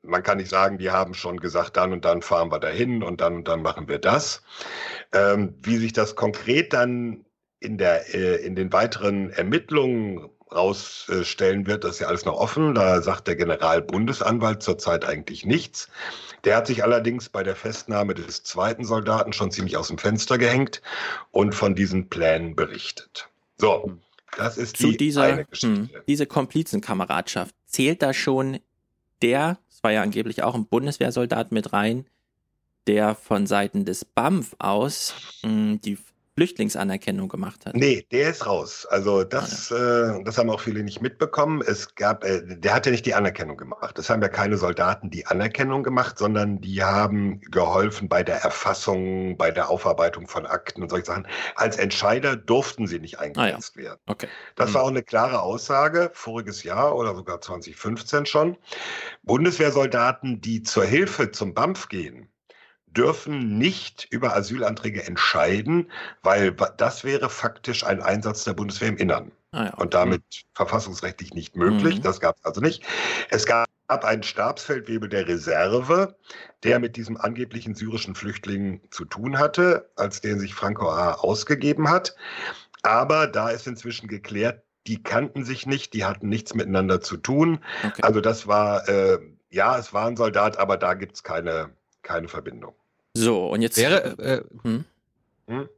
man 0.02 0.24
kann 0.24 0.38
nicht 0.38 0.50
sagen, 0.50 0.78
die 0.78 0.92
haben 0.92 1.14
schon 1.14 1.40
gesagt, 1.40 1.78
dann 1.78 1.94
und 1.94 2.06
dann 2.06 2.22
fahren 2.22 2.52
wir 2.52 2.60
dahin 2.60 3.04
und 3.04 3.22
dann 3.22 3.36
und 3.38 3.48
dann 3.48 3.62
machen 3.62 3.88
wir 3.88 4.00
das. 4.00 4.44
Ähm, 5.14 5.56
wie 5.62 5.78
sich 5.78 5.94
das 5.94 6.16
konkret 6.16 6.74
dann 6.74 7.26
in, 7.60 7.78
der, 7.78 8.14
äh, 8.14 8.38
in 8.38 8.56
den 8.56 8.72
weiteren 8.72 9.30
Ermittlungen 9.32 10.30
rausstellen 10.52 11.68
wird, 11.68 11.84
das 11.84 11.92
ist 11.94 12.00
ja 12.00 12.08
alles 12.08 12.26
noch 12.26 12.36
offen. 12.36 12.74
Da 12.74 13.02
sagt 13.02 13.28
der 13.28 13.36
Generalbundesanwalt 13.36 14.64
zurzeit 14.64 15.06
eigentlich 15.06 15.46
nichts. 15.46 15.90
Der 16.44 16.56
hat 16.56 16.68
sich 16.68 16.84
allerdings 16.84 17.30
bei 17.30 17.44
der 17.44 17.56
Festnahme 17.56 18.16
des 18.16 18.44
zweiten 18.44 18.86
Soldaten 18.86 19.34
schon 19.34 19.52
ziemlich 19.52 19.78
aus 19.78 19.90
dem 19.90 19.98
Fenster 19.98 20.38
gehängt 20.38 20.82
und 21.32 21.54
von 21.54 21.76
diesen 21.76 22.10
Plänen 22.10 22.56
berichtet. 22.56 23.30
So, 23.58 23.92
das 24.38 24.58
ist 24.58 24.78
Zu 24.78 24.92
die 24.92 24.98
dieser, 24.98 25.44
Geschichte. 25.44 25.68
Hm, 25.68 25.90
diese 26.08 26.26
Komplizenkameradschaft. 26.26 27.54
Zählt 27.66 28.02
da 28.02 28.14
schon 28.14 28.60
der, 29.22 29.60
es 29.70 29.84
war 29.84 29.92
ja 29.92 30.02
angeblich 30.02 30.44
auch 30.44 30.56
ein 30.56 30.66
Bundeswehrsoldat 30.66 31.52
mit 31.52 31.74
rein, 31.74 32.06
der 32.88 33.16
von 33.16 33.48
Seiten 33.48 33.86
des 33.86 34.06
BAMF 34.06 34.56
aus 34.60 35.14
mh, 35.44 35.50
hm, 35.50 35.82
die 35.82 35.98
Flüchtlingsanerkennung 36.40 37.28
gemacht 37.28 37.66
hat. 37.66 37.76
Nee, 37.76 38.08
der 38.14 38.30
ist 38.30 38.46
raus. 38.46 38.86
Also 38.90 39.26
das, 39.26 39.74
ah, 39.74 39.78
ja. 39.78 40.20
äh, 40.20 40.24
das 40.24 40.38
haben 40.38 40.50
auch 40.50 40.62
viele 40.62 40.84
nicht 40.84 41.02
mitbekommen. 41.02 41.62
Es 41.62 41.96
gab, 41.96 42.24
äh, 42.24 42.42
der 42.46 42.74
hat 42.74 42.86
ja 42.86 42.94
nicht 42.94 43.06
die 43.06 43.14
Anerkennung 43.14 43.58
gemacht. 43.58 43.98
Das 43.98 44.10
haben 44.10 44.22
ja 44.22 44.30
keine 44.30 44.56
Soldaten 44.56 45.10
die 45.10 45.26
Anerkennung 45.26 45.84
gemacht, 45.84 46.18
sondern 46.18 46.62
die 46.62 46.82
haben 46.82 47.42
geholfen 47.42 48.08
bei 48.08 48.24
der 48.24 48.38
Erfassung, 48.38 49.36
bei 49.36 49.52
der 49.52 49.70
Aufarbeitung 49.70 50.30
von 50.30 50.46
Akten 50.46 50.82
und 50.82 50.88
solche 50.88 51.08
Sachen. 51.08 51.28
Als 51.56 51.76
Entscheider 51.76 52.38
durften 52.38 52.88
sie 52.88 53.00
nicht 53.00 53.20
eingesetzt 53.20 53.74
ah, 53.76 53.80
ja. 53.82 53.86
werden. 53.88 54.00
Okay. 54.06 54.28
Das 54.56 54.70
mhm. 54.70 54.74
war 54.76 54.84
auch 54.84 54.90
eine 54.92 55.04
klare 55.04 55.42
Aussage 55.42 56.10
voriges 56.14 56.64
Jahr 56.64 56.96
oder 56.96 57.16
sogar 57.16 57.42
2015 57.42 58.26
schon. 58.26 58.56
Bundeswehrsoldaten, 59.24 60.40
die 60.40 60.64
zur 60.64 60.86
Hilfe 60.86 61.32
zum 61.32 61.54
BAMF 61.54 61.90
gehen, 61.90 62.30
dürfen 63.00 63.58
nicht 63.58 64.08
über 64.10 64.36
Asylanträge 64.36 65.06
entscheiden, 65.06 65.90
weil 66.22 66.52
das 66.52 67.06
wäre 67.06 67.30
faktisch 67.30 67.86
ein 67.86 68.02
Einsatz 68.02 68.44
der 68.44 68.54
Bundeswehr 68.54 68.90
im 68.90 68.98
Innern. 68.98 69.32
Ah 69.52 69.66
ja, 69.66 69.74
Und 69.76 69.94
damit 69.94 70.22
verfassungsrechtlich 70.54 71.34
nicht 71.34 71.56
möglich. 71.56 72.00
Mhm. 72.00 72.02
Das 72.02 72.20
gab 72.20 72.36
es 72.38 72.46
also 72.46 72.60
nicht. 72.60 72.84
Es 73.30 73.46
gab 73.46 73.68
einen 73.88 74.24
Stabsfeldwebel 74.24 75.08
der 75.08 75.28
Reserve, 75.28 76.18
der 76.64 76.80
mit 76.80 76.98
diesem 76.98 77.16
angeblichen 77.16 77.74
syrischen 77.74 78.16
Flüchtling 78.16 78.82
zu 78.92 79.06
tun 79.06 79.40
hatte, 79.40 79.90
als 79.96 80.20
den 80.20 80.40
sich 80.40 80.54
Franco 80.54 80.90
A. 80.90 81.14
ausgegeben 81.14 81.90
hat. 81.90 82.16
Aber 82.82 83.28
da 83.28 83.50
ist 83.50 83.66
inzwischen 83.66 84.08
geklärt, 84.10 84.62
die 84.88 85.02
kannten 85.02 85.46
sich 85.46 85.66
nicht, 85.66 85.94
die 85.94 86.04
hatten 86.04 86.28
nichts 86.28 86.54
miteinander 86.54 87.00
zu 87.00 87.16
tun. 87.16 87.64
Okay. 87.86 88.02
Also 88.02 88.20
das 88.20 88.46
war, 88.48 88.88
äh, 88.90 89.20
ja, 89.50 89.78
es 89.78 89.94
war 89.94 90.08
ein 90.08 90.18
Soldat, 90.18 90.58
aber 90.58 90.76
da 90.76 90.96
gibt 90.96 91.16
es 91.16 91.24
keine, 91.24 91.70
keine 92.04 92.28
Verbindung. 92.28 92.76
So, 93.20 93.48
und 93.48 93.62
jetzt. 93.62 93.78
Wäre, 93.78 94.18
äh, 94.20 94.44
hm? 94.64 94.86
Hm? 95.48 95.70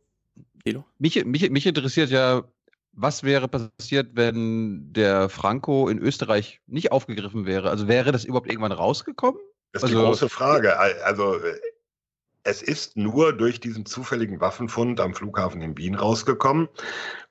Mich, 1.00 1.26
mich, 1.26 1.50
mich 1.50 1.66
interessiert 1.66 2.12
ja, 2.12 2.44
was 2.94 3.24
wäre 3.24 3.48
passiert, 3.48 4.12
wenn 4.14 4.94
der 4.94 5.30
Franco 5.30 5.88
in 5.88 5.98
Österreich 5.98 6.62
nicht 6.68 6.92
aufgegriffen 6.92 7.46
wäre? 7.46 7.70
Also 7.70 7.88
wäre 7.88 8.12
das 8.12 8.26
überhaupt 8.26 8.50
irgendwann 8.50 8.72
rausgekommen? 8.72 9.40
Das 9.72 9.82
ist 9.82 9.90
also, 9.90 10.00
die 10.00 10.06
große 10.06 10.30
Frage. 10.30 10.78
Also 10.78 11.38
es 12.44 12.62
ist 12.62 12.98
nur 12.98 13.34
durch 13.34 13.60
diesen 13.60 13.86
zufälligen 13.86 14.42
Waffenfund 14.42 15.00
am 15.00 15.14
Flughafen 15.14 15.62
in 15.62 15.78
Wien 15.78 15.96
rausgekommen. 15.96 16.68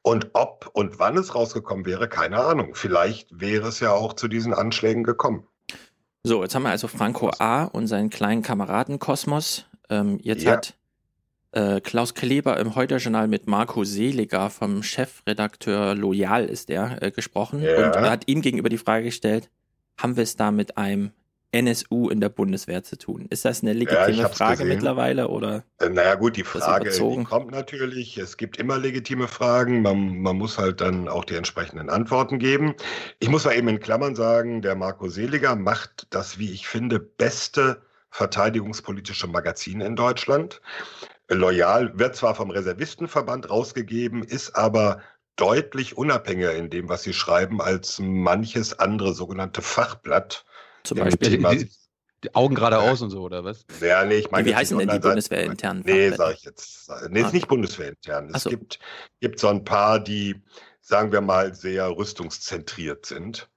Und 0.03 0.31
ob 0.33 0.71
und 0.73 0.99
wann 0.99 1.17
es 1.19 1.35
rausgekommen 1.35 1.85
wäre, 1.85 2.09
keine 2.09 2.39
Ahnung. 2.43 2.75
Vielleicht 2.75 3.41
wäre 3.41 3.69
es 3.69 3.81
ja 3.81 3.93
auch 3.93 4.15
zu 4.15 4.29
diesen 4.29 4.55
Anschlägen 4.55 5.05
gekommen. 5.05 5.47
So, 6.23 6.43
jetzt 6.43 6.55
haben 6.55 6.65
wir 6.65 6.71
also 6.71 6.89
Franco 6.89 7.31
A. 7.39 7.65
und 7.65 7.87
seinen 7.87 8.11
kleinen 8.11 8.43
Kameraden 8.43 8.99
Kosmos. 8.99 9.67
Ähm, 9.91 10.19
jetzt 10.23 10.45
ja. 10.45 10.53
hat 10.53 10.75
äh, 11.53 11.81
Klaus 11.81 12.15
Kleber 12.15 12.59
im 12.59 12.75
Heute-Journal 12.77 13.29
mit 13.29 13.47
Marco 13.47 13.85
Seliger 13.85 14.51
vom 14.51 14.83
Chefredakteur 14.83 15.95
Loyal 15.95 16.47
ist 16.47 16.71
er 16.71 17.03
äh, 17.03 17.11
gesprochen 17.11 17.63
ja. 17.63 17.89
und 17.89 17.97
hat 18.09 18.29
ihm 18.29 18.41
gegenüber 18.41 18.69
die 18.69 18.79
Frage 18.79 19.05
gestellt, 19.05 19.51
haben 19.99 20.17
wir 20.17 20.23
es 20.23 20.37
da 20.37 20.51
mit 20.51 20.79
einem 20.79 21.11
NSU 21.53 22.09
in 22.09 22.21
der 22.21 22.29
Bundeswehr 22.29 22.85
zu 22.85 22.97
tun? 22.97 23.27
Ist 23.29 23.45
das 23.45 23.63
eine 23.63 23.73
legitime 23.73 24.17
ja, 24.17 24.29
Frage 24.29 24.59
gesehen. 24.59 24.69
mittlerweile 24.69 25.29
oder? 25.29 25.65
Äh, 25.79 25.89
naja 25.89 26.15
gut, 26.15 26.37
die 26.37 26.45
Frage 26.45 26.91
die 26.91 27.25
kommt 27.25 27.51
natürlich. 27.51 28.17
Es 28.17 28.37
gibt 28.37 28.57
immer 28.57 28.79
legitime 28.79 29.27
Fragen. 29.27 29.83
Man, 29.83 30.21
man 30.21 30.37
muss 30.37 30.59
halt 30.59 30.81
dann 30.81 31.09
auch 31.09 31.25
die 31.25 31.35
entsprechenden 31.35 31.91
Antworten 31.91 32.39
geben. 32.39 32.75
Ich 33.19 33.29
muss 33.29 33.45
mal 33.45 33.57
eben 33.57 33.67
in 33.67 33.81
Klammern 33.81 34.15
sagen, 34.15 34.63
der 34.63 34.77
Marco 34.77 35.09
Seliger 35.09 35.57
macht 35.57 36.07
das, 36.11 36.39
wie 36.39 36.53
ich 36.53 36.69
finde, 36.69 37.01
beste 37.01 37.83
verteidigungspolitische 38.11 39.27
Magazin 39.27 39.81
in 39.81 39.97
Deutschland. 39.97 40.61
Loyal 41.29 41.97
wird 41.99 42.17
zwar 42.17 42.35
vom 42.35 42.51
Reservistenverband 42.51 43.49
rausgegeben, 43.51 44.23
ist 44.25 44.57
aber 44.57 45.01
deutlich 45.37 45.97
unabhängiger 45.97 46.55
in 46.55 46.71
dem, 46.71 46.89
was 46.89 47.03
sie 47.05 47.15
schreiben, 47.15 47.61
als 47.63 47.99
manches 47.99 48.79
andere 48.79 49.15
sogenannte 49.15 49.63
Fachblatt. 49.63 50.45
Zum 50.85 50.99
Beispiel 50.99 51.31
Thema- 51.31 51.55
Die, 51.55 51.71
die 52.25 52.35
Augen 52.35 52.55
geradeaus 52.55 53.01
und 53.01 53.11
so, 53.11 53.23
oder 53.23 53.45
was? 53.45 53.65
Ja, 53.81 54.05
nee, 54.05 54.17
ich 54.17 54.31
meine. 54.31 54.47
Wie 54.47 54.55
heißen 54.55 54.77
denn 54.77 54.89
die 54.89 54.99
bundeswehrinternen 54.99 55.83
Nee, 55.87 56.11
sag 56.11 56.35
ich 56.35 56.43
jetzt. 56.43 56.91
Nee, 57.09 57.23
Ah. 57.23 57.27
ist 57.27 57.33
nicht 57.33 57.49
bundeswehrintern. 57.49 58.31
Es 58.35 58.43
so. 58.43 58.51
gibt, 58.51 58.79
gibt 59.21 59.39
so 59.39 59.49
ein 59.49 59.65
paar, 59.65 60.01
die, 60.01 60.43
sagen 60.83 61.13
wir 61.13 61.21
mal, 61.23 61.55
sehr 61.55 61.89
rüstungszentriert 61.97 63.07
sind. 63.07 63.49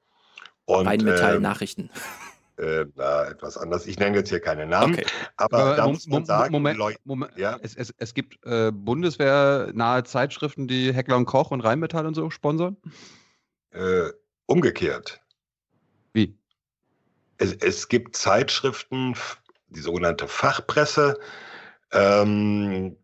Und, 0.66 0.88
Rheinmetall 0.88 1.36
ähm, 1.38 1.42
Nachrichten. 1.42 1.90
Äh, 2.58 2.86
na, 2.96 3.26
etwas 3.26 3.58
anders. 3.58 3.88
Ich 3.88 3.98
nenne 4.00 4.18
jetzt 4.18 4.30
hier 4.30 4.40
keine 4.40 4.66
Namen, 4.66 4.94
Okay. 4.94 5.06
aber, 5.38 5.76
da 5.76 5.84
Mom- 5.86 5.94
muss 5.94 6.08
man 6.08 6.26
sagen, 6.26 6.52
Moment, 6.52 6.78
Leute, 6.78 7.00
Moment. 7.04 7.38
ja, 7.38 7.58
Es, 7.62 7.76
es, 7.76 7.94
es 7.98 8.14
gibt 8.14 8.38
äh, 8.46 8.72
bundeswehrnahe 8.72 10.04
Zeitschriften, 10.04 10.68
die 10.68 10.94
Heckler 10.94 11.18
und 11.18 11.26
Koch 11.26 11.52
und 11.52 11.62
Rheinmetall 11.62 12.06
und 12.06 12.14
so 12.16 12.30
sponsern? 12.30 12.78
äh, 13.72 14.10
umgekehrt. 14.46 15.20
Wie? 16.14 16.38
Es, 17.38 17.54
es 17.54 17.88
gibt 17.88 18.16
Zeitschriften, 18.16 19.16
die 19.70 19.80
sogenannte 19.80 20.28
Fachpresse. 20.28 21.20
Ähm, 21.92 22.96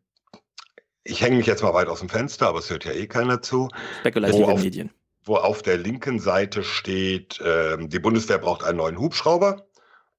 ich 1.03 1.21
hänge 1.21 1.37
mich 1.37 1.47
jetzt 1.47 1.63
mal 1.63 1.73
weit 1.73 1.87
aus 1.87 1.99
dem 2.01 2.09
Fenster, 2.09 2.47
aber 2.49 2.59
es 2.59 2.69
hört 2.69 2.85
ja 2.85 2.91
eh 2.91 3.07
keiner 3.07 3.41
zu. 3.41 3.69
Spekulative 4.01 4.53
Medien. 4.55 4.91
Wo 5.23 5.35
auf 5.35 5.61
der 5.61 5.77
linken 5.77 6.19
Seite 6.19 6.63
steht, 6.63 7.39
ähm, 7.43 7.89
die 7.89 7.99
Bundeswehr 7.99 8.37
braucht 8.37 8.63
einen 8.63 8.77
neuen 8.77 8.99
Hubschrauber. 8.99 9.69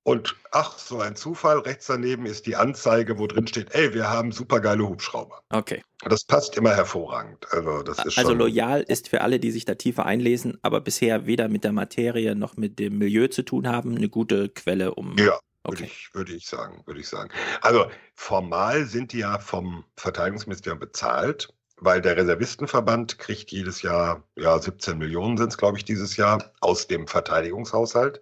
Und 0.03 0.35
ach, 0.51 0.79
so 0.79 1.01
ein 1.01 1.15
Zufall, 1.15 1.59
rechts 1.59 1.87
daneben 1.87 2.25
ist 2.25 2.47
die 2.47 2.57
Anzeige, 2.57 3.19
wo 3.19 3.27
drin 3.27 3.47
steht, 3.47 3.75
ey, 3.75 3.93
wir 3.93 4.09
haben 4.09 4.33
supergeile 4.33 4.89
Hubschrauber. 4.89 5.43
Okay. 5.51 5.83
Das 6.01 6.25
passt 6.25 6.57
immer 6.57 6.75
hervorragend. 6.75 7.47
Also 7.53 7.83
das 7.83 8.05
ist 8.05 8.19
Also 8.19 8.33
loyal 8.33 8.81
ist 8.81 9.09
für 9.09 9.21
alle, 9.21 9.39
die 9.39 9.51
sich 9.51 9.67
da 9.67 9.75
tiefer 9.75 10.07
einlesen, 10.07 10.59
aber 10.63 10.81
bisher 10.81 11.27
weder 11.27 11.49
mit 11.49 11.65
der 11.65 11.73
Materie 11.73 12.35
noch 12.35 12.57
mit 12.57 12.79
dem 12.79 12.97
Milieu 12.97 13.29
zu 13.29 13.43
tun 13.43 13.69
haben, 13.69 13.95
eine 13.97 14.09
gute 14.09 14.49
Quelle, 14.49 14.95
um. 14.95 15.17
Ja, 15.19 15.39
würde 15.65 15.85
ich, 15.85 16.09
würde 16.15 16.33
ich 16.33 16.47
sagen, 16.47 16.83
würde 16.87 17.01
ich 17.01 17.09
sagen. 17.09 17.31
Also 17.61 17.91
formal 18.15 18.87
sind 18.87 19.13
die 19.13 19.19
ja 19.19 19.39
vom 19.39 19.85
Verteidigungsministerium 19.97 20.79
bezahlt, 20.79 21.53
weil 21.81 22.01
der 22.01 22.17
Reservistenverband 22.17 23.19
kriegt 23.19 23.51
jedes 23.51 23.83
Jahr, 23.83 24.23
ja, 24.37 24.59
17 24.59 24.99
Millionen 24.99 25.37
sind 25.37 25.49
es, 25.49 25.59
glaube 25.59 25.79
ich, 25.79 25.85
dieses 25.85 26.17
Jahr 26.17 26.53
aus 26.61 26.87
dem 26.87 27.07
Verteidigungshaushalt. 27.07 28.21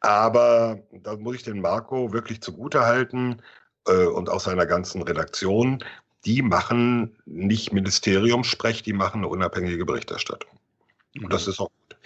Aber 0.00 0.80
da 0.92 1.16
muss 1.16 1.36
ich 1.36 1.42
den 1.42 1.60
Marco 1.60 2.12
wirklich 2.12 2.40
zugute 2.40 2.80
halten 2.86 3.42
äh, 3.86 4.06
und 4.06 4.30
auch 4.30 4.40
seiner 4.40 4.66
ganzen 4.66 5.02
Redaktion. 5.02 5.82
Die 6.24 6.40
machen 6.40 7.16
nicht 7.26 7.72
Ministeriumssprech, 7.72 8.82
die 8.82 8.92
machen 8.92 9.18
eine 9.18 9.28
unabhängige 9.28 9.84
Berichterstattung. 9.84 10.50
Und 11.22 11.32
das 11.32 11.46
ist 11.46 11.60
auch 11.60 11.68
gut. 11.68 11.96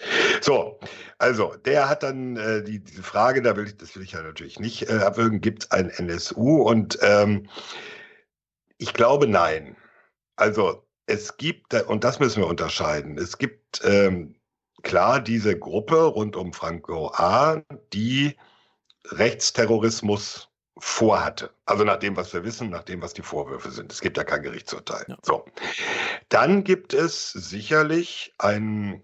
So, 0.40 0.78
also 1.18 1.54
der 1.64 1.88
hat 1.88 2.02
dann 2.02 2.36
äh, 2.36 2.62
die, 2.62 2.78
diese 2.80 3.02
Frage, 3.02 3.42
da 3.42 3.56
will 3.56 3.66
ich, 3.66 3.76
das 3.76 3.94
will 3.96 4.02
ich 4.02 4.12
ja 4.12 4.22
natürlich 4.22 4.60
nicht 4.60 4.88
äh, 4.88 4.98
abwürgen, 4.98 5.40
gibt 5.40 5.64
es 5.64 5.70
ein 5.70 5.90
NSU? 5.90 6.62
Und 6.62 6.98
ähm, 7.02 7.48
ich 8.78 8.94
glaube 8.94 9.26
nein. 9.26 9.76
Also 10.38 10.84
es 11.06 11.36
gibt, 11.36 11.74
und 11.74 12.04
das 12.04 12.20
müssen 12.20 12.42
wir 12.42 12.48
unterscheiden, 12.48 13.18
es 13.18 13.38
gibt 13.38 13.80
ähm, 13.84 14.36
klar 14.82 15.20
diese 15.20 15.58
Gruppe 15.58 16.04
rund 16.04 16.36
um 16.36 16.52
Franco 16.52 17.08
A., 17.08 17.62
die 17.92 18.36
Rechtsterrorismus 19.06 20.48
vorhatte. 20.78 21.50
Also 21.66 21.82
nach 21.82 21.98
dem, 21.98 22.16
was 22.16 22.32
wir 22.32 22.44
wissen, 22.44 22.70
nach 22.70 22.84
dem, 22.84 23.02
was 23.02 23.14
die 23.14 23.22
Vorwürfe 23.22 23.72
sind. 23.72 23.92
Es 23.92 24.00
gibt 24.00 24.16
ja 24.16 24.22
kein 24.22 24.42
Gerichtsurteil. 24.42 25.16
So. 25.22 25.44
Dann 26.28 26.62
gibt 26.62 26.94
es 26.94 27.32
sicherlich 27.32 28.32
einen 28.38 29.02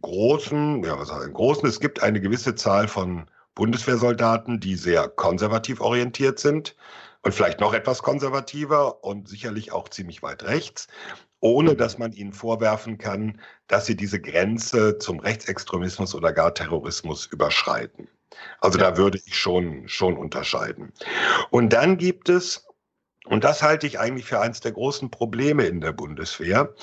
großen, 0.00 0.82
ja, 0.82 0.98
was 0.98 1.12
heißt 1.12 1.24
einen 1.24 1.34
großen, 1.34 1.68
es 1.68 1.78
gibt 1.78 2.02
eine 2.02 2.22
gewisse 2.22 2.54
Zahl 2.54 2.88
von 2.88 3.28
Bundeswehrsoldaten, 3.54 4.60
die 4.60 4.76
sehr 4.76 5.08
konservativ 5.08 5.82
orientiert 5.82 6.38
sind 6.38 6.74
und 7.24 7.34
vielleicht 7.34 7.58
noch 7.58 7.72
etwas 7.72 8.02
konservativer 8.02 9.02
und 9.02 9.28
sicherlich 9.28 9.72
auch 9.72 9.88
ziemlich 9.88 10.22
weit 10.22 10.44
rechts, 10.44 10.88
ohne 11.40 11.74
dass 11.74 11.98
man 11.98 12.12
ihnen 12.12 12.32
vorwerfen 12.32 12.98
kann, 12.98 13.40
dass 13.66 13.86
sie 13.86 13.96
diese 13.96 14.20
Grenze 14.20 14.98
zum 14.98 15.20
Rechtsextremismus 15.20 16.14
oder 16.14 16.32
gar 16.32 16.54
Terrorismus 16.54 17.26
überschreiten. 17.26 18.08
Also 18.60 18.78
da 18.78 18.96
würde 18.96 19.18
ich 19.24 19.36
schon, 19.36 19.88
schon 19.88 20.16
unterscheiden. 20.16 20.92
Und 21.50 21.72
dann 21.72 21.96
gibt 21.96 22.28
es, 22.28 22.66
und 23.24 23.42
das 23.42 23.62
halte 23.62 23.86
ich 23.86 23.98
eigentlich 23.98 24.26
für 24.26 24.40
eines 24.40 24.60
der 24.60 24.72
großen 24.72 25.10
Probleme 25.10 25.64
in 25.64 25.80
der 25.80 25.92
Bundeswehr, 25.92 26.74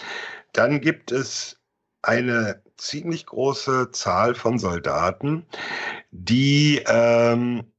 dann 0.53 0.81
gibt 0.81 1.11
es 1.11 1.59
eine 2.01 2.63
ziemlich 2.77 3.27
große 3.27 3.91
Zahl 3.91 4.33
von 4.33 4.57
Soldaten, 4.57 5.45
die, 6.09 6.81
ähm, 6.87 7.70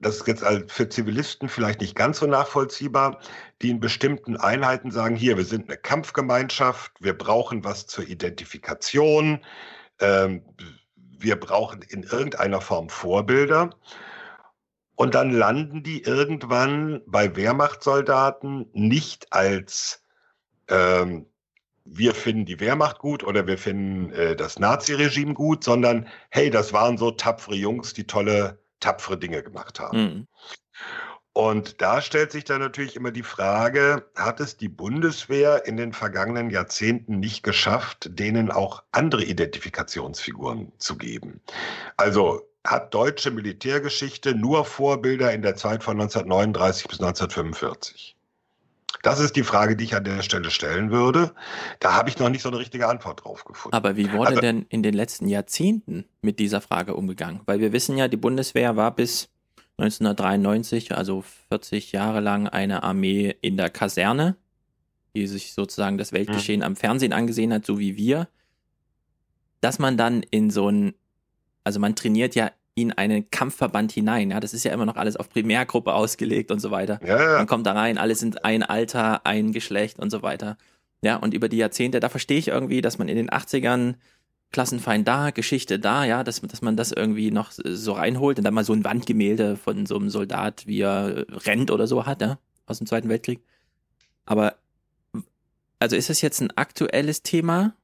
das 0.00 0.16
ist 0.16 0.26
jetzt 0.26 0.44
als 0.44 0.72
für 0.72 0.88
Zivilisten 0.88 1.48
vielleicht 1.48 1.80
nicht 1.80 1.94
ganz 1.94 2.18
so 2.18 2.26
nachvollziehbar, 2.26 3.20
die 3.62 3.70
in 3.70 3.80
bestimmten 3.80 4.36
Einheiten 4.36 4.90
sagen, 4.90 5.16
hier, 5.16 5.36
wir 5.36 5.44
sind 5.44 5.68
eine 5.68 5.76
Kampfgemeinschaft, 5.76 6.92
wir 7.00 7.16
brauchen 7.16 7.64
was 7.64 7.86
zur 7.86 8.06
Identifikation, 8.08 9.44
ähm, 10.00 10.42
wir 10.96 11.38
brauchen 11.38 11.82
in 11.82 12.04
irgendeiner 12.04 12.60
Form 12.60 12.88
Vorbilder. 12.88 13.70
Und 14.94 15.14
dann 15.14 15.30
landen 15.30 15.82
die 15.82 16.02
irgendwann 16.02 17.02
bei 17.06 17.34
Wehrmachtssoldaten 17.36 18.68
nicht 18.72 19.32
als 19.32 20.02
ähm, 20.68 21.26
wir 21.84 22.14
finden 22.14 22.44
die 22.44 22.60
Wehrmacht 22.60 22.98
gut 22.98 23.24
oder 23.24 23.46
wir 23.46 23.58
finden 23.58 24.12
äh, 24.12 24.36
das 24.36 24.58
Naziregime 24.58 25.34
gut, 25.34 25.64
sondern 25.64 26.06
hey, 26.30 26.50
das 26.50 26.72
waren 26.72 26.98
so 26.98 27.10
tapfere 27.10 27.54
Jungs, 27.54 27.94
die 27.94 28.06
tolle, 28.06 28.58
tapfere 28.80 29.18
Dinge 29.18 29.42
gemacht 29.42 29.80
haben. 29.80 29.98
Mhm. 29.98 30.26
Und 31.38 31.80
da 31.80 32.02
stellt 32.02 32.32
sich 32.32 32.42
dann 32.42 32.60
natürlich 32.60 32.96
immer 32.96 33.12
die 33.12 33.22
Frage, 33.22 34.10
hat 34.16 34.40
es 34.40 34.56
die 34.56 34.68
Bundeswehr 34.68 35.66
in 35.66 35.76
den 35.76 35.92
vergangenen 35.92 36.50
Jahrzehnten 36.50 37.20
nicht 37.20 37.44
geschafft, 37.44 38.10
denen 38.10 38.50
auch 38.50 38.82
andere 38.90 39.22
Identifikationsfiguren 39.22 40.72
zu 40.78 40.98
geben? 40.98 41.40
Also 41.96 42.42
hat 42.66 42.92
deutsche 42.92 43.30
Militärgeschichte 43.30 44.34
nur 44.34 44.64
Vorbilder 44.64 45.32
in 45.32 45.42
der 45.42 45.54
Zeit 45.54 45.84
von 45.84 46.00
1939 46.00 46.88
bis 46.88 46.98
1945? 46.98 48.17
Das 49.02 49.20
ist 49.20 49.36
die 49.36 49.44
Frage, 49.44 49.76
die 49.76 49.84
ich 49.84 49.94
an 49.94 50.04
der 50.04 50.22
Stelle 50.22 50.50
stellen 50.50 50.90
würde. 50.90 51.32
Da 51.78 51.94
habe 51.94 52.08
ich 52.08 52.18
noch 52.18 52.28
nicht 52.30 52.42
so 52.42 52.48
eine 52.48 52.58
richtige 52.58 52.88
Antwort 52.88 53.24
drauf 53.24 53.44
gefunden. 53.44 53.76
Aber 53.76 53.96
wie 53.96 54.12
wurde 54.12 54.28
Also- 54.30 54.40
denn 54.40 54.66
in 54.70 54.82
den 54.82 54.94
letzten 54.94 55.28
Jahrzehnten 55.28 56.04
mit 56.20 56.38
dieser 56.38 56.60
Frage 56.60 56.94
umgegangen? 56.94 57.40
Weil 57.46 57.60
wir 57.60 57.72
wissen 57.72 57.96
ja, 57.96 58.08
die 58.08 58.16
Bundeswehr 58.16 58.76
war 58.76 58.94
bis 58.94 59.28
1993, 59.78 60.94
also 60.96 61.22
40 61.48 61.92
Jahre 61.92 62.20
lang, 62.20 62.48
eine 62.48 62.82
Armee 62.82 63.36
in 63.40 63.56
der 63.56 63.70
Kaserne, 63.70 64.36
die 65.14 65.26
sich 65.26 65.52
sozusagen 65.52 65.98
das 65.98 66.12
Weltgeschehen 66.12 66.62
am 66.62 66.74
Fernsehen 66.74 67.12
angesehen 67.12 67.52
hat, 67.52 67.64
so 67.64 67.78
wie 67.78 67.96
wir. 67.96 68.28
Dass 69.60 69.78
man 69.78 69.96
dann 69.96 70.22
in 70.22 70.50
so 70.50 70.68
ein, 70.68 70.94
also 71.62 71.78
man 71.78 71.94
trainiert 71.94 72.34
ja 72.34 72.50
in 72.82 72.92
einen 72.92 73.30
Kampfverband 73.30 73.92
hinein. 73.92 74.30
Ja, 74.30 74.40
das 74.40 74.54
ist 74.54 74.64
ja 74.64 74.72
immer 74.72 74.86
noch 74.86 74.96
alles 74.96 75.16
auf 75.16 75.28
Primärgruppe 75.28 75.92
ausgelegt 75.92 76.50
und 76.50 76.60
so 76.60 76.70
weiter. 76.70 77.00
Ja, 77.04 77.22
ja. 77.22 77.38
Man 77.38 77.46
kommt 77.46 77.66
da 77.66 77.72
rein, 77.72 77.98
alle 77.98 78.14
sind 78.14 78.44
ein 78.44 78.62
Alter, 78.62 79.26
ein 79.26 79.52
Geschlecht 79.52 79.98
und 79.98 80.10
so 80.10 80.22
weiter. 80.22 80.56
Ja, 81.02 81.16
und 81.16 81.34
über 81.34 81.48
die 81.48 81.58
Jahrzehnte, 81.58 82.00
da 82.00 82.08
verstehe 82.08 82.38
ich 82.38 82.48
irgendwie, 82.48 82.80
dass 82.80 82.98
man 82.98 83.08
in 83.08 83.16
den 83.16 83.30
80ern 83.30 83.94
Klassenfeind 84.50 85.06
da, 85.06 85.30
Geschichte 85.30 85.78
da, 85.78 86.04
ja, 86.04 86.24
dass, 86.24 86.40
dass 86.40 86.62
man 86.62 86.76
das 86.76 86.90
irgendwie 86.90 87.30
noch 87.30 87.52
so 87.52 87.92
reinholt 87.92 88.38
und 88.38 88.44
dann 88.44 88.54
mal 88.54 88.64
so 88.64 88.72
ein 88.72 88.84
Wandgemälde 88.84 89.56
von 89.56 89.86
so 89.86 89.96
einem 89.96 90.08
Soldat, 90.08 90.66
wie 90.66 90.80
er 90.80 91.26
rennt 91.46 91.70
oder 91.70 91.86
so 91.86 92.06
hat, 92.06 92.22
ja, 92.22 92.38
aus 92.66 92.78
dem 92.78 92.86
Zweiten 92.86 93.08
Weltkrieg. 93.08 93.40
Aber, 94.24 94.56
also 95.78 95.96
ist 95.96 96.08
das 96.08 96.22
jetzt 96.22 96.40
ein 96.40 96.50
aktuelles 96.56 97.22
Thema, 97.22 97.74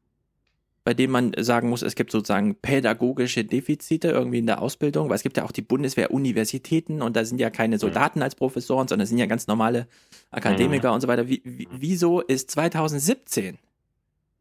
bei 0.84 0.92
dem 0.92 1.10
man 1.10 1.32
sagen 1.38 1.70
muss, 1.70 1.80
es 1.80 1.94
gibt 1.94 2.12
sozusagen 2.12 2.56
pädagogische 2.56 3.44
Defizite 3.44 4.08
irgendwie 4.08 4.38
in 4.38 4.46
der 4.46 4.60
Ausbildung, 4.60 5.08
weil 5.08 5.16
es 5.16 5.22
gibt 5.22 5.38
ja 5.38 5.44
auch 5.44 5.52
die 5.52 5.62
Bundeswehr-Universitäten 5.62 7.00
und 7.00 7.16
da 7.16 7.24
sind 7.24 7.40
ja 7.40 7.48
keine 7.48 7.78
Soldaten 7.78 8.22
als 8.22 8.34
Professoren, 8.34 8.86
sondern 8.86 9.04
es 9.04 9.08
sind 9.08 9.18
ja 9.18 9.24
ganz 9.24 9.46
normale 9.46 9.88
Akademiker 10.30 10.92
und 10.92 11.00
so 11.00 11.08
weiter. 11.08 11.26
Wie, 11.26 11.40
wie, 11.44 11.66
wieso 11.72 12.20
ist 12.20 12.50
2017, 12.50 13.56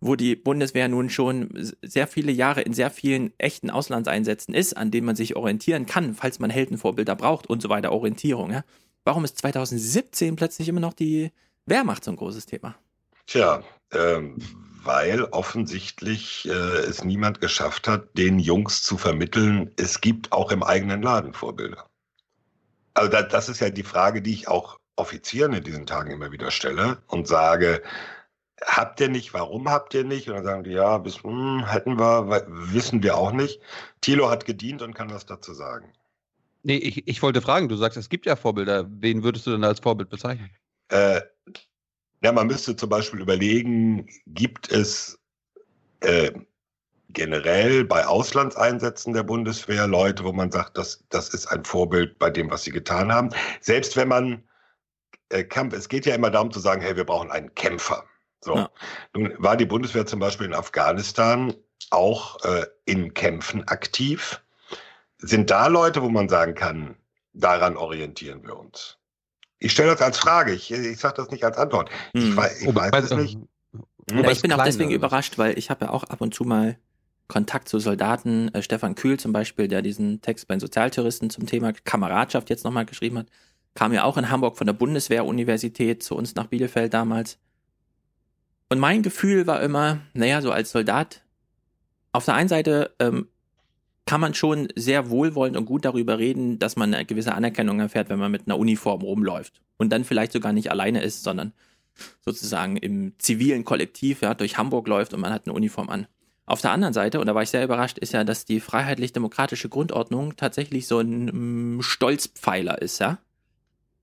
wo 0.02 0.18
die 0.18 0.36
Bundeswehr 0.36 0.90
nun 0.90 1.10
schon 1.10 1.49
sehr 1.82 2.07
viele 2.07 2.34
Jahre 2.34 2.61
in 2.61 2.74
sehr 2.74 2.90
vielen 2.90 3.32
echten 3.38 3.70
Auslandseinsätzen 3.70 4.53
ist, 4.53 4.76
an 4.76 4.91
denen 4.91 5.06
man 5.06 5.15
sich 5.15 5.38
orientieren 5.38 5.86
kann, 5.86 6.14
falls 6.14 6.40
man 6.40 6.49
Heldenvorbilder 6.49 7.15
braucht 7.15 7.48
und 7.48 7.61
so 7.61 7.70
weiter, 7.70 7.94
Orientierung, 7.94 8.52
ja? 8.52 8.65
Warum 9.06 9.26
ist 9.26 9.38
2017 9.38 10.36
plötzlich 10.36 10.68
immer 10.70 10.80
noch 10.80 10.94
die 10.94 11.32
Wehrmacht 11.65 12.03
so 12.03 12.11
ein 12.11 12.18
großes 12.18 12.45
Thema? 12.45 12.76
Tja, 13.28 13.64
ähm, 13.91 14.38
weil 14.85 15.23
offensichtlich 15.26 16.47
äh, 16.47 16.51
es 16.51 17.03
niemand 17.03 17.41
geschafft 17.41 17.88
hat, 17.88 18.18
den 18.18 18.39
Jungs 18.39 18.84
zu 18.84 18.97
vermitteln, 18.97 19.72
es 19.77 20.01
gibt 20.01 20.31
auch 20.31 20.51
im 20.51 20.64
eigenen 20.64 21.01
Laden 21.01 21.34
Vorbilder. 21.34 21.89
Also 22.93 23.10
da, 23.10 23.23
das 23.23 23.49
ist 23.49 23.60
ja 23.60 23.69
die 23.69 23.84
Frage, 23.84 24.22
die 24.22 24.34
ich 24.34 24.47
auch 24.47 24.80
Offizieren 24.95 25.53
in 25.53 25.64
diesen 25.64 25.88
Tagen 25.88 26.11
immer 26.11 26.31
wieder 26.31 26.51
stelle 26.51 26.99
und 27.07 27.27
sage, 27.27 27.81
habt 28.61 28.99
ihr 28.99 29.10
nicht, 29.10 29.34
warum 29.34 29.68
habt 29.68 29.95
ihr 29.95 30.03
nicht? 30.03 30.30
Und 30.30 30.35
dann 30.35 30.43
sagen 30.43 30.64
die, 30.64 30.72
ja, 30.72 30.99
bis, 30.99 31.23
hm, 31.23 31.65
hätten 31.65 31.97
wir, 31.97 32.45
wissen 32.47 33.01
wir 33.01 33.18
auch 33.18 33.31
nicht. 33.31 33.60
Thilo 34.01 34.30
hat 34.30 34.45
gedient 34.45 34.84
und 34.84 34.93
kann 34.93 35.10
was 35.10 35.26
dazu 35.26 35.53
sagen. 35.53 35.91
Nee, 36.61 36.77
ich, 36.77 37.07
ich 37.07 37.22
wollte 37.23 37.41
fragen, 37.41 37.69
du 37.69 37.76
sagst, 37.76 37.97
es 37.97 38.07
gibt 38.07 38.27
ja 38.27 38.35
Vorbilder. 38.35 38.85
Wen 38.88 39.23
würdest 39.23 39.47
du 39.47 39.51
denn 39.51 39.64
als 39.64 39.80
Vorbild 39.80 40.10
bezeichnen? 40.10 40.51
Äh, 40.89 41.22
ja, 42.24 42.32
man 42.32 42.48
müsste 42.48 42.76
zum 42.76 42.90
Beispiel 42.90 43.20
überlegen, 43.20 44.08
gibt 44.28 44.72
es 44.72 45.20
äh, 46.00 46.32
generell 47.10 47.84
bei 47.84 48.08
Auslandseinsätzen 48.08 49.14
der 49.14 49.24
Bundeswehr 49.24 49.88
Leute, 49.88 50.24
wo 50.24 50.32
man 50.32 50.52
sagt, 50.52 50.78
das, 50.78 51.04
das 51.10 51.30
ist 51.30 51.48
ein 51.48 51.66
Vorbild 51.66 52.18
bei 52.20 52.30
dem, 52.30 52.50
was 52.50 52.64
sie 52.64 52.72
getan 52.72 53.12
haben. 53.12 53.30
Selbst 53.60 53.98
wenn 53.98 54.08
man 54.08 54.44
äh, 55.30 55.44
Kampf, 55.44 55.74
es 55.74 55.90
geht 55.90 56.06
ja 56.06 56.16
immer 56.16 56.32
darum 56.32 56.52
zu 56.52 56.60
sagen, 56.60 56.82
hey, 56.82 56.95
wir 56.95 57.06
brauchen 57.06 57.30
einen 57.30 57.54
Kämpfer. 57.56 58.06
So. 58.40 58.56
Ja. 58.56 58.70
Nun 59.14 59.34
war 59.38 59.58
die 59.58 59.66
Bundeswehr 59.66 60.06
zum 60.06 60.20
Beispiel 60.20 60.48
in 60.48 60.54
Afghanistan 60.54 61.54
auch 61.91 62.44
äh, 62.45 62.66
in 62.86 63.14
Kämpfen 63.14 63.68
aktiv. 63.68 64.41
Sind 65.18 65.50
da 65.50 65.68
Leute, 65.68 66.02
wo 66.02 66.10
man 66.10 66.30
sagen 66.30 66.56
kann, 66.56 66.95
daran 67.34 67.78
orientieren 67.78 68.44
wir 68.44 68.58
uns? 68.58 68.98
Ich 69.64 69.72
stelle 69.72 69.91
das 69.91 70.02
als 70.02 70.18
Frage, 70.18 70.53
ich, 70.53 70.72
ich 70.72 70.99
sage 70.99 71.15
das 71.18 71.31
nicht 71.31 71.44
als 71.44 71.57
Antwort. 71.57 71.90
Ich, 72.11 72.23
hm. 72.23 72.35
weiß, 72.35 72.61
ich 72.61 72.76
weiß 72.76 73.06
es 73.06 73.11
nicht. 73.11 73.38
Ja, 74.11 74.30
ich 74.30 74.41
bin 74.41 74.52
auch 74.52 74.64
deswegen 74.64 74.91
überrascht, 74.91 75.38
weil 75.38 75.57
ich 75.57 75.69
habe 75.69 75.85
ja 75.85 75.91
auch 75.91 76.03
ab 76.03 76.19
und 76.19 76.34
zu 76.34 76.44
mal 76.44 76.77
Kontakt 77.30 77.69
zu 77.69 77.80
Soldaten. 77.80 78.53
Äh, 78.53 78.61
Stefan 78.61 78.95
Kühl 78.95 79.18
zum 79.18 79.31
Beispiel, 79.31 79.69
der 79.69 79.81
diesen 79.81 80.22
Text 80.22 80.48
bei 80.48 80.56
den 80.56 80.60
Sozialtouristen 80.60 81.30
zum 81.30 81.45
Thema 81.45 81.72
Kameradschaft 81.72 82.49
jetzt 82.49 82.65
nochmal 82.65 82.85
geschrieben 82.85 83.19
hat, 83.19 83.27
kam 83.73 83.94
ja 83.94 84.03
auch 84.03 84.18
in 84.18 84.30
Hamburg 84.30 84.57
von 84.57 84.68
der 84.68 84.73
Bundeswehr-Universität 84.73 86.03
zu 86.03 86.15
uns 86.15 86.35
nach 86.35 86.48
Bielefeld 86.48 86.94
damals. 86.94 87.40
Und 88.69 88.80
mein 88.80 89.02
Gefühl 89.02 89.48
war 89.48 89.61
immer, 89.61 89.99
naja, 90.14 90.41
so 90.41 90.52
als 90.52 90.72
Soldat, 90.72 91.23
auf 92.11 92.26
der 92.26 92.35
einen 92.35 92.49
Seite 92.49 92.94
ähm, 92.99 93.30
kann 94.06 94.22
man 94.22 94.34
schon 94.34 94.68
sehr 94.76 95.10
wohlwollend 95.10 95.56
und 95.56 95.66
gut 95.66 95.86
darüber 95.86 96.20
reden, 96.20 96.60
dass 96.60 96.76
man 96.76 96.94
eine 96.94 97.06
gewisse 97.06 97.34
Anerkennung 97.34 97.80
erfährt, 97.80 98.10
wenn 98.10 98.20
man 98.20 98.32
mit 98.32 98.48
einer 98.48 98.58
Uniform 98.58 99.02
rumläuft 99.02 99.62
und 99.78 99.92
dann 99.92 100.04
vielleicht 100.04 100.34
sogar 100.34 100.54
nicht 100.54 100.72
alleine 100.72 101.02
ist, 101.02 101.24
sondern 101.24 101.54
sozusagen 102.22 102.78
im 102.78 103.14
zivilen 103.18 103.64
Kollektiv 103.64 104.22
ja, 104.22 104.34
durch 104.34 104.58
Hamburg 104.58 104.88
läuft 104.88 105.14
und 105.14 105.22
man 105.22 105.32
hat 105.32 105.46
eine 105.46 105.54
Uniform 105.54 105.90
an. 105.90 106.08
Auf 106.46 106.60
der 106.60 106.72
anderen 106.72 106.94
Seite, 106.94 107.22
und 107.22 107.28
da 107.28 107.36
war 107.36 107.44
ich 107.44 107.50
sehr 107.50 107.64
überrascht, 107.64 107.98
ist 107.98 108.12
ja, 108.12 108.26
dass 108.26 108.44
die 108.44 108.60
freiheitlich-demokratische 108.60 109.70
Grundordnung 109.70 110.36
tatsächlich 110.36 110.88
so 110.88 111.00
ein 111.00 111.78
mm, 111.78 111.82
Stolzpfeiler 111.82 112.82
ist, 112.82 113.00
ja. 113.00 113.20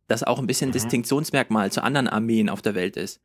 Das 0.08 0.24
auch 0.24 0.38
ein 0.38 0.46
bisschen 0.46 0.70
mhm. 0.70 0.72
Distinktionsmerkmal 0.72 1.70
zu 1.70 1.84
anderen 1.84 2.08
Armeen 2.08 2.48
auf 2.48 2.62
der 2.62 2.74
Welt 2.74 2.96
ist. 2.96 3.20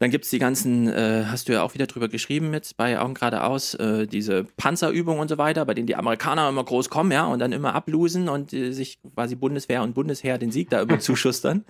Dann 0.00 0.10
gibt 0.10 0.24
es 0.24 0.30
die 0.30 0.40
ganzen, 0.40 0.88
äh, 0.88 1.24
hast 1.26 1.48
du 1.48 1.52
ja 1.52 1.62
auch 1.62 1.74
wieder 1.74 1.86
drüber 1.86 2.08
geschrieben 2.08 2.52
jetzt 2.52 2.76
bei 2.76 2.98
Augen 2.98 3.14
geradeaus, 3.14 3.74
äh, 3.74 4.06
diese 4.08 4.44
Panzerübungen 4.56 5.20
und 5.20 5.28
so 5.28 5.38
weiter, 5.38 5.64
bei 5.64 5.74
denen 5.74 5.86
die 5.86 5.94
Amerikaner 5.94 6.48
immer 6.48 6.64
groß 6.64 6.90
kommen, 6.90 7.12
ja, 7.12 7.26
und 7.26 7.38
dann 7.38 7.52
immer 7.52 7.74
ablosen 7.74 8.28
und 8.28 8.52
äh, 8.52 8.72
sich 8.72 8.98
quasi 9.14 9.36
Bundeswehr 9.36 9.82
und 9.82 9.94
Bundesheer 9.94 10.36
den 10.36 10.50
Sieg 10.50 10.68
da 10.70 10.80
immer 10.82 10.98
zuschustern. 11.00 11.64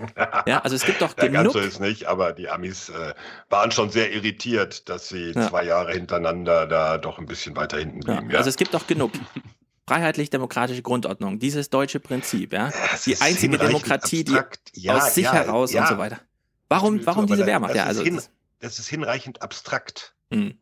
ja, 0.46 0.60
also 0.60 0.74
es 0.74 0.86
gibt 0.86 1.02
doch 1.02 1.16
genug. 1.16 1.34
Ja, 1.34 1.42
ganz 1.42 1.52
so 1.52 1.58
ist 1.58 1.80
nicht, 1.80 2.06
aber 2.06 2.32
die 2.32 2.48
Amis 2.48 2.88
äh, 2.88 3.12
waren 3.50 3.70
schon 3.70 3.90
sehr 3.90 4.10
irritiert, 4.12 4.88
dass 4.88 5.08
sie 5.08 5.32
ja. 5.32 5.48
zwei 5.48 5.64
Jahre 5.64 5.92
hintereinander 5.92 6.66
da 6.66 6.96
doch 6.96 7.18
ein 7.18 7.26
bisschen 7.26 7.54
weiter 7.56 7.78
hinten 7.78 8.00
blieben. 8.00 8.30
Ja. 8.30 8.38
Also 8.38 8.48
es 8.48 8.56
gibt 8.56 8.72
doch 8.72 8.86
genug. 8.86 9.12
Freiheitlich-demokratische 9.86 10.80
Grundordnung, 10.80 11.38
dieses 11.38 11.68
deutsche 11.68 12.00
Prinzip, 12.00 12.54
ja. 12.54 12.70
die 13.04 13.20
einzige 13.20 13.58
Demokratie, 13.58 14.22
abstrakt. 14.22 14.76
die 14.76 14.90
aus 14.90 15.14
sich 15.14 15.30
heraus 15.30 15.74
und 15.74 15.86
so 15.86 15.98
weiter. 15.98 16.20
Warum, 16.68 17.04
warum 17.06 17.26
diese 17.26 17.46
Wehrmacht? 17.46 17.74
Ja, 17.74 17.84
also 17.84 18.02
hin, 18.02 18.20
das 18.60 18.78
ist 18.78 18.88
hinreichend 18.88 19.42
abstrakt. 19.42 20.14
Mhm. 20.30 20.54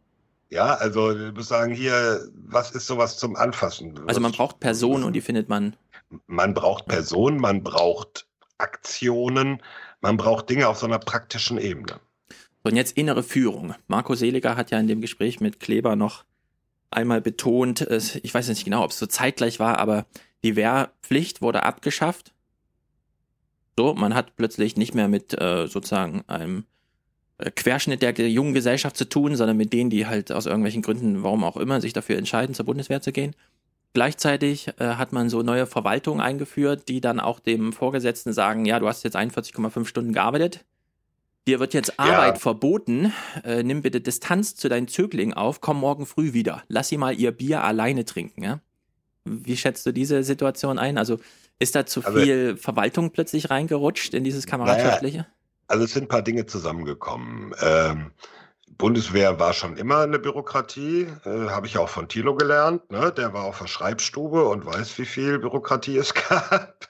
Ja, 0.50 0.74
also 0.74 1.14
du 1.14 1.32
musst 1.32 1.48
sagen, 1.48 1.72
hier, 1.72 2.28
was 2.34 2.72
ist 2.72 2.86
sowas 2.86 3.16
zum 3.16 3.36
Anfassen? 3.36 3.98
Also 4.06 4.20
man 4.20 4.32
braucht 4.32 4.60
Personen 4.60 5.04
und 5.04 5.14
die 5.14 5.22
findet 5.22 5.48
man. 5.48 5.76
Man 6.26 6.52
braucht 6.52 6.86
Personen, 6.86 7.38
man 7.38 7.62
braucht 7.62 8.26
Aktionen, 8.58 9.62
man 10.02 10.18
braucht 10.18 10.50
Dinge 10.50 10.68
auf 10.68 10.78
so 10.78 10.86
einer 10.86 10.98
praktischen 10.98 11.56
Ebene. 11.58 12.00
und 12.64 12.76
jetzt 12.76 12.96
innere 12.98 13.22
Führung. 13.22 13.74
Marco 13.88 14.14
Seliger 14.14 14.56
hat 14.56 14.70
ja 14.70 14.78
in 14.78 14.88
dem 14.88 15.00
Gespräch 15.00 15.40
mit 15.40 15.58
Kleber 15.58 15.96
noch 15.96 16.24
einmal 16.90 17.22
betont, 17.22 17.80
ich 18.22 18.34
weiß 18.34 18.48
nicht 18.48 18.64
genau, 18.64 18.84
ob 18.84 18.90
es 18.90 18.98
so 18.98 19.06
zeitgleich 19.06 19.58
war, 19.58 19.78
aber 19.78 20.04
die 20.44 20.54
Wehrpflicht 20.56 21.40
wurde 21.40 21.62
abgeschafft 21.62 22.34
so, 23.76 23.94
man 23.94 24.14
hat 24.14 24.36
plötzlich 24.36 24.76
nicht 24.76 24.94
mehr 24.94 25.08
mit 25.08 25.38
äh, 25.40 25.66
sozusagen 25.66 26.22
einem 26.26 26.64
äh, 27.38 27.50
Querschnitt 27.50 28.02
der 28.02 28.12
jungen 28.28 28.54
Gesellschaft 28.54 28.96
zu 28.96 29.08
tun, 29.08 29.36
sondern 29.36 29.56
mit 29.56 29.72
denen, 29.72 29.90
die 29.90 30.06
halt 30.06 30.30
aus 30.32 30.46
irgendwelchen 30.46 30.82
Gründen, 30.82 31.22
warum 31.22 31.44
auch 31.44 31.56
immer, 31.56 31.80
sich 31.80 31.92
dafür 31.92 32.16
entscheiden, 32.16 32.54
zur 32.54 32.66
Bundeswehr 32.66 33.00
zu 33.00 33.12
gehen. 33.12 33.34
Gleichzeitig 33.94 34.68
äh, 34.78 34.94
hat 34.94 35.12
man 35.12 35.28
so 35.28 35.42
neue 35.42 35.66
Verwaltungen 35.66 36.20
eingeführt, 36.20 36.88
die 36.88 37.00
dann 37.00 37.20
auch 37.20 37.40
dem 37.40 37.72
Vorgesetzten 37.72 38.32
sagen, 38.32 38.64
ja, 38.64 38.78
du 38.78 38.88
hast 38.88 39.04
jetzt 39.04 39.16
41,5 39.16 39.84
Stunden 39.86 40.12
gearbeitet, 40.12 40.64
dir 41.46 41.60
wird 41.60 41.74
jetzt 41.74 41.98
Arbeit 41.98 42.34
ja. 42.34 42.40
verboten, 42.40 43.12
äh, 43.44 43.62
nimm 43.62 43.82
bitte 43.82 44.00
Distanz 44.00 44.54
zu 44.54 44.68
deinen 44.68 44.88
Zöglingen 44.88 45.34
auf, 45.34 45.60
komm 45.60 45.80
morgen 45.80 46.06
früh 46.06 46.32
wieder, 46.32 46.62
lass 46.68 46.88
sie 46.88 46.96
mal 46.96 47.14
ihr 47.14 47.32
Bier 47.32 47.64
alleine 47.64 48.04
trinken. 48.04 48.42
Ja? 48.42 48.60
Wie 49.24 49.56
schätzt 49.56 49.84
du 49.84 49.92
diese 49.92 50.22
Situation 50.24 50.78
ein? 50.78 50.96
Also 50.96 51.18
ist 51.62 51.74
da 51.74 51.86
zu 51.86 52.04
also, 52.04 52.20
viel 52.20 52.56
Verwaltung 52.56 53.10
plötzlich 53.10 53.50
reingerutscht 53.50 54.14
in 54.14 54.24
dieses 54.24 54.46
Kameradschaftliche? 54.46 55.18
Naja, 55.18 55.32
also 55.68 55.84
es 55.84 55.92
sind 55.92 56.04
ein 56.04 56.08
paar 56.08 56.22
Dinge 56.22 56.46
zusammengekommen. 56.46 57.54
Ähm, 57.60 58.10
Bundeswehr 58.78 59.38
war 59.38 59.52
schon 59.52 59.76
immer 59.76 60.00
eine 60.00 60.18
Bürokratie, 60.18 61.06
äh, 61.24 61.48
habe 61.48 61.66
ich 61.66 61.78
auch 61.78 61.88
von 61.88 62.08
Thilo 62.08 62.34
gelernt. 62.34 62.90
Ne? 62.90 63.12
Der 63.12 63.32
war 63.32 63.44
auf 63.44 63.58
der 63.58 63.68
Schreibstube 63.68 64.44
und 64.48 64.66
weiß, 64.66 64.98
wie 64.98 65.06
viel 65.06 65.38
Bürokratie 65.38 65.96
es 65.96 66.14
gab. 66.28 66.88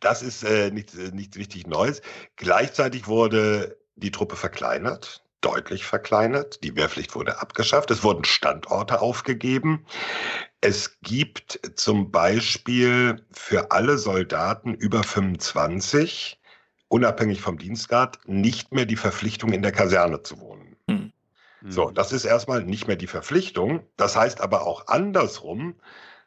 Das 0.00 0.22
ist 0.22 0.42
äh, 0.42 0.70
nichts, 0.70 0.96
äh, 0.96 1.12
nichts 1.12 1.36
richtig 1.36 1.66
Neues. 1.66 2.02
Gleichzeitig 2.36 3.06
wurde 3.06 3.78
die 3.96 4.10
Truppe 4.10 4.36
verkleinert, 4.36 5.22
deutlich 5.40 5.84
verkleinert. 5.84 6.62
Die 6.62 6.76
Wehrpflicht 6.76 7.14
wurde 7.14 7.40
abgeschafft. 7.40 7.90
Es 7.90 8.02
wurden 8.02 8.24
Standorte 8.24 9.00
aufgegeben. 9.00 9.86
Es 10.60 11.00
gibt 11.00 11.60
zum 11.74 12.10
Beispiel 12.10 13.24
für 13.32 13.70
alle 13.70 13.98
Soldaten 13.98 14.74
über 14.74 15.02
25, 15.02 16.40
unabhängig 16.88 17.40
vom 17.40 17.58
Dienstgrad, 17.58 18.18
nicht 18.26 18.72
mehr 18.72 18.86
die 18.86 18.96
Verpflichtung, 18.96 19.52
in 19.52 19.62
der 19.62 19.72
Kaserne 19.72 20.22
zu 20.22 20.40
wohnen. 20.40 20.76
Hm. 20.88 21.12
So, 21.68 21.90
das 21.90 22.12
ist 22.12 22.24
erstmal 22.24 22.62
nicht 22.62 22.86
mehr 22.86 22.96
die 22.96 23.06
Verpflichtung. 23.06 23.86
Das 23.96 24.16
heißt 24.16 24.40
aber 24.40 24.66
auch 24.66 24.86
andersrum, 24.88 25.74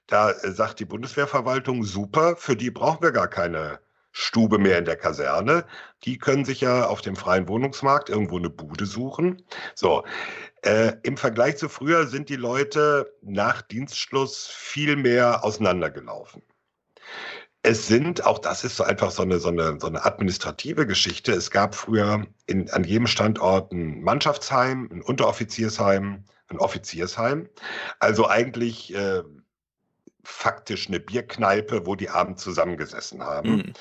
da 0.08 0.32
äh, 0.32 0.52
sagt 0.52 0.80
die 0.80 0.86
Bundeswehrverwaltung, 0.86 1.84
super, 1.84 2.36
für 2.36 2.56
die 2.56 2.72
brauchen 2.72 3.02
wir 3.02 3.12
gar 3.12 3.28
keine 3.28 3.80
Stube 4.14 4.60
mehr 4.60 4.78
in 4.78 4.86
der 4.86 4.96
Kaserne. 4.96 5.66
Die 6.04 6.18
können 6.20 6.46
sich 6.46 6.62
ja 6.62 6.86
auf 6.86 7.02
dem 7.02 7.16
freien 7.16 7.48
Wohnungsmarkt 7.48 8.10
irgendwo 8.10 8.38
eine 8.38 8.50
Bude 8.50 8.86
suchen. 8.86 9.44
So, 9.76 10.06
äh, 10.62 10.94
Im 11.04 11.18
Vergleich 11.18 11.58
zu 11.58 11.68
früher 11.68 12.08
sind 12.08 12.30
die 12.30 12.38
Leute 12.38 13.12
nach 13.22 13.62
Dienstschluss 13.64 14.48
viel 14.48 14.96
mehr 14.96 15.44
auseinandergelaufen. 15.44 16.44
Es 17.64 17.88
sind, 17.88 18.26
auch 18.26 18.40
das 18.40 18.64
ist 18.64 18.76
so 18.76 18.84
einfach 18.84 19.10
so 19.12 19.24
eine, 19.24 19.40
so 19.40 19.50
eine, 19.50 19.80
so 19.80 19.88
eine 19.88 20.06
administrative 20.06 20.86
Geschichte. 20.86 21.32
Es 21.32 21.50
gab 21.50 21.76
früher 21.76 22.26
in, 22.46 22.70
an 22.72 22.84
jedem 22.84 23.08
Standort 23.08 23.72
ein 23.72 24.02
Mannschaftsheim, 24.04 24.90
ein 24.92 25.02
Unteroffiziersheim, 25.02 26.24
ein 26.50 26.60
Offiziersheim. 26.60 27.50
Also 28.00 28.28
eigentlich 28.30 28.94
äh, 28.94 29.24
faktisch 30.24 30.88
eine 30.88 31.00
Bierkneipe, 31.00 31.86
wo 31.86 31.96
die 31.96 32.10
abends 32.10 32.44
zusammengesessen 32.44 33.24
haben. 33.24 33.56
Mhm. 33.58 33.74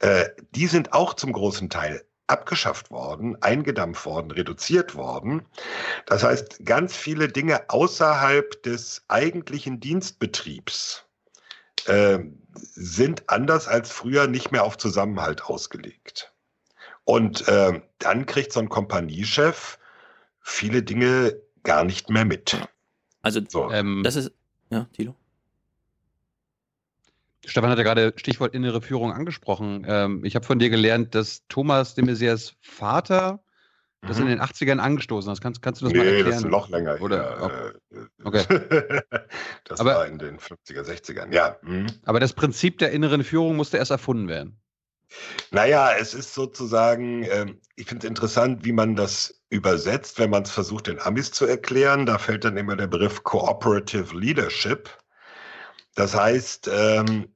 Äh, 0.00 0.26
die 0.54 0.66
sind 0.66 0.92
auch 0.92 1.14
zum 1.14 1.32
großen 1.32 1.70
Teil 1.70 2.04
abgeschafft 2.26 2.90
worden, 2.90 3.40
eingedampft 3.42 4.06
worden, 4.06 4.30
reduziert 4.30 4.94
worden. 4.94 5.42
Das 6.06 6.22
heißt, 6.22 6.64
ganz 6.64 6.96
viele 6.96 7.28
Dinge 7.28 7.68
außerhalb 7.68 8.62
des 8.62 9.04
eigentlichen 9.08 9.80
Dienstbetriebs 9.80 11.04
äh, 11.86 12.18
sind 12.54 13.28
anders 13.28 13.68
als 13.68 13.90
früher 13.90 14.26
nicht 14.26 14.52
mehr 14.52 14.64
auf 14.64 14.78
Zusammenhalt 14.78 15.44
ausgelegt. 15.44 16.32
Und 17.04 17.46
äh, 17.48 17.82
dann 17.98 18.24
kriegt 18.24 18.52
so 18.52 18.60
ein 18.60 18.70
Kompaniechef 18.70 19.78
viele 20.40 20.82
Dinge 20.82 21.38
gar 21.62 21.84
nicht 21.84 22.08
mehr 22.08 22.24
mit. 22.24 22.56
Also 23.22 23.40
so. 23.46 23.70
ähm, 23.70 24.02
das 24.02 24.16
ist, 24.16 24.32
ja, 24.70 24.86
Tilo. 24.92 25.14
Stefan 27.46 27.70
hat 27.70 27.78
ja 27.78 27.84
gerade 27.84 28.12
Stichwort 28.16 28.54
innere 28.54 28.80
Führung 28.80 29.12
angesprochen. 29.12 29.84
Ähm, 29.88 30.24
ich 30.24 30.34
habe 30.34 30.44
von 30.44 30.58
dir 30.58 30.70
gelernt, 30.70 31.14
dass 31.14 31.46
Thomas 31.48 31.94
de 31.94 32.04
Maizières 32.04 32.54
Vater 32.60 33.44
das 34.06 34.18
in 34.18 34.24
mhm. 34.24 34.30
den 34.30 34.40
80ern 34.40 34.78
angestoßen 34.78 35.30
hat. 35.30 35.40
Kannst, 35.40 35.62
kannst 35.62 35.80
du 35.80 35.86
das 35.86 35.92
nee, 35.92 35.98
mal 35.98 36.06
erklären? 36.06 36.30
das 36.30 36.36
ist 36.38 36.50
noch 36.50 36.68
länger. 36.68 37.00
Oder, 37.00 37.72
ja, 37.90 38.04
okay. 38.24 38.44
das 39.64 39.80
aber, 39.80 39.94
war 39.94 40.06
in 40.06 40.18
den 40.18 40.38
50er, 40.38 40.82
60ern, 40.82 41.32
ja. 41.32 41.56
Mhm. 41.62 41.86
Aber 42.04 42.20
das 42.20 42.32
Prinzip 42.32 42.78
der 42.78 42.92
inneren 42.92 43.24
Führung 43.24 43.56
musste 43.56 43.78
erst 43.78 43.90
erfunden 43.90 44.28
werden. 44.28 44.58
Naja, 45.50 45.92
es 45.98 46.12
ist 46.14 46.34
sozusagen, 46.34 47.24
ähm, 47.24 47.60
ich 47.76 47.86
finde 47.86 48.06
es 48.06 48.08
interessant, 48.08 48.64
wie 48.64 48.72
man 48.72 48.96
das 48.96 49.42
übersetzt, 49.50 50.18
wenn 50.18 50.30
man 50.30 50.42
es 50.42 50.50
versucht, 50.50 50.88
den 50.88 51.00
Amis 51.00 51.30
zu 51.30 51.46
erklären. 51.46 52.06
Da 52.06 52.18
fällt 52.18 52.44
dann 52.44 52.56
immer 52.56 52.76
der 52.76 52.88
Begriff 52.88 53.22
Cooperative 53.22 54.16
Leadership. 54.16 54.90
Das 55.94 56.14
heißt, 56.14 56.68
ähm, 56.72 57.28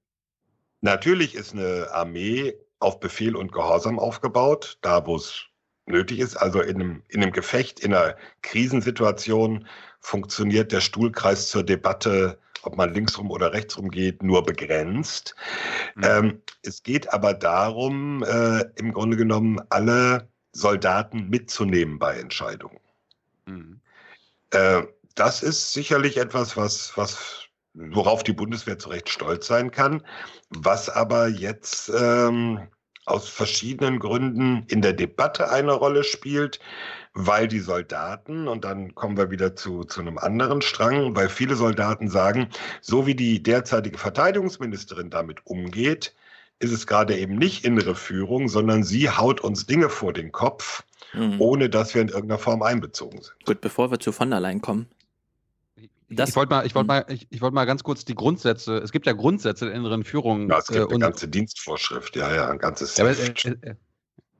natürlich 0.81 1.35
ist 1.35 1.53
eine 1.53 1.89
Armee 1.93 2.55
auf 2.79 3.01
Befehl 3.01 3.37
und 3.37 3.53
Gehorsam 3.53 3.99
aufgebaut, 3.99 4.79
da 4.83 5.07
wo 5.07 5.17
es 5.17 5.45
nötig 5.87 6.21
ist. 6.21 6.37
Also 6.37 6.61
in 6.61 6.77
einem, 6.77 7.03
in 7.09 7.23
einem 7.23 7.33
Gefecht, 7.33 7.81
in 7.81 7.95
einer 7.95 8.17
Krisensituation 8.43 9.67
funktioniert 10.01 10.73
der 10.73 10.81
Stuhlkreis 10.81 11.49
zur 11.49 11.65
Debatte 11.65 12.39
ob 12.63 12.77
man 12.77 12.93
linksrum 12.93 13.31
oder 13.31 13.53
rechtsrum 13.53 13.91
geht, 13.91 14.23
nur 14.23 14.45
begrenzt. 14.45 15.35
Mhm. 15.95 16.05
Ähm, 16.05 16.43
es 16.63 16.83
geht 16.83 17.13
aber 17.13 17.35
darum, 17.35 18.23
äh, 18.25 18.65
im 18.77 18.93
Grunde 18.93 19.17
genommen 19.17 19.61
alle 19.71 20.29
Soldaten 20.53 21.29
mitzunehmen 21.29 21.99
bei 21.99 22.19
Entscheidungen. 22.19 22.81
Mhm. 23.47 23.81
Äh, 24.51 24.83
das 25.15 25.43
ist 25.43 25.73
sicherlich 25.73 26.17
etwas, 26.17 26.57
was, 26.57 26.97
was, 26.97 27.48
worauf 27.79 28.23
die 28.23 28.33
Bundeswehr 28.33 28.79
zu 28.79 28.89
Recht 28.89 29.09
stolz 29.09 29.47
sein 29.47 29.71
kann, 29.71 30.03
was 30.51 30.89
aber 30.89 31.29
jetzt 31.29 31.91
ähm, 31.99 32.61
aus 33.07 33.29
verschiedenen 33.29 33.99
Gründen 33.99 34.65
in 34.69 34.83
der 34.83 34.93
Debatte 34.93 35.51
eine 35.51 35.73
Rolle 35.73 36.05
spielt, 36.05 36.61
weil 37.15 37.49
die 37.49 37.61
Soldaten, 37.61 38.49
und 38.49 38.65
dann 38.65 38.95
kommen 38.95 39.17
wir 39.17 39.31
wieder 39.31 39.57
zu, 39.57 39.85
zu 39.85 40.01
einem 40.01 40.19
anderen 40.19 40.61
Strang, 40.63 41.17
weil 41.17 41.29
viele 41.29 41.57
Soldaten 41.57 42.09
sagen, 42.09 42.49
so 42.81 43.07
wie 43.07 43.15
die 43.15 43.43
derzeitige 43.43 43.99
Verteidigungsministerin 43.99 45.11
damit 45.11 45.47
umgeht, 45.47 46.15
ist 46.61 46.73
es 46.73 46.87
gerade 46.87 47.17
eben 47.17 47.37
nicht 47.37 47.65
innere 47.65 47.95
Führung, 47.95 48.49
sondern 48.49 48.83
sie 48.83 49.09
haut 49.09 49.41
uns 49.41 49.67
Dinge 49.67 49.89
vor 49.89 50.13
den 50.13 50.33
Kopf, 50.33 50.85
mhm. 51.13 51.41
ohne 51.41 51.71
dass 51.71 51.95
wir 51.95 52.03
in 52.03 52.09
irgendeiner 52.09 52.39
Form 52.39 52.63
einbezogen 52.63 53.23
sind. 53.23 53.45
Gut, 53.45 53.61
bevor 53.61 53.91
wir 53.91 54.01
zu 54.01 54.13
von 54.13 54.31
der 54.31 54.41
Leyen 54.41 54.61
kommen. 54.61 54.89
Das, 56.11 56.31
ich 56.31 56.37
wollte 56.37 56.51
mal, 56.51 56.67
ich 56.67 56.75
wollte 56.75 56.87
mal, 56.87 57.05
ich, 57.09 57.27
ich 57.31 57.43
wollte 57.43 57.55
mal 57.55 57.67
ganz 57.67 57.83
kurz 57.83 58.05
die 58.05 58.15
Grundsätze. 58.15 58.79
Es 58.79 58.93
gibt 58.93 59.07
ja 59.07 59.13
Grundsätze 59.13 59.67
der 59.67 59.75
inneren 59.75 60.05
Führung. 60.05 60.49
Ja, 60.49 60.59
es 60.59 60.69
gibt 60.69 60.91
äh, 60.91 60.95
eine 60.95 60.99
ganze 60.99 61.29
Dienstvorschrift, 61.29 62.17
ja, 62.17 62.35
ja, 62.35 62.49
ein 62.49 62.59
ganzes. 62.59 62.97
Ja, 62.97 63.05
aber, 63.05 63.19
äh, 63.19 63.33
äh, 63.61 63.75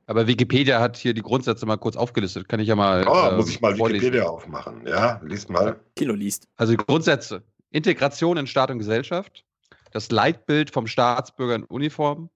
aber 0.07 0.25
Wikipedia 0.25 0.79
hat 0.79 0.97
hier 0.97 1.13
die 1.13 1.21
Grundsätze 1.21 1.67
mal 1.67 1.77
kurz 1.77 1.95
aufgelistet. 1.95 2.49
Kann 2.49 2.59
ich 2.59 2.67
ja 2.67 2.75
mal. 2.75 3.07
Oh, 3.07 3.29
äh, 3.29 3.35
muss 3.35 3.49
ich 3.49 3.61
mal 3.61 3.75
vorlesen. 3.75 4.01
Wikipedia 4.01 4.27
aufmachen. 4.27 4.87
Ja, 4.87 5.21
liest 5.23 5.51
mal. 5.51 5.79
Kilo 5.95 6.15
liest. 6.15 6.47
Also 6.55 6.73
die 6.73 6.77
Grundsätze: 6.77 7.43
Integration 7.69 8.37
in 8.37 8.47
Staat 8.47 8.71
und 8.71 8.79
Gesellschaft, 8.79 9.45
das 9.91 10.09
Leitbild 10.09 10.71
vom 10.71 10.87
Staatsbürger 10.87 11.53
in 11.53 11.63
Uniform, 11.65 12.31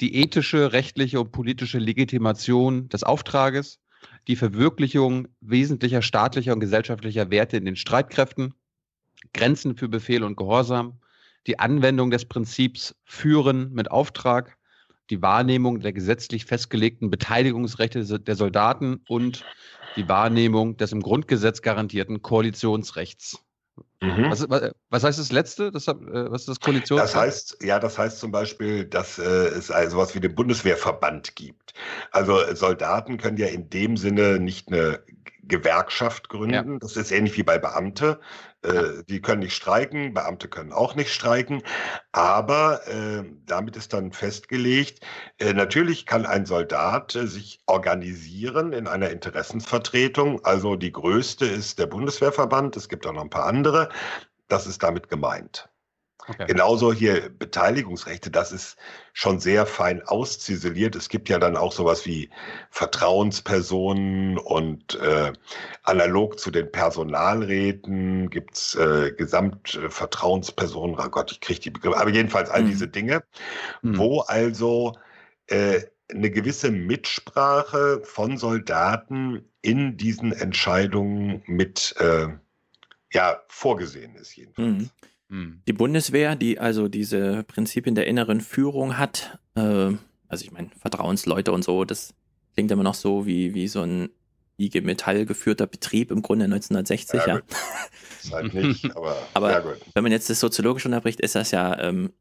die 0.00 0.16
ethische, 0.16 0.72
rechtliche 0.72 1.20
und 1.20 1.30
politische 1.32 1.78
Legitimation 1.78 2.88
des 2.88 3.04
Auftrages, 3.04 3.80
die 4.28 4.36
Verwirklichung 4.36 5.28
wesentlicher 5.42 6.00
staatlicher 6.00 6.54
und 6.54 6.60
gesellschaftlicher 6.60 7.30
Werte 7.30 7.58
in 7.58 7.66
den 7.66 7.76
Streitkräften, 7.76 8.54
Grenzen 9.32 9.76
für 9.76 9.88
Befehl 9.88 10.24
und 10.24 10.36
Gehorsam, 10.36 11.00
die 11.46 11.58
Anwendung 11.58 12.10
des 12.10 12.24
Prinzips 12.24 12.94
Führen 13.04 13.72
mit 13.72 13.90
Auftrag, 13.90 14.58
die 15.10 15.22
Wahrnehmung 15.22 15.80
der 15.80 15.92
gesetzlich 15.92 16.44
festgelegten 16.44 17.10
Beteiligungsrechte 17.10 18.20
der 18.20 18.36
Soldaten 18.36 19.00
und 19.08 19.44
die 19.96 20.08
Wahrnehmung 20.08 20.76
des 20.76 20.92
im 20.92 21.00
Grundgesetz 21.00 21.62
garantierten 21.62 22.22
Koalitionsrechts. 22.22 23.42
Mhm. 24.00 24.30
Was, 24.30 24.48
was, 24.90 25.04
heißt 25.04 25.18
das 25.18 25.32
Letzte? 25.32 25.72
Das, 25.72 25.88
äh, 25.88 25.94
was 25.96 26.42
ist 26.42 26.48
das 26.48 26.60
Koalitionsrecht? 26.60 27.14
Das 27.14 27.20
heißt, 27.20 27.58
ja, 27.62 27.80
das 27.80 27.98
heißt 27.98 28.20
zum 28.20 28.30
Beispiel, 28.30 28.84
dass 28.84 29.18
äh, 29.18 29.22
es 29.22 29.70
also 29.70 29.96
sowas 29.96 30.14
wie 30.14 30.20
den 30.20 30.34
Bundeswehrverband 30.34 31.34
gibt. 31.34 31.74
Also 32.12 32.38
Soldaten 32.54 33.18
können 33.18 33.38
ja 33.38 33.48
in 33.48 33.70
dem 33.70 33.96
Sinne 33.96 34.38
nicht 34.38 34.68
eine 34.68 35.00
Gewerkschaft 35.42 36.28
gründen. 36.28 36.72
Ja. 36.72 36.78
Das 36.78 36.96
ist 36.96 37.10
ähnlich 37.10 37.36
wie 37.36 37.42
bei 37.42 37.58
Beamte. 37.58 38.20
Äh, 38.62 39.04
die 39.08 39.20
können 39.20 39.40
nicht 39.40 39.54
streiken, 39.54 40.14
Beamte 40.14 40.48
können 40.48 40.72
auch 40.72 40.94
nicht 40.94 41.12
streiken. 41.12 41.62
Aber 42.12 42.86
äh, 42.88 43.24
damit 43.46 43.76
ist 43.76 43.92
dann 43.92 44.12
festgelegt, 44.12 45.00
äh, 45.38 45.52
natürlich 45.52 46.06
kann 46.06 46.26
ein 46.26 46.44
Soldat 46.44 47.14
äh, 47.14 47.26
sich 47.26 47.60
organisieren 47.66 48.72
in 48.72 48.86
einer 48.86 49.10
Interessensvertretung. 49.10 50.44
Also 50.44 50.76
die 50.76 50.92
größte 50.92 51.46
ist 51.46 51.78
der 51.78 51.86
Bundeswehrverband. 51.86 52.76
Es 52.76 52.88
gibt 52.88 53.06
auch 53.06 53.12
noch 53.12 53.22
ein 53.22 53.30
paar 53.30 53.46
andere. 53.46 53.87
Das 54.48 54.66
ist 54.66 54.82
damit 54.82 55.08
gemeint. 55.08 55.68
Okay. 56.28 56.44
Genauso 56.46 56.92
hier 56.92 57.30
Beteiligungsrechte, 57.30 58.30
das 58.30 58.52
ist 58.52 58.76
schon 59.14 59.40
sehr 59.40 59.64
fein 59.64 60.02
ausziseliert. 60.02 60.94
Es 60.94 61.08
gibt 61.08 61.30
ja 61.30 61.38
dann 61.38 61.56
auch 61.56 61.72
sowas 61.72 62.04
wie 62.04 62.28
Vertrauenspersonen 62.70 64.36
und 64.36 64.94
äh, 64.96 65.32
analog 65.84 66.38
zu 66.38 66.50
den 66.50 66.70
Personalräten 66.70 68.28
gibt's 68.28 68.74
äh, 68.74 69.12
Gesamtvertrauenspersonen. 69.16 70.96
Oh 70.98 71.08
Gott, 71.08 71.32
ich 71.32 71.40
kriege 71.40 71.60
die 71.60 71.70
Begriffe, 71.70 71.98
aber 71.98 72.10
jedenfalls 72.10 72.50
all 72.50 72.62
mhm. 72.62 72.68
diese 72.68 72.88
Dinge, 72.88 73.24
mhm. 73.80 73.96
wo 73.96 74.20
also 74.20 74.92
äh, 75.46 75.80
eine 76.10 76.30
gewisse 76.30 76.70
Mitsprache 76.70 78.02
von 78.04 78.36
Soldaten 78.36 79.50
in 79.62 79.96
diesen 79.96 80.32
Entscheidungen 80.32 81.42
mit 81.46 81.94
äh, 81.98 82.28
ja, 83.12 83.42
vorgesehen 83.48 84.14
ist 84.16 84.36
jedenfalls. 84.36 84.68
Mhm. 84.68 84.90
Hm. 85.30 85.62
Die 85.68 85.72
Bundeswehr, 85.72 86.36
die 86.36 86.58
also 86.58 86.88
diese 86.88 87.42
Prinzipien 87.44 87.94
der 87.94 88.06
inneren 88.06 88.40
Führung 88.40 88.96
hat, 88.96 89.38
äh, 89.56 89.92
also 90.28 90.44
ich 90.44 90.52
meine, 90.52 90.70
Vertrauensleute 90.80 91.52
und 91.52 91.64
so, 91.64 91.84
das 91.84 92.14
klingt 92.54 92.70
immer 92.70 92.82
noch 92.82 92.94
so 92.94 93.26
wie, 93.26 93.54
wie 93.54 93.68
so 93.68 93.82
ein 93.82 94.08
IG 94.58 94.80
Metall 94.80 95.26
geführter 95.26 95.66
Betrieb 95.66 96.10
im 96.10 96.22
Grunde 96.22 96.46
1960, 96.46 97.20
ja. 97.20 97.36
ja. 97.36 97.42
Halt 98.32 98.54
nicht, 98.54 98.84
aber, 98.96 99.16
aber 99.34 99.76
wenn 99.94 100.02
man 100.02 100.12
jetzt 100.12 100.30
das 100.30 100.40
soziologisch 100.40 100.86
unterbricht, 100.86 101.20
ist 101.20 101.34
das 101.34 101.50
ja 101.50 101.78
ähm, 101.78 102.12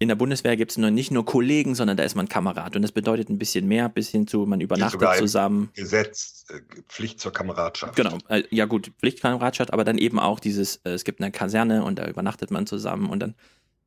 in 0.00 0.08
der 0.08 0.14
Bundeswehr 0.14 0.56
gibt 0.56 0.70
es 0.70 0.78
nur 0.78 0.90
nicht 0.90 1.10
nur 1.10 1.24
Kollegen, 1.24 1.74
sondern 1.74 1.96
da 1.96 2.04
ist 2.04 2.14
man 2.14 2.28
Kamerad. 2.28 2.76
Und 2.76 2.82
das 2.82 2.92
bedeutet 2.92 3.28
ein 3.28 3.38
bisschen 3.38 3.66
mehr, 3.66 3.88
bis 3.88 4.10
hin 4.10 4.28
zu, 4.28 4.46
man 4.46 4.60
übernachtet 4.60 5.02
zusammen. 5.18 5.70
Gesetz, 5.74 6.46
äh, 6.50 6.60
Pflicht 6.88 7.20
zur 7.20 7.32
Kameradschaft. 7.32 7.96
Genau, 7.96 8.18
äh, 8.28 8.44
ja 8.50 8.66
gut, 8.66 8.92
Pflichtkameradschaft, 9.00 9.72
aber 9.72 9.84
dann 9.84 9.98
eben 9.98 10.20
auch 10.20 10.38
dieses, 10.38 10.76
äh, 10.84 10.90
es 10.90 11.04
gibt 11.04 11.20
eine 11.20 11.32
Kaserne 11.32 11.84
und 11.84 11.98
da 11.98 12.06
übernachtet 12.06 12.52
man 12.52 12.66
zusammen 12.66 13.10
und 13.10 13.20
dann 13.20 13.34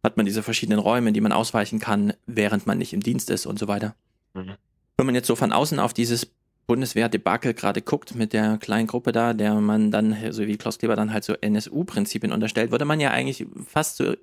hat 0.03 0.17
man 0.17 0.25
diese 0.25 0.43
verschiedenen 0.43 0.79
Räume, 0.79 1.13
die 1.13 1.21
man 1.21 1.31
ausweichen 1.31 1.79
kann, 1.79 2.13
während 2.25 2.67
man 2.67 2.77
nicht 2.77 2.91
im 2.91 3.01
Dienst 3.01 3.29
ist 3.29 3.45
und 3.45 3.57
so 3.57 3.67
weiter. 3.69 3.95
Mhm. 4.33 4.55
Wenn 4.97 5.05
man 5.05 5.15
jetzt 5.15 5.27
so 5.27 5.35
von 5.37 5.53
außen 5.53 5.79
auf 5.79 5.93
dieses 5.93 6.27
Bundeswehr-Debakel 6.67 7.53
gerade 7.53 7.81
guckt 7.81 8.15
mit 8.15 8.33
der 8.33 8.57
kleinen 8.57 8.87
Gruppe 8.87 9.11
da, 9.11 9.33
der 9.33 9.53
man 9.55 9.91
dann, 9.91 10.15
so 10.31 10.45
wie 10.45 10.57
Klaus 10.57 10.77
Kleber 10.77 10.95
dann 10.95 11.13
halt 11.13 11.23
so 11.23 11.33
NSU-Prinzipien 11.33 12.33
unterstellt, 12.33 12.71
würde 12.71 12.85
man 12.85 12.99
ja 12.99 13.11
eigentlich 13.11 13.45
fast 13.65 13.97
so 13.97 14.13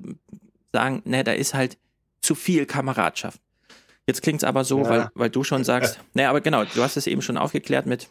sagen, 0.72 1.02
ne, 1.04 1.24
da 1.24 1.32
ist 1.32 1.54
halt 1.54 1.78
zu 2.20 2.34
viel 2.34 2.66
Kameradschaft. 2.66 3.40
Jetzt 4.06 4.22
klingt 4.22 4.42
es 4.42 4.44
aber 4.44 4.64
so, 4.64 4.82
ja. 4.82 4.88
weil, 4.88 5.10
weil 5.14 5.30
du 5.30 5.44
schon 5.44 5.64
sagst, 5.64 6.00
naja, 6.14 6.30
aber 6.30 6.40
genau, 6.40 6.64
du 6.64 6.82
hast 6.82 6.96
es 6.96 7.06
eben 7.06 7.22
schon 7.22 7.36
aufgeklärt 7.36 7.86
mit, 7.86 8.08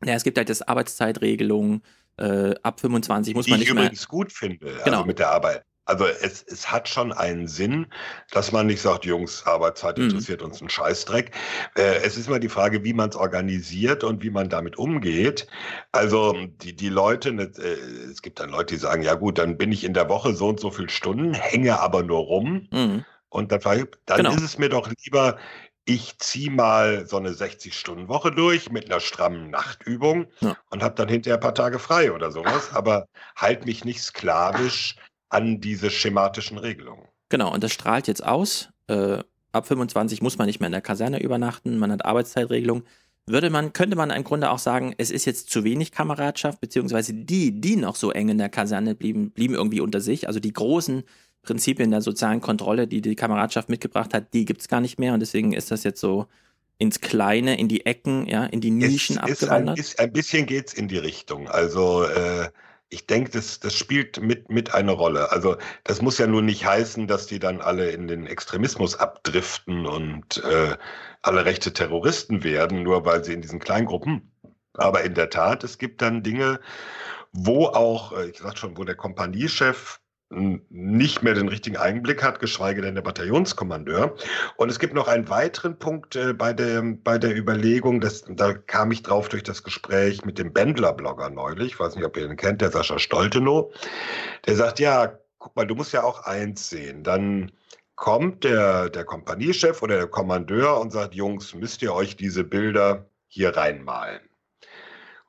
naja, 0.00 0.16
es 0.16 0.24
gibt 0.24 0.36
halt 0.36 0.48
das 0.48 0.62
Arbeitszeitregelung, 0.62 1.82
äh, 2.18 2.54
ab 2.62 2.80
25 2.80 3.34
muss 3.34 3.46
die 3.46 3.50
man 3.50 3.60
nicht 3.60 3.68
ich 3.68 3.74
mehr. 3.74 3.84
übrigens 3.84 4.08
gut 4.08 4.32
finde, 4.32 4.58
genau. 4.84 4.98
also 4.98 5.04
mit 5.06 5.18
der 5.18 5.30
Arbeit. 5.30 5.64
Also 5.92 6.06
es, 6.06 6.42
es 6.44 6.72
hat 6.72 6.88
schon 6.88 7.12
einen 7.12 7.46
Sinn, 7.46 7.86
dass 8.30 8.50
man 8.50 8.66
nicht 8.66 8.80
sagt, 8.80 9.04
Jungs, 9.04 9.46
Arbeitszeit 9.46 9.98
mhm. 9.98 10.04
interessiert 10.04 10.40
mhm. 10.40 10.46
uns 10.46 10.62
ein 10.62 10.70
Scheißdreck. 10.70 11.32
Äh, 11.76 11.96
es 12.02 12.16
ist 12.16 12.30
mal 12.30 12.40
die 12.40 12.48
Frage, 12.48 12.82
wie 12.82 12.94
man 12.94 13.10
es 13.10 13.16
organisiert 13.16 14.02
und 14.02 14.22
wie 14.22 14.30
man 14.30 14.48
damit 14.48 14.78
umgeht. 14.78 15.46
Also 15.92 16.34
die, 16.62 16.74
die 16.74 16.88
Leute, 16.88 17.32
ne, 17.32 17.52
äh, 17.58 18.10
es 18.10 18.22
gibt 18.22 18.40
dann 18.40 18.48
Leute, 18.48 18.74
die 18.74 18.80
sagen, 18.80 19.02
ja 19.02 19.14
gut, 19.14 19.36
dann 19.36 19.58
bin 19.58 19.70
ich 19.70 19.84
in 19.84 19.92
der 19.92 20.08
Woche 20.08 20.32
so 20.32 20.48
und 20.48 20.60
so 20.60 20.70
viele 20.70 20.88
Stunden, 20.88 21.34
hänge 21.34 21.78
aber 21.78 22.02
nur 22.02 22.20
rum. 22.20 22.68
Mhm. 22.72 23.04
Und 23.28 23.52
dann, 23.52 23.60
dann 24.06 24.16
genau. 24.16 24.32
ist 24.32 24.42
es 24.42 24.56
mir 24.56 24.70
doch 24.70 24.90
lieber, 25.04 25.36
ich 25.84 26.18
ziehe 26.18 26.50
mal 26.50 27.06
so 27.06 27.18
eine 27.18 27.30
60-Stunden-Woche 27.30 28.30
durch 28.30 28.70
mit 28.70 28.86
einer 28.86 29.00
strammen 29.00 29.50
Nachtübung 29.50 30.26
ja. 30.40 30.56
und 30.70 30.82
habe 30.82 30.94
dann 30.94 31.08
hinterher 31.08 31.36
ein 31.36 31.42
paar 31.42 31.54
Tage 31.54 31.78
frei 31.78 32.12
oder 32.12 32.30
sowas, 32.30 32.72
aber 32.72 33.08
halt 33.36 33.66
mich 33.66 33.84
nicht 33.84 34.00
sklavisch 34.00 34.96
an 35.32 35.60
diese 35.60 35.90
schematischen 35.90 36.58
Regelungen. 36.58 37.06
Genau, 37.28 37.52
und 37.52 37.64
das 37.64 37.72
strahlt 37.72 38.08
jetzt 38.08 38.24
aus. 38.24 38.68
Äh, 38.88 39.18
ab 39.52 39.66
25 39.66 40.22
muss 40.22 40.38
man 40.38 40.46
nicht 40.46 40.60
mehr 40.60 40.66
in 40.66 40.72
der 40.72 40.80
Kaserne 40.80 41.22
übernachten, 41.22 41.78
man 41.78 41.92
hat 41.92 42.04
Arbeitszeitregelung. 42.04 42.84
Würde 43.24 43.50
man, 43.50 43.72
könnte 43.72 43.96
man 43.96 44.10
im 44.10 44.24
Grunde 44.24 44.50
auch 44.50 44.58
sagen, 44.58 44.94
es 44.98 45.10
ist 45.10 45.24
jetzt 45.26 45.48
zu 45.48 45.62
wenig 45.62 45.92
Kameradschaft, 45.92 46.60
beziehungsweise 46.60 47.14
die, 47.14 47.60
die 47.60 47.76
noch 47.76 47.94
so 47.94 48.10
eng 48.10 48.28
in 48.30 48.38
der 48.38 48.48
Kaserne 48.48 48.94
blieben, 48.96 49.30
blieben 49.30 49.54
irgendwie 49.54 49.80
unter 49.80 50.00
sich. 50.00 50.26
Also 50.26 50.40
die 50.40 50.52
großen 50.52 51.04
Prinzipien 51.42 51.90
der 51.90 52.00
sozialen 52.00 52.40
Kontrolle, 52.40 52.88
die 52.88 53.00
die 53.00 53.14
Kameradschaft 53.14 53.68
mitgebracht 53.68 54.12
hat, 54.12 54.34
die 54.34 54.44
gibt 54.44 54.60
es 54.60 54.68
gar 54.68 54.80
nicht 54.80 54.98
mehr. 54.98 55.14
Und 55.14 55.20
deswegen 55.20 55.52
ist 55.52 55.70
das 55.70 55.84
jetzt 55.84 56.00
so 56.00 56.26
ins 56.78 57.00
Kleine, 57.00 57.58
in 57.58 57.68
die 57.68 57.86
Ecken, 57.86 58.26
ja, 58.26 58.44
in 58.44 58.60
die 58.60 58.72
Nischen 58.72 59.16
es, 59.16 59.22
abgewandert. 59.22 59.78
Ist 59.78 59.98
ein, 59.98 60.06
ist, 60.06 60.08
ein 60.08 60.12
bisschen 60.12 60.46
geht 60.46 60.68
es 60.68 60.74
in 60.74 60.88
die 60.88 60.98
Richtung. 60.98 61.48
Also 61.48 62.04
äh, 62.04 62.48
ich 62.92 63.06
denke, 63.06 63.30
das, 63.30 63.58
das 63.58 63.74
spielt 63.74 64.20
mit, 64.20 64.50
mit 64.50 64.74
eine 64.74 64.92
Rolle. 64.92 65.32
Also 65.32 65.56
das 65.84 66.02
muss 66.02 66.18
ja 66.18 66.26
nur 66.26 66.42
nicht 66.42 66.66
heißen, 66.66 67.06
dass 67.06 67.26
die 67.26 67.38
dann 67.38 67.62
alle 67.62 67.90
in 67.90 68.06
den 68.06 68.26
Extremismus 68.26 68.96
abdriften 68.96 69.86
und 69.86 70.44
äh, 70.44 70.76
alle 71.22 71.44
rechte 71.46 71.72
Terroristen 71.72 72.44
werden, 72.44 72.82
nur 72.82 73.06
weil 73.06 73.24
sie 73.24 73.32
in 73.32 73.40
diesen 73.40 73.60
Kleingruppen. 73.60 74.30
Aber 74.74 75.02
in 75.04 75.14
der 75.14 75.30
Tat, 75.30 75.64
es 75.64 75.78
gibt 75.78 76.02
dann 76.02 76.22
Dinge, 76.22 76.60
wo 77.32 77.66
auch, 77.66 78.12
äh, 78.12 78.28
ich 78.28 78.38
sag 78.38 78.58
schon, 78.58 78.76
wo 78.76 78.84
der 78.84 78.96
Kompaniechef 78.96 80.01
nicht 80.70 81.22
mehr 81.22 81.34
den 81.34 81.48
richtigen 81.48 81.76
Einblick 81.76 82.22
hat, 82.22 82.40
geschweige 82.40 82.82
denn 82.82 82.94
der 82.94 83.02
Bataillonskommandeur. 83.02 84.16
Und 84.56 84.70
es 84.70 84.78
gibt 84.78 84.94
noch 84.94 85.08
einen 85.08 85.28
weiteren 85.28 85.78
Punkt 85.78 86.16
äh, 86.16 86.32
bei, 86.32 86.52
der, 86.52 86.82
bei 86.82 87.18
der 87.18 87.36
Überlegung, 87.36 88.00
dass, 88.00 88.24
da 88.28 88.54
kam 88.54 88.90
ich 88.92 89.02
drauf 89.02 89.28
durch 89.28 89.42
das 89.42 89.62
Gespräch 89.62 90.24
mit 90.24 90.38
dem 90.38 90.52
Bändler-Blogger 90.52 91.30
neulich, 91.30 91.72
ich 91.72 91.80
weiß 91.80 91.96
nicht, 91.96 92.04
ob 92.04 92.16
ihr 92.16 92.24
ihn 92.24 92.36
kennt, 92.36 92.60
der 92.60 92.70
Sascha 92.70 92.98
Stoltenow, 92.98 93.72
der 94.46 94.56
sagt, 94.56 94.80
ja, 94.80 95.18
guck 95.38 95.54
mal, 95.56 95.66
du 95.66 95.74
musst 95.74 95.92
ja 95.92 96.02
auch 96.02 96.24
eins 96.24 96.70
sehen, 96.70 97.02
dann 97.02 97.52
kommt 97.94 98.44
der, 98.44 98.90
der 98.90 99.04
Kompaniechef 99.04 99.82
oder 99.82 99.96
der 99.96 100.06
Kommandeur 100.06 100.80
und 100.80 100.92
sagt, 100.92 101.14
Jungs, 101.14 101.54
müsst 101.54 101.82
ihr 101.82 101.92
euch 101.92 102.16
diese 102.16 102.42
Bilder 102.42 103.06
hier 103.28 103.56
reinmalen. 103.56 104.20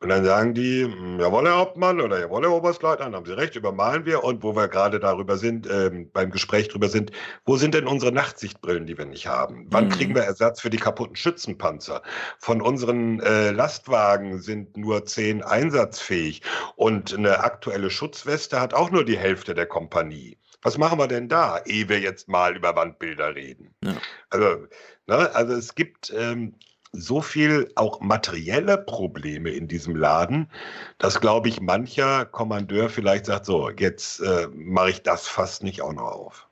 Und 0.04 0.10
dann 0.10 0.26
sagen 0.26 0.54
die, 0.54 0.84
hm, 0.84 1.18
jawohl, 1.18 1.46
Herr 1.46 1.56
Hauptmann 1.56 2.02
oder 2.02 2.20
jawohl, 2.20 2.42
Herr 2.42 2.52
Oberstleutnant, 2.52 3.16
haben 3.16 3.26
Sie 3.26 3.38
recht, 3.38 3.56
übermalen 3.56 4.06
wir. 4.06 4.26
Und 4.26 4.44
wo 4.44 4.54
wir 4.54 4.68
gerade 4.68 5.00
darüber 5.00 5.38
sind, 5.38 5.66
ähm, 5.72 6.10
beim 6.12 6.30
Gespräch 6.30 6.68
drüber 6.68 6.90
sind, 6.90 7.14
wo 7.46 7.56
sind 7.56 7.74
denn 7.74 7.88
unsere 7.88 8.12
Nachtsichtbrillen, 8.12 8.86
die 8.86 8.98
wir 8.98 9.06
nicht 9.06 9.28
haben? 9.28 9.66
Wann 9.70 9.86
mhm. 9.86 9.90
kriegen 9.92 10.14
wir 10.14 10.24
Ersatz 10.24 10.60
für 10.60 10.70
die 10.70 10.78
kaputten 10.78 11.16
Schützenpanzer? 11.16 12.02
Von 12.38 12.62
unseren 12.62 13.22
äh, 13.22 13.52
Lastwagen 13.52 14.42
sind 14.42 14.76
nur 14.76 15.06
zehn 15.06 15.42
einsatzfähig. 15.42 16.42
Und 16.76 17.14
eine 17.14 17.40
aktuelle 17.40 17.90
Schutzweste 17.90 18.60
hat 18.60 18.74
auch 18.74 18.92
nur 18.92 19.06
die 19.06 19.18
Hälfte 19.18 19.54
der 19.54 19.68
Kompanie. 19.68 20.38
Was 20.64 20.78
machen 20.78 21.00
wir 21.00 21.08
denn 21.08 21.30
da, 21.30 21.62
ehe 21.64 21.88
wir 21.88 22.02
jetzt 22.02 22.28
mal 22.28 22.58
über 22.58 22.76
Wandbilder 22.76 23.36
reden? 23.36 23.74
Ja. 23.82 23.96
Also, 24.30 24.68
ne, 25.08 25.34
also 25.34 25.54
es 25.54 25.76
gibt 25.76 26.14
ähm, 26.14 26.56
so 26.94 27.22
viel 27.22 27.72
auch 27.76 28.00
materielle 28.02 28.78
Probleme 28.78 29.50
in 29.50 29.68
diesem 29.68 29.96
Laden, 29.96 30.50
dass, 31.00 31.20
glaube 31.20 31.50
ich, 31.50 31.60
mancher 31.60 32.26
Kommandeur 32.26 32.88
vielleicht 32.88 33.26
sagt, 33.26 33.46
so, 33.46 33.70
jetzt 33.72 34.20
äh, 34.22 34.48
mache 34.54 34.92
ich 34.92 35.02
das 35.02 35.28
fast 35.28 35.64
nicht 35.64 35.82
auch 35.82 35.94
noch 35.94 36.04
auf. 36.04 36.48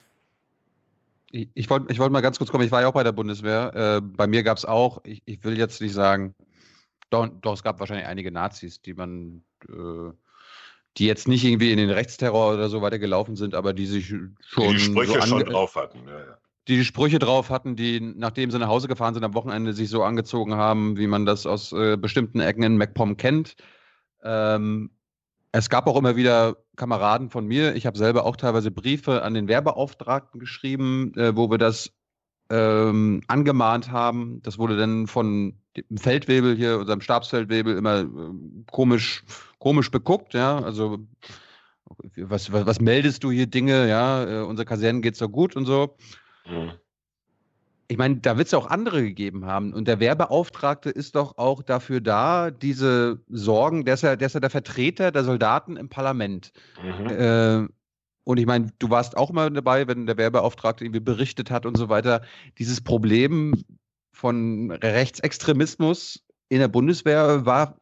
Ich, 1.30 1.48
ich 1.54 1.70
wollte 1.70 1.94
ich 1.94 2.00
wollt 2.00 2.12
mal 2.12 2.22
ganz 2.22 2.40
kurz 2.40 2.52
kommen, 2.52 2.66
ich 2.66 2.72
war 2.72 2.82
ja 2.82 2.88
auch 2.88 2.94
bei 2.94 3.04
der 3.04 3.12
Bundeswehr. 3.12 3.72
Äh, 3.76 4.02
bei 4.02 4.28
mir 4.28 4.42
gab 4.42 4.58
es 4.58 4.66
auch, 4.66 5.00
ich, 5.06 5.22
ich, 5.26 5.44
will 5.44 5.58
jetzt 5.58 5.80
nicht 5.80 5.94
sagen, 5.94 6.34
doch, 7.12 7.28
doch, 7.28 7.54
es 7.54 7.64
gab 7.64 7.80
wahrscheinlich 7.80 8.08
einige 8.08 8.32
Nazis, 8.32 8.82
die 8.82 8.96
man, 8.96 9.44
äh, 9.70 10.12
die 10.98 11.06
jetzt 11.06 11.28
nicht 11.28 11.46
irgendwie 11.46 11.72
in 11.72 11.78
den 11.78 11.92
Rechtsterror 11.92 12.56
oder 12.56 12.68
so 12.68 12.82
weiter 12.82 13.00
gelaufen 13.00 13.36
sind, 13.36 13.54
aber 13.54 13.74
die 13.74 13.86
sich 13.86 14.08
schon. 14.08 14.36
Die, 14.56 14.74
die 14.74 14.80
Sprüche 14.80 15.22
so 15.22 15.28
schon 15.28 15.46
drauf 15.46 15.76
hatten, 15.76 16.00
ja, 16.08 16.20
ja 16.20 16.38
die 16.68 16.78
die 16.78 16.86
Sprüche 16.86 17.20
drauf 17.20 17.50
hatten, 17.50 17.76
die, 17.76 18.00
nachdem 18.00 18.52
sie 18.52 18.60
nach 18.60 18.68
Hause 18.68 18.88
gefahren 18.88 19.14
sind, 19.14 19.24
am 19.24 19.34
Wochenende 19.34 19.74
sich 19.74 19.90
so 19.90 20.04
angezogen 20.04 20.56
haben, 20.56 20.98
wie 20.98 21.08
man 21.08 21.26
das 21.26 21.46
aus 21.46 21.72
äh, 21.72 21.98
bestimmten 21.98 22.40
Ecken 22.40 22.64
in 22.64 22.78
MacPom 22.78 23.18
kennt. 23.18 23.56
Ähm, 24.24 24.92
es 25.52 25.70
gab 25.70 25.88
auch 25.88 25.98
immer 25.98 26.16
wieder 26.16 26.58
Kameraden 26.76 27.30
von 27.30 27.46
mir. 27.46 27.76
Ich 27.76 27.86
habe 27.86 27.98
selber 27.98 28.26
auch 28.26 28.38
teilweise 28.38 28.72
Briefe 28.72 29.24
an 29.24 29.34
den 29.34 29.48
Werbeauftragten 29.48 30.40
geschrieben, 30.40 31.14
äh, 31.16 31.36
wo 31.36 31.50
wir 31.50 31.58
das 31.58 31.92
ähm, 32.50 33.22
angemahnt 33.28 33.92
haben. 33.92 34.42
Das 34.44 34.58
wurde 34.58 34.78
dann 34.78 35.08
von 35.08 35.56
dem 35.76 35.98
Feldwebel 35.98 36.56
hier, 36.56 36.80
unserem 36.80 37.02
Stabsfeldwebel, 37.02 37.76
immer 37.76 38.02
äh, 38.02 38.08
komisch, 38.72 39.24
komisch 39.58 39.90
beguckt. 39.90 40.34
Ja, 40.34 40.60
also 40.60 41.00
was, 42.16 42.52
was, 42.52 42.66
was 42.66 42.80
meldest 42.80 43.24
du 43.24 43.32
hier 43.32 43.48
Dinge? 43.48 43.88
Ja, 43.90 44.24
äh, 44.26 44.44
unsere 44.44 44.66
Kasernen 44.66 45.02
geht's 45.02 45.20
so 45.20 45.28
gut 45.28 45.56
und 45.56 45.66
so. 45.66 45.98
Mhm. 46.46 46.72
Ich 47.88 47.98
meine, 47.98 48.18
da 48.18 48.38
wird 48.38 48.48
es 48.48 48.54
auch 48.54 48.68
andere 48.68 49.04
gegeben 49.04 49.46
haben. 49.46 49.74
Und 49.74 49.86
der 49.86 50.00
Werbeauftragte 50.00 50.90
ist 50.90 51.16
doch 51.16 51.38
auch 51.38 51.62
dafür 51.62 52.00
da, 52.00 52.50
diese 52.50 53.20
Sorgen, 53.28 53.84
der 53.84 53.96
ist 53.96 54.04
ja 54.04 54.16
der, 54.16 54.28
ist 54.28 54.34
ja 54.34 54.40
der 54.40 54.50
Vertreter 54.50 55.12
der 55.12 55.26
Soldaten 55.26 55.76
im 55.76 55.90
Parlament. 55.90 56.54
Mhm. 56.82 57.08
Äh, 57.08 57.68
und 58.24 58.38
ich 58.38 58.46
meine, 58.46 58.72
du 58.80 58.90
warst 58.90 59.18
auch 59.18 59.32
mal 59.32 59.50
dabei, 59.50 59.88
wenn 59.88 60.06
der 60.06 60.16
Werbeauftragte 60.16 60.86
irgendwie 60.86 61.02
berichtet 61.02 61.52
hat 61.52 61.66
und 61.66 61.78
so 61.78 61.90
weiter. 61.90 62.22
Dieses 62.60 62.80
Problem 62.80 63.62
von 64.14 64.72
Rechtsextremismus 64.72 66.24
in 66.48 66.60
der 66.60 66.68
Bundeswehr 66.70 67.46
war 67.46 67.78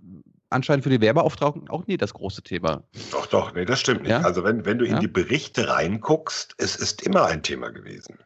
anscheinend 0.50 0.84
für 0.84 0.90
die 0.90 1.02
Werbeauftragten 1.02 1.70
auch 1.70 1.86
nie 1.88 1.98
das 1.98 2.14
große 2.14 2.42
Thema. 2.42 2.84
Doch, 3.12 3.28
doch, 3.28 3.54
nee, 3.54 3.66
das 3.66 3.80
stimmt 3.80 4.02
nicht. 4.02 4.12
Ja? 4.12 4.22
Also 4.22 4.44
wenn, 4.44 4.66
wenn 4.66 4.80
du 4.80 4.86
in 4.86 4.94
ja? 4.94 5.00
die 5.00 5.08
Berichte 5.08 5.68
reinguckst, 5.68 6.56
es 6.58 6.76
ist 6.76 7.04
immer 7.04 7.26
ein 7.26 7.44
Thema 7.44 7.70
gewesen. 7.70 8.18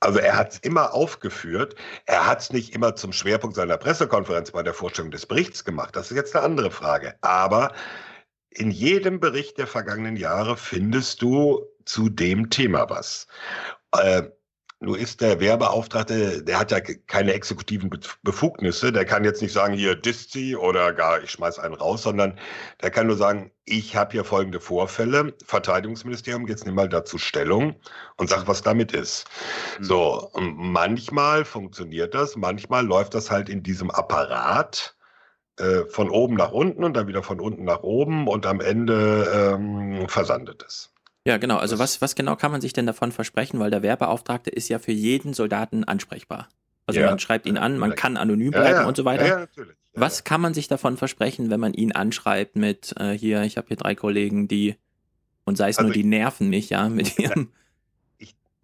Also 0.00 0.18
er 0.18 0.36
hat 0.36 0.52
es 0.52 0.58
immer 0.58 0.92
aufgeführt. 0.92 1.76
Er 2.06 2.26
hat 2.26 2.40
es 2.40 2.52
nicht 2.52 2.74
immer 2.74 2.94
zum 2.94 3.12
Schwerpunkt 3.12 3.56
seiner 3.56 3.78
Pressekonferenz 3.78 4.50
bei 4.50 4.62
der 4.62 4.74
Vorstellung 4.74 5.10
des 5.10 5.26
Berichts 5.26 5.64
gemacht. 5.64 5.96
Das 5.96 6.10
ist 6.10 6.16
jetzt 6.16 6.36
eine 6.36 6.44
andere 6.44 6.70
Frage. 6.70 7.14
Aber 7.22 7.72
in 8.50 8.70
jedem 8.70 9.20
Bericht 9.20 9.58
der 9.58 9.66
vergangenen 9.66 10.16
Jahre 10.16 10.56
findest 10.56 11.22
du 11.22 11.66
zu 11.84 12.08
dem 12.08 12.50
Thema 12.50 12.88
was. 12.88 13.26
Äh, 13.92 14.24
nur 14.84 14.98
ist 14.98 15.20
der 15.20 15.40
Werbeauftragte, 15.40 16.42
der 16.42 16.58
hat 16.58 16.70
ja 16.70 16.80
keine 16.80 17.32
exekutiven 17.32 17.90
Befugnisse. 18.22 18.92
Der 18.92 19.04
kann 19.04 19.24
jetzt 19.24 19.42
nicht 19.42 19.52
sagen, 19.52 19.74
hier 19.74 19.96
Diszi 19.96 20.56
oder 20.56 20.92
gar 20.92 21.22
ich 21.22 21.30
schmeiß 21.30 21.58
einen 21.58 21.74
raus, 21.74 22.02
sondern 22.02 22.38
der 22.82 22.90
kann 22.90 23.06
nur 23.06 23.16
sagen, 23.16 23.50
ich 23.64 23.96
habe 23.96 24.12
hier 24.12 24.24
folgende 24.24 24.60
Vorfälle. 24.60 25.34
Verteidigungsministerium, 25.44 26.46
jetzt 26.46 26.66
nimm 26.66 26.74
mal 26.74 26.88
dazu 26.88 27.18
Stellung 27.18 27.76
und 28.16 28.28
sag, 28.28 28.46
was 28.46 28.62
damit 28.62 28.92
ist. 28.92 29.26
Mhm. 29.78 29.84
So, 29.84 30.30
manchmal 30.34 31.44
funktioniert 31.44 32.14
das, 32.14 32.36
manchmal 32.36 32.86
läuft 32.86 33.14
das 33.14 33.30
halt 33.30 33.48
in 33.48 33.62
diesem 33.62 33.90
Apparat 33.90 34.94
äh, 35.58 35.84
von 35.86 36.10
oben 36.10 36.34
nach 36.34 36.52
unten 36.52 36.84
und 36.84 36.94
dann 36.94 37.06
wieder 37.06 37.22
von 37.22 37.40
unten 37.40 37.64
nach 37.64 37.82
oben 37.82 38.28
und 38.28 38.46
am 38.46 38.60
Ende 38.60 39.54
ähm, 39.54 40.08
versandet 40.08 40.64
es. 40.66 40.93
Ja, 41.26 41.38
genau. 41.38 41.56
Also 41.56 41.78
was, 41.78 42.00
was 42.00 42.14
genau 42.14 42.36
kann 42.36 42.52
man 42.52 42.60
sich 42.60 42.72
denn 42.72 42.86
davon 42.86 43.12
versprechen? 43.12 43.58
Weil 43.58 43.70
der 43.70 43.82
Werbeauftragte 43.82 44.50
ist 44.50 44.68
ja 44.68 44.78
für 44.78 44.92
jeden 44.92 45.32
Soldaten 45.32 45.84
ansprechbar. 45.84 46.48
Also 46.86 47.00
ja. 47.00 47.08
man 47.08 47.18
schreibt 47.18 47.46
ihn 47.46 47.56
an, 47.56 47.78
man 47.78 47.94
kann 47.94 48.16
anonym 48.16 48.50
bleiben 48.50 48.80
ja, 48.80 48.86
und 48.86 48.96
so 48.96 49.06
weiter. 49.06 49.26
Ja, 49.26 49.38
natürlich. 49.40 49.74
was 49.94 50.24
kann 50.24 50.40
man 50.42 50.52
sich 50.52 50.68
davon 50.68 50.98
versprechen, 50.98 51.48
wenn 51.48 51.60
man 51.60 51.72
ihn 51.72 51.92
anschreibt 51.92 52.56
mit 52.56 52.94
äh, 52.98 53.12
hier, 53.12 53.42
ich 53.42 53.56
habe 53.56 53.68
hier 53.68 53.78
drei 53.78 53.94
Kollegen, 53.94 54.48
die 54.48 54.76
und 55.44 55.56
sei 55.56 55.70
es 55.70 55.78
also 55.78 55.88
nur, 55.88 55.94
die 55.94 56.04
nerven 56.04 56.50
mich, 56.50 56.70
ja, 56.70 56.88
mit 56.88 57.18
ihrem 57.18 57.50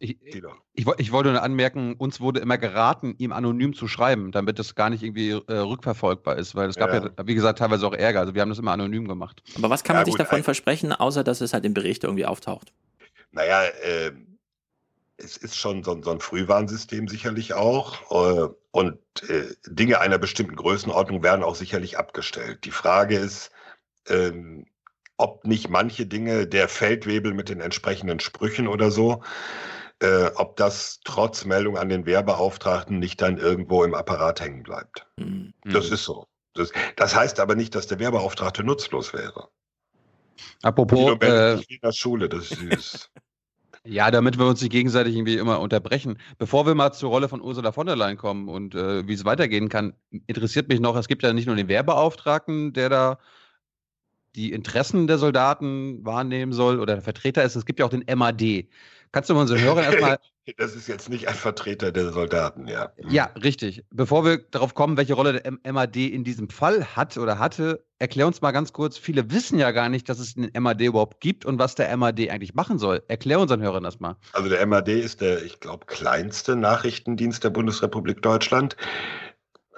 ich, 0.01 0.17
ich, 0.23 0.87
ich, 0.99 1.13
wollte 1.13 1.31
nur 1.31 1.43
anmerken, 1.43 1.95
uns 1.95 2.21
wurde 2.21 2.41
immer 2.41 2.57
geraten, 2.57 3.15
ihm 3.19 3.33
anonym 3.33 3.75
zu 3.75 3.87
schreiben, 3.87 4.33
damit 4.33 4.59
das 4.59 4.75
gar 4.75 4.89
nicht 4.89 5.03
irgendwie 5.03 5.31
äh, 5.31 5.53
rückverfolgbar 5.53 6.37
ist, 6.37 6.55
weil 6.55 6.71
es 6.71 6.77
gab 6.77 6.93
ja. 6.93 7.05
ja. 7.05 7.27
wie 7.27 7.35
gesagt, 7.35 7.59
teilweise 7.59 7.87
auch 7.87 7.93
Ärger. 7.93 8.21
Also 8.21 8.35
wir 8.35 8.41
haben 8.41 8.49
das 8.49 8.59
immer 8.59 8.73
anonym 8.73 9.07
gemacht. 9.07 9.43
Aber 9.57 9.69
was 9.69 9.85
kann 9.85 9.95
ja, 9.95 10.01
man 10.01 10.07
sich 10.07 10.15
gut, 10.15 10.21
davon 10.21 10.43
versprechen, 10.43 10.93
außer 10.93 11.23
dass 11.23 11.43
es 11.43 11.53
halt 11.53 11.67
im 11.67 11.75
Bericht 11.75 12.05
irgendwie 12.05 12.25
auftaucht? 12.25 12.73
Naja, 13.33 13.63
äh, 13.65 14.13
es 15.19 15.37
ist 15.37 15.59
schon 15.59 15.85
so, 15.85 16.01
so, 16.03 16.11
ein 16.11 16.21
Frühwarnsystem 16.21 17.07
sicherlich 17.07 17.53
auch. 17.53 18.11
Äh, 18.11 18.49
und 18.71 18.99
äh, 19.29 19.55
Dinge 19.67 20.01
einer 20.01 20.19
bestimmten 20.19 20.57
Größenordnung 20.57 21.23
werden 21.23 21.45
auch 21.45 21.57
sicherlich 21.57 21.99
abgestellt. 21.99 22.65
Die 22.65 22.71
Frage 22.71 23.19
ist, 23.19 23.51
ähm, 24.09 24.65
ob 25.19 25.47
nicht 25.47 25.69
manche 25.69 26.07
Dinge, 26.07 26.47
der 26.47 26.69
Feldwebel 26.69 27.35
mit 27.35 27.51
den 27.51 27.61
entsprechenden 27.61 28.21
Sprüchen 28.21 28.67
oder 28.67 28.91
so, 28.91 29.23
äh, 30.01 30.31
ob 30.35 30.57
das 30.57 31.01
trotz 31.05 31.45
Meldung 31.45 31.77
an 31.77 31.89
den 31.89 32.07
Wehrbeauftragten 32.07 32.99
nicht 32.99 33.21
dann 33.21 33.39
irgendwo 33.39 33.85
im 33.85 33.95
Apparat 33.95 34.41
hängen 34.41 34.63
bleibt. 34.63 35.07
Mhm. 35.17 35.53
Das 35.65 35.91
ist 35.91 36.05
so. 36.05 36.27
Das, 36.55 36.73
das, 36.97 37.15
heißt 37.15 37.39
aber 37.39 37.55
nicht, 37.55 37.75
dass 37.75 37.87
der 37.87 37.99
Wehrbeauftragte 37.99 38.65
nutzlos 38.65 39.13
wäre. 39.13 39.49
Apropos. 40.63 41.17
Äh, 41.21 41.55
in 41.55 41.79
der 41.83 41.93
Schule, 41.93 42.29
das 42.29 42.51
ist. 42.51 43.11
Ja, 43.83 44.11
damit 44.11 44.39
wir 44.39 44.45
uns 44.45 44.61
nicht 44.61 44.73
gegenseitig 44.73 45.15
irgendwie 45.15 45.39
immer 45.39 45.59
unterbrechen. 45.59 46.19
Bevor 46.37 46.67
wir 46.67 46.75
mal 46.75 46.93
zur 46.93 47.09
Rolle 47.09 47.31
von 47.31 47.41
Ursula 47.41 47.73
von 47.73 47.87
der 47.87 47.97
Leyen 47.97 48.19
kommen 48.19 48.51
und 48.51 48.75
äh, 48.75 49.09
wie 49.09 49.15
es 49.15 49.25
weitergehen 49.25 49.71
kann, 49.71 49.95
interessiert 50.27 50.69
mich 50.69 50.81
noch, 50.81 50.97
es 50.97 51.09
gibt 51.09 51.23
ja 51.23 51.33
nicht 51.33 51.47
nur 51.47 51.57
den 51.57 51.69
Wehrbeauftragten, 51.69 52.75
der 52.75 52.91
da 52.91 53.19
die 54.35 54.53
Interessen 54.53 55.07
der 55.07 55.17
Soldaten 55.17 56.05
wahrnehmen 56.05 56.53
soll 56.53 56.79
oder 56.79 56.95
der 56.95 57.03
Vertreter 57.03 57.43
ist, 57.43 57.57
es 57.57 57.65
gibt 57.65 57.81
ja 57.81 57.87
auch 57.87 57.91
den 57.91 58.05
MAD. 58.07 58.69
Kannst 59.12 59.28
du 59.28 59.35
mal 59.35 59.41
unsere 59.41 59.61
Hörer 59.61 59.82
erstmal. 59.85 60.19
Das 60.57 60.74
ist 60.74 60.89
jetzt 60.89 61.09
nicht 61.09 61.28
ein 61.28 61.35
Vertreter 61.35 61.93
der 61.93 62.11
Soldaten, 62.11 62.66
ja. 62.66 62.93
Ja, 63.09 63.27
richtig. 63.41 63.85
Bevor 63.91 64.24
wir 64.24 64.39
darauf 64.39 64.74
kommen, 64.74 64.97
welche 64.97 65.15
Rolle 65.15 65.41
der 65.41 65.73
MAD 65.73 65.97
in 65.97 66.24
diesem 66.24 66.49
Fall 66.49 66.97
hat 66.97 67.16
oder 67.19 67.39
hatte, 67.39 67.85
erklär 68.01 68.27
uns 68.27 68.41
mal 68.41 68.51
ganz 68.51 68.73
kurz. 68.73 68.99
Viele 68.99 69.31
wissen 69.31 69.61
ja 69.61 69.70
gar 69.70 69.89
nicht, 69.89 70.09
dass 70.09 70.19
es 70.19 70.37
einen 70.37 70.51
MAD 70.61 70.81
überhaupt 70.81 71.20
gibt 71.20 71.45
und 71.45 71.61
was 71.61 71.77
der 71.77 71.95
MAD 71.97 72.31
eigentlich 72.31 72.55
machen 72.55 72.78
soll. 72.78 73.03
Erklär 73.07 73.39
unseren 73.39 73.62
Hörern 73.62 73.85
das 73.85 74.01
mal. 74.01 74.16
Also 74.32 74.49
der 74.49 74.65
MAD 74.66 74.89
ist 74.89 75.20
der, 75.20 75.45
ich 75.45 75.61
glaube, 75.61 75.87
kleinste 75.87 76.57
Nachrichtendienst 76.57 77.45
der 77.45 77.51
Bundesrepublik 77.51 78.20
Deutschland. 78.23 78.77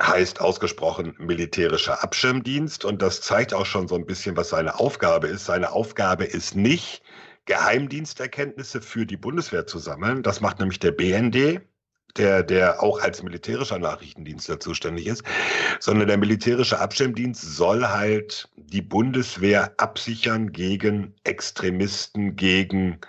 heißt 0.01 0.41
ausgesprochen 0.41 1.15
militärischer 1.19 2.03
Abschirmdienst 2.03 2.85
und 2.85 3.03
das 3.03 3.21
zeigt 3.21 3.53
auch 3.53 3.67
schon 3.67 3.89
so 3.89 3.95
ein 3.95 4.07
bisschen, 4.07 4.37
was 4.37 4.49
seine 4.49 4.79
Aufgabe 4.79 5.27
ist. 5.27 5.45
Seine 5.45 5.73
Aufgabe 5.73 6.25
ist 6.25 6.57
nicht, 6.57 7.03
Geheimdiensterkenntnisse 7.47 8.81
für 8.81 9.07
die 9.07 9.17
Bundeswehr 9.17 9.67
zu 9.67 9.79
sammeln. 9.79 10.23
Das 10.23 10.41
macht 10.41 10.61
nämlich 10.61 10.79
der 10.79 10.93
BND, 10.93 11.61
der, 12.17 12.43
der 12.43 12.83
auch 12.83 13.01
als 13.01 13.23
militärischer 13.23 13.79
Nachrichtendienst 13.79 14.49
da 14.49 14.61
zuständig 14.61 15.07
ist, 15.07 15.25
sondern 15.81 16.09
der 16.09 16.19
militärische 16.19 16.79
Abschirmdienst 16.79 17.43
soll 17.57 17.87
halt 17.87 18.49
die 18.57 18.83
Bundeswehr 18.83 19.73
absichern 19.79 20.53
gegen 20.53 21.15
Extremisten, 21.25 22.37
gegen 22.37 23.01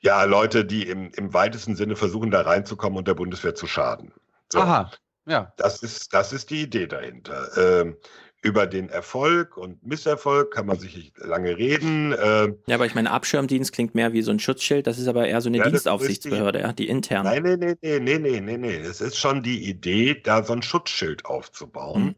ja, 0.00 0.22
Leute, 0.24 0.64
die 0.64 0.88
im, 0.88 1.10
im 1.16 1.34
weitesten 1.34 1.74
Sinne 1.74 1.96
versuchen, 1.96 2.30
da 2.30 2.42
reinzukommen 2.42 2.98
und 2.98 3.08
der 3.08 3.14
Bundeswehr 3.14 3.54
zu 3.54 3.66
schaden. 3.66 4.12
So. 4.50 4.60
Aha, 4.60 4.90
ja. 5.26 5.52
Das 5.56 5.82
ist, 5.82 6.14
das 6.14 6.32
ist 6.32 6.50
die 6.50 6.62
Idee 6.62 6.86
dahinter. 6.86 7.48
Ähm, 7.56 7.96
über 8.40 8.66
den 8.66 8.88
Erfolg 8.88 9.56
und 9.56 9.84
Misserfolg 9.84 10.52
kann 10.52 10.66
man 10.66 10.78
sicherlich 10.78 11.12
lange 11.16 11.56
reden. 11.56 12.14
Ähm, 12.22 12.58
Ja, 12.66 12.76
aber 12.76 12.86
ich 12.86 12.94
meine, 12.94 13.10
Abschirmdienst 13.10 13.72
klingt 13.72 13.94
mehr 13.94 14.12
wie 14.12 14.22
so 14.22 14.30
ein 14.30 14.38
Schutzschild. 14.38 14.86
Das 14.86 14.98
ist 14.98 15.08
aber 15.08 15.26
eher 15.26 15.40
so 15.40 15.48
eine 15.48 15.58
Ja, 15.58 15.68
Dienstaufsichtsbehörde, 15.68 16.60
ja, 16.60 16.72
die 16.72 16.88
intern. 16.88 17.24
Nein, 17.24 17.42
nee, 17.42 17.56
nee, 17.56 17.98
nee, 17.98 18.18
nee, 18.18 18.40
nee, 18.40 18.56
nee. 18.56 18.76
Es 18.76 19.00
ist 19.00 19.16
schon 19.16 19.42
die 19.42 19.68
Idee, 19.68 20.20
da 20.22 20.44
so 20.44 20.52
ein 20.52 20.62
Schutzschild 20.62 21.24
aufzubauen. 21.26 22.14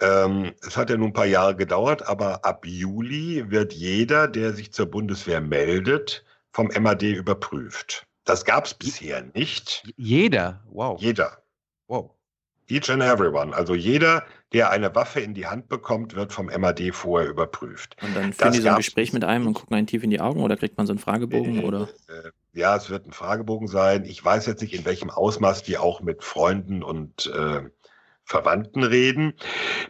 Ähm, 0.00 0.52
es 0.66 0.76
hat 0.76 0.88
ja 0.88 0.96
nun 0.96 1.08
ein 1.08 1.12
paar 1.12 1.26
Jahre 1.26 1.56
gedauert, 1.56 2.06
aber 2.06 2.44
ab 2.44 2.64
Juli 2.64 3.50
wird 3.50 3.72
jeder, 3.72 4.28
der 4.28 4.52
sich 4.52 4.72
zur 4.72 4.86
Bundeswehr 4.86 5.40
meldet, 5.40 6.24
vom 6.52 6.68
MAD 6.68 7.02
überprüft. 7.02 8.06
Das 8.24 8.44
gab 8.44 8.66
es 8.66 8.74
bisher 8.74 9.22
nicht. 9.34 9.82
Jeder, 9.96 10.62
wow. 10.70 11.00
Jeder. 11.00 11.42
Wow. 11.88 12.12
Each 12.68 12.88
and 12.88 13.02
everyone. 13.02 13.54
Also 13.54 13.74
jeder, 13.74 14.24
der 14.52 14.70
eine 14.70 14.94
Waffe 14.94 15.20
in 15.20 15.34
die 15.34 15.46
Hand 15.46 15.68
bekommt, 15.68 16.16
wird 16.16 16.32
vom 16.32 16.46
MAD 16.46 16.92
vorher 16.92 17.28
überprüft. 17.28 17.96
Und 18.02 18.16
dann 18.16 18.32
führen 18.32 18.48
Das 18.48 18.56
die 18.56 18.62
so 18.62 18.68
ein 18.68 18.76
Gespräch 18.76 19.12
mit 19.12 19.24
einem 19.24 19.46
und 19.46 19.54
gucken 19.54 19.76
einen 19.76 19.86
tief 19.86 20.02
in 20.02 20.10
die 20.10 20.20
Augen 20.20 20.42
oder 20.42 20.56
kriegt 20.56 20.76
man 20.76 20.86
so 20.86 20.92
einen 20.92 20.98
Fragebogen 20.98 21.64
oder? 21.64 21.88
Äh, 22.08 22.30
Ja, 22.52 22.76
es 22.76 22.90
wird 22.90 23.06
ein 23.06 23.12
Fragebogen 23.12 23.68
sein. 23.68 24.04
Ich 24.04 24.24
weiß 24.24 24.46
jetzt 24.46 24.60
nicht, 24.60 24.74
in 24.74 24.84
welchem 24.84 25.10
Ausmaß 25.10 25.62
die 25.62 25.78
auch 25.78 26.00
mit 26.00 26.24
Freunden 26.24 26.82
und 26.82 27.26
äh, 27.26 27.62
Verwandten 28.24 28.82
reden. 28.84 29.34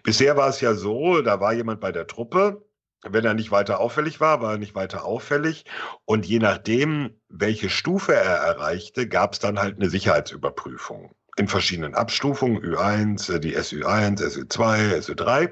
Bisher 0.02 0.36
war 0.36 0.48
es 0.48 0.60
ja 0.60 0.74
so, 0.74 1.20
da 1.22 1.40
war 1.40 1.52
jemand 1.52 1.80
bei 1.80 1.92
der 1.92 2.06
Truppe. 2.06 2.64
Wenn 3.02 3.24
er 3.24 3.32
nicht 3.32 3.50
weiter 3.50 3.80
auffällig 3.80 4.20
war, 4.20 4.42
war 4.42 4.52
er 4.52 4.58
nicht 4.58 4.74
weiter 4.74 5.04
auffällig. 5.06 5.64
Und 6.04 6.26
je 6.26 6.38
nachdem, 6.38 7.18
welche 7.28 7.70
Stufe 7.70 8.14
er 8.14 8.36
erreichte, 8.36 9.08
gab 9.08 9.32
es 9.32 9.38
dann 9.38 9.58
halt 9.58 9.76
eine 9.76 9.88
Sicherheitsüberprüfung. 9.88 11.14
In 11.36 11.48
verschiedenen 11.48 11.94
Abstufungen, 11.94 12.61
Ü1, 12.61 13.35
äh, 13.35 13.40
die 13.40 13.57
SÜ1, 13.57 14.20
SÜ2, 14.20 15.01
SÜ3. 15.01 15.51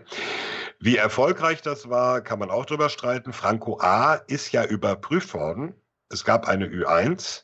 Wie 0.80 0.96
erfolgreich 0.96 1.62
das 1.62 1.88
war, 1.88 2.20
kann 2.20 2.38
man 2.38 2.50
auch 2.50 2.66
drüber 2.66 2.88
streiten. 2.88 3.32
Franco 3.32 3.78
A 3.80 4.14
ist 4.14 4.52
ja 4.52 4.64
überprüft 4.64 5.34
worden. 5.34 5.74
Es 6.08 6.24
gab 6.24 6.46
eine 6.46 6.66
Ü1 6.66 7.42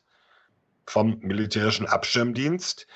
vom 0.87 1.19
militärischen 1.21 1.87
Abschirmdienst, 1.87 2.87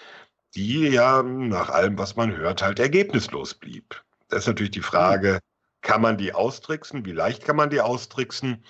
die 0.55 0.89
ja 0.89 1.23
nach 1.23 1.71
allem, 1.71 1.99
was 1.99 2.17
man 2.17 2.37
hört, 2.37 2.63
halt 2.63 2.79
ergebnislos 2.79 3.55
blieb. 3.55 4.03
Das 4.29 4.41
ist 4.41 4.47
natürlich 4.47 4.73
die 4.73 4.83
Frage, 4.83 5.41
kann 5.81 6.03
man 6.03 6.19
die 6.19 6.35
austricksen? 6.35 7.05
Wie 7.05 7.13
leicht 7.13 7.45
kann 7.45 7.57
man 7.57 7.71
die 7.71 7.81
austricksen? 7.81 8.65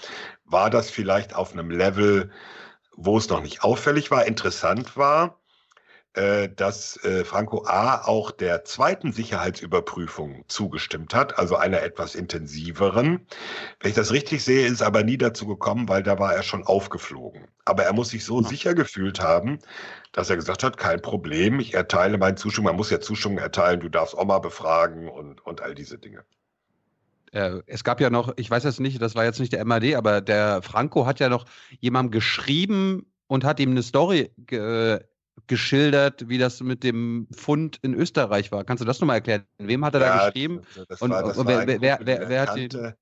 War 0.45 0.71
das 0.71 0.91
vielleicht 0.91 1.35
auf 1.35 1.53
einem 1.53 1.71
Level, 1.71 2.31
wo 2.97 3.19
es 3.19 3.29
noch 3.29 3.43
nicht 3.43 3.63
auffällig 3.63 4.11
war? 4.11 4.27
Interessant 4.27 4.97
war, 4.97 5.38
dass 6.15 6.97
äh, 7.05 7.25
Franco 7.25 7.65
A. 7.67 8.03
auch 8.05 8.31
der 8.31 8.65
zweiten 8.65 9.13
Sicherheitsüberprüfung 9.13 10.45
zugestimmt 10.49 11.15
hat, 11.15 11.39
also 11.39 11.55
einer 11.55 11.83
etwas 11.83 12.15
intensiveren. 12.15 13.27
Wenn 13.81 13.91
ich 13.91 13.95
das 13.95 14.11
richtig 14.13 14.43
sehe, 14.43 14.67
ist 14.67 14.83
aber 14.83 15.05
nie 15.05 15.19
dazu 15.19 15.47
gekommen, 15.47 15.89
weil 15.89 16.03
da 16.03 16.19
war 16.19 16.35
er 16.35 16.43
schon 16.43 16.65
aufgeflogen. 16.65 17.47
Aber 17.65 17.85
er 17.85 17.93
muss 17.93 18.09
sich 18.09 18.25
so 18.25 18.43
sicher 18.43 18.75
gefühlt 18.75 19.21
haben, 19.21 19.59
dass 20.13 20.31
er 20.31 20.37
gesagt 20.37 20.65
hat, 20.65 20.77
kein 20.77 21.01
Problem, 21.03 21.61
ich 21.61 21.75
erteile 21.75 22.19
meine 22.19 22.37
Zustimmung. 22.37 22.71
Man 22.71 22.77
muss 22.77 22.91
ja 22.91 23.01
Zustimmung 23.01 23.39
erteilen, 23.39 23.81
du 23.81 23.89
darfst 23.89 24.17
Oma 24.17 24.39
befragen 24.39 25.09
und, 25.09 25.45
und 25.47 25.61
all 25.61 25.75
diese 25.75 25.99
Dinge. 25.99 26.25
Äh, 27.33 27.61
es 27.67 27.85
gab 27.85 28.01
ja 28.01 28.11
noch, 28.11 28.33
ich 28.37 28.51
weiß 28.51 28.65
jetzt 28.65 28.81
nicht, 28.81 29.01
das 29.01 29.15
war 29.15 29.25
jetzt 29.25 29.41
nicht 29.41 29.53
der 29.53 29.65
MAD, 29.65 29.95
aber 29.95 30.21
der 30.21 30.63
Franco 30.63 31.07
hat 31.07 31.21
ja 31.21 31.29
noch 31.29 31.45
jemandem 31.81 32.11
geschrieben 32.11 33.07
und 33.27 33.45
hat 33.45 33.61
ihm 33.61 33.71
eine 33.71 33.83
Story 33.83 34.33
ge 34.39 35.01
geschildert, 35.49 36.29
wie 36.29 36.39
das 36.39 36.61
mit 36.61 36.85
dem 36.85 37.27
Fund 37.37 37.79
in 37.83 37.95
Österreich 37.95 38.53
war. 38.53 38.65
Kannst 38.65 38.81
du 38.81 38.85
das 38.87 39.01
nochmal 39.01 39.17
erklären? 39.17 39.45
Wem 39.59 39.85
hat 39.85 39.95
er 39.95 40.01
da 40.01 40.07
Ja, 40.07 40.27
geschrieben? 40.27 40.61
das- 40.89 41.01
war- 41.01 41.23
das 41.23 41.37
und 41.39 41.49
wer, 41.49 41.61
er 41.61 42.43
hat 42.43 42.57
die, 42.57 42.69
kannte. 42.69 42.97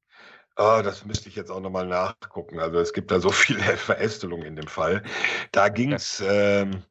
Ah, 0.57 0.83
das 0.83 1.05
müsste 1.05 1.29
ich 1.29 1.37
jetzt 1.37 1.51
auch 1.51 1.61
nochmal 1.61 1.87
nachgucken. 1.87 2.59
Also 2.59 2.79
es 2.79 2.95
gibt 2.95 3.11
da 3.11 3.21
so 3.21 3.31
viele 3.31 3.61
Verästelungen 3.77 4.47
in 4.47 4.57
dem 4.57 4.67
Fall. 4.67 5.03
Da 5.53 5.69
ging 5.69 5.93
es, 5.93 6.23
ähm, 6.27 6.83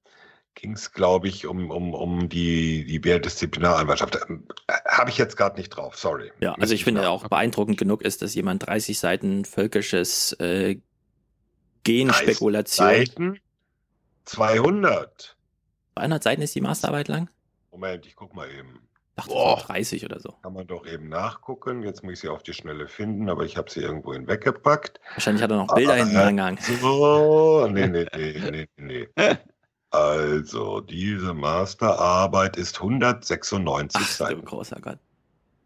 ging's, 0.54 0.92
glaube 0.92 1.28
ich, 1.28 1.48
um, 1.48 1.72
um, 1.72 1.94
um 1.94 2.30
die, 2.30 2.86
die 2.86 3.04
Wehrdisziplinareinwaltschaft. 3.04 4.20
Ähm, 4.30 4.48
äh, 4.68 4.74
Habe 4.88 5.10
ich 5.10 5.18
jetzt 5.18 5.36
gerade 5.36 5.58
nicht 5.58 5.70
drauf, 5.70 5.98
sorry. 5.98 6.32
Ja, 6.40 6.54
also 6.54 6.74
ich 6.74 6.84
finde 6.84 7.10
auch 7.10 7.28
beeindruckend 7.28 7.78
genug 7.78 8.04
ist, 8.04 8.22
dass 8.22 8.36
jemand 8.36 8.68
30 8.68 9.00
Seiten 9.00 9.46
völkisches 9.46 10.34
äh, 10.34 10.78
Genspekulation. 11.84 12.88
Seiten 12.88 13.40
200. 14.26 15.35
200 15.98 16.24
Seiten 16.24 16.42
ist 16.42 16.54
die 16.54 16.62
Masterarbeit 16.62 17.08
lang? 17.08 17.30
Moment, 17.72 18.06
ich 18.06 18.16
guck 18.16 18.36
mal 18.36 18.50
eben. 18.50 18.82
Dachte 19.16 19.32
so 19.32 19.58
30 19.68 20.04
oder 20.04 20.20
so. 20.20 20.34
Kann 20.44 20.54
man 20.54 20.68
doch 20.68 20.86
eben 20.86 21.08
nachgucken. 21.08 21.84
Jetzt 21.84 22.04
muss 22.04 22.14
ich 22.14 22.20
sie 22.20 22.28
auf 22.28 22.44
die 22.44 22.54
Schnelle 22.54 22.90
finden, 22.90 23.30
aber 23.30 23.46
ich 23.46 23.56
habe 23.56 23.72
sie 23.72 23.80
irgendwo 23.80 24.14
hinweggepackt. 24.14 25.00
Wahrscheinlich 25.14 25.42
hat 25.42 25.52
er 25.52 25.58
noch 25.58 25.74
Bilder 25.74 25.96
hinten 25.96 26.18
angehangen. 26.18 26.60
So, 26.82 27.68
nee, 27.72 27.88
nee, 27.88 28.06
nee, 28.14 28.52
nee, 28.52 28.68
nee. 28.78 29.08
Also, 29.92 30.82
diese 30.82 31.34
Masterarbeit 31.34 32.58
ist 32.58 32.76
196 32.82 34.02
Ach, 34.04 34.10
Seiten. 34.10 34.42
du 34.42 34.46
großer 34.46 34.82
Gott. 34.82 34.98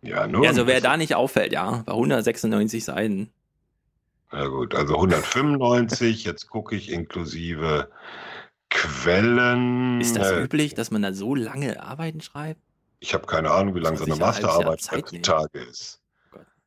Ja, 0.03 0.27
nun. 0.27 0.43
Ja, 0.43 0.49
also 0.49 0.67
wer 0.67 0.81
da 0.81 0.97
nicht 0.97 1.15
auffällt, 1.15 1.51
ja, 1.51 1.81
bei 1.87 1.93
196 1.93 2.85
Seiten. 2.85 3.31
Na 4.31 4.45
gut, 4.45 4.75
also 4.75 4.93
195, 4.93 6.25
jetzt 6.25 6.47
gucke 6.47 6.75
ich 6.75 6.91
inklusive 6.91 7.89
Quellen. 8.69 9.99
Ist 10.01 10.15
das 10.15 10.31
Äh, 10.31 10.43
üblich, 10.43 10.73
dass 10.75 10.91
man 10.91 11.01
da 11.01 11.13
so 11.13 11.35
lange 11.35 11.81
Arbeiten 11.81 12.21
schreibt? 12.21 12.61
Ich 12.99 13.13
habe 13.13 13.25
keine 13.25 13.51
Ahnung, 13.51 13.75
wie 13.75 13.79
lange 13.79 13.97
so 13.97 14.05
eine 14.05 14.15
Masterarbeit 14.15 14.81
heutzutage 14.91 15.59
ist. 15.59 16.01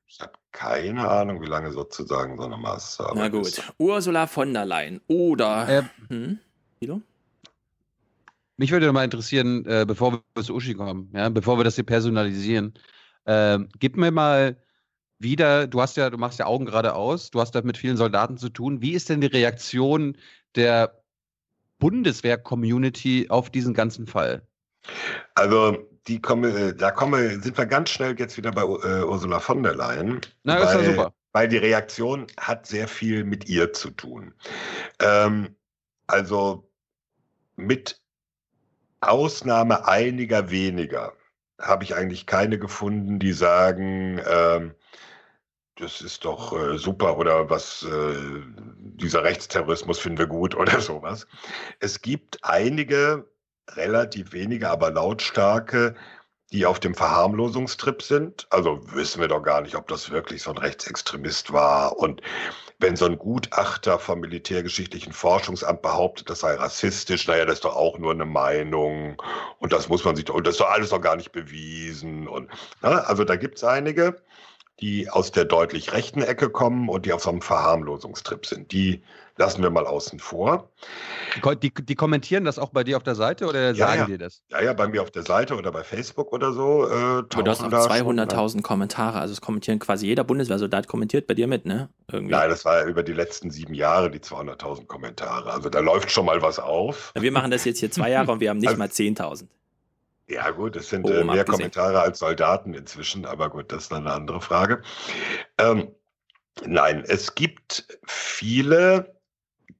Ich 0.06 0.20
habe 0.20 0.32
keine 0.50 1.08
Ahnung, 1.08 1.40
wie 1.40 1.46
lange 1.46 1.72
sozusagen 1.72 2.36
so 2.36 2.44
eine 2.44 2.56
Masterarbeit 2.56 3.32
Na 3.32 3.40
ist. 3.40 3.56
gut, 3.56 3.74
Ursula 3.78 4.26
von 4.26 4.52
der 4.52 4.64
Leyen 4.64 5.00
oder. 5.06 5.68
Äh, 5.68 5.82
hm? 6.08 6.38
Thilo? 6.80 7.00
Mich 8.56 8.70
würde 8.70 8.92
mal 8.92 9.04
interessieren, 9.04 9.64
äh, 9.66 9.84
bevor 9.86 10.22
wir 10.34 10.42
zu 10.42 10.54
Uschi 10.54 10.74
kommen, 10.74 11.10
ja, 11.14 11.28
bevor 11.28 11.58
wir 11.58 11.64
das 11.64 11.76
hier 11.76 11.84
personalisieren, 11.84 12.74
ähm, 13.26 13.68
gib 13.78 13.96
mir 13.96 14.10
mal 14.10 14.56
wieder, 15.18 15.66
du 15.66 15.80
hast 15.80 15.96
ja, 15.96 16.10
du 16.10 16.18
machst 16.18 16.38
ja 16.38 16.46
Augen 16.46 16.66
geradeaus, 16.66 17.30
du 17.30 17.40
hast 17.40 17.52
da 17.54 17.62
mit 17.62 17.78
vielen 17.78 17.96
Soldaten 17.96 18.36
zu 18.36 18.48
tun. 18.48 18.82
Wie 18.82 18.92
ist 18.92 19.08
denn 19.08 19.20
die 19.20 19.28
Reaktion 19.28 20.16
der 20.54 21.01
Bundeswehr-Community 21.82 23.26
auf 23.28 23.50
diesen 23.50 23.74
ganzen 23.74 24.06
Fall? 24.06 24.46
Also, 25.34 25.76
die 26.06 26.20
komme, 26.20 26.48
äh, 26.48 26.74
da 26.76 26.92
komme, 26.92 27.40
sind 27.40 27.59
wir 27.59 27.66
ganz 27.66 27.90
schnell 27.90 28.14
jetzt 28.20 28.36
wieder 28.36 28.52
bei 28.52 28.62
äh, 28.62 29.02
Ursula 29.02 29.40
von 29.40 29.64
der 29.64 29.74
Leyen. 29.74 30.20
Na, 30.44 30.59
ist 30.59 30.74
ja 30.74 30.78
weil, 30.78 30.84
super. 30.84 31.14
Weil 31.32 31.48
die 31.48 31.56
Reaktion 31.56 32.28
hat 32.38 32.66
sehr 32.68 32.86
viel 32.86 33.24
mit 33.24 33.48
ihr 33.48 33.72
zu 33.72 33.90
tun. 33.90 34.32
Ähm, 35.00 35.56
also 36.06 36.70
mit 37.56 38.00
Ausnahme 39.00 39.88
einiger 39.88 40.50
weniger 40.52 41.14
habe 41.60 41.82
ich 41.82 41.96
eigentlich 41.96 42.26
keine 42.26 42.60
gefunden, 42.60 43.18
die 43.18 43.32
sagen, 43.32 44.20
ähm, 44.24 44.72
das 45.76 46.00
ist 46.00 46.24
doch 46.24 46.52
äh, 46.52 46.78
super 46.78 47.18
oder 47.18 47.48
was, 47.48 47.82
äh, 47.82 48.42
dieser 48.76 49.24
Rechtsterrorismus 49.24 49.98
finden 49.98 50.18
wir 50.18 50.26
gut 50.26 50.54
oder 50.56 50.80
sowas. 50.80 51.26
Es 51.80 52.02
gibt 52.02 52.38
einige, 52.42 53.28
relativ 53.70 54.32
wenige, 54.32 54.70
aber 54.70 54.90
lautstarke, 54.90 55.94
die 56.52 56.66
auf 56.66 56.78
dem 56.78 56.94
Verharmlosungstrip 56.94 58.02
sind. 58.02 58.46
Also 58.50 58.80
wissen 58.94 59.20
wir 59.20 59.28
doch 59.28 59.42
gar 59.42 59.62
nicht, 59.62 59.74
ob 59.74 59.88
das 59.88 60.10
wirklich 60.10 60.42
so 60.42 60.50
ein 60.50 60.58
Rechtsextremist 60.58 61.52
war. 61.52 61.98
Und 61.98 62.20
wenn 62.78 62.96
so 62.96 63.06
ein 63.06 63.18
Gutachter 63.18 63.98
vom 63.98 64.20
Militärgeschichtlichen 64.20 65.14
Forschungsamt 65.14 65.80
behauptet, 65.80 66.28
das 66.28 66.40
sei 66.40 66.54
rassistisch, 66.54 67.26
naja, 67.26 67.46
das 67.46 67.54
ist 67.54 67.64
doch 67.64 67.76
auch 67.76 67.98
nur 67.98 68.12
eine 68.12 68.26
Meinung. 68.26 69.22
Und 69.60 69.72
das 69.72 69.88
muss 69.88 70.04
man 70.04 70.14
sich 70.14 70.26
doch, 70.26 70.34
und 70.34 70.46
das 70.46 70.54
ist 70.54 70.60
doch 70.60 70.70
alles 70.70 70.90
noch 70.90 71.00
gar 71.00 71.16
nicht 71.16 71.32
bewiesen. 71.32 72.28
Und, 72.28 72.50
na, 72.82 72.98
also 73.04 73.24
da 73.24 73.36
gibt 73.36 73.56
es 73.56 73.64
einige, 73.64 74.20
die 74.82 75.09
aus 75.09 75.30
der 75.30 75.44
deutlich 75.44 75.92
rechten 75.92 76.22
Ecke 76.22 76.50
kommen 76.50 76.88
und 76.88 77.06
die 77.06 77.12
auf 77.12 77.22
so 77.22 77.30
einem 77.30 77.40
Verharmlosungstrip 77.40 78.44
sind. 78.44 78.72
Die 78.72 79.00
lassen 79.38 79.62
wir 79.62 79.70
mal 79.70 79.86
außen 79.86 80.18
vor. 80.18 80.70
Die, 81.36 81.56
die, 81.70 81.72
die 81.84 81.94
kommentieren 81.94 82.44
das 82.44 82.59
auch 82.59 82.70
bei 82.70 82.82
dir 82.84 82.96
auf 82.96 83.04
der 83.04 83.14
Seite 83.14 83.46
oder 83.46 83.70
Ja, 83.72 83.86
sagen 83.86 84.00
ja. 84.00 84.06
dir 84.06 84.18
das? 84.18 84.42
Ja, 84.50 84.60
ja, 84.60 84.72
bei 84.72 84.88
mir 84.88 85.00
auf 85.00 85.10
der 85.12 85.22
Seite 85.22 85.54
oder 85.54 85.70
bei 85.70 85.84
Facebook 85.84 86.32
oder 86.32 86.52
so. 86.52 86.86
Äh, 86.88 86.92
Aber 86.92 87.22
du 87.42 87.50
hast 87.50 87.60
schon- 87.60 87.72
200.000 87.72 88.62
Kommentare, 88.62 89.20
also 89.20 89.32
es 89.32 89.40
kommentieren 89.40 89.78
quasi 89.78 90.06
jeder 90.06 90.24
Bundeswehrsoldat 90.24 90.88
kommentiert 90.88 91.26
bei 91.28 91.34
dir 91.34 91.46
mit, 91.46 91.64
ne? 91.64 91.88
Irgendwie. 92.10 92.32
Nein, 92.32 92.50
das 92.50 92.64
war 92.64 92.80
ja 92.80 92.86
über 92.86 93.02
die 93.04 93.12
letzten 93.14 93.50
sieben 93.52 93.74
Jahre 93.74 94.10
die 94.10 94.18
200.000 94.20 94.86
Kommentare. 94.86 95.52
Also 95.52 95.70
da 95.70 95.78
läuft 95.78 96.10
schon 96.10 96.26
mal 96.26 96.42
was 96.42 96.59
auf. 96.59 97.12
Wir 97.18 97.32
machen 97.32 97.52
das 97.52 97.64
jetzt 97.64 97.78
hier 97.78 97.90
zwei 97.92 98.10
Jahre 98.10 98.32
und 98.32 98.40
wir 98.40 98.50
haben 98.50 98.59
nicht 98.59 98.68
Also- 98.68 98.78
mal 98.78 98.88
10.000. 98.90 99.46
Ja, 100.32 100.50
gut, 100.50 100.76
es 100.76 100.88
sind 100.88 101.06
äh, 101.06 101.24
mehr 101.24 101.40
abgesehen. 101.40 101.44
Kommentare 101.44 102.00
als 102.00 102.18
Soldaten 102.18 102.72
inzwischen, 102.72 103.26
aber 103.26 103.50
gut, 103.50 103.70
das 103.70 103.84
ist 103.84 103.92
dann 103.92 104.06
eine 104.06 104.14
andere 104.14 104.40
Frage. 104.40 104.82
Ähm, 105.59 105.94
nein, 106.64 107.04
es 107.06 107.34
gibt 107.34 107.98
viele, 108.06 109.14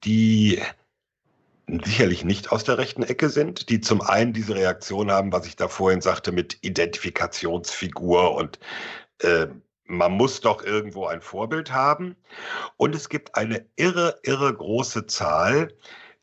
die 0.03 0.61
sicherlich 1.85 2.23
nicht 2.23 2.51
aus 2.51 2.63
der 2.63 2.77
rechten 2.77 3.01
Ecke 3.01 3.29
sind, 3.29 3.69
die 3.69 3.81
zum 3.81 4.01
einen 4.01 4.33
diese 4.33 4.53
Reaktion 4.53 5.09
haben, 5.09 5.31
was 5.31 5.47
ich 5.47 5.55
da 5.55 5.67
vorhin 5.67 6.01
sagte, 6.01 6.31
mit 6.31 6.59
Identifikationsfigur 6.61 8.35
und 8.35 8.59
äh, 9.19 9.47
man 9.85 10.11
muss 10.11 10.39
doch 10.39 10.63
irgendwo 10.63 11.07
ein 11.07 11.21
Vorbild 11.21 11.71
haben. 11.71 12.15
Und 12.77 12.95
es 12.95 13.09
gibt 13.09 13.35
eine 13.35 13.65
irre, 13.75 14.19
irre 14.23 14.53
große 14.53 15.07
Zahl, 15.07 15.73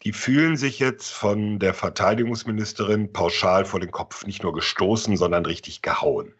die 0.03 0.13
fühlen 0.13 0.57
sich 0.57 0.79
jetzt 0.79 1.11
von 1.11 1.59
der 1.59 1.75
Verteidigungsministerin 1.75 3.13
pauschal 3.13 3.65
vor 3.65 3.81
den 3.81 3.91
Kopf 3.91 4.25
nicht 4.27 4.43
nur 4.43 4.53
gestoßen, 4.53 5.17
sondern 5.17 5.45
richtig 5.45 5.83
gehauen. 5.83 6.35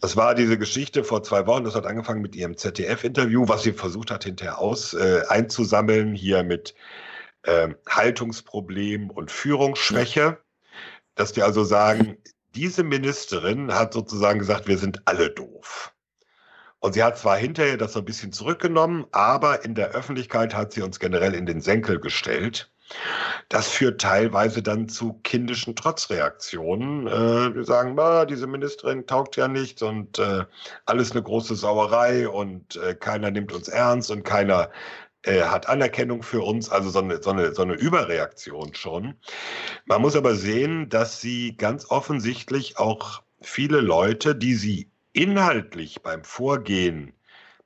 Das 0.00 0.16
war 0.16 0.34
diese 0.34 0.56
Geschichte 0.58 1.02
vor 1.02 1.22
zwei 1.24 1.46
Wochen, 1.46 1.64
das 1.64 1.74
hat 1.74 1.86
angefangen 1.86 2.22
mit 2.22 2.36
ihrem 2.36 2.56
ZDF-Interview, 2.56 3.48
was 3.48 3.64
sie 3.64 3.72
versucht 3.72 4.10
hat, 4.10 4.24
hinterher 4.24 4.58
aus, 4.58 4.94
äh, 4.94 5.22
einzusammeln, 5.28 6.14
hier 6.14 6.44
mit 6.44 6.74
ähm, 7.44 7.74
Haltungsproblem 7.88 9.10
und 9.10 9.32
Führungsschwäche, 9.32 10.38
dass 11.16 11.32
die 11.32 11.42
also 11.42 11.64
sagen, 11.64 12.16
diese 12.54 12.84
Ministerin 12.84 13.74
hat 13.74 13.92
sozusagen 13.92 14.38
gesagt, 14.38 14.68
wir 14.68 14.78
sind 14.78 15.02
alle 15.06 15.30
doof. 15.30 15.93
Und 16.84 16.92
sie 16.92 17.02
hat 17.02 17.16
zwar 17.16 17.38
hinterher 17.38 17.78
das 17.78 17.94
so 17.94 18.00
ein 18.00 18.04
bisschen 18.04 18.30
zurückgenommen, 18.30 19.06
aber 19.10 19.64
in 19.64 19.74
der 19.74 19.92
Öffentlichkeit 19.92 20.54
hat 20.54 20.74
sie 20.74 20.82
uns 20.82 21.00
generell 21.00 21.34
in 21.34 21.46
den 21.46 21.62
Senkel 21.62 21.98
gestellt. 21.98 22.70
Das 23.48 23.68
führt 23.68 24.02
teilweise 24.02 24.62
dann 24.62 24.90
zu 24.90 25.14
kindischen 25.22 25.76
Trotzreaktionen. 25.76 27.06
Äh, 27.06 27.54
wir 27.54 27.64
sagen, 27.64 27.98
ah, 27.98 28.26
diese 28.26 28.46
Ministerin 28.46 29.06
taugt 29.06 29.36
ja 29.36 29.48
nichts 29.48 29.80
und 29.80 30.18
äh, 30.18 30.44
alles 30.84 31.12
eine 31.12 31.22
große 31.22 31.54
Sauerei 31.54 32.28
und 32.28 32.76
äh, 32.76 32.94
keiner 32.94 33.30
nimmt 33.30 33.52
uns 33.52 33.68
ernst 33.68 34.10
und 34.10 34.22
keiner 34.22 34.70
äh, 35.22 35.40
hat 35.40 35.66
Anerkennung 35.70 36.22
für 36.22 36.42
uns, 36.42 36.68
also 36.68 36.90
so 36.90 36.98
eine, 36.98 37.22
so, 37.22 37.30
eine, 37.30 37.54
so 37.54 37.62
eine 37.62 37.76
Überreaktion 37.76 38.74
schon. 38.74 39.14
Man 39.86 40.02
muss 40.02 40.16
aber 40.16 40.34
sehen, 40.34 40.90
dass 40.90 41.22
sie 41.22 41.56
ganz 41.56 41.90
offensichtlich 41.90 42.76
auch 42.76 43.22
viele 43.40 43.80
Leute, 43.80 44.36
die 44.36 44.54
sie 44.54 44.90
inhaltlich 45.14 46.02
beim 46.02 46.22
Vorgehen 46.24 47.14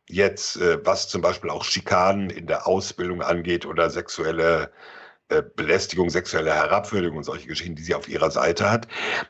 jetzt, 0.09 0.57
äh, 0.57 0.79
was 0.87 1.09
zum 1.09 1.21
Beispiel 1.21 1.51
auch 1.51 1.65
Schikanen 1.65 2.31
in 2.31 2.47
der 2.47 2.67
Ausbildung 2.67 3.23
angeht 3.23 3.67
oder 3.67 3.91
sexuelle 3.91 4.71
äh, 5.31 5.43
Belästigung, 5.57 6.09
sexuelle 6.09 6.55
Herabwürdigung 6.55 7.19
und 7.19 7.25
solche 7.25 7.49
Geschichten, 7.49 7.75
die 7.75 7.83
sie 7.83 7.95
auf 7.95 8.09
ihrer 8.09 8.31
Seite 8.31 8.71
hat, 8.71 8.89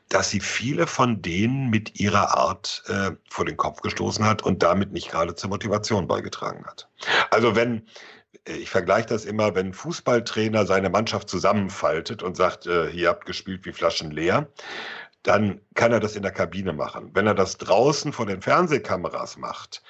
dass 0.09 0.31
sie 0.31 0.41
viele 0.41 0.87
von 0.87 1.23
denen 1.23 1.71
mit 1.71 1.99
ihrer 1.99 2.37
Art 2.37 2.85
äh, 2.87 3.13
vor 3.29 3.45
den 3.45 3.57
Kopf 3.57 3.81
gestoßen 3.81 4.25
hat 4.25 4.43
und 4.43 4.63
damit 4.63 4.93
nicht 4.93 5.11
gerade 5.11 5.35
zur 5.35 5.51
Motivation 5.51 6.07
beigetragen 6.07 6.65
hat. 6.67 6.89
Also 7.31 7.57
wenn 7.57 7.89
äh, 8.45 8.53
ich 8.53 8.71
vergleiche 8.71 9.09
das 9.09 9.25
immer, 9.25 9.57
wenn 9.57 9.69
ein 9.69 9.75
Fußballtrainer 9.75 10.67
seine 10.67 10.91
Mannschaft 10.91 11.29
zusammenfaltet 11.29 12.23
und 12.23 12.37
sagt, 12.37 12.67
äh, 12.67 12.91
ihr 12.91 13.09
habt 13.09 13.27
gespielt 13.27 13.65
wie 13.65 13.73
Flaschen 13.73 14.13
leer, 14.13 14.49
dann 15.23 15.61
kann 15.75 15.93
er 15.93 16.01
das 16.01 16.17
in 16.17 16.23
der 16.23 16.31
Kabine 16.33 16.73
machen. 16.73 17.11
Wenn 17.15 17.27
er 17.27 17.35
das 17.35 17.59
draußen 17.59 18.13
vor 18.13 18.27
den 18.27 18.41
Fernsehkameras 18.41 19.37
macht, 19.37 19.83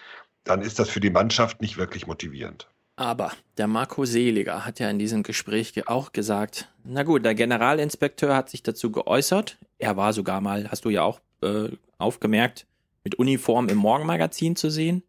dann 0.44 0.62
ist 0.62 0.78
das 0.78 0.88
für 0.88 1.00
die 1.00 1.10
Mannschaft 1.10 1.60
nicht 1.60 1.76
wirklich 1.76 2.06
motivierend. 2.06 2.68
Aber 2.96 3.30
der 3.58 3.68
Marco 3.68 4.04
Seliger 4.04 4.64
hat 4.64 4.80
ja 4.80 4.90
in 4.90 4.98
diesem 4.98 5.22
Gespräch 5.22 5.72
ge- 5.72 5.84
auch 5.86 6.12
gesagt, 6.12 6.68
na 6.84 7.04
gut, 7.04 7.24
der 7.24 7.34
Generalinspekteur 7.34 8.34
hat 8.34 8.48
sich 8.50 8.62
dazu 8.62 8.90
geäußert. 8.90 9.58
Er 9.78 9.96
war 9.96 10.12
sogar 10.12 10.40
mal, 10.40 10.68
hast 10.70 10.84
du 10.84 10.90
ja 10.90 11.02
auch 11.02 11.20
äh, 11.42 11.68
aufgemerkt, 11.98 12.66
mit 13.04 13.14
Uniform 13.16 13.68
im 13.68 13.78
Morgenmagazin 13.78 14.56
zu 14.56 14.70
sehen. 14.70 15.04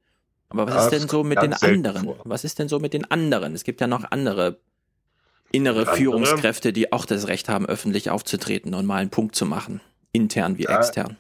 Aber 0.49 0.67
was 0.67 0.75
Das 0.75 0.85
ist 0.93 1.01
denn 1.01 1.09
so 1.09 1.23
mit 1.23 1.41
den 1.41 1.53
anderen? 1.53 2.03
vor. 2.03 2.17
Was 2.25 2.43
ist 2.43 2.59
denn 2.59 2.69
so 2.69 2.79
mit 2.79 2.93
den 2.93 3.09
anderen? 3.09 3.53
Es 3.55 3.63
gibt 3.63 3.81
ja 3.81 3.87
noch 3.87 4.03
andere 4.11 4.59
innere 5.51 5.79
Andere? 5.81 5.95
Führungskräfte, 5.95 6.73
die 6.73 6.91
auch 6.91 7.05
das 7.05 7.27
Recht 7.27 7.49
haben, 7.49 7.65
öffentlich 7.65 8.11
aufzutreten 8.11 8.75
und 8.75 8.85
mal 8.85 8.97
einen 8.97 9.09
Punkt 9.09 9.35
zu 9.35 9.45
machen. 9.47 9.81
Intern 10.11 10.57
wie 10.57 10.63
Ja. 10.63 10.77
extern. 10.77 11.17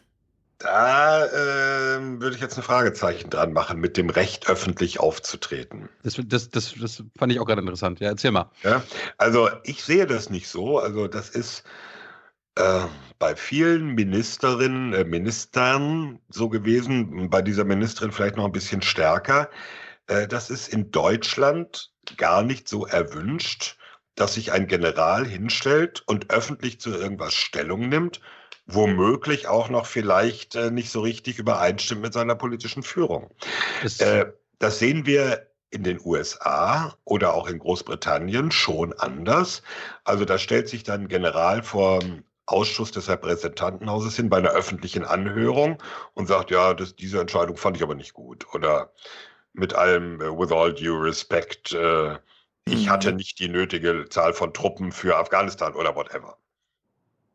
Da 0.59 1.25
ähm, 1.27 2.21
würde 2.21 2.35
ich 2.35 2.41
jetzt 2.41 2.57
ein 2.57 2.63
Fragezeichen 2.63 3.29
dran 3.29 3.53
machen, 3.53 3.79
mit 3.79 3.95
dem 3.95 4.09
Recht 4.09 4.49
öffentlich 4.49 4.99
aufzutreten. 4.99 5.87
Das, 6.03 6.19
das, 6.25 6.49
das, 6.49 6.73
das 6.77 7.03
fand 7.17 7.31
ich 7.31 7.39
auch 7.39 7.45
gerade 7.45 7.61
interessant. 7.61 8.01
Ja, 8.01 8.09
erzähl 8.09 8.31
mal. 8.31 8.51
Ja, 8.63 8.83
also 9.17 9.49
ich 9.63 9.81
sehe 9.83 10.05
das 10.05 10.29
nicht 10.29 10.49
so. 10.49 10.77
Also 10.79 11.07
das 11.07 11.29
ist 11.29 11.63
äh, 12.55 12.81
bei 13.19 13.37
vielen 13.37 13.95
Ministerinnen, 13.95 14.93
äh, 14.93 15.05
Ministern 15.05 16.19
so 16.27 16.49
gewesen, 16.49 17.29
bei 17.29 17.41
dieser 17.41 17.63
Ministerin 17.63 18.11
vielleicht 18.11 18.35
noch 18.35 18.45
ein 18.45 18.51
bisschen 18.51 18.81
stärker. 18.81 19.49
Äh, 20.07 20.27
das 20.27 20.49
ist 20.49 20.67
in 20.67 20.91
Deutschland 20.91 21.93
gar 22.17 22.43
nicht 22.43 22.67
so 22.67 22.85
erwünscht, 22.85 23.77
dass 24.15 24.33
sich 24.33 24.51
ein 24.51 24.67
General 24.67 25.25
hinstellt 25.25 26.03
und 26.05 26.31
öffentlich 26.31 26.81
zu 26.81 26.89
irgendwas 26.89 27.33
Stellung 27.33 27.87
nimmt, 27.87 28.19
womöglich 28.73 29.47
auch 29.47 29.69
noch 29.69 29.85
vielleicht 29.85 30.55
äh, 30.55 30.71
nicht 30.71 30.91
so 30.91 31.01
richtig 31.01 31.39
übereinstimmt 31.39 32.01
mit 32.01 32.13
seiner 32.13 32.35
politischen 32.35 32.83
Führung. 32.83 33.29
Äh, 33.99 34.25
das 34.59 34.79
sehen 34.79 35.05
wir 35.05 35.47
in 35.71 35.83
den 35.83 35.99
USA 36.03 36.95
oder 37.03 37.33
auch 37.33 37.47
in 37.47 37.59
Großbritannien 37.59 38.51
schon 38.51 38.93
anders. 38.93 39.61
Also 40.03 40.25
da 40.25 40.37
stellt 40.37 40.67
sich 40.67 40.83
dann 40.83 41.01
ein 41.01 41.07
General 41.07 41.63
vor 41.63 41.99
dem 41.99 42.23
Ausschuss 42.47 42.91
des 42.91 43.07
Repräsentantenhauses 43.07 44.15
hin 44.15 44.29
bei 44.29 44.37
einer 44.37 44.49
öffentlichen 44.49 45.03
Anhörung 45.03 45.81
und 46.15 46.27
sagt, 46.27 46.49
ja, 46.49 46.73
das, 46.73 46.95
diese 46.95 47.21
Entscheidung 47.21 47.57
fand 47.57 47.77
ich 47.77 47.83
aber 47.83 47.95
nicht 47.95 48.13
gut. 48.13 48.47
Oder 48.53 48.91
mit 49.53 49.75
allem, 49.75 50.21
äh, 50.21 50.37
with 50.37 50.51
all 50.51 50.73
due 50.73 51.03
respect, 51.03 51.73
äh, 51.73 52.17
ich 52.65 52.89
hatte 52.89 53.13
nicht 53.13 53.39
die 53.39 53.49
nötige 53.49 54.05
Zahl 54.09 54.33
von 54.33 54.53
Truppen 54.53 54.91
für 54.91 55.17
Afghanistan 55.17 55.73
oder 55.73 55.95
whatever. 55.95 56.37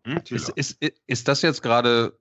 Hm, 0.05 0.23
Ist, 0.31 0.49
ist, 0.51 0.79
ist 1.07 1.29
das 1.29 1.43
jetzt 1.43 1.63
gerade 1.63 2.19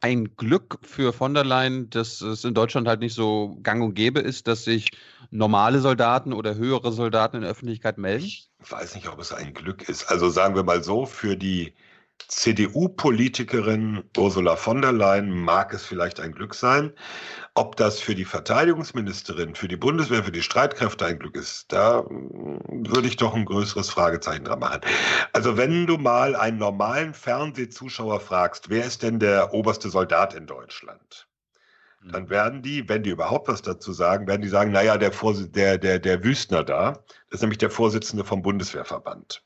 ein 0.00 0.36
Glück 0.36 0.78
für 0.82 1.12
von 1.12 1.34
der 1.34 1.44
Leyen, 1.44 1.90
dass 1.90 2.20
es 2.20 2.44
in 2.44 2.54
Deutschland 2.54 2.86
halt 2.86 3.00
nicht 3.00 3.14
so 3.14 3.58
gang 3.62 3.82
und 3.82 3.94
gäbe 3.94 4.20
ist, 4.20 4.46
dass 4.46 4.64
sich 4.64 4.90
normale 5.30 5.80
Soldaten 5.80 6.32
oder 6.32 6.54
höhere 6.54 6.92
Soldaten 6.92 7.36
in 7.36 7.42
der 7.42 7.50
Öffentlichkeit 7.50 7.98
melden? 7.98 8.24
Ich 8.24 8.50
weiß 8.58 8.94
nicht, 8.94 9.08
ob 9.08 9.18
es 9.18 9.32
ein 9.32 9.54
Glück 9.54 9.88
ist. 9.88 10.04
Also 10.04 10.30
sagen 10.30 10.54
wir 10.54 10.62
mal 10.62 10.82
so, 10.84 11.06
für 11.06 11.36
die 11.36 11.74
CDU-Politikerin 12.26 14.02
Ursula 14.16 14.56
von 14.56 14.82
der 14.82 14.92
Leyen 14.92 15.30
mag 15.30 15.72
es 15.72 15.84
vielleicht 15.84 16.20
ein 16.20 16.32
Glück 16.32 16.54
sein. 16.54 16.92
Ob 17.54 17.76
das 17.76 18.00
für 18.00 18.14
die 18.14 18.24
Verteidigungsministerin, 18.24 19.54
für 19.54 19.68
die 19.68 19.76
Bundeswehr, 19.76 20.24
für 20.24 20.32
die 20.32 20.42
Streitkräfte 20.42 21.06
ein 21.06 21.18
Glück 21.18 21.36
ist, 21.36 21.72
da 21.72 22.04
würde 22.08 23.08
ich 23.08 23.16
doch 23.16 23.34
ein 23.34 23.44
größeres 23.44 23.90
Fragezeichen 23.90 24.44
dran 24.44 24.58
machen. 24.58 24.80
Also 25.32 25.56
wenn 25.56 25.86
du 25.86 25.96
mal 25.96 26.34
einen 26.34 26.58
normalen 26.58 27.14
Fernsehzuschauer 27.14 28.20
fragst, 28.20 28.68
wer 28.68 28.84
ist 28.84 29.02
denn 29.02 29.18
der 29.20 29.54
oberste 29.54 29.88
Soldat 29.88 30.34
in 30.34 30.46
Deutschland? 30.46 31.27
Dann 32.04 32.30
werden 32.30 32.62
die, 32.62 32.88
wenn 32.88 33.02
die 33.02 33.10
überhaupt 33.10 33.48
was 33.48 33.60
dazu 33.60 33.92
sagen, 33.92 34.28
werden 34.28 34.42
die 34.42 34.48
sagen, 34.48 34.70
naja, 34.70 34.96
der, 34.96 35.12
Vorsi- 35.12 35.50
der, 35.50 35.78
der, 35.78 35.98
der 35.98 36.22
Wüstner 36.22 36.62
da, 36.62 36.92
das 36.92 37.38
ist 37.38 37.40
nämlich 37.40 37.58
der 37.58 37.70
Vorsitzende 37.70 38.24
vom 38.24 38.40
Bundeswehrverband. 38.40 39.42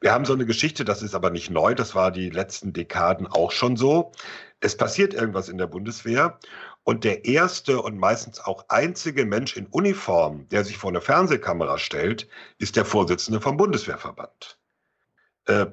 Wir 0.00 0.12
haben 0.12 0.24
so 0.24 0.32
eine 0.32 0.46
Geschichte, 0.46 0.84
das 0.84 1.00
ist 1.02 1.14
aber 1.14 1.30
nicht 1.30 1.48
neu, 1.50 1.74
das 1.74 1.94
war 1.94 2.10
die 2.10 2.28
letzten 2.28 2.72
Dekaden 2.72 3.28
auch 3.28 3.52
schon 3.52 3.76
so. 3.76 4.12
Es 4.60 4.76
passiert 4.76 5.14
irgendwas 5.14 5.48
in 5.48 5.58
der 5.58 5.68
Bundeswehr 5.68 6.38
und 6.82 7.04
der 7.04 7.24
erste 7.24 7.80
und 7.80 7.98
meistens 7.98 8.40
auch 8.40 8.64
einzige 8.68 9.24
Mensch 9.24 9.56
in 9.56 9.66
Uniform, 9.66 10.48
der 10.48 10.64
sich 10.64 10.78
vor 10.78 10.90
eine 10.90 11.00
Fernsehkamera 11.00 11.78
stellt, 11.78 12.28
ist 12.58 12.76
der 12.76 12.84
Vorsitzende 12.84 13.40
vom 13.40 13.56
Bundeswehrverband. 13.56 14.58
Äh, 15.46 15.66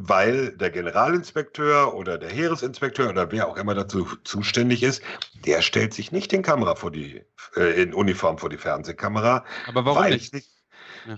weil 0.00 0.56
der 0.56 0.70
Generalinspekteur 0.70 1.94
oder 1.94 2.18
der 2.18 2.30
Heeresinspekteur 2.30 3.10
oder 3.10 3.30
wer 3.32 3.48
auch 3.48 3.56
immer 3.56 3.74
dazu 3.74 4.06
zuständig 4.24 4.82
ist, 4.82 5.02
der 5.46 5.62
stellt 5.62 5.94
sich 5.94 6.12
nicht 6.12 6.32
in 6.32 6.42
Kamera 6.42 6.74
vor 6.76 6.90
die, 6.90 7.24
äh, 7.56 7.82
in 7.82 7.94
Uniform 7.94 8.38
vor 8.38 8.50
die 8.50 8.58
Fernsehkamera. 8.58 9.44
Aber 9.66 9.84
warum 9.84 10.04
weil 10.04 10.12
nicht? 10.12 10.34
es 10.34 10.50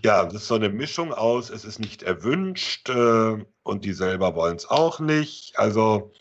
Ja, 0.05 0.25
das 0.25 0.35
ist 0.43 0.49
so 0.49 0.55
eine 0.57 0.69
Mischung 0.71 1.13
aus, 1.13 1.51
es 1.51 1.65
ist 1.65 1.79
nicht 1.81 2.03
erwünscht 2.03 2.89
äh, 2.91 3.45
und 3.63 3.85
die 3.85 3.93
selber 3.93 4.35
wollen 4.35 4.57
es 4.57 4.67
auch 4.69 5.01
nicht. 5.01 5.59
Also 5.59 6.13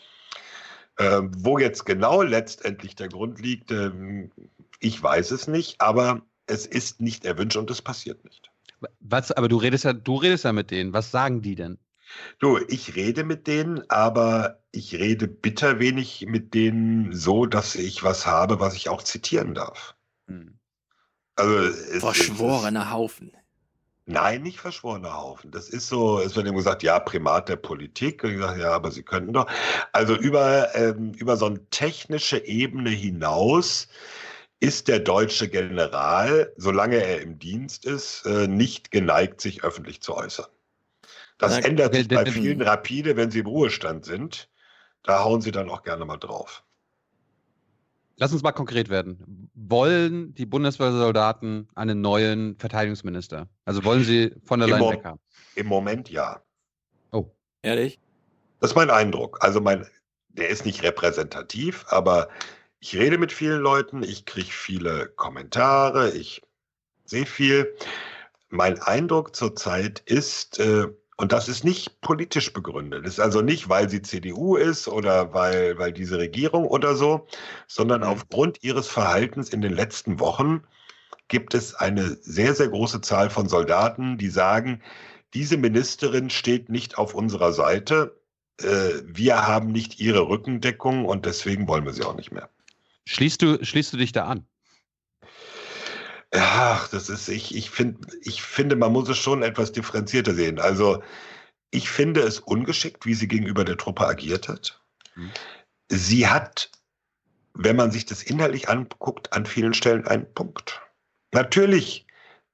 Äh, 0.98 1.22
wo 1.38 1.58
jetzt 1.58 1.86
genau 1.86 2.22
letztendlich 2.22 2.94
der 2.94 3.08
Grund 3.08 3.40
liegt, 3.40 3.70
äh, 3.70 3.90
ich 4.80 5.02
weiß 5.02 5.30
es 5.30 5.48
nicht, 5.48 5.80
aber 5.80 6.22
es 6.46 6.66
ist 6.66 7.00
nicht 7.00 7.24
erwünscht 7.24 7.56
und 7.56 7.70
es 7.70 7.82
passiert 7.82 8.24
nicht. 8.24 8.50
Was, 9.00 9.32
aber 9.32 9.48
du 9.48 9.56
redest 9.56 9.84
ja, 9.84 9.92
du 9.92 10.16
redest 10.16 10.44
ja 10.44 10.52
mit 10.52 10.70
denen. 10.70 10.92
Was 10.92 11.10
sagen 11.10 11.42
die 11.42 11.54
denn? 11.54 11.78
Du, 12.38 12.58
ich 12.68 12.96
rede 12.96 13.24
mit 13.24 13.46
denen, 13.46 13.88
aber 13.90 14.62
ich 14.72 14.94
rede 14.94 15.28
bitter 15.28 15.78
wenig 15.78 16.26
mit 16.26 16.54
denen 16.54 17.14
so, 17.14 17.46
dass 17.46 17.74
ich 17.74 18.02
was 18.02 18.26
habe, 18.26 18.60
was 18.60 18.74
ich 18.74 18.88
auch 18.88 19.02
zitieren 19.02 19.54
darf. 19.54 19.94
Hm. 20.26 20.58
Also, 21.36 21.56
es, 21.58 22.00
Verschworener 22.00 22.82
es, 22.82 22.90
Haufen. 22.90 23.32
Nein, 24.06 24.42
nicht 24.42 24.58
verschworener 24.58 25.16
Haufen. 25.16 25.52
Das 25.52 25.68
ist 25.68 25.86
so, 25.88 26.18
es 26.20 26.34
wird 26.34 26.48
ihm 26.48 26.56
gesagt, 26.56 26.82
ja, 26.82 26.98
Primat 26.98 27.48
der 27.48 27.56
Politik. 27.56 28.24
Und 28.24 28.32
ich 28.32 28.40
sage, 28.40 28.62
ja, 28.62 28.72
aber 28.72 28.90
Sie 28.90 29.04
könnten 29.04 29.32
doch. 29.32 29.46
Also 29.92 30.16
über, 30.16 30.74
ähm, 30.74 31.12
über 31.12 31.36
so 31.36 31.46
eine 31.46 31.64
technische 31.70 32.44
Ebene 32.44 32.90
hinaus 32.90 33.88
ist 34.58 34.88
der 34.88 34.98
deutsche 34.98 35.48
General, 35.48 36.52
solange 36.56 36.96
er 36.96 37.22
im 37.22 37.38
Dienst 37.38 37.84
ist, 37.86 38.26
äh, 38.26 38.48
nicht 38.48 38.90
geneigt, 38.90 39.40
sich 39.40 39.64
öffentlich 39.64 40.00
zu 40.02 40.14
äußern. 40.14 40.48
Das 41.40 41.52
Na, 41.52 41.66
ändert 41.66 41.94
sich 41.94 42.06
bei 42.06 42.26
vielen 42.26 42.60
rapide, 42.60 43.16
wenn 43.16 43.30
sie 43.30 43.38
im 43.40 43.46
Ruhestand 43.46 44.04
sind. 44.04 44.50
Da 45.02 45.24
hauen 45.24 45.40
sie 45.40 45.50
dann 45.50 45.70
auch 45.70 45.82
gerne 45.82 46.04
mal 46.04 46.18
drauf. 46.18 46.62
Lass 48.16 48.32
uns 48.34 48.42
mal 48.42 48.52
konkret 48.52 48.90
werden. 48.90 49.50
Wollen 49.54 50.34
die 50.34 50.44
Bundeswehrsoldaten 50.44 51.70
einen 51.74 52.02
neuen 52.02 52.58
Verteidigungsminister? 52.58 53.48
Also 53.64 53.82
wollen 53.84 54.04
sie 54.04 54.34
von 54.44 54.60
der 54.60 54.68
Leyen 54.68 54.90
weg 54.90 55.04
haben? 55.04 55.20
Im 55.54 55.66
Moment 55.66 56.10
ja. 56.10 56.42
Oh. 57.12 57.30
Ehrlich? 57.62 57.98
Das 58.60 58.72
ist 58.72 58.76
mein 58.76 58.90
Eindruck. 58.90 59.38
Also 59.42 59.62
mein, 59.62 59.86
der 60.28 60.50
ist 60.50 60.66
nicht 60.66 60.82
repräsentativ, 60.82 61.86
aber 61.88 62.28
ich 62.80 62.94
rede 62.94 63.16
mit 63.16 63.32
vielen 63.32 63.62
Leuten, 63.62 64.02
ich 64.02 64.26
kriege 64.26 64.50
viele 64.50 65.08
Kommentare, 65.16 66.10
ich 66.10 66.42
sehe 67.06 67.24
viel. 67.24 67.74
Mein 68.50 68.78
Eindruck 68.80 69.34
zurzeit 69.34 70.00
ist, 70.00 70.58
äh, 70.58 70.88
und 71.20 71.32
das 71.32 71.50
ist 71.50 71.64
nicht 71.64 72.00
politisch 72.00 72.50
begründet. 72.54 73.04
Das 73.04 73.14
ist 73.14 73.20
also 73.20 73.42
nicht, 73.42 73.68
weil 73.68 73.90
sie 73.90 74.00
CDU 74.00 74.56
ist 74.56 74.88
oder 74.88 75.34
weil, 75.34 75.76
weil 75.76 75.92
diese 75.92 76.16
Regierung 76.16 76.66
oder 76.66 76.96
so, 76.96 77.26
sondern 77.66 78.00
mhm. 78.00 78.06
aufgrund 78.06 78.64
ihres 78.64 78.88
Verhaltens 78.88 79.50
in 79.50 79.60
den 79.60 79.74
letzten 79.74 80.18
Wochen 80.18 80.62
gibt 81.28 81.52
es 81.52 81.74
eine 81.74 82.16
sehr, 82.22 82.54
sehr 82.54 82.68
große 82.68 83.02
Zahl 83.02 83.28
von 83.28 83.50
Soldaten, 83.50 84.16
die 84.16 84.30
sagen, 84.30 84.80
diese 85.34 85.58
Ministerin 85.58 86.30
steht 86.30 86.70
nicht 86.70 86.96
auf 86.96 87.14
unserer 87.14 87.52
Seite. 87.52 88.18
Äh, 88.58 89.02
wir 89.04 89.46
haben 89.46 89.72
nicht 89.72 90.00
ihre 90.00 90.26
Rückendeckung 90.26 91.04
und 91.04 91.26
deswegen 91.26 91.68
wollen 91.68 91.84
wir 91.84 91.92
sie 91.92 92.02
auch 92.02 92.16
nicht 92.16 92.32
mehr. 92.32 92.48
Schließt 93.04 93.42
du, 93.42 93.62
schließt 93.62 93.92
du 93.92 93.98
dich 93.98 94.12
da 94.12 94.24
an? 94.24 94.46
Ach, 96.32 96.88
das 96.88 97.08
ist, 97.08 97.28
ich, 97.28 97.54
ich, 97.56 97.70
find, 97.70 98.06
ich 98.22 98.42
finde, 98.42 98.76
man 98.76 98.92
muss 98.92 99.08
es 99.08 99.18
schon 99.18 99.42
etwas 99.42 99.72
differenzierter 99.72 100.34
sehen. 100.34 100.60
Also, 100.60 101.02
ich 101.70 101.90
finde 101.90 102.20
es 102.20 102.38
ungeschickt, 102.40 103.04
wie 103.06 103.14
sie 103.14 103.28
gegenüber 103.28 103.64
der 103.64 103.76
Truppe 103.76 104.06
agiert 104.06 104.48
hat. 104.48 104.80
Mhm. 105.16 105.30
Sie 105.88 106.28
hat, 106.28 106.70
wenn 107.54 107.76
man 107.76 107.90
sich 107.90 108.06
das 108.06 108.22
inhaltlich 108.22 108.68
anguckt, 108.68 109.32
an 109.32 109.44
vielen 109.44 109.74
Stellen 109.74 110.06
einen 110.06 110.32
Punkt. 110.32 110.80
Natürlich 111.32 112.06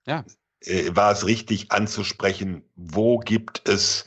ja. 0.06 0.24
äh, 0.60 0.94
war 0.94 1.12
es 1.12 1.26
richtig 1.26 1.70
anzusprechen, 1.70 2.62
wo 2.76 3.18
gibt 3.18 3.68
es 3.68 4.06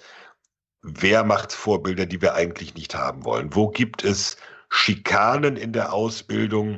Wehrmachtsvorbilder, 0.81 2.05
die 2.05 2.21
wir 2.21 2.33
eigentlich 2.33 2.73
nicht 2.73 2.95
haben 2.95 3.23
wollen? 3.23 3.53
Wo 3.53 3.69
gibt 3.69 4.03
es 4.03 4.37
Schikanen 4.69 5.57
in 5.57 5.73
der 5.73 5.93
Ausbildung, 5.93 6.77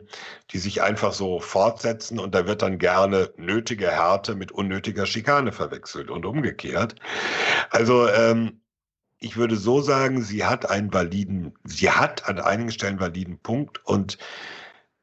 die 0.52 0.60
sich 0.60 0.82
einfach 0.82 1.14
so 1.14 1.40
fortsetzen 1.40 2.20
und 2.20 2.34
da 2.34 2.48
wird 2.48 2.62
dann 2.62 2.80
gerne 2.80 3.32
nötige 3.36 3.92
Härte 3.92 4.36
mit 4.36 4.52
unnötiger 4.52 5.06
Schikane 5.06 5.52
verwechselt 5.52 6.10
und 6.10 6.26
umgekehrt. 6.26 6.96
Also 7.70 8.08
ähm, 8.08 8.62
ich 9.20 9.36
würde 9.36 9.58
so 9.58 9.82
sagen, 9.82 10.24
sie 10.24 10.46
hat 10.46 10.70
einen 10.70 10.94
validen, 10.94 11.54
sie 11.66 11.92
hat 11.92 12.28
an 12.28 12.40
einigen 12.40 12.72
Stellen 12.72 12.94
einen 12.94 13.02
validen 13.02 13.40
Punkt 13.40 13.86
und 13.86 14.18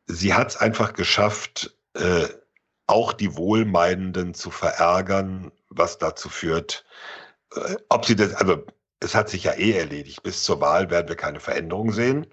sie 0.07 0.33
hat 0.33 0.49
es 0.49 0.57
einfach 0.57 0.95
geschafft, 0.95 1.77
äh, 1.95 2.27
auch 2.87 3.13
die 3.13 3.37
Wohlmeinenden 3.37 4.33
zu 4.33 4.51
verärgern, 4.51 5.53
was 5.69 5.99
dazu 5.99 6.31
führt, 6.31 6.87
äh, 7.55 7.77
ob 7.91 8.07
sie 8.07 8.17
das, 8.17 8.35
also 8.35 8.65
es 9.01 9.15
hat 9.15 9.29
sich 9.29 9.45
ja 9.45 9.53
eh 9.53 9.73
erledigt. 9.73 10.23
Bis 10.23 10.43
zur 10.43 10.61
Wahl 10.61 10.91
werden 10.91 11.09
wir 11.09 11.17
keine 11.17 11.41
Veränderung 11.41 11.93
sehen. 11.93 12.27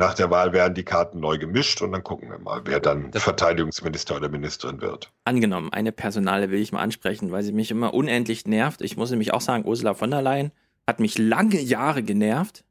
Nach 0.00 0.14
der 0.14 0.30
Wahl 0.30 0.54
werden 0.54 0.72
die 0.72 0.82
Karten 0.82 1.20
neu 1.20 1.36
gemischt 1.36 1.82
und 1.82 1.92
dann 1.92 2.02
gucken 2.02 2.30
wir 2.30 2.38
mal, 2.38 2.62
wer 2.64 2.80
dann 2.80 3.10
das 3.10 3.22
Verteidigungsminister 3.22 4.16
oder 4.16 4.30
Ministerin 4.30 4.80
wird. 4.80 5.12
Angenommen, 5.24 5.70
eine 5.74 5.92
Personale 5.92 6.50
will 6.50 6.58
ich 6.58 6.72
mal 6.72 6.80
ansprechen, 6.80 7.30
weil 7.32 7.42
sie 7.42 7.52
mich 7.52 7.70
immer 7.70 7.92
unendlich 7.92 8.46
nervt. 8.46 8.80
Ich 8.80 8.96
muss 8.96 9.10
nämlich 9.10 9.34
auch 9.34 9.42
sagen, 9.42 9.66
Ursula 9.66 9.92
von 9.92 10.10
der 10.10 10.22
Leyen 10.22 10.52
hat 10.86 11.00
mich 11.00 11.18
lange 11.18 11.60
Jahre 11.60 12.02
genervt. 12.02 12.64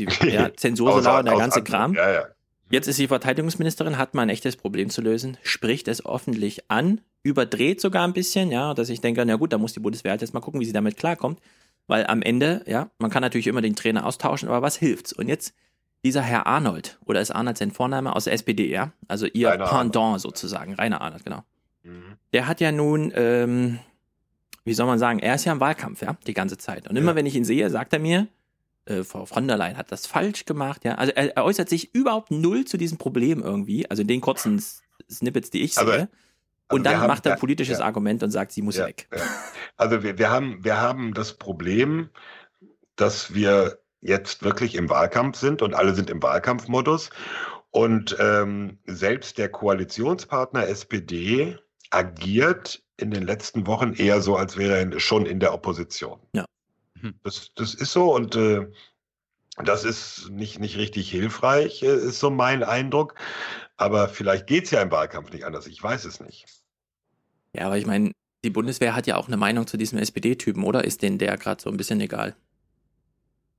Die 0.00 0.08
ja, 0.28 0.52
Zensursolar 0.52 1.20
und 1.20 1.26
der 1.26 1.36
ganze 1.36 1.62
Kram. 1.62 1.94
Ja, 1.94 2.10
ja. 2.10 2.24
Jetzt 2.68 2.88
ist 2.88 2.96
sie 2.96 3.06
Verteidigungsministerin, 3.06 3.96
hat 3.96 4.14
mal 4.14 4.22
ein 4.22 4.28
echtes 4.28 4.56
Problem 4.56 4.90
zu 4.90 5.02
lösen, 5.02 5.36
spricht 5.44 5.86
es 5.86 6.04
öffentlich 6.04 6.68
an, 6.68 7.00
überdreht 7.22 7.80
sogar 7.80 8.02
ein 8.02 8.12
bisschen, 8.12 8.50
ja, 8.50 8.74
dass 8.74 8.88
ich 8.88 9.00
denke, 9.00 9.24
na 9.24 9.36
gut, 9.36 9.52
da 9.52 9.58
muss 9.58 9.72
die 9.72 9.80
Bundeswehr 9.80 10.10
halt 10.10 10.20
jetzt 10.20 10.34
mal 10.34 10.40
gucken, 10.40 10.60
wie 10.60 10.64
sie 10.64 10.72
damit 10.72 10.96
klarkommt. 10.96 11.38
Weil 11.86 12.08
am 12.08 12.22
Ende, 12.22 12.64
ja, 12.66 12.90
man 12.98 13.12
kann 13.12 13.22
natürlich 13.22 13.46
immer 13.46 13.62
den 13.62 13.76
Trainer 13.76 14.04
austauschen, 14.04 14.48
aber 14.48 14.62
was 14.62 14.74
hilft's? 14.74 15.12
Und 15.12 15.28
jetzt 15.28 15.54
dieser 16.04 16.22
Herr 16.22 16.46
Arnold, 16.46 16.98
oder 17.04 17.20
ist 17.20 17.30
Arnold 17.30 17.58
sein 17.58 17.70
Vorname 17.70 18.14
aus 18.14 18.24
der 18.24 18.32
SPD, 18.32 18.70
ja? 18.70 18.92
Also 19.08 19.26
ihr 19.26 19.48
Rainer 19.48 19.66
Pendant 19.66 19.96
Arnold. 19.96 20.20
sozusagen, 20.22 20.74
Rainer 20.74 21.00
Arnold, 21.00 21.24
genau. 21.24 21.44
Mhm. 21.82 22.16
Der 22.32 22.46
hat 22.46 22.60
ja 22.60 22.72
nun, 22.72 23.12
ähm, 23.14 23.78
wie 24.64 24.74
soll 24.74 24.86
man 24.86 24.98
sagen, 24.98 25.18
er 25.18 25.34
ist 25.34 25.44
ja 25.44 25.52
im 25.52 25.60
Wahlkampf, 25.60 26.02
ja, 26.02 26.16
die 26.26 26.34
ganze 26.34 26.56
Zeit. 26.56 26.88
Und 26.88 26.96
immer 26.96 27.14
wenn 27.14 27.26
ich 27.26 27.34
ihn 27.34 27.44
sehe, 27.44 27.68
sagt 27.70 27.92
er 27.92 27.98
mir, 27.98 28.28
äh, 28.86 29.04
Frau 29.04 29.26
von 29.26 29.46
der 29.46 29.56
Leyen 29.56 29.76
hat 29.76 29.92
das 29.92 30.06
falsch 30.06 30.46
gemacht, 30.46 30.84
ja. 30.84 30.94
Also 30.94 31.12
er, 31.12 31.36
er, 31.36 31.44
äußert 31.44 31.68
sich 31.68 31.94
überhaupt 31.94 32.30
null 32.30 32.64
zu 32.64 32.78
diesem 32.78 32.98
Problem 32.98 33.42
irgendwie, 33.42 33.88
also 33.90 34.02
in 34.02 34.08
den 34.08 34.20
kurzen 34.20 34.62
Snippets, 35.10 35.50
die 35.50 35.62
ich 35.62 35.74
sehe. 35.74 35.84
Also, 35.84 36.06
und 36.70 36.84
dann 36.84 36.98
haben, 36.98 37.08
macht 37.08 37.26
er 37.26 37.32
ein 37.32 37.38
politisches 37.38 37.80
ja, 37.80 37.84
Argument 37.84 38.22
und 38.22 38.30
sagt, 38.30 38.52
sie 38.52 38.62
muss 38.62 38.76
ja, 38.76 38.86
weg. 38.86 39.08
Ja. 39.14 39.22
Also 39.76 40.02
wir, 40.02 40.18
wir, 40.18 40.30
haben, 40.30 40.62
wir 40.62 40.80
haben 40.80 41.14
das 41.14 41.34
Problem, 41.34 42.10
dass 42.94 43.34
wir 43.34 43.79
jetzt 44.00 44.42
wirklich 44.42 44.74
im 44.74 44.88
Wahlkampf 44.88 45.38
sind 45.38 45.62
und 45.62 45.74
alle 45.74 45.94
sind 45.94 46.10
im 46.10 46.22
Wahlkampfmodus. 46.22 47.10
Und 47.70 48.16
ähm, 48.18 48.78
selbst 48.86 49.38
der 49.38 49.48
Koalitionspartner 49.48 50.66
SPD 50.66 51.58
agiert 51.90 52.82
in 52.96 53.10
den 53.10 53.22
letzten 53.22 53.66
Wochen 53.66 53.94
eher 53.94 54.20
so, 54.20 54.36
als 54.36 54.56
wäre 54.56 54.78
er 54.78 55.00
schon 55.00 55.26
in 55.26 55.40
der 55.40 55.54
Opposition. 55.54 56.18
Ja. 56.32 56.44
Mhm. 56.94 57.14
Das, 57.22 57.50
das 57.54 57.74
ist 57.74 57.92
so 57.92 58.14
und 58.14 58.34
äh, 58.36 58.66
das 59.64 59.84
ist 59.84 60.30
nicht, 60.30 60.58
nicht 60.58 60.76
richtig 60.76 61.10
hilfreich, 61.10 61.82
äh, 61.82 61.94
ist 61.94 62.20
so 62.20 62.30
mein 62.30 62.62
Eindruck. 62.62 63.14
Aber 63.76 64.08
vielleicht 64.08 64.46
geht 64.46 64.64
es 64.64 64.70
ja 64.70 64.82
im 64.82 64.90
Wahlkampf 64.90 65.32
nicht 65.32 65.44
anders. 65.44 65.66
Ich 65.66 65.82
weiß 65.82 66.04
es 66.04 66.20
nicht. 66.20 66.46
Ja, 67.54 67.66
aber 67.66 67.78
ich 67.78 67.86
meine, 67.86 68.12
die 68.44 68.50
Bundeswehr 68.50 68.94
hat 68.94 69.06
ja 69.06 69.16
auch 69.16 69.26
eine 69.26 69.36
Meinung 69.36 69.66
zu 69.66 69.76
diesem 69.76 69.98
SPD-Typen, 69.98 70.64
oder? 70.64 70.84
Ist 70.84 71.02
denen 71.02 71.18
der 71.18 71.36
gerade 71.36 71.62
so 71.62 71.70
ein 71.70 71.76
bisschen 71.76 72.00
egal? 72.00 72.36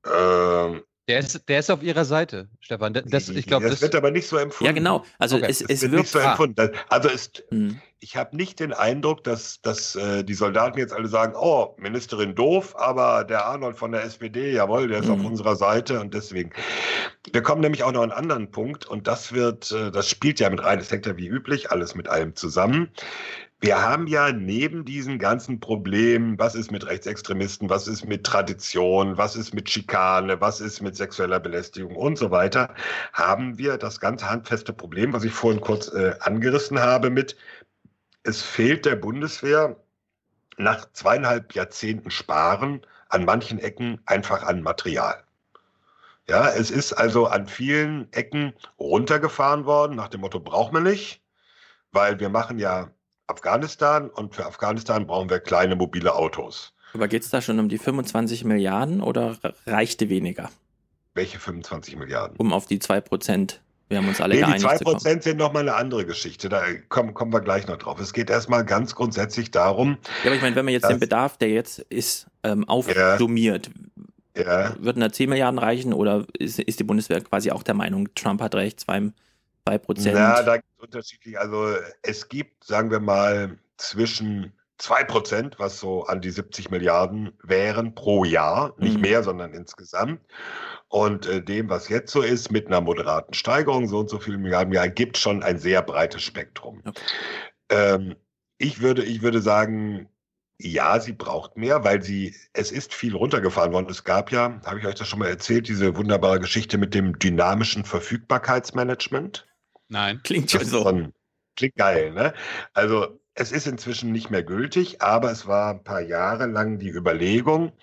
Ähm, 0.06 0.84
der 1.08 1.20
ist, 1.20 1.50
der 1.50 1.60
ist 1.60 1.70
auf 1.70 1.84
ihrer 1.84 2.06
Seite, 2.06 2.48
Stefan. 2.60 2.94
Das, 2.94 3.28
ich 3.28 3.46
glaub, 3.46 3.64
das, 3.64 3.72
das 3.72 3.82
wird 3.82 3.96
aber 3.96 4.12
nicht 4.12 4.28
so 4.28 4.38
empfunden. 4.38 4.66
Ja, 4.66 4.72
genau. 4.72 5.04
Also 5.18 5.38
okay. 5.38 5.48
es, 5.50 5.62
es 5.62 5.82
wird 5.82 5.94
nicht 5.94 6.10
so 6.10 6.20
empfunden. 6.20 6.70
Also 6.90 7.10
ist, 7.10 7.44
mhm. 7.50 7.82
ich 8.00 8.16
habe 8.16 8.38
nicht 8.38 8.60
den 8.60 8.72
Eindruck, 8.72 9.24
dass, 9.24 9.62
dass 9.62 9.96
äh, 9.96 10.24
die 10.24 10.36
Soldaten 10.36 10.78
jetzt 10.78 10.94
alle 10.94 11.08
sagen, 11.08 11.34
oh, 11.36 11.76
Ministerin 11.78 12.34
doof, 12.34 12.76
aber 12.78 13.26
der 13.26 13.46
Arnold 13.46 13.78
von 13.78 13.92
der 13.92 14.04
SPD, 14.04 14.54
jawohl, 14.54 14.88
der 14.88 15.00
ist 15.00 15.08
mhm. 15.08 15.14
auf 15.20 15.26
unserer 15.26 15.56
Seite 15.56 16.00
und 16.00 16.14
deswegen. 16.14 16.52
Wir 17.34 17.42
kommen 17.42 17.62
nämlich 17.62 17.84
auch 17.84 17.92
noch 17.92 18.04
an 18.04 18.12
einen 18.12 18.20
anderen 18.20 18.52
Punkt 18.52 18.86
und 18.86 19.08
das 19.08 19.34
wird, 19.34 19.72
äh, 19.72 19.92
das 19.92 20.08
spielt 20.08 20.40
ja 20.40 20.50
mit 20.50 20.64
rein, 20.64 20.80
das 20.80 20.92
hängt 20.92 21.08
ja 21.08 21.18
wie 21.18 21.28
üblich 21.28 21.72
alles 21.72 21.94
mit 21.94 22.08
allem 22.08 22.36
zusammen. 22.36 22.90
Wir 23.64 23.80
haben 23.80 24.08
ja 24.08 24.32
neben 24.32 24.86
diesen 24.86 25.20
ganzen 25.20 25.60
Problemen, 25.60 26.40
was 26.40 26.56
ist 26.56 26.72
mit 26.72 26.88
Rechtsextremisten, 26.88 27.70
was 27.70 27.88
ist 27.88 28.06
mit 28.06 28.24
Tradition, 28.24 29.18
was 29.20 29.36
ist 29.36 29.54
mit 29.54 29.70
Schikane, 29.70 30.42
was 30.42 30.60
ist 30.60 30.82
mit 30.82 30.96
sexueller 30.96 31.40
Belästigung 31.40 31.96
und 31.96 32.18
so 32.18 32.32
weiter, 32.32 32.74
haben 33.14 33.60
wir 33.60 33.78
das 33.78 34.00
ganz 34.00 34.24
handfeste 34.24 34.74
Problem, 34.74 35.14
was 35.14 35.24
ich 35.24 35.32
vorhin 35.32 35.62
kurz 35.62 35.90
äh, 35.94 36.16
angerissen 36.22 36.80
habe, 36.80 37.12
mit 37.12 37.36
es 38.24 38.42
fehlt 38.42 38.86
der 38.86 38.96
Bundeswehr 38.96 39.76
nach 40.58 40.92
zweieinhalb 40.94 41.54
Jahrzehnten 41.54 42.10
Sparen 42.10 42.82
an 43.10 43.26
manchen 43.26 43.60
Ecken 43.60 44.02
einfach 44.08 44.42
an 44.42 44.64
Material. 44.64 45.24
Ja, 46.28 46.50
es 46.50 46.72
ist 46.72 46.94
also 46.94 47.28
an 47.28 47.48
vielen 47.48 48.12
Ecken 48.12 48.54
runtergefahren 48.80 49.66
worden, 49.66 49.96
nach 49.98 50.10
dem 50.10 50.22
Motto, 50.22 50.40
braucht 50.40 50.74
man 50.74 50.84
nicht, 50.84 51.22
weil 51.92 52.20
wir 52.20 52.30
machen 52.30 52.58
ja 52.58 52.90
Afghanistan 53.28 54.10
und 54.10 54.36
für 54.36 54.46
Afghanistan 54.46 55.08
brauchen 55.08 55.30
wir 55.30 55.40
kleine 55.40 55.76
mobile 55.76 56.14
Autos. 56.14 56.74
Aber 56.94 57.08
geht 57.08 57.24
es 57.24 57.30
da 57.30 57.42
schon 57.42 57.60
um 57.60 57.70
die 57.70 57.78
25 57.78 58.44
Milliarden 58.44 59.02
oder 59.02 59.38
reichte 59.66 60.10
weniger? 60.10 60.50
Welche 61.14 61.40
25 61.40 61.96
Milliarden? 61.96 62.36
Um 62.38 62.52
auf 62.54 62.66
die 62.66 62.80
2%. 62.80 63.60
Wir 63.88 63.98
haben 63.98 64.08
uns 64.08 64.22
alle 64.22 64.36
Nee, 64.36 64.42
die 64.42 64.46
geeinigt. 64.60 64.84
kommen. 64.86 64.98
2% 64.98 65.22
sind 65.24 65.38
nochmal 65.38 65.64
eine 65.64 65.76
andere 65.76 66.06
Geschichte. 66.06 66.48
Da 66.50 66.64
kommen, 66.90 67.14
kommen 67.14 67.34
wir 67.34 67.42
gleich 67.42 67.68
noch 67.68 67.78
drauf. 67.78 68.00
Es 68.00 68.14
geht 68.14 68.30
erstmal 68.30 68.66
ganz 68.66 68.96
grundsätzlich 68.96 69.52
darum. 69.52 69.98
Ja, 70.24 70.28
aber 70.28 70.36
ich 70.36 70.42
meine, 70.42 70.56
wenn 70.56 70.66
man 70.66 70.74
jetzt 70.74 70.90
den 70.90 71.00
Bedarf, 71.00 71.38
der 71.38 71.50
jetzt 71.50 71.80
ist, 71.80 72.28
ähm, 72.44 72.68
aufsummiert, 72.68 73.70
Ja. 74.38 74.76
würden 74.80 75.02
da 75.02 75.12
10 75.12 75.30
Milliarden 75.30 75.60
reichen 75.60 75.92
oder 75.94 76.26
ist, 76.40 76.60
ist 76.60 76.80
die 76.80 76.86
Bundeswehr 76.86 77.20
quasi 77.22 77.52
auch 77.52 77.64
der 77.64 77.74
Meinung, 77.76 78.08
Trump 78.16 78.42
hat 78.42 78.56
recht, 78.56 78.80
2, 78.80 79.12
2 79.66 79.78
Prozent? 79.78 80.16
Na, 80.16 80.44
da 80.44 80.58
gibt 80.58 80.68
es 80.78 80.84
unterschiedlich. 80.84 81.40
Also 81.40 81.76
es 82.02 82.30
gibt, 82.30 82.64
sagen 82.64 82.92
wir 82.92 83.00
mal, 83.00 83.58
zwischen 83.78 84.54
2%, 84.80 85.60
was 85.60 85.80
so 85.80 86.06
an 86.06 86.22
die 86.22 86.32
70 86.32 86.72
Milliarden 86.72 87.34
wären 87.44 87.94
pro 87.94 88.24
Jahr, 88.26 88.74
nicht 88.80 88.96
Mhm. 88.96 89.02
mehr, 89.02 89.24
sondern 89.24 89.54
insgesamt. 89.54 90.22
Und 90.88 91.26
äh, 91.28 91.42
dem, 91.42 91.70
was 91.70 91.88
jetzt 91.90 92.12
so 92.12 92.22
ist, 92.22 92.52
mit 92.52 92.68
einer 92.68 92.82
moderaten 92.82 93.34
Steigerung, 93.34 93.88
so 93.88 94.00
und 94.00 94.10
so 94.10 94.20
viele 94.20 94.38
Milliarden 94.38 94.70
im 94.70 94.76
Jahr, 94.76 94.90
gibt 94.90 95.18
schon 95.18 95.44
ein 95.44 95.60
sehr 95.60 95.82
breites 95.84 96.24
Spektrum. 96.24 96.82
Ähm, 97.70 98.16
ich, 98.58 98.82
würde, 98.82 99.04
ich 99.04 99.22
würde 99.22 99.42
sagen, 99.42 100.10
ja, 100.58 101.00
sie 101.00 101.14
braucht 101.14 101.58
mehr, 101.58 101.84
weil 101.84 102.02
sie, 102.04 102.36
es 102.54 102.72
ist 102.72 102.94
viel 102.94 103.16
runtergefahren 103.16 103.74
worden. 103.74 103.88
Es 103.90 104.04
gab 104.04 104.32
ja, 104.32 104.60
habe 104.66 104.80
ich 104.80 104.86
euch 104.86 104.96
das 104.96 105.08
schon 105.08 105.20
mal 105.20 105.30
erzählt, 105.30 105.68
diese 105.68 105.96
wunderbare 105.96 106.40
Geschichte 106.40 106.78
mit 106.78 106.94
dem 106.94 107.18
dynamischen 107.20 107.84
Verfügbarkeitsmanagement. 107.86 109.48
Nein. 109.92 110.22
Klingt 110.24 110.54
Das 110.54 110.64
ist 110.64 110.74
ein- 110.74 111.14
klingt 111.58 111.76
geil, 111.76 112.12
ne? 112.14 112.34
Also 112.74 113.20
es 113.34 113.52
ist 113.52 113.68
inzwischen 113.68 114.12
nicht 114.14 114.32
mehr 114.32 114.42
gültig, 114.44 115.02
aber 115.02 115.32
es 115.32 115.48
war 115.48 115.72
ein 115.72 115.84
paar 115.84 116.00
Jahre 116.02 116.46
lang 116.48 116.80
die 116.80 116.90
Überlegung, 116.90 117.74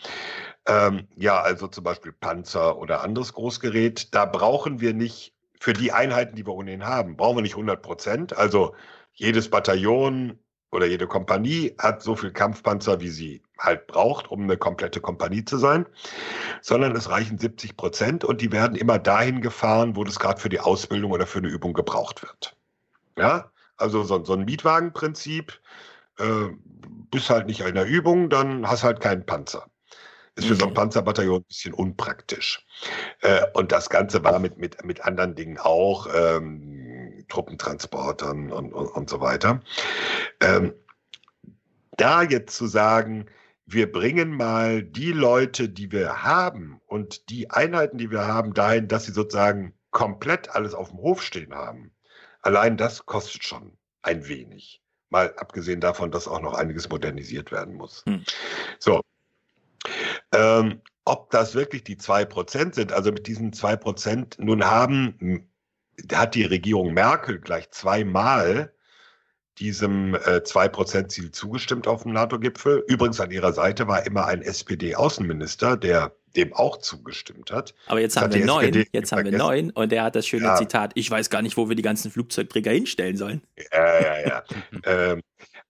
ähm, 0.67 1.07
ja, 1.17 1.41
also 1.41 1.69
zum 1.69 1.85
Beispiel 1.85 2.13
Panzer 2.13 2.79
oder 2.79 3.03
anderes 3.03 3.33
Großgerät, 3.35 4.15
da 4.15 4.25
brauchen 4.27 4.81
wir 4.81 4.95
nicht, 4.95 5.35
für 5.61 5.73
die 5.75 5.93
Einheiten, 5.93 6.37
die 6.37 6.47
wir 6.47 6.55
ohnehin 6.55 6.87
haben, 6.87 7.17
brauchen 7.17 7.37
wir 7.39 7.43
nicht 7.43 7.57
100 7.57 7.83
Prozent. 7.83 8.37
Also 8.37 8.75
jedes 9.13 9.51
Bataillon 9.51 10.39
oder 10.71 10.87
jede 10.87 11.07
Kompanie 11.07 11.75
hat 11.79 12.03
so 12.03 12.15
viel 12.15 12.31
Kampfpanzer, 12.31 13.01
wie 13.01 13.09
sie 13.09 13.43
halt 13.59 13.87
braucht, 13.87 14.31
um 14.31 14.43
eine 14.43 14.57
komplette 14.57 15.01
Kompanie 15.01 15.45
zu 15.45 15.59
sein, 15.59 15.87
sondern 16.61 16.95
es 16.95 17.11
reichen 17.11 17.39
70 17.39 17.77
Prozent 17.77 18.25
und 18.25 18.41
die 18.41 18.53
werden 18.53 18.77
immer 18.77 18.99
dahin 18.99 19.41
gefahren, 19.41 19.97
wo 19.97 20.05
das 20.05 20.19
gerade 20.19 20.41
für 20.41 20.49
die 20.49 20.61
Ausbildung 20.61 21.11
oder 21.11 21.27
für 21.27 21.39
eine 21.39 21.49
Übung 21.49 21.73
gebraucht 21.73 22.23
wird. 22.23 22.57
Ja, 23.17 23.51
also 23.77 24.05
so, 24.05 24.25
so 24.25 24.35
ein 24.35 24.45
Mietwagenprinzip, 24.45 25.61
äh, 26.19 26.49
bist 27.11 27.31
halt 27.31 27.47
nicht 27.47 27.61
in 27.61 27.75
der 27.75 27.87
Übung, 27.87 28.29
dann 28.29 28.69
hast 28.69 28.85
halt 28.85 29.01
keinen 29.01 29.25
Panzer. 29.25 29.67
Ist 30.35 30.47
für 30.47 30.55
so 30.55 30.67
ein 30.67 30.75
Panzerbataillon 30.75 31.41
ein 31.41 31.45
bisschen 31.45 31.75
unpraktisch. 31.75 32.65
Äh, 33.23 33.43
und 33.55 33.73
das 33.73 33.91
Ganze 33.91 34.23
war 34.23 34.39
mit, 34.39 34.57
mit, 34.57 34.85
mit 34.85 35.05
anderen 35.05 35.35
Dingen 35.35 35.59
auch, 35.59 36.07
ähm, 36.15 36.88
Truppentransportern 37.29 38.53
und, 38.53 38.73
und, 38.73 38.87
und 38.87 39.11
so 39.11 39.21
weiter. 39.21 39.61
Ähm, 40.41 40.75
da 41.97 42.23
jetzt 42.23 42.57
zu 42.57 42.67
sagen, 42.67 43.27
wir 43.67 43.91
bringen 43.93 44.31
mal 44.31 44.83
die 44.83 45.13
Leute, 45.13 45.69
die 45.69 45.93
wir 45.93 46.23
haben 46.23 46.81
und 46.87 47.29
die 47.29 47.51
Einheiten, 47.51 47.99
die 47.99 48.11
wir 48.11 48.27
haben, 48.27 48.55
dahin, 48.55 48.89
dass 48.89 49.05
sie 49.05 49.13
sozusagen 49.13 49.75
komplett 49.91 50.49
alles 50.51 50.75
auf 50.75 50.89
dem 50.91 50.99
Hof 50.99 51.23
stehen 51.23 51.55
haben. 51.55 51.93
Allein 52.41 52.77
das 52.77 53.05
kostet 53.05 53.45
schon 53.45 53.77
ein 54.03 54.27
wenig. 54.27 54.83
Mal 55.11 55.35
abgesehen 55.37 55.81
davon, 55.81 56.11
dass 56.11 56.29
auch 56.29 56.41
noch 56.41 56.55
einiges 56.55 56.89
modernisiert 56.89 57.53
werden 57.53 57.75
muss. 57.75 58.05
So. 58.79 59.01
Ähm, 60.33 60.81
ob 61.05 61.31
das 61.31 61.55
wirklich 61.55 61.85
die 61.85 61.97
2% 61.97 62.75
sind, 62.75 62.93
also 62.93 63.11
mit 63.13 63.27
diesen 63.27 63.53
2%, 63.53 64.43
nun 64.43 64.65
haben, 64.65 65.49
hat 66.13 66.35
die 66.35 66.45
Regierung 66.45 66.93
Merkel 66.95 67.39
gleich 67.41 67.71
zweimal 67.71 68.73
diesem 69.59 70.15
äh, 70.15 70.41
2%-Ziel 70.45 71.33
zugestimmt 71.33 71.89
auf 71.89 72.05
dem 72.05 72.13
NATO-Gipfel. 72.13 72.85
Übrigens 72.87 73.21
an 73.21 73.31
ihrer 73.31 73.53
Seite 73.53 73.89
war 73.89 74.07
immer 74.07 74.27
ein 74.27 74.43
SPD-Außenminister, 74.43 75.77
der 75.77 76.13
dem 76.37 76.53
auch 76.53 76.77
zugestimmt 76.79 77.51
hat. 77.51 77.75
Aber 77.87 78.01
jetzt 78.01 78.17
Das 78.17 78.25
haben 78.25 78.35
wir 78.35 78.45
neun, 78.45 78.87
jetzt 78.93 79.13
haben 79.13 79.25
wir 79.25 79.33
vergessen. 79.33 79.39
neun 79.39 79.71
und 79.71 79.91
der 79.91 80.05
hat 80.05 80.15
das 80.15 80.27
schöne 80.27 80.45
Ja. 80.45 80.57
Zitat, 80.57 80.93
ich 80.95 81.11
weiß 81.11 81.31
gar 81.31 81.43
nicht, 81.43 81.57
wo 81.57 81.69
wir 81.69 81.75
die 81.77 81.83
ganzen 81.83 82.11
Flugzeugträger 82.11 82.71
hinstellen 82.71 83.17
sollen. 83.17 83.43
Ja, 83.73 84.01
ja, 84.01 84.29
ja. 84.29 84.45
ähm, 84.85 85.23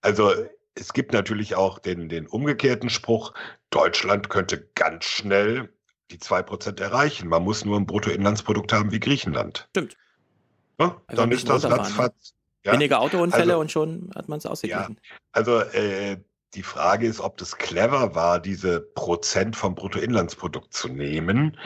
also 0.02 0.32
es 0.74 0.92
gibt 0.92 1.12
natürlich 1.12 1.54
auch 1.54 1.78
den, 1.78 2.08
den 2.08 2.26
umgekehrten 2.26 2.90
Spruch, 2.90 3.32
Deutschland 3.70 4.28
könnte 4.28 4.68
ganz 4.74 5.04
schnell 5.04 5.70
die 6.10 6.18
2% 6.18 6.80
erreichen. 6.80 7.28
Man 7.28 7.42
muss 7.42 7.64
nur 7.64 7.78
ein 7.78 7.86
Bruttoinlandsprodukt 7.86 8.72
haben 8.72 8.92
wie 8.92 9.00
Griechenland. 9.00 9.68
Stimmt. 9.70 9.96
Ja, 10.78 11.00
ein 11.06 11.16
dann 11.16 11.32
ist 11.32 11.48
das 11.48 11.64
ne? 11.64 11.70
ratzfatz. 11.70 12.34
Ja, 12.64 12.72
Weniger 12.72 13.00
Autounfälle 13.00 13.52
also- 13.52 13.60
und 13.60 13.70
schon 13.70 14.10
hat 14.14 14.28
man 14.28 14.38
es 14.38 14.46
ausgeglichen. 14.46 15.00
Also 15.32 15.60
äh, 15.60 16.18
die 16.54 16.62
Frage 16.62 17.06
ist, 17.06 17.20
ob 17.20 17.36
das 17.36 17.56
clever 17.56 18.14
war, 18.14 18.40
diese 18.40 18.80
Prozent 18.80 19.54
vom 19.54 19.74
Bruttoinlandsprodukt 19.74 20.72
zu 20.72 20.88
nehmen, 20.88 21.58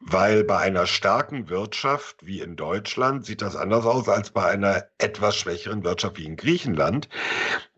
weil 0.00 0.42
bei 0.44 0.58
einer 0.58 0.86
starken 0.86 1.48
Wirtschaft 1.48 2.26
wie 2.26 2.40
in 2.40 2.56
Deutschland 2.56 3.24
sieht 3.24 3.42
das 3.42 3.54
anders 3.54 3.86
aus 3.86 4.08
als 4.08 4.30
bei 4.30 4.46
einer 4.46 4.84
etwas 4.98 5.36
schwächeren 5.36 5.84
Wirtschaft 5.84 6.18
wie 6.18 6.24
in 6.24 6.36
Griechenland. 6.36 7.08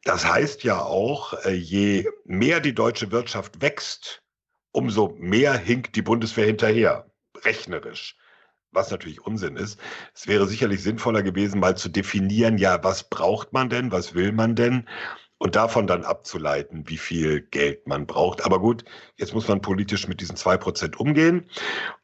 Das 0.04 0.26
heißt 0.26 0.64
ja 0.64 0.80
auch, 0.80 1.34
äh, 1.44 1.52
je 1.52 2.08
mehr 2.24 2.60
die 2.60 2.74
deutsche 2.74 3.10
Wirtschaft 3.12 3.60
wächst, 3.60 4.22
umso 4.72 5.14
mehr 5.18 5.56
hinkt 5.58 5.94
die 5.94 6.02
Bundeswehr 6.02 6.46
hinterher, 6.46 7.10
rechnerisch 7.44 8.16
was 8.72 8.90
natürlich 8.90 9.24
Unsinn 9.24 9.56
ist. 9.56 9.78
Es 10.14 10.26
wäre 10.26 10.46
sicherlich 10.46 10.82
sinnvoller 10.82 11.22
gewesen, 11.22 11.60
mal 11.60 11.76
zu 11.76 11.88
definieren, 11.88 12.58
ja, 12.58 12.82
was 12.82 13.08
braucht 13.08 13.52
man 13.52 13.68
denn, 13.68 13.92
was 13.92 14.14
will 14.14 14.32
man 14.32 14.54
denn 14.54 14.86
und 15.38 15.54
davon 15.56 15.86
dann 15.86 16.04
abzuleiten, 16.04 16.88
wie 16.88 16.96
viel 16.96 17.42
Geld 17.42 17.86
man 17.86 18.06
braucht. 18.06 18.44
Aber 18.44 18.58
gut, 18.58 18.84
jetzt 19.16 19.34
muss 19.34 19.48
man 19.48 19.60
politisch 19.60 20.08
mit 20.08 20.20
diesen 20.20 20.36
zwei 20.36 20.56
Prozent 20.56 20.98
umgehen. 20.98 21.48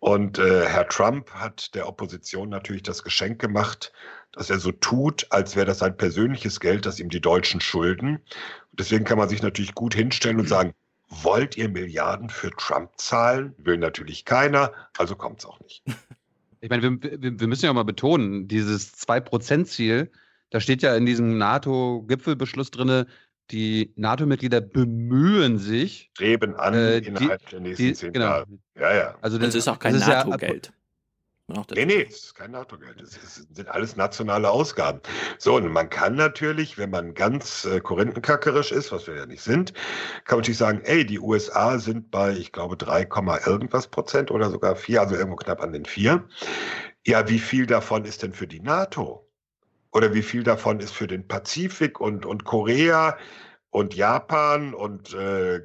Und 0.01 0.39
äh, 0.39 0.67
Herr 0.67 0.89
Trump 0.89 1.31
hat 1.31 1.75
der 1.75 1.89
Opposition 1.89 2.51
natürlich 2.51 2.83
das 2.83 3.03
Geschenk 3.03 3.41
gemacht, 3.41 3.93
dass 4.33 4.51
er 4.51 4.59
so 4.59 4.73
tut, 4.73 5.27
als 5.31 5.57
wäre 5.57 5.67
das 5.67 5.79
sein 5.79 5.97
persönliches 5.97 6.61
Geld, 6.61 6.85
das 6.85 7.01
ihm 7.01 7.09
die 7.09 7.21
Deutschen 7.21 7.61
schulden. 7.61 8.17
Und 8.17 8.81
deswegen 8.81 9.05
kann 9.05 9.19
man 9.19 9.29
sich 9.29 9.43
natürlich 9.43 9.75
gut 9.75 9.95
hinstellen 9.95 10.41
und 10.41 10.49
sagen, 10.49 10.75
wollt 11.09 11.57
ihr 11.57 11.69
Milliarden 11.69 12.31
für 12.31 12.51
Trump 12.51 12.93
zahlen? 12.97 13.55
Will 13.59 13.77
natürlich 13.77 14.25
keiner, 14.25 14.73
also 14.97 15.17
kommt 15.17 15.41
es 15.41 15.47
auch 15.47 15.61
nicht. 15.61 15.83
Ich 16.63 16.71
meine, 16.71 16.83
wir, 16.83 17.21
wir, 17.21 17.41
wir 17.41 17.47
müssen 17.49 17.65
ja 17.65 17.71
auch 17.73 17.75
mal 17.75 17.83
betonen, 17.83 18.47
dieses 18.47 18.95
2%-Ziel, 18.95 20.11
da 20.51 20.61
steht 20.61 20.81
ja 20.83 20.95
in 20.95 21.07
diesem 21.07 21.37
NATO-Gipfelbeschluss 21.37 22.71
drin, 22.71 23.05
die 23.51 23.93
NATO-Mitglieder 23.97 24.61
bemühen 24.61 25.59
sich. 25.59 26.11
Streben 26.15 26.55
an 26.55 26.75
äh, 26.75 26.99
innerhalb 26.99 27.49
der 27.51 27.61
nächsten 27.61 27.95
zehn 27.95 28.13
genau. 28.13 28.27
Jahre. 28.27 28.47
Ja, 28.79 28.95
ja. 28.95 29.15
Also 29.21 29.39
Und 29.39 29.43
es 29.43 29.57
ist 29.57 29.67
auch 29.67 29.79
kein 29.79 29.95
das 29.95 30.07
NATO-Geld. 31.49 31.89
Nee, 31.89 31.97
nee, 31.97 32.07
es 32.09 32.25
ist 32.25 32.35
kein 32.35 32.53
NATO-Geld. 32.53 33.01
Es 33.01 33.35
sind 33.35 33.69
alles 33.69 33.97
nationale 33.97 34.51
Ausgaben. 34.51 35.01
So, 35.39 35.57
und 35.57 35.69
man 35.69 35.91
kann 35.91 36.15
natürlich, 36.15 36.79
wenn 36.79 36.91
man 36.91 37.15
ganz 37.15 37.65
äh, 37.65 37.81
korinthenkackerisch 37.81 38.73
ist, 38.73 38.93
was 38.93 39.07
wir 39.07 39.17
ja 39.17 39.27
nicht 39.27 39.43
sind, 39.43 39.75
kann 40.25 40.37
man 40.37 40.41
natürlich 40.41 40.59
sagen, 40.59 40.81
ey, 40.85 41.05
die 41.05 41.19
USA 41.19 41.79
sind 41.79 42.11
bei, 42.11 42.33
ich 42.33 42.53
glaube, 42.53 42.77
3, 42.77 43.05
Komma 43.05 43.39
irgendwas 43.47 43.89
Prozent 43.89 44.31
oder 44.31 44.51
sogar 44.51 44.77
4, 44.77 45.01
also 45.01 45.15
irgendwo 45.15 45.37
knapp 45.37 45.61
an 45.61 45.73
den 45.73 45.85
4. 45.85 46.25
Ja, 47.07 47.29
wie 47.29 47.41
viel 47.41 47.67
davon 47.67 48.05
ist 48.05 48.23
denn 48.23 48.33
für 48.33 48.47
die 48.47 48.61
NATO? 48.61 49.29
Oder 49.93 50.15
wie 50.15 50.23
viel 50.23 50.43
davon 50.43 50.81
ist 50.81 50.93
für 50.93 51.07
den 51.07 51.29
Pazifik 51.29 52.01
und, 52.01 52.25
und 52.25 52.45
Korea 52.45 53.19
und 53.71 53.95
Japan 53.95 54.75
und 54.75 55.13
äh, 55.15 55.61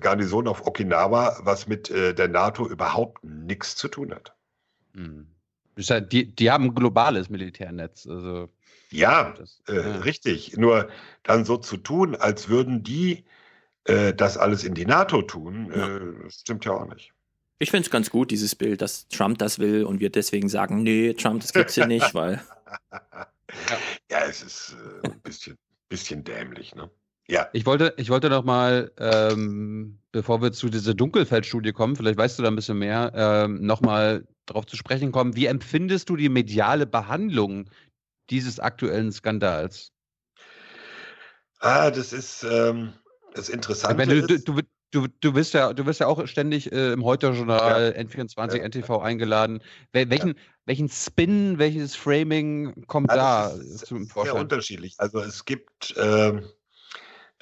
Garnison 0.00 0.48
auf 0.48 0.66
Okinawa, 0.66 1.38
was 1.42 1.66
mit 1.66 1.90
äh, 1.90 2.14
der 2.14 2.28
NATO 2.28 2.68
überhaupt 2.68 3.24
nichts 3.24 3.76
zu 3.76 3.88
tun 3.88 4.14
hat? 4.14 4.34
Hm. 4.94 5.26
Ja- 5.76 6.00
Die, 6.00 6.34
die 6.34 6.50
haben 6.50 6.64
ein 6.66 6.74
globales 6.74 7.28
Militärnetz. 7.30 8.06
Also, 8.06 8.48
Ja, 8.90 9.32
das, 9.32 9.62
äh, 9.68 9.72
richtig. 9.78 10.56
Nur 10.56 10.88
dann 11.22 11.44
so 11.44 11.56
zu 11.56 11.76
tun, 11.78 12.14
als 12.14 12.48
würden 12.48 12.82
die 12.82 13.24
äh, 13.84 14.12
das 14.14 14.36
alles 14.36 14.64
in 14.64 14.74
die 14.74 14.84
NATO 14.86 15.22
tun, 15.22 15.72
äh, 15.72 16.30
stimmt 16.30 16.64
ja 16.66 16.72
auch 16.72 16.86
nicht. 16.86 17.12
Ich 17.58 17.70
finde 17.70 17.84
es 17.86 17.90
ganz 17.90 18.10
gut, 18.10 18.30
dieses 18.30 18.54
Bild, 18.54 18.82
dass 18.82 19.08
Trump 19.08 19.38
das 19.38 19.58
will 19.58 19.84
und 19.84 20.00
wir 20.00 20.10
deswegen 20.10 20.48
sagen, 20.48 20.82
nee, 20.82 21.14
Trump, 21.14 21.40
das 21.40 21.52
gibt's 21.52 21.74
hier 21.74 21.86
nicht, 21.86 22.14
weil 22.14 22.42
Ja, 24.10 24.24
es 24.28 24.42
ist 24.42 24.76
äh, 25.02 25.06
ein 25.08 25.20
bisschen, 25.20 25.56
bisschen 25.88 26.24
dämlich, 26.24 26.74
ne? 26.74 26.90
Ja. 27.32 27.48
Ich 27.54 27.64
wollte, 27.64 27.94
ich 27.96 28.10
wollte 28.10 28.28
noch 28.28 28.44
mal, 28.44 28.92
ähm, 28.98 29.98
bevor 30.12 30.42
wir 30.42 30.52
zu 30.52 30.68
dieser 30.68 30.92
Dunkelfeldstudie 30.92 31.72
kommen, 31.72 31.96
vielleicht 31.96 32.18
weißt 32.18 32.38
du 32.38 32.42
da 32.42 32.50
ein 32.50 32.56
bisschen 32.56 32.78
mehr, 32.78 33.10
ähm, 33.14 33.64
noch 33.64 33.80
mal 33.80 34.26
darauf 34.44 34.66
zu 34.66 34.76
sprechen 34.76 35.12
kommen. 35.12 35.34
Wie 35.34 35.46
empfindest 35.46 36.10
du 36.10 36.16
die 36.16 36.28
mediale 36.28 36.86
Behandlung 36.86 37.70
dieses 38.28 38.60
aktuellen 38.60 39.12
Skandals? 39.12 39.92
Ah, 41.60 41.90
das 41.90 42.12
ist 42.12 42.44
ähm, 42.44 42.92
das 43.32 43.48
Interessante. 43.48 44.06
du, 44.06 44.34
ist, 44.34 44.46
du, 44.46 44.60
du, 44.90 45.06
du, 45.20 45.32
bist 45.32 45.54
ja, 45.54 45.72
du 45.72 45.84
bist 45.84 46.00
ja 46.00 46.08
auch 46.08 46.26
ständig 46.26 46.70
äh, 46.70 46.92
im 46.92 47.02
Heute-Journal, 47.02 47.94
ja. 47.96 48.02
N24, 48.02 48.58
ja. 48.58 48.68
NTV 48.68 48.98
eingeladen. 48.98 49.62
Wel 49.92 50.10
welchen, 50.10 50.28
ja. 50.28 50.34
welchen 50.66 50.90
Spin, 50.90 51.58
welches 51.58 51.96
Framing 51.96 52.84
kommt 52.88 53.10
da 53.10 53.54
zum 53.58 54.06
Vorschein? 54.06 54.34
Sehr 54.34 54.42
unterschiedlich. 54.42 54.96
Also 54.98 55.20
es 55.20 55.46
gibt, 55.46 55.96
äh, 55.96 56.42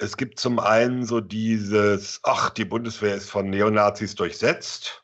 es 0.01 0.17
gibt 0.17 0.39
zum 0.39 0.59
einen 0.59 1.05
so 1.05 1.21
dieses, 1.21 2.21
ach, 2.23 2.49
die 2.49 2.65
Bundeswehr 2.65 3.15
ist 3.15 3.29
von 3.29 3.49
Neonazis 3.49 4.15
durchsetzt. 4.15 5.03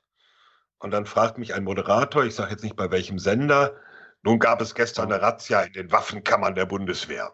Und 0.80 0.92
dann 0.92 1.06
fragt 1.06 1.38
mich 1.38 1.54
ein 1.54 1.64
Moderator, 1.64 2.26
ich 2.26 2.36
sage 2.36 2.52
jetzt 2.52 2.64
nicht 2.64 2.76
bei 2.76 2.90
welchem 2.90 3.20
Sender, 3.20 3.76
nun 4.24 4.40
gab 4.40 4.60
es 4.60 4.74
gestern 4.74 5.12
eine 5.12 5.22
Razzia 5.22 5.62
in 5.62 5.74
den 5.74 5.92
Waffenkammern 5.92 6.56
der 6.56 6.66
Bundeswehr. 6.66 7.32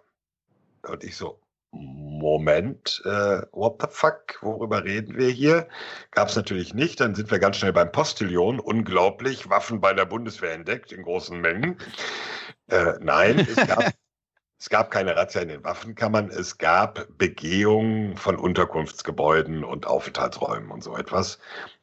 Und 0.83 1.03
ich 1.05 1.15
so, 1.15 1.39
Moment, 1.71 3.01
äh, 3.05 3.41
what 3.51 3.81
the 3.81 3.87
fuck, 3.89 4.37
worüber 4.41 4.83
reden 4.83 5.17
wir 5.17 5.29
hier? 5.29 5.67
Gab 6.11 6.27
es 6.27 6.35
natürlich 6.35 6.73
nicht. 6.73 6.99
Dann 6.99 7.15
sind 7.15 7.31
wir 7.31 7.39
ganz 7.39 7.57
schnell 7.57 7.73
beim 7.73 7.91
Postillon. 7.91 8.59
Unglaublich, 8.59 9.49
Waffen 9.49 9.79
bei 9.79 9.93
der 9.93 10.05
Bundeswehr 10.05 10.53
entdeckt 10.53 10.91
in 10.91 11.03
großen 11.03 11.39
Mengen. 11.39 11.77
Äh, 12.67 12.93
nein, 12.99 13.39
es 13.39 13.55
gab, 13.67 13.93
es 14.63 14.69
gab 14.69 14.91
keine 14.91 15.17
Razzia 15.17 15.41
in 15.41 15.49
den 15.49 15.63
Waffenkammern. 15.65 16.29
Es 16.29 16.57
gab 16.57 17.05
Begehungen 17.17 18.15
von 18.15 18.37
Unterkunftsgebäuden 18.37 19.65
und 19.65 19.85
Aufenthaltsräumen 19.85 20.71
und 20.71 20.81
so 20.81 20.95
etwas 20.95 21.37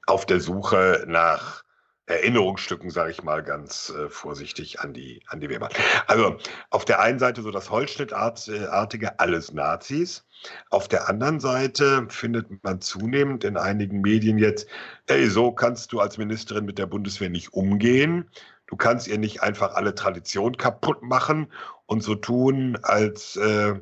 auf 0.07 0.25
der 0.25 0.41
Suche 0.41 1.05
nach 1.07 1.63
Erinnerungsstücken, 2.07 2.89
sage 2.89 3.11
ich 3.11 3.23
mal 3.23 3.43
ganz 3.43 3.91
äh, 3.91 4.09
vorsichtig, 4.09 4.81
an 4.81 4.95
die, 4.95 5.23
an 5.27 5.41
die 5.41 5.51
Weber. 5.51 5.69
Also 6.07 6.39
auf 6.71 6.87
der 6.87 7.01
einen 7.01 7.19
Seite 7.19 7.43
so 7.43 7.51
das 7.51 7.69
Holzschnittartige, 7.69 9.21
alles 9.21 9.53
Nazis. 9.53 10.27
Auf 10.71 10.89
der 10.89 11.07
anderen 11.07 11.39
Seite 11.39 12.07
findet 12.09 12.65
man 12.65 12.81
zunehmend 12.81 13.45
in 13.45 13.59
einigen 13.59 14.01
Medien 14.01 14.39
jetzt, 14.39 14.67
ey, 15.07 15.27
so 15.27 15.53
kannst 15.53 15.93
du 15.93 16.01
als 16.01 16.17
Ministerin 16.17 16.65
mit 16.65 16.79
der 16.79 16.87
Bundeswehr 16.87 17.29
nicht 17.29 17.53
umgehen. 17.53 18.31
Du 18.69 18.77
kannst 18.77 19.09
ihr 19.09 19.19
nicht 19.19 19.43
einfach 19.43 19.75
alle 19.75 19.95
Tradition 19.97 20.57
kaputt 20.57 21.03
machen 21.03 21.53
und 21.91 22.05
so 22.05 22.15
tun, 22.15 22.79
als 22.83 23.35
äh, 23.35 23.75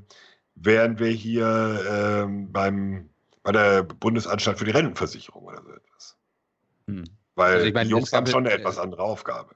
wären 0.54 0.98
wir 0.98 1.10
hier 1.10 2.26
äh, 2.26 2.46
beim, 2.50 3.10
bei 3.42 3.52
der 3.52 3.82
Bundesanstalt 3.82 4.58
für 4.58 4.64
die 4.64 4.70
Rentenversicherung 4.70 5.44
oder 5.44 5.62
so 5.62 5.70
etwas. 5.70 6.16
Hm. 6.86 7.04
Weil 7.34 7.56
also 7.56 7.66
ich 7.66 7.74
meine, 7.74 7.88
die 7.88 7.90
Jungs 7.90 8.10
haben 8.14 8.26
schon 8.26 8.46
eine 8.46 8.54
äh, 8.54 8.58
etwas 8.58 8.78
andere 8.78 9.02
Aufgabe. 9.02 9.54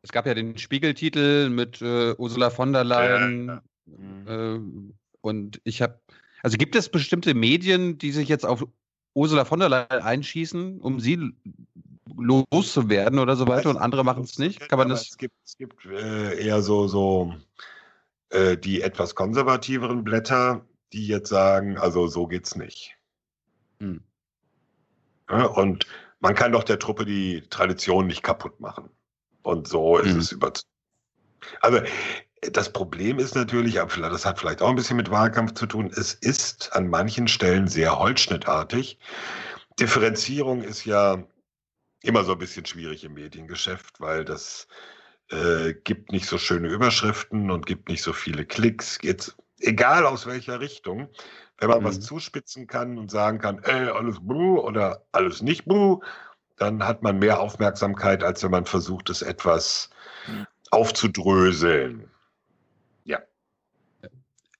Es 0.00 0.12
gab 0.12 0.26
ja 0.26 0.32
den 0.32 0.56
Spiegeltitel 0.56 1.50
mit 1.50 1.82
äh, 1.82 2.14
Ursula 2.16 2.48
von 2.48 2.72
der 2.72 2.84
Leyen. 2.84 3.48
Ja, 3.48 3.62
ja. 4.26 4.54
Äh, 4.54 4.60
und 5.20 5.60
ich 5.64 5.82
habe, 5.82 6.00
also 6.42 6.56
gibt 6.56 6.74
es 6.74 6.88
bestimmte 6.88 7.34
Medien, 7.34 7.98
die 7.98 8.12
sich 8.12 8.30
jetzt 8.30 8.46
auf 8.46 8.66
Ursula 9.12 9.44
von 9.44 9.60
der 9.60 9.68
Leyen 9.68 9.90
einschießen, 9.90 10.80
um 10.80 11.00
sie 11.00 11.34
loszuwerden 12.16 13.18
oder 13.18 13.36
so 13.36 13.46
weiter 13.48 13.70
und 13.70 13.76
andere 13.76 14.04
machen 14.04 14.24
es 14.24 14.38
nicht? 14.38 14.68
Kann 14.68 14.78
man 14.78 14.88
das? 14.88 15.08
Es 15.10 15.18
gibt, 15.18 15.34
es 15.44 15.56
gibt 15.56 15.84
äh, 15.86 16.44
eher 16.44 16.62
so, 16.62 16.88
so 16.88 17.34
äh, 18.30 18.56
die 18.56 18.82
etwas 18.82 19.14
konservativeren 19.14 20.04
Blätter, 20.04 20.64
die 20.92 21.06
jetzt 21.06 21.28
sagen, 21.28 21.78
also 21.78 22.06
so 22.06 22.26
geht's 22.26 22.56
nicht. 22.56 22.96
Hm. 23.80 24.02
Ja, 25.30 25.44
und 25.46 25.86
man 26.20 26.34
kann 26.34 26.52
doch 26.52 26.64
der 26.64 26.78
Truppe 26.78 27.04
die 27.04 27.42
Tradition 27.50 28.06
nicht 28.06 28.22
kaputt 28.22 28.60
machen. 28.60 28.90
Und 29.42 29.68
so 29.68 29.98
ist 29.98 30.14
mhm. 30.14 30.20
es 30.20 30.32
über. 30.32 30.52
Also 31.60 31.80
das 32.52 32.72
Problem 32.72 33.18
ist 33.18 33.34
natürlich, 33.34 33.74
das 33.74 34.26
hat 34.26 34.38
vielleicht 34.38 34.62
auch 34.62 34.68
ein 34.68 34.76
bisschen 34.76 34.96
mit 34.96 35.10
Wahlkampf 35.10 35.54
zu 35.54 35.66
tun, 35.66 35.90
es 35.94 36.14
ist 36.14 36.72
an 36.74 36.88
manchen 36.88 37.28
Stellen 37.28 37.68
sehr 37.68 37.98
holzschnittartig. 37.98 38.98
Differenzierung 39.80 40.62
ist 40.62 40.84
ja 40.84 41.24
immer 42.02 42.24
so 42.24 42.32
ein 42.32 42.38
bisschen 42.38 42.66
schwierig 42.66 43.04
im 43.04 43.14
Mediengeschäft, 43.14 44.00
weil 44.00 44.24
das 44.24 44.68
äh, 45.30 45.74
gibt 45.84 46.12
nicht 46.12 46.26
so 46.26 46.38
schöne 46.38 46.68
Überschriften 46.68 47.50
und 47.50 47.66
gibt 47.66 47.88
nicht 47.88 48.02
so 48.02 48.12
viele 48.12 48.44
Klicks. 48.44 48.98
Jetzt, 49.02 49.36
egal 49.60 50.06
aus 50.06 50.26
welcher 50.26 50.60
Richtung, 50.60 51.08
wenn 51.58 51.68
man 51.68 51.80
mhm. 51.80 51.84
was 51.84 52.00
zuspitzen 52.00 52.66
kann 52.66 52.98
und 52.98 53.10
sagen 53.10 53.38
kann, 53.38 53.62
ey, 53.64 53.88
alles 53.88 54.18
buh 54.20 54.60
oder 54.60 55.04
alles 55.12 55.42
nicht 55.42 55.64
buh, 55.66 56.00
dann 56.56 56.84
hat 56.84 57.02
man 57.02 57.18
mehr 57.18 57.40
Aufmerksamkeit, 57.40 58.22
als 58.22 58.42
wenn 58.42 58.50
man 58.50 58.64
versucht, 58.64 59.10
es 59.10 59.22
etwas 59.22 59.90
mhm. 60.26 60.46
aufzudröseln. 60.70 62.10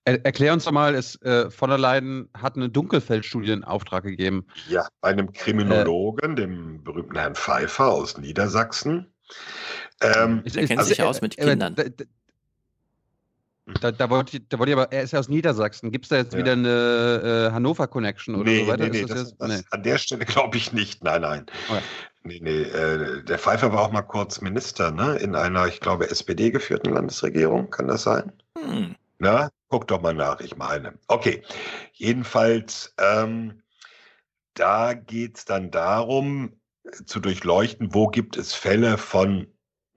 Er, 0.08 0.24
erklär 0.24 0.54
uns 0.54 0.64
doch 0.64 0.72
mal, 0.72 0.94
es, 0.94 1.20
äh, 1.20 1.50
von 1.50 1.68
der 1.68 1.78
Leyen 1.78 2.30
hat 2.32 2.56
eine 2.56 2.70
Dunkelfeldstudie 2.70 3.52
in 3.52 3.62
Auftrag 3.62 4.04
gegeben. 4.04 4.46
Ja, 4.66 4.88
bei 5.02 5.10
einem 5.10 5.34
Kriminologen, 5.34 6.32
äh, 6.32 6.34
dem 6.36 6.82
berühmten 6.82 7.18
Herrn 7.18 7.34
Pfeiffer 7.34 7.88
aus 7.88 8.16
Niedersachsen. 8.16 9.12
Ähm, 10.00 10.42
er 10.46 10.66
kennt 10.66 10.78
also, 10.78 10.88
sich 10.88 11.02
aus 11.02 11.20
mit 11.20 11.36
Kindern. 11.36 11.76
Da, 13.82 13.92
da, 13.92 14.08
wollte 14.08 14.38
ich, 14.38 14.48
da 14.48 14.58
wollte 14.58 14.72
ich 14.72 14.78
aber, 14.78 14.90
er 14.90 15.02
ist 15.02 15.12
ja 15.12 15.18
aus 15.18 15.28
Niedersachsen. 15.28 15.92
Gibt 15.92 16.06
es 16.06 16.08
da 16.08 16.16
jetzt 16.16 16.32
ja. 16.32 16.38
wieder 16.38 16.52
eine 16.52 17.48
äh, 17.50 17.52
Hannover-Connection 17.52 18.36
oder 18.36 18.50
nee, 18.50 18.64
so 18.64 18.68
weiter? 18.68 18.84
Nee, 18.84 19.02
nee, 19.02 19.04
das, 19.04 19.36
das, 19.36 19.48
nee. 19.48 19.62
an 19.70 19.82
der 19.82 19.98
Stelle 19.98 20.24
glaube 20.24 20.56
ich 20.56 20.72
nicht. 20.72 21.04
Nein, 21.04 21.20
nein. 21.20 21.46
Okay. 21.68 21.82
Nee, 22.22 22.40
nee. 22.42 22.62
Äh, 22.62 23.24
der 23.24 23.38
Pfeiffer 23.38 23.74
war 23.74 23.82
auch 23.82 23.92
mal 23.92 24.00
kurz 24.00 24.40
Minister, 24.40 24.90
ne? 24.90 25.18
In 25.18 25.36
einer, 25.36 25.66
ich 25.66 25.80
glaube, 25.80 26.10
SPD-geführten 26.10 26.94
Landesregierung. 26.94 27.68
Kann 27.68 27.88
das 27.88 28.04
sein? 28.04 28.32
Hm. 28.58 28.94
Na, 29.18 29.50
guck 29.68 29.86
doch 29.88 30.00
mal 30.00 30.14
nach, 30.14 30.40
ich 30.40 30.56
meine. 30.56 30.98
Okay. 31.08 31.42
Jedenfalls, 31.92 32.94
ähm, 32.98 33.62
da 34.54 34.94
geht 34.94 35.38
es 35.38 35.44
dann 35.44 35.70
darum, 35.70 36.60
zu 37.04 37.20
durchleuchten, 37.20 37.92
wo 37.94 38.08
gibt 38.08 38.36
es 38.36 38.54
Fälle 38.54 38.98
von 38.98 39.46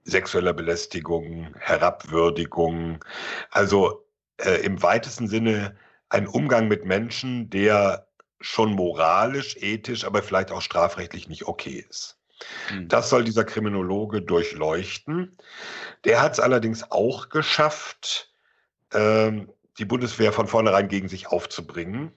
sexueller 0.04 0.52
Belästigung, 0.52 1.54
Herabwürdigung, 1.58 3.04
also 3.50 4.06
äh, 4.38 4.64
im 4.64 4.82
weitesten 4.82 5.28
Sinne 5.28 5.76
ein 6.08 6.26
Umgang 6.26 6.68
mit 6.68 6.84
Menschen, 6.84 7.48
der 7.48 8.08
schon 8.40 8.72
moralisch, 8.72 9.56
ethisch, 9.56 10.04
aber 10.04 10.22
vielleicht 10.22 10.50
auch 10.50 10.60
strafrechtlich 10.60 11.28
nicht 11.28 11.46
okay 11.46 11.84
ist. 11.88 12.18
Mhm. 12.70 12.88
Das 12.88 13.08
soll 13.08 13.24
dieser 13.24 13.44
Kriminologe 13.44 14.20
durchleuchten. 14.20 15.36
Der 16.04 16.20
hat 16.20 16.32
es 16.32 16.40
allerdings 16.40 16.90
auch 16.90 17.28
geschafft, 17.28 18.32
ähm, 18.92 19.48
die 19.78 19.84
Bundeswehr 19.84 20.32
von 20.32 20.46
vornherein 20.46 20.88
gegen 20.88 21.08
sich 21.08 21.28
aufzubringen. 21.28 22.12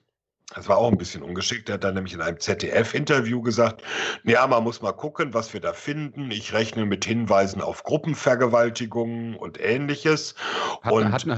Das 0.53 0.69
war 0.69 0.77
auch 0.77 0.91
ein 0.91 0.97
bisschen 0.97 1.23
ungeschickt. 1.23 1.69
Er 1.69 1.75
hat 1.75 1.83
dann 1.83 1.95
nämlich 1.95 2.13
in 2.13 2.21
einem 2.21 2.39
ZDF-Interview 2.39 3.41
gesagt, 3.41 3.83
ja, 4.23 4.45
man 4.45 4.63
muss 4.63 4.81
mal 4.81 4.91
gucken, 4.91 5.33
was 5.33 5.53
wir 5.53 5.59
da 5.59 5.73
finden. 5.73 6.29
Ich 6.29 6.53
rechne 6.53 6.85
mit 6.85 7.03
Hinweisen 7.03 7.61
auf 7.61 7.83
Gruppenvergewaltigungen 7.83 9.35
und 9.35 9.59
ähnliches. 9.59 10.35
Hat, 10.83 10.93
und, 10.93 11.11
hatten, 11.11 11.35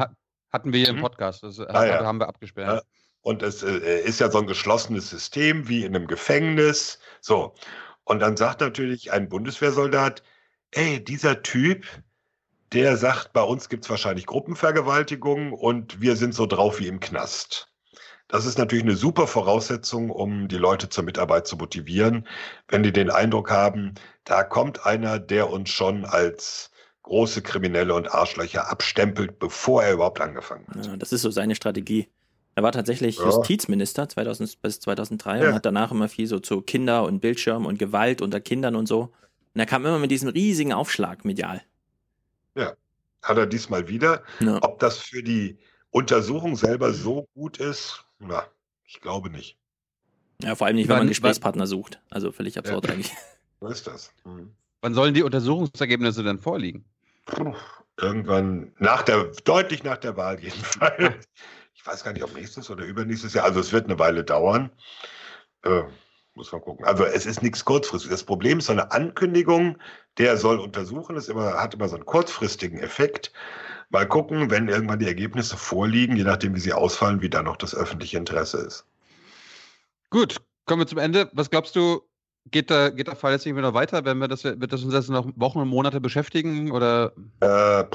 hatten 0.51 0.73
wir 0.73 0.79
hier 0.79 0.89
im 0.89 0.97
mhm. 0.97 1.01
Podcast, 1.01 1.43
das 1.43 1.59
ah, 1.59 1.85
ja. 1.85 2.03
haben 2.03 2.19
wir 2.19 2.27
abgesperrt. 2.27 2.85
Und 3.21 3.43
es 3.43 3.63
äh, 3.63 4.01
ist 4.01 4.19
ja 4.19 4.29
so 4.29 4.39
ein 4.39 4.47
geschlossenes 4.47 5.09
System 5.09 5.67
wie 5.67 5.85
in 5.85 5.95
einem 5.95 6.07
Gefängnis. 6.07 6.99
So. 7.21 7.55
Und 8.03 8.19
dann 8.19 8.37
sagt 8.37 8.61
natürlich 8.61 9.11
ein 9.11 9.29
Bundeswehrsoldat, 9.29 10.23
ey, 10.71 11.03
dieser 11.03 11.43
Typ, 11.43 11.85
der 12.73 12.97
sagt, 12.97 13.33
bei 13.33 13.41
uns 13.41 13.69
gibt 13.69 13.85
es 13.85 13.89
wahrscheinlich 13.89 14.25
Gruppenvergewaltigungen 14.25 15.53
und 15.53 16.01
wir 16.01 16.15
sind 16.15 16.33
so 16.33 16.45
drauf 16.45 16.79
wie 16.79 16.87
im 16.87 16.99
Knast. 16.99 17.69
Das 18.27 18.45
ist 18.45 18.57
natürlich 18.57 18.83
eine 18.83 18.97
super 18.97 19.25
Voraussetzung, 19.25 20.09
um 20.09 20.49
die 20.49 20.57
Leute 20.57 20.89
zur 20.89 21.05
Mitarbeit 21.05 21.47
zu 21.47 21.55
motivieren, 21.55 22.27
wenn 22.67 22.83
die 22.83 22.91
den 22.91 23.09
Eindruck 23.09 23.51
haben, 23.51 23.95
da 24.25 24.43
kommt 24.43 24.85
einer, 24.85 25.19
der 25.19 25.49
uns 25.49 25.69
schon 25.69 26.03
als 26.03 26.71
große 27.03 27.41
Kriminelle 27.41 27.93
und 27.93 28.13
Arschlöcher 28.13 28.69
abstempelt, 28.69 29.39
bevor 29.39 29.83
er 29.83 29.93
überhaupt 29.93 30.19
angefangen 30.19 30.65
hat. 30.67 30.85
Ja, 30.85 30.97
das 30.97 31.13
ist 31.13 31.21
so 31.21 31.31
seine 31.31 31.55
Strategie. 31.55 32.09
Er 32.55 32.63
war 32.63 32.73
tatsächlich 32.73 33.17
ja. 33.17 33.25
Justizminister 33.25 34.09
2000 34.09 34.61
bis 34.61 34.81
2003 34.81 35.37
ja. 35.37 35.47
und 35.47 35.55
hat 35.55 35.65
danach 35.65 35.91
immer 35.91 36.09
viel 36.09 36.27
so 36.27 36.39
zu 36.39 36.61
Kinder 36.61 37.03
und 37.03 37.21
Bildschirm 37.21 37.65
und 37.65 37.79
Gewalt 37.79 38.21
unter 38.21 38.41
Kindern 38.41 38.75
und 38.75 38.87
so. 38.87 39.13
Und 39.53 39.59
er 39.59 39.65
kam 39.65 39.85
immer 39.85 39.99
mit 39.99 40.11
diesem 40.11 40.27
riesigen 40.27 40.73
Aufschlag 40.73 41.23
medial. 41.23 41.61
Hat 43.27 43.37
er 43.37 43.45
diesmal 43.45 43.89
wieder. 43.89 44.23
Ja. 44.39 44.59
Ob 44.63 44.79
das 44.79 44.97
für 44.97 45.21
die 45.21 45.59
Untersuchung 45.89 46.55
selber 46.55 46.93
so 46.93 47.27
gut 47.33 47.57
ist, 47.57 48.05
na, 48.19 48.47
ich 48.85 49.01
glaube 49.01 49.29
nicht. 49.29 49.57
Ja, 50.41 50.55
vor 50.55 50.67
allem 50.67 50.77
nicht, 50.77 50.87
wenn 50.87 50.95
man 50.95 51.01
einen 51.01 51.09
Gesprächspartner 51.09 51.67
sucht. 51.67 51.99
Also 52.09 52.31
völlig 52.31 52.57
absurd 52.57 52.87
ja. 52.87 52.93
eigentlich. 52.93 53.11
So 53.59 53.67
ist 53.69 53.87
das. 53.87 54.13
Mhm. 54.23 54.53
Wann 54.81 54.93
sollen 54.93 55.15
die 55.15 55.23
Untersuchungsergebnisse 55.23 56.21
denn 56.21 56.37
vorliegen? 56.37 56.85
Puh, 57.25 57.55
irgendwann 57.99 58.71
nach 58.77 59.01
der, 59.01 59.31
deutlich 59.43 59.83
nach 59.83 59.97
der 59.97 60.15
Wahl 60.15 60.39
jedenfalls. 60.39 61.27
Ich 61.73 61.83
weiß 61.83 62.03
gar 62.03 62.13
nicht, 62.13 62.23
ob 62.23 62.35
nächstes 62.35 62.69
oder 62.69 62.85
übernächstes 62.85 63.33
Jahr. 63.33 63.45
Also 63.45 63.59
es 63.59 63.73
wird 63.73 63.85
eine 63.85 63.97
Weile 63.97 64.23
dauern. 64.23 64.69
Äh, 65.63 65.81
muss 66.37 66.51
man 66.51 66.61
gucken. 66.61 66.85
Also 66.85 67.03
es 67.03 67.25
ist 67.25 67.43
nichts 67.43 67.65
kurzfristiges. 67.65 68.19
Das 68.19 68.25
Problem 68.25 68.59
ist 68.59 68.67
so 68.67 68.73
eine 68.73 68.91
Ankündigung, 68.91 69.77
der 70.17 70.37
soll 70.37 70.59
untersuchen, 70.59 71.15
das 71.15 71.27
immer, 71.27 71.53
hat 71.55 71.73
immer 71.73 71.89
so 71.89 71.95
einen 71.95 72.05
kurzfristigen 72.05 72.79
Effekt. 72.79 73.33
Mal 73.89 74.07
gucken, 74.07 74.49
wenn 74.49 74.69
irgendwann 74.69 74.99
die 74.99 75.07
Ergebnisse 75.07 75.57
vorliegen, 75.57 76.15
je 76.15 76.23
nachdem, 76.23 76.55
wie 76.55 76.59
sie 76.59 76.73
ausfallen, 76.73 77.21
wie 77.21 77.29
da 77.29 77.43
noch 77.43 77.57
das 77.57 77.75
öffentliche 77.75 78.17
Interesse 78.17 78.57
ist. 78.57 78.85
Gut, 80.09 80.37
Kommen 80.67 80.81
wir 80.81 80.87
zum 80.87 80.99
Ende. 80.99 81.29
Was 81.31 81.49
glaubst 81.49 81.77
du, 81.77 82.01
geht 82.51 82.69
der, 82.69 82.91
geht 82.91 83.07
der 83.07 83.15
Fall 83.15 83.31
jetzt 83.31 83.45
irgendwie 83.45 83.63
noch 83.63 83.73
weiter? 83.73 84.03
Wenn 84.03 84.17
wir 84.17 84.27
das, 84.27 84.43
wird 84.43 84.73
das 84.73 84.83
uns 84.83 84.93
jetzt 84.93 85.09
noch 85.09 85.25
Wochen 85.37 85.59
und 85.59 85.69
Monate 85.69 86.01
beschäftigen? 86.01 86.71
Oder? 86.71 87.13
Äh, 87.39 87.85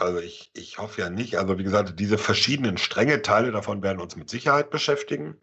also 0.00 0.18
ich, 0.18 0.50
ich 0.54 0.78
hoffe 0.78 1.02
ja 1.02 1.10
nicht. 1.10 1.36
Also 1.36 1.58
wie 1.58 1.62
gesagt, 1.62 2.00
diese 2.00 2.16
verschiedenen 2.16 2.78
Stränge, 2.78 3.20
Teile 3.20 3.52
davon 3.52 3.82
werden 3.82 4.00
uns 4.00 4.16
mit 4.16 4.30
Sicherheit 4.30 4.70
beschäftigen. 4.70 5.36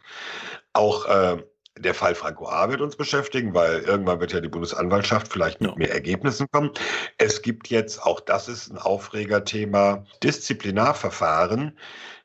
Auch 0.74 1.06
äh, 1.06 1.44
der 1.78 1.94
Fall 1.94 2.16
Franco 2.16 2.48
A. 2.48 2.70
wird 2.70 2.82
uns 2.82 2.96
beschäftigen, 2.96 3.54
weil 3.54 3.80
irgendwann 3.80 4.20
wird 4.20 4.34
ja 4.34 4.42
die 4.42 4.50
Bundesanwaltschaft 4.50 5.32
vielleicht 5.32 5.62
mit 5.62 5.72
ja. 5.72 5.78
mehr 5.78 5.94
Ergebnissen 5.94 6.48
kommen. 6.52 6.72
Es 7.18 7.42
gibt 7.42 7.70
jetzt, 7.70 8.02
auch 8.04 8.20
das 8.20 8.48
ist 8.48 8.70
ein 8.70 8.78
Aufregerthema, 8.78 10.06
Disziplinarverfahren 10.24 11.78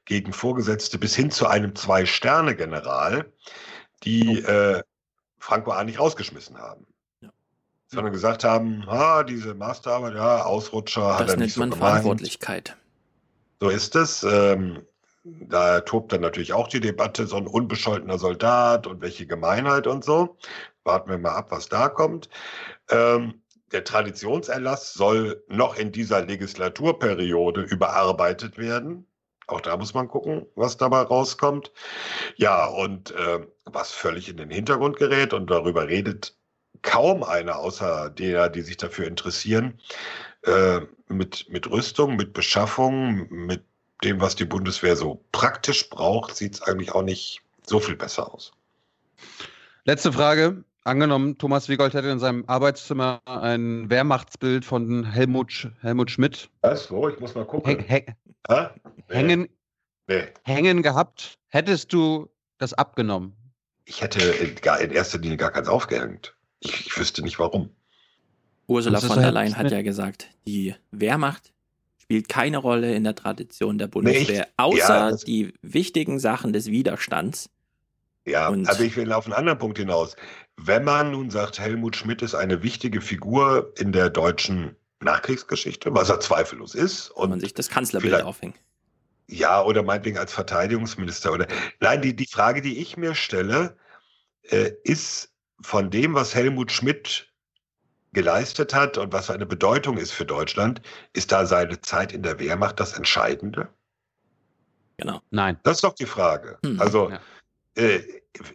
gegen 0.05 0.33
Vorgesetzte 0.33 0.99
bis 0.99 1.15
hin 1.15 1.31
zu 1.31 1.47
einem 1.47 1.75
Zwei-Sterne-General, 1.75 3.33
die 4.03 4.45
oh. 4.45 4.51
äh, 4.51 4.83
Franco 5.39 5.71
A. 5.71 5.85
nicht 5.85 6.01
rausgeschmissen 6.01 6.59
haben. 6.59 6.87
Ja. 7.21 7.31
Sondern 7.87 8.12
gesagt 8.12 8.45
haben, 8.45 8.85
ah, 8.89 9.23
diese 9.23 9.55
Masterarbeit, 9.55 10.15
ja, 10.15 10.43
Ausrutscher 10.43 11.09
das 11.09 11.21
hat 11.21 11.29
er 11.31 11.37
nicht 11.37 11.55
so 11.55 11.61
man 11.61 11.71
gemeint. 11.71 11.91
Verantwortlichkeit. 11.91 12.77
So 13.61 13.69
ist 13.69 13.95
es. 13.95 14.23
Ähm, 14.25 14.85
da 15.25 15.81
tobt 15.81 16.13
dann 16.13 16.21
natürlich 16.21 16.53
auch 16.53 16.69
die 16.69 16.81
Debatte, 16.81 17.27
so 17.27 17.37
ein 17.37 17.47
unbescholtener 17.47 18.19
Soldat 18.19 18.87
und 18.87 19.01
welche 19.01 19.27
Gemeinheit 19.27 19.87
und 19.87 20.05
so. 20.05 20.37
Warten 20.85 21.11
wir 21.11 21.19
mal 21.19 21.35
ab, 21.35 21.51
was 21.51 21.69
da 21.69 21.89
kommt. 21.89 22.29
Ähm, 22.91 23.43
der 23.73 23.85
Traditionserlass 23.85 24.93
soll 24.93 25.43
noch 25.49 25.77
in 25.77 25.93
dieser 25.93 26.25
Legislaturperiode 26.25 27.63
überarbeitet 27.63 28.59
werden. 28.59 29.07
Auch 29.47 29.61
da 29.63 29.77
muss 29.77 29.95
man 29.95 30.09
gucken, 30.09 30.47
was 30.55 30.77
dabei 30.77 31.01
rauskommt. 31.01 31.73
Ja, 32.37 32.67
und 32.67 33.13
äh, 33.13 33.47
was 33.65 33.93
völlig 33.93 34.29
in 34.29 34.37
den 34.37 34.51
Hintergrund 34.51 34.97
gerät 34.97 35.33
und 35.33 35.51
darüber 35.51 35.89
redet 35.89 36.37
kaum 36.83 37.23
einer 37.23 37.59
außer 37.59 38.11
derer, 38.11 38.51
die 38.51 38.61
sich 38.61 38.77
dafür 38.77 39.07
interessieren, 39.07 39.81
äh, 40.43 40.81
mit, 41.09 41.49
mit 41.49 41.71
Rüstung, 41.71 42.17
mit 42.17 42.35
Beschaffung, 42.35 43.27
mit 43.31 43.65
dem, 44.05 44.21
was 44.21 44.37
die 44.37 44.45
Bundeswehr 44.45 44.97
so 44.97 45.25
praktisch 45.33 45.89
braucht, 45.91 46.37
sieht 46.37 46.55
es 46.55 46.63
eigentlich 46.63 46.93
auch 46.93 47.03
nicht 47.03 47.41
so 47.67 47.81
viel 47.81 47.97
besser 47.97 48.33
aus. 48.33 48.53
Letzte 49.85 50.13
Frage. 50.13 50.65
Angenommen, 50.87 51.39
Thomas 51.39 51.71
Wiegold 51.71 51.95
hätte 51.95 52.09
in 52.09 52.19
seinem 52.19 52.45
Arbeitszimmer 52.47 53.23
ein 53.25 53.89
Wehrmachtsbild 53.89 54.67
von 54.67 55.05
Helmut, 55.05 55.71
Helmut 55.81 56.11
Schmidt. 56.11 56.51
Was? 56.61 56.91
Wo? 56.91 57.09
Ich 57.09 57.19
muss 57.21 57.35
mal 57.35 57.47
gucken. 57.47 57.79
Häng, 57.79 57.87
häng, 57.89 58.17
nee. 58.49 58.67
hängen, 59.09 59.49
nee. 60.07 60.25
hängen 60.45 60.83
gehabt. 60.83 61.39
Hättest 61.49 61.95
du 61.95 62.29
das 62.59 62.75
abgenommen? 62.75 63.35
Ich 63.87 64.03
hätte 64.03 64.21
in, 64.21 64.57
gar, 64.57 64.79
in 64.79 64.91
erster 64.91 65.19
Linie 65.19 65.39
gar 65.39 65.53
keins 65.53 65.69
aufgehängt. 65.69 66.35
Ich, 66.61 66.87
ich 66.87 66.99
wüsste 66.99 67.23
nicht 67.23 67.39
warum. 67.39 67.71
Ursula 68.67 69.01
von 69.01 69.19
der 69.19 69.33
Leyen 69.33 69.57
hat 69.57 69.71
ja 69.71 69.81
gesagt, 69.81 70.29
die 70.47 70.75
Wehrmacht 70.91 71.54
spielt 72.05 72.29
keine 72.29 72.59
Rolle 72.59 72.95
in 72.95 73.03
der 73.05 73.15
Tradition 73.15 73.79
der 73.79 73.87
Bundeswehr, 73.87 74.41
Nicht? 74.41 74.53
außer 74.59 75.11
ja, 75.11 75.17
die 75.17 75.55
wichtigen 75.63 76.19
Sachen 76.19 76.53
des 76.53 76.67
Widerstands. 76.67 77.49
Ja, 78.27 78.49
und 78.49 78.69
aber 78.69 78.81
ich 78.81 78.97
will 78.97 79.13
auf 79.13 79.25
einen 79.25 79.33
anderen 79.33 79.59
Punkt 79.59 79.79
hinaus. 79.79 80.15
Wenn 80.57 80.85
man 80.85 81.13
nun 81.13 81.31
sagt, 81.31 81.59
Helmut 81.59 81.97
Schmidt 81.97 82.21
ist 82.21 82.35
eine 82.35 82.63
wichtige 82.63 83.01
Figur 83.01 83.73
in 83.79 83.93
der 83.93 84.11
deutschen 84.11 84.77
Nachkriegsgeschichte, 85.01 85.95
was 85.95 86.11
er 86.11 86.21
zweifellos 86.21 86.75
ist. 86.75 87.11
Und 87.11 87.31
man 87.31 87.41
sich 87.41 87.55
das 87.55 87.69
Kanzlerbild 87.69 88.23
aufhängt. 88.23 88.57
Ja, 89.27 89.63
oder 89.63 89.83
meinetwegen 89.83 90.19
als 90.19 90.33
Verteidigungsminister. 90.33 91.33
Oder 91.33 91.47
nein, 91.81 92.03
die, 92.03 92.15
die 92.15 92.27
Frage, 92.27 92.61
die 92.61 92.79
ich 92.79 92.99
mir 92.99 93.15
stelle, 93.15 93.77
äh, 94.43 94.73
ist 94.85 95.31
von 95.61 95.91
dem, 95.91 96.15
was 96.15 96.35
Helmut 96.35 96.71
Schmidt 96.71 97.33
geleistet 98.15 98.74
hat 98.74 98.97
und 98.99 99.12
was 99.12 99.27
für 99.27 99.35
eine 99.35 99.47
Bedeutung 99.47 99.99
ist 99.99 100.12
für 100.12 100.24
Deutschland, 100.24 100.81
ist 101.12 101.32
da 101.32 101.47
seine 101.47 101.81
Zeit 101.81 102.12
in 102.12 102.23
der 102.23 102.39
Wehrmacht 102.39 102.81
das 102.81 102.95
Entscheidende? 102.95 103.69
Genau. 104.97 105.20
Nein. 105.31 105.59
Das 105.65 105.78
ist 105.78 105.85
doch 105.85 105.95
die 105.95 106.07
Frage. 106.07 106.59
Mhm, 106.62 106.81
also 106.81 107.11
ja. 107.11 107.20
äh, 107.77 108.01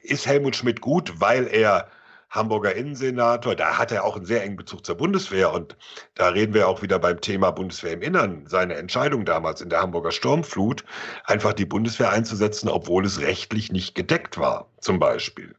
ist 0.02 0.26
Helmut 0.26 0.56
Schmidt 0.56 0.82
gut, 0.82 1.20
weil 1.20 1.48
er 1.48 1.90
Hamburger 2.30 2.76
Innensenator, 2.76 3.56
da 3.56 3.78
hat 3.78 3.92
er 3.92 4.04
auch 4.04 4.16
einen 4.16 4.26
sehr 4.26 4.44
engen 4.44 4.56
Bezug 4.56 4.86
zur 4.86 4.96
Bundeswehr 4.96 5.52
und 5.52 5.76
da 6.14 6.30
reden 6.30 6.54
wir 6.54 6.68
auch 6.68 6.82
wieder 6.84 7.00
beim 7.00 7.20
Thema 7.20 7.52
Bundeswehr 7.52 7.94
im 7.94 8.04
Innern. 8.04 8.46
Seine 8.46 8.76
Entscheidung 8.76 9.26
damals 9.26 9.62
in 9.62 9.70
der 9.70 9.82
Hamburger 9.82 10.12
Sturmflut, 10.12 10.84
einfach 11.26 11.54
die 11.54 11.66
Bundeswehr 11.66 12.12
einzusetzen, 12.12 12.70
obwohl 12.70 13.06
es 13.06 13.20
rechtlich 13.20 13.72
nicht 13.72 13.96
gedeckt 13.96 14.38
war, 14.38 14.70
zum 14.80 15.00
Beispiel. 15.00 15.56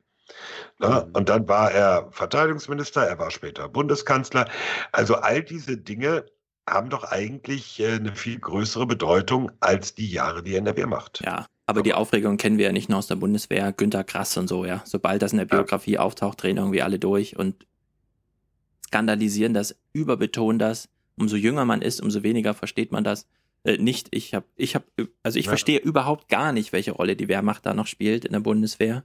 Ne? 0.81 1.07
Und 1.13 1.29
dann 1.29 1.47
war 1.47 1.71
er 1.71 2.09
Verteidigungsminister, 2.11 3.03
er 3.03 3.19
war 3.19 3.31
später 3.31 3.69
Bundeskanzler. 3.69 4.49
Also 4.93 5.17
all 5.17 5.43
diese 5.43 5.77
Dinge 5.77 6.25
haben 6.69 6.89
doch 6.89 7.05
eigentlich 7.05 7.81
äh, 7.81 7.95
eine 7.95 8.15
viel 8.15 8.39
größere 8.39 8.87
Bedeutung 8.87 9.51
als 9.61 9.95
die 9.95 10.11
Jahre, 10.11 10.43
die 10.43 10.53
er 10.53 10.59
in 10.59 10.65
der 10.65 10.77
Wehrmacht. 10.77 11.21
Ja, 11.25 11.47
aber 11.67 11.83
die 11.83 11.93
Aufregung 11.93 12.37
kennen 12.39 12.59
wir 12.59 12.67
ja 12.67 12.73
nicht 12.73 12.89
nur 12.89 12.99
aus 12.99 13.09
der 13.09 13.17
Bundeswehr, 13.17 13.73
Günter 13.73 14.05
Grass 14.05 14.37
und 14.37 14.49
so, 14.49 14.65
ja. 14.65 14.83
Sobald 14.87 15.21
das 15.21 15.33
in 15.33 15.39
der 15.39 15.45
Biografie 15.45 15.93
ja. 15.93 16.01
auftaucht, 16.01 16.43
drehen 16.43 16.57
irgendwie 16.57 16.83
alle 16.83 16.99
durch 16.99 17.37
und 17.37 17.67
skandalisieren 18.87 19.53
das, 19.53 19.77
überbetonen 19.93 20.59
das. 20.59 20.89
Umso 21.19 21.37
jünger 21.37 21.67
man 21.67 21.83
ist, 21.83 22.01
umso 22.01 22.23
weniger 22.23 22.55
versteht 22.55 22.91
man 22.91 23.05
das. 23.05 23.27
Äh, 23.65 23.77
nicht, 23.77 24.09
ich 24.13 24.33
habe, 24.33 24.47
ich 24.57 24.75
habe, 24.75 24.87
also 25.23 25.39
ich 25.39 25.45
ja. 25.45 25.51
verstehe 25.51 25.79
überhaupt 25.79 26.29
gar 26.29 26.53
nicht, 26.53 26.73
welche 26.73 26.93
Rolle 26.93 27.17
die 27.17 27.29
Wehrmacht 27.29 27.67
da 27.67 27.75
noch 27.75 27.87
spielt 27.87 28.25
in 28.25 28.33
der 28.33 28.41
Bundeswehr 28.41 29.05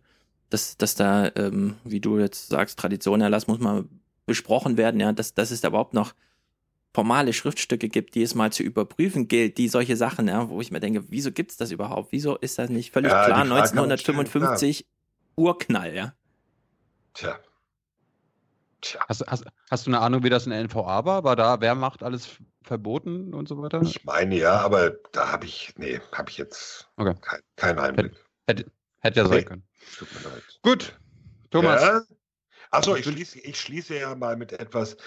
dass, 0.50 0.78
dass 0.78 0.96
da, 0.96 1.32
ähm, 1.36 1.76
wie 1.84 2.00
du 2.00 2.20
jetzt 2.20 2.50
sagst, 2.50 2.80
Tradition 2.80 3.22
erlass, 3.22 3.48
muss 3.48 3.60
mal 3.60 3.86
besprochen 4.26 4.78
werden, 4.78 5.00
ja, 5.00 5.12
dass, 5.12 5.34
dass 5.34 5.52
es 5.52 5.62
da 5.62 5.70
überhaupt 5.70 5.94
noch 5.94 6.14
formale 6.94 7.34
Schriftstücke 7.34 7.90
gibt, 7.90 8.16
die 8.16 8.24
es 8.24 8.36
mal 8.36 8.54
zu 8.54 8.64
überprüfen 8.64 9.28
gilt, 9.28 9.58
die 9.58 9.68
solche 9.68 9.98
Sachen, 9.98 10.30
ja, 10.30 10.50
wo 10.50 10.62
ich 10.62 10.72
mir 10.72 10.80
denke, 10.80 11.04
wieso 11.10 11.32
gibt 11.32 11.52
es 11.52 11.58
das 11.58 11.72
überhaupt? 11.72 12.12
Wieso 12.12 12.38
ist 12.38 12.58
das 12.58 12.70
nicht 12.70 12.94
völlig 12.94 13.12
ja, 13.12 13.26
klar? 13.26 13.42
1955 13.42 14.78
stellen, 14.78 14.90
Urknall, 15.36 15.94
ja. 15.94 16.14
Tja. 17.14 17.38
Tja. 18.80 19.02
Hast, 19.10 19.26
hast, 19.28 19.46
hast 19.70 19.86
du 19.86 19.92
eine 19.92 20.00
Ahnung, 20.00 20.24
wie 20.24 20.30
das 20.30 20.46
in 20.46 20.52
der 20.52 20.64
NVA 20.64 21.04
war? 21.06 21.26
War 21.26 21.36
da, 21.36 21.60
wer 21.60 21.76
macht 21.76 22.02
alles 22.02 22.30
verboten 22.64 23.34
und 23.34 23.50
so 23.50 23.62
weiter? 23.62 23.82
Ich 23.82 24.06
meine 24.06 24.38
ja, 24.38 24.60
aber 24.60 24.92
da 25.12 25.32
habe 25.32 25.46
ich, 25.46 25.74
nee, 25.78 26.00
habe 26.14 26.30
ich 26.30 26.38
jetzt 26.38 26.90
okay. 26.96 27.14
keinen 27.20 27.42
kein 27.58 27.80
Einblick. 27.80 28.14
Hätte, 28.48 28.72
hätte 29.06 29.22
ja 29.22 29.28
sein 29.28 29.46
können. 29.46 29.64
Tut 29.98 30.08
mir 30.14 30.30
leid. 30.30 30.44
Gut, 30.62 31.00
Thomas. 31.52 31.82
Ja. 31.82 32.02
Achso, 32.72 32.96
ich 32.96 33.06
schließe, 33.06 33.40
ich 33.40 33.60
schließe 33.60 33.98
ja 33.98 34.16
mal 34.16 34.36
mit 34.36 34.52
etwas, 34.52 34.98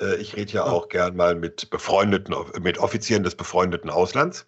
äh, 0.00 0.16
ich 0.16 0.36
rede 0.36 0.52
ja 0.52 0.64
auch 0.64 0.88
gern 0.88 1.16
mal 1.16 1.34
mit 1.34 1.70
befreundeten, 1.70 2.34
mit 2.60 2.78
Offizieren 2.78 3.22
des 3.22 3.34
befreundeten 3.34 3.88
Auslands. 3.88 4.46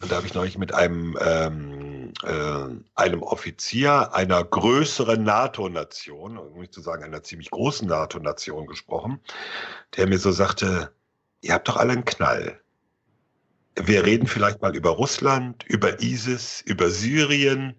Und 0.00 0.12
da 0.12 0.16
habe 0.16 0.26
ich 0.26 0.34
neulich 0.34 0.58
mit 0.58 0.74
einem, 0.74 1.18
ähm, 1.20 2.12
äh, 2.24 3.00
einem 3.00 3.22
Offizier 3.22 4.14
einer 4.14 4.44
größeren 4.44 5.22
NATO-Nation, 5.22 6.36
um 6.36 6.60
nicht 6.60 6.74
zu 6.74 6.80
sagen 6.80 7.02
einer 7.02 7.22
ziemlich 7.22 7.50
großen 7.50 7.88
NATO-Nation 7.88 8.66
gesprochen, 8.66 9.20
der 9.96 10.06
mir 10.06 10.18
so 10.18 10.30
sagte, 10.30 10.92
ihr 11.40 11.54
habt 11.54 11.68
doch 11.68 11.76
alle 11.76 11.92
einen 11.92 12.04
Knall. 12.04 12.60
Wir 13.76 14.04
reden 14.04 14.26
vielleicht 14.26 14.62
mal 14.62 14.74
über 14.76 14.90
Russland, 14.90 15.64
über 15.64 16.00
ISIS, 16.00 16.62
über 16.66 16.90
Syrien, 16.90 17.76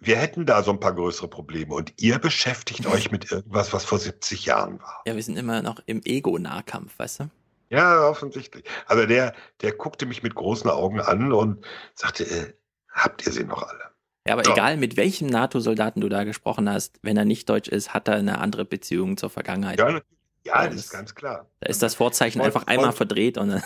wir 0.00 0.16
hätten 0.16 0.46
da 0.46 0.62
so 0.62 0.72
ein 0.72 0.80
paar 0.80 0.94
größere 0.94 1.28
Probleme 1.28 1.74
und 1.74 1.92
ihr 1.96 2.18
beschäftigt 2.18 2.86
euch 2.86 3.10
mit 3.10 3.30
irgendwas, 3.30 3.72
was 3.72 3.84
vor 3.84 3.98
70 3.98 4.46
Jahren 4.46 4.80
war. 4.80 5.02
Ja, 5.06 5.14
wir 5.14 5.22
sind 5.22 5.38
immer 5.38 5.62
noch 5.62 5.80
im 5.86 6.02
Ego-Nahkampf, 6.04 6.98
weißt 6.98 7.20
du? 7.20 7.30
Ja, 7.70 8.08
offensichtlich. 8.08 8.64
Also 8.86 9.06
der, 9.06 9.34
der 9.62 9.72
guckte 9.72 10.06
mich 10.06 10.22
mit 10.22 10.34
großen 10.34 10.68
Augen 10.70 11.00
an 11.00 11.32
und 11.32 11.64
sagte, 11.94 12.24
äh, 12.24 12.52
habt 12.90 13.26
ihr 13.26 13.32
sie 13.32 13.44
noch 13.44 13.62
alle? 13.62 13.90
Ja, 14.26 14.32
aber 14.32 14.44
so. 14.44 14.52
egal, 14.52 14.76
mit 14.76 14.96
welchem 14.96 15.28
NATO-Soldaten 15.28 16.00
du 16.00 16.08
da 16.08 16.24
gesprochen 16.24 16.68
hast, 16.68 16.98
wenn 17.02 17.16
er 17.16 17.24
nicht 17.24 17.48
deutsch 17.48 17.68
ist, 17.68 17.94
hat 17.94 18.08
er 18.08 18.16
eine 18.16 18.38
andere 18.38 18.64
Beziehung 18.64 19.16
zur 19.16 19.30
Vergangenheit. 19.30 19.78
Ja, 19.78 20.00
ja 20.44 20.66
das, 20.66 20.74
ist 20.74 20.90
ganz 20.90 21.14
klar. 21.14 21.48
Da 21.60 21.68
ist 21.68 21.82
das 21.82 21.94
Vorzeichen 21.94 22.40
wollte, 22.40 22.56
einfach 22.56 22.66
einmal 22.66 22.92
verdreht. 22.92 23.38
Und 23.38 23.62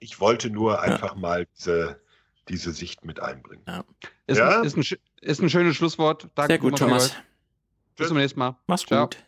ich 0.00 0.20
wollte 0.20 0.50
nur 0.50 0.80
einfach 0.80 1.14
ja. 1.14 1.20
mal 1.20 1.46
diese, 1.56 2.00
diese 2.48 2.72
Sicht 2.72 3.04
mit 3.04 3.20
einbringen. 3.20 3.62
Ja. 3.66 3.84
Ist, 4.26 4.38
ja? 4.38 4.60
Ein, 4.60 4.64
ist, 4.64 4.76
ein, 4.76 4.98
ist 5.20 5.40
ein 5.40 5.50
schönes 5.50 5.76
Schlusswort. 5.76 6.28
Danke 6.34 6.52
Sehr 6.52 6.58
gut, 6.58 6.78
Thomas. 6.78 7.14
Bis 7.96 8.08
zum 8.08 8.16
nächsten 8.16 8.38
Mal. 8.38 8.56
Mach's 8.66 8.82
Ciao. 8.82 9.06
gut. 9.06 9.18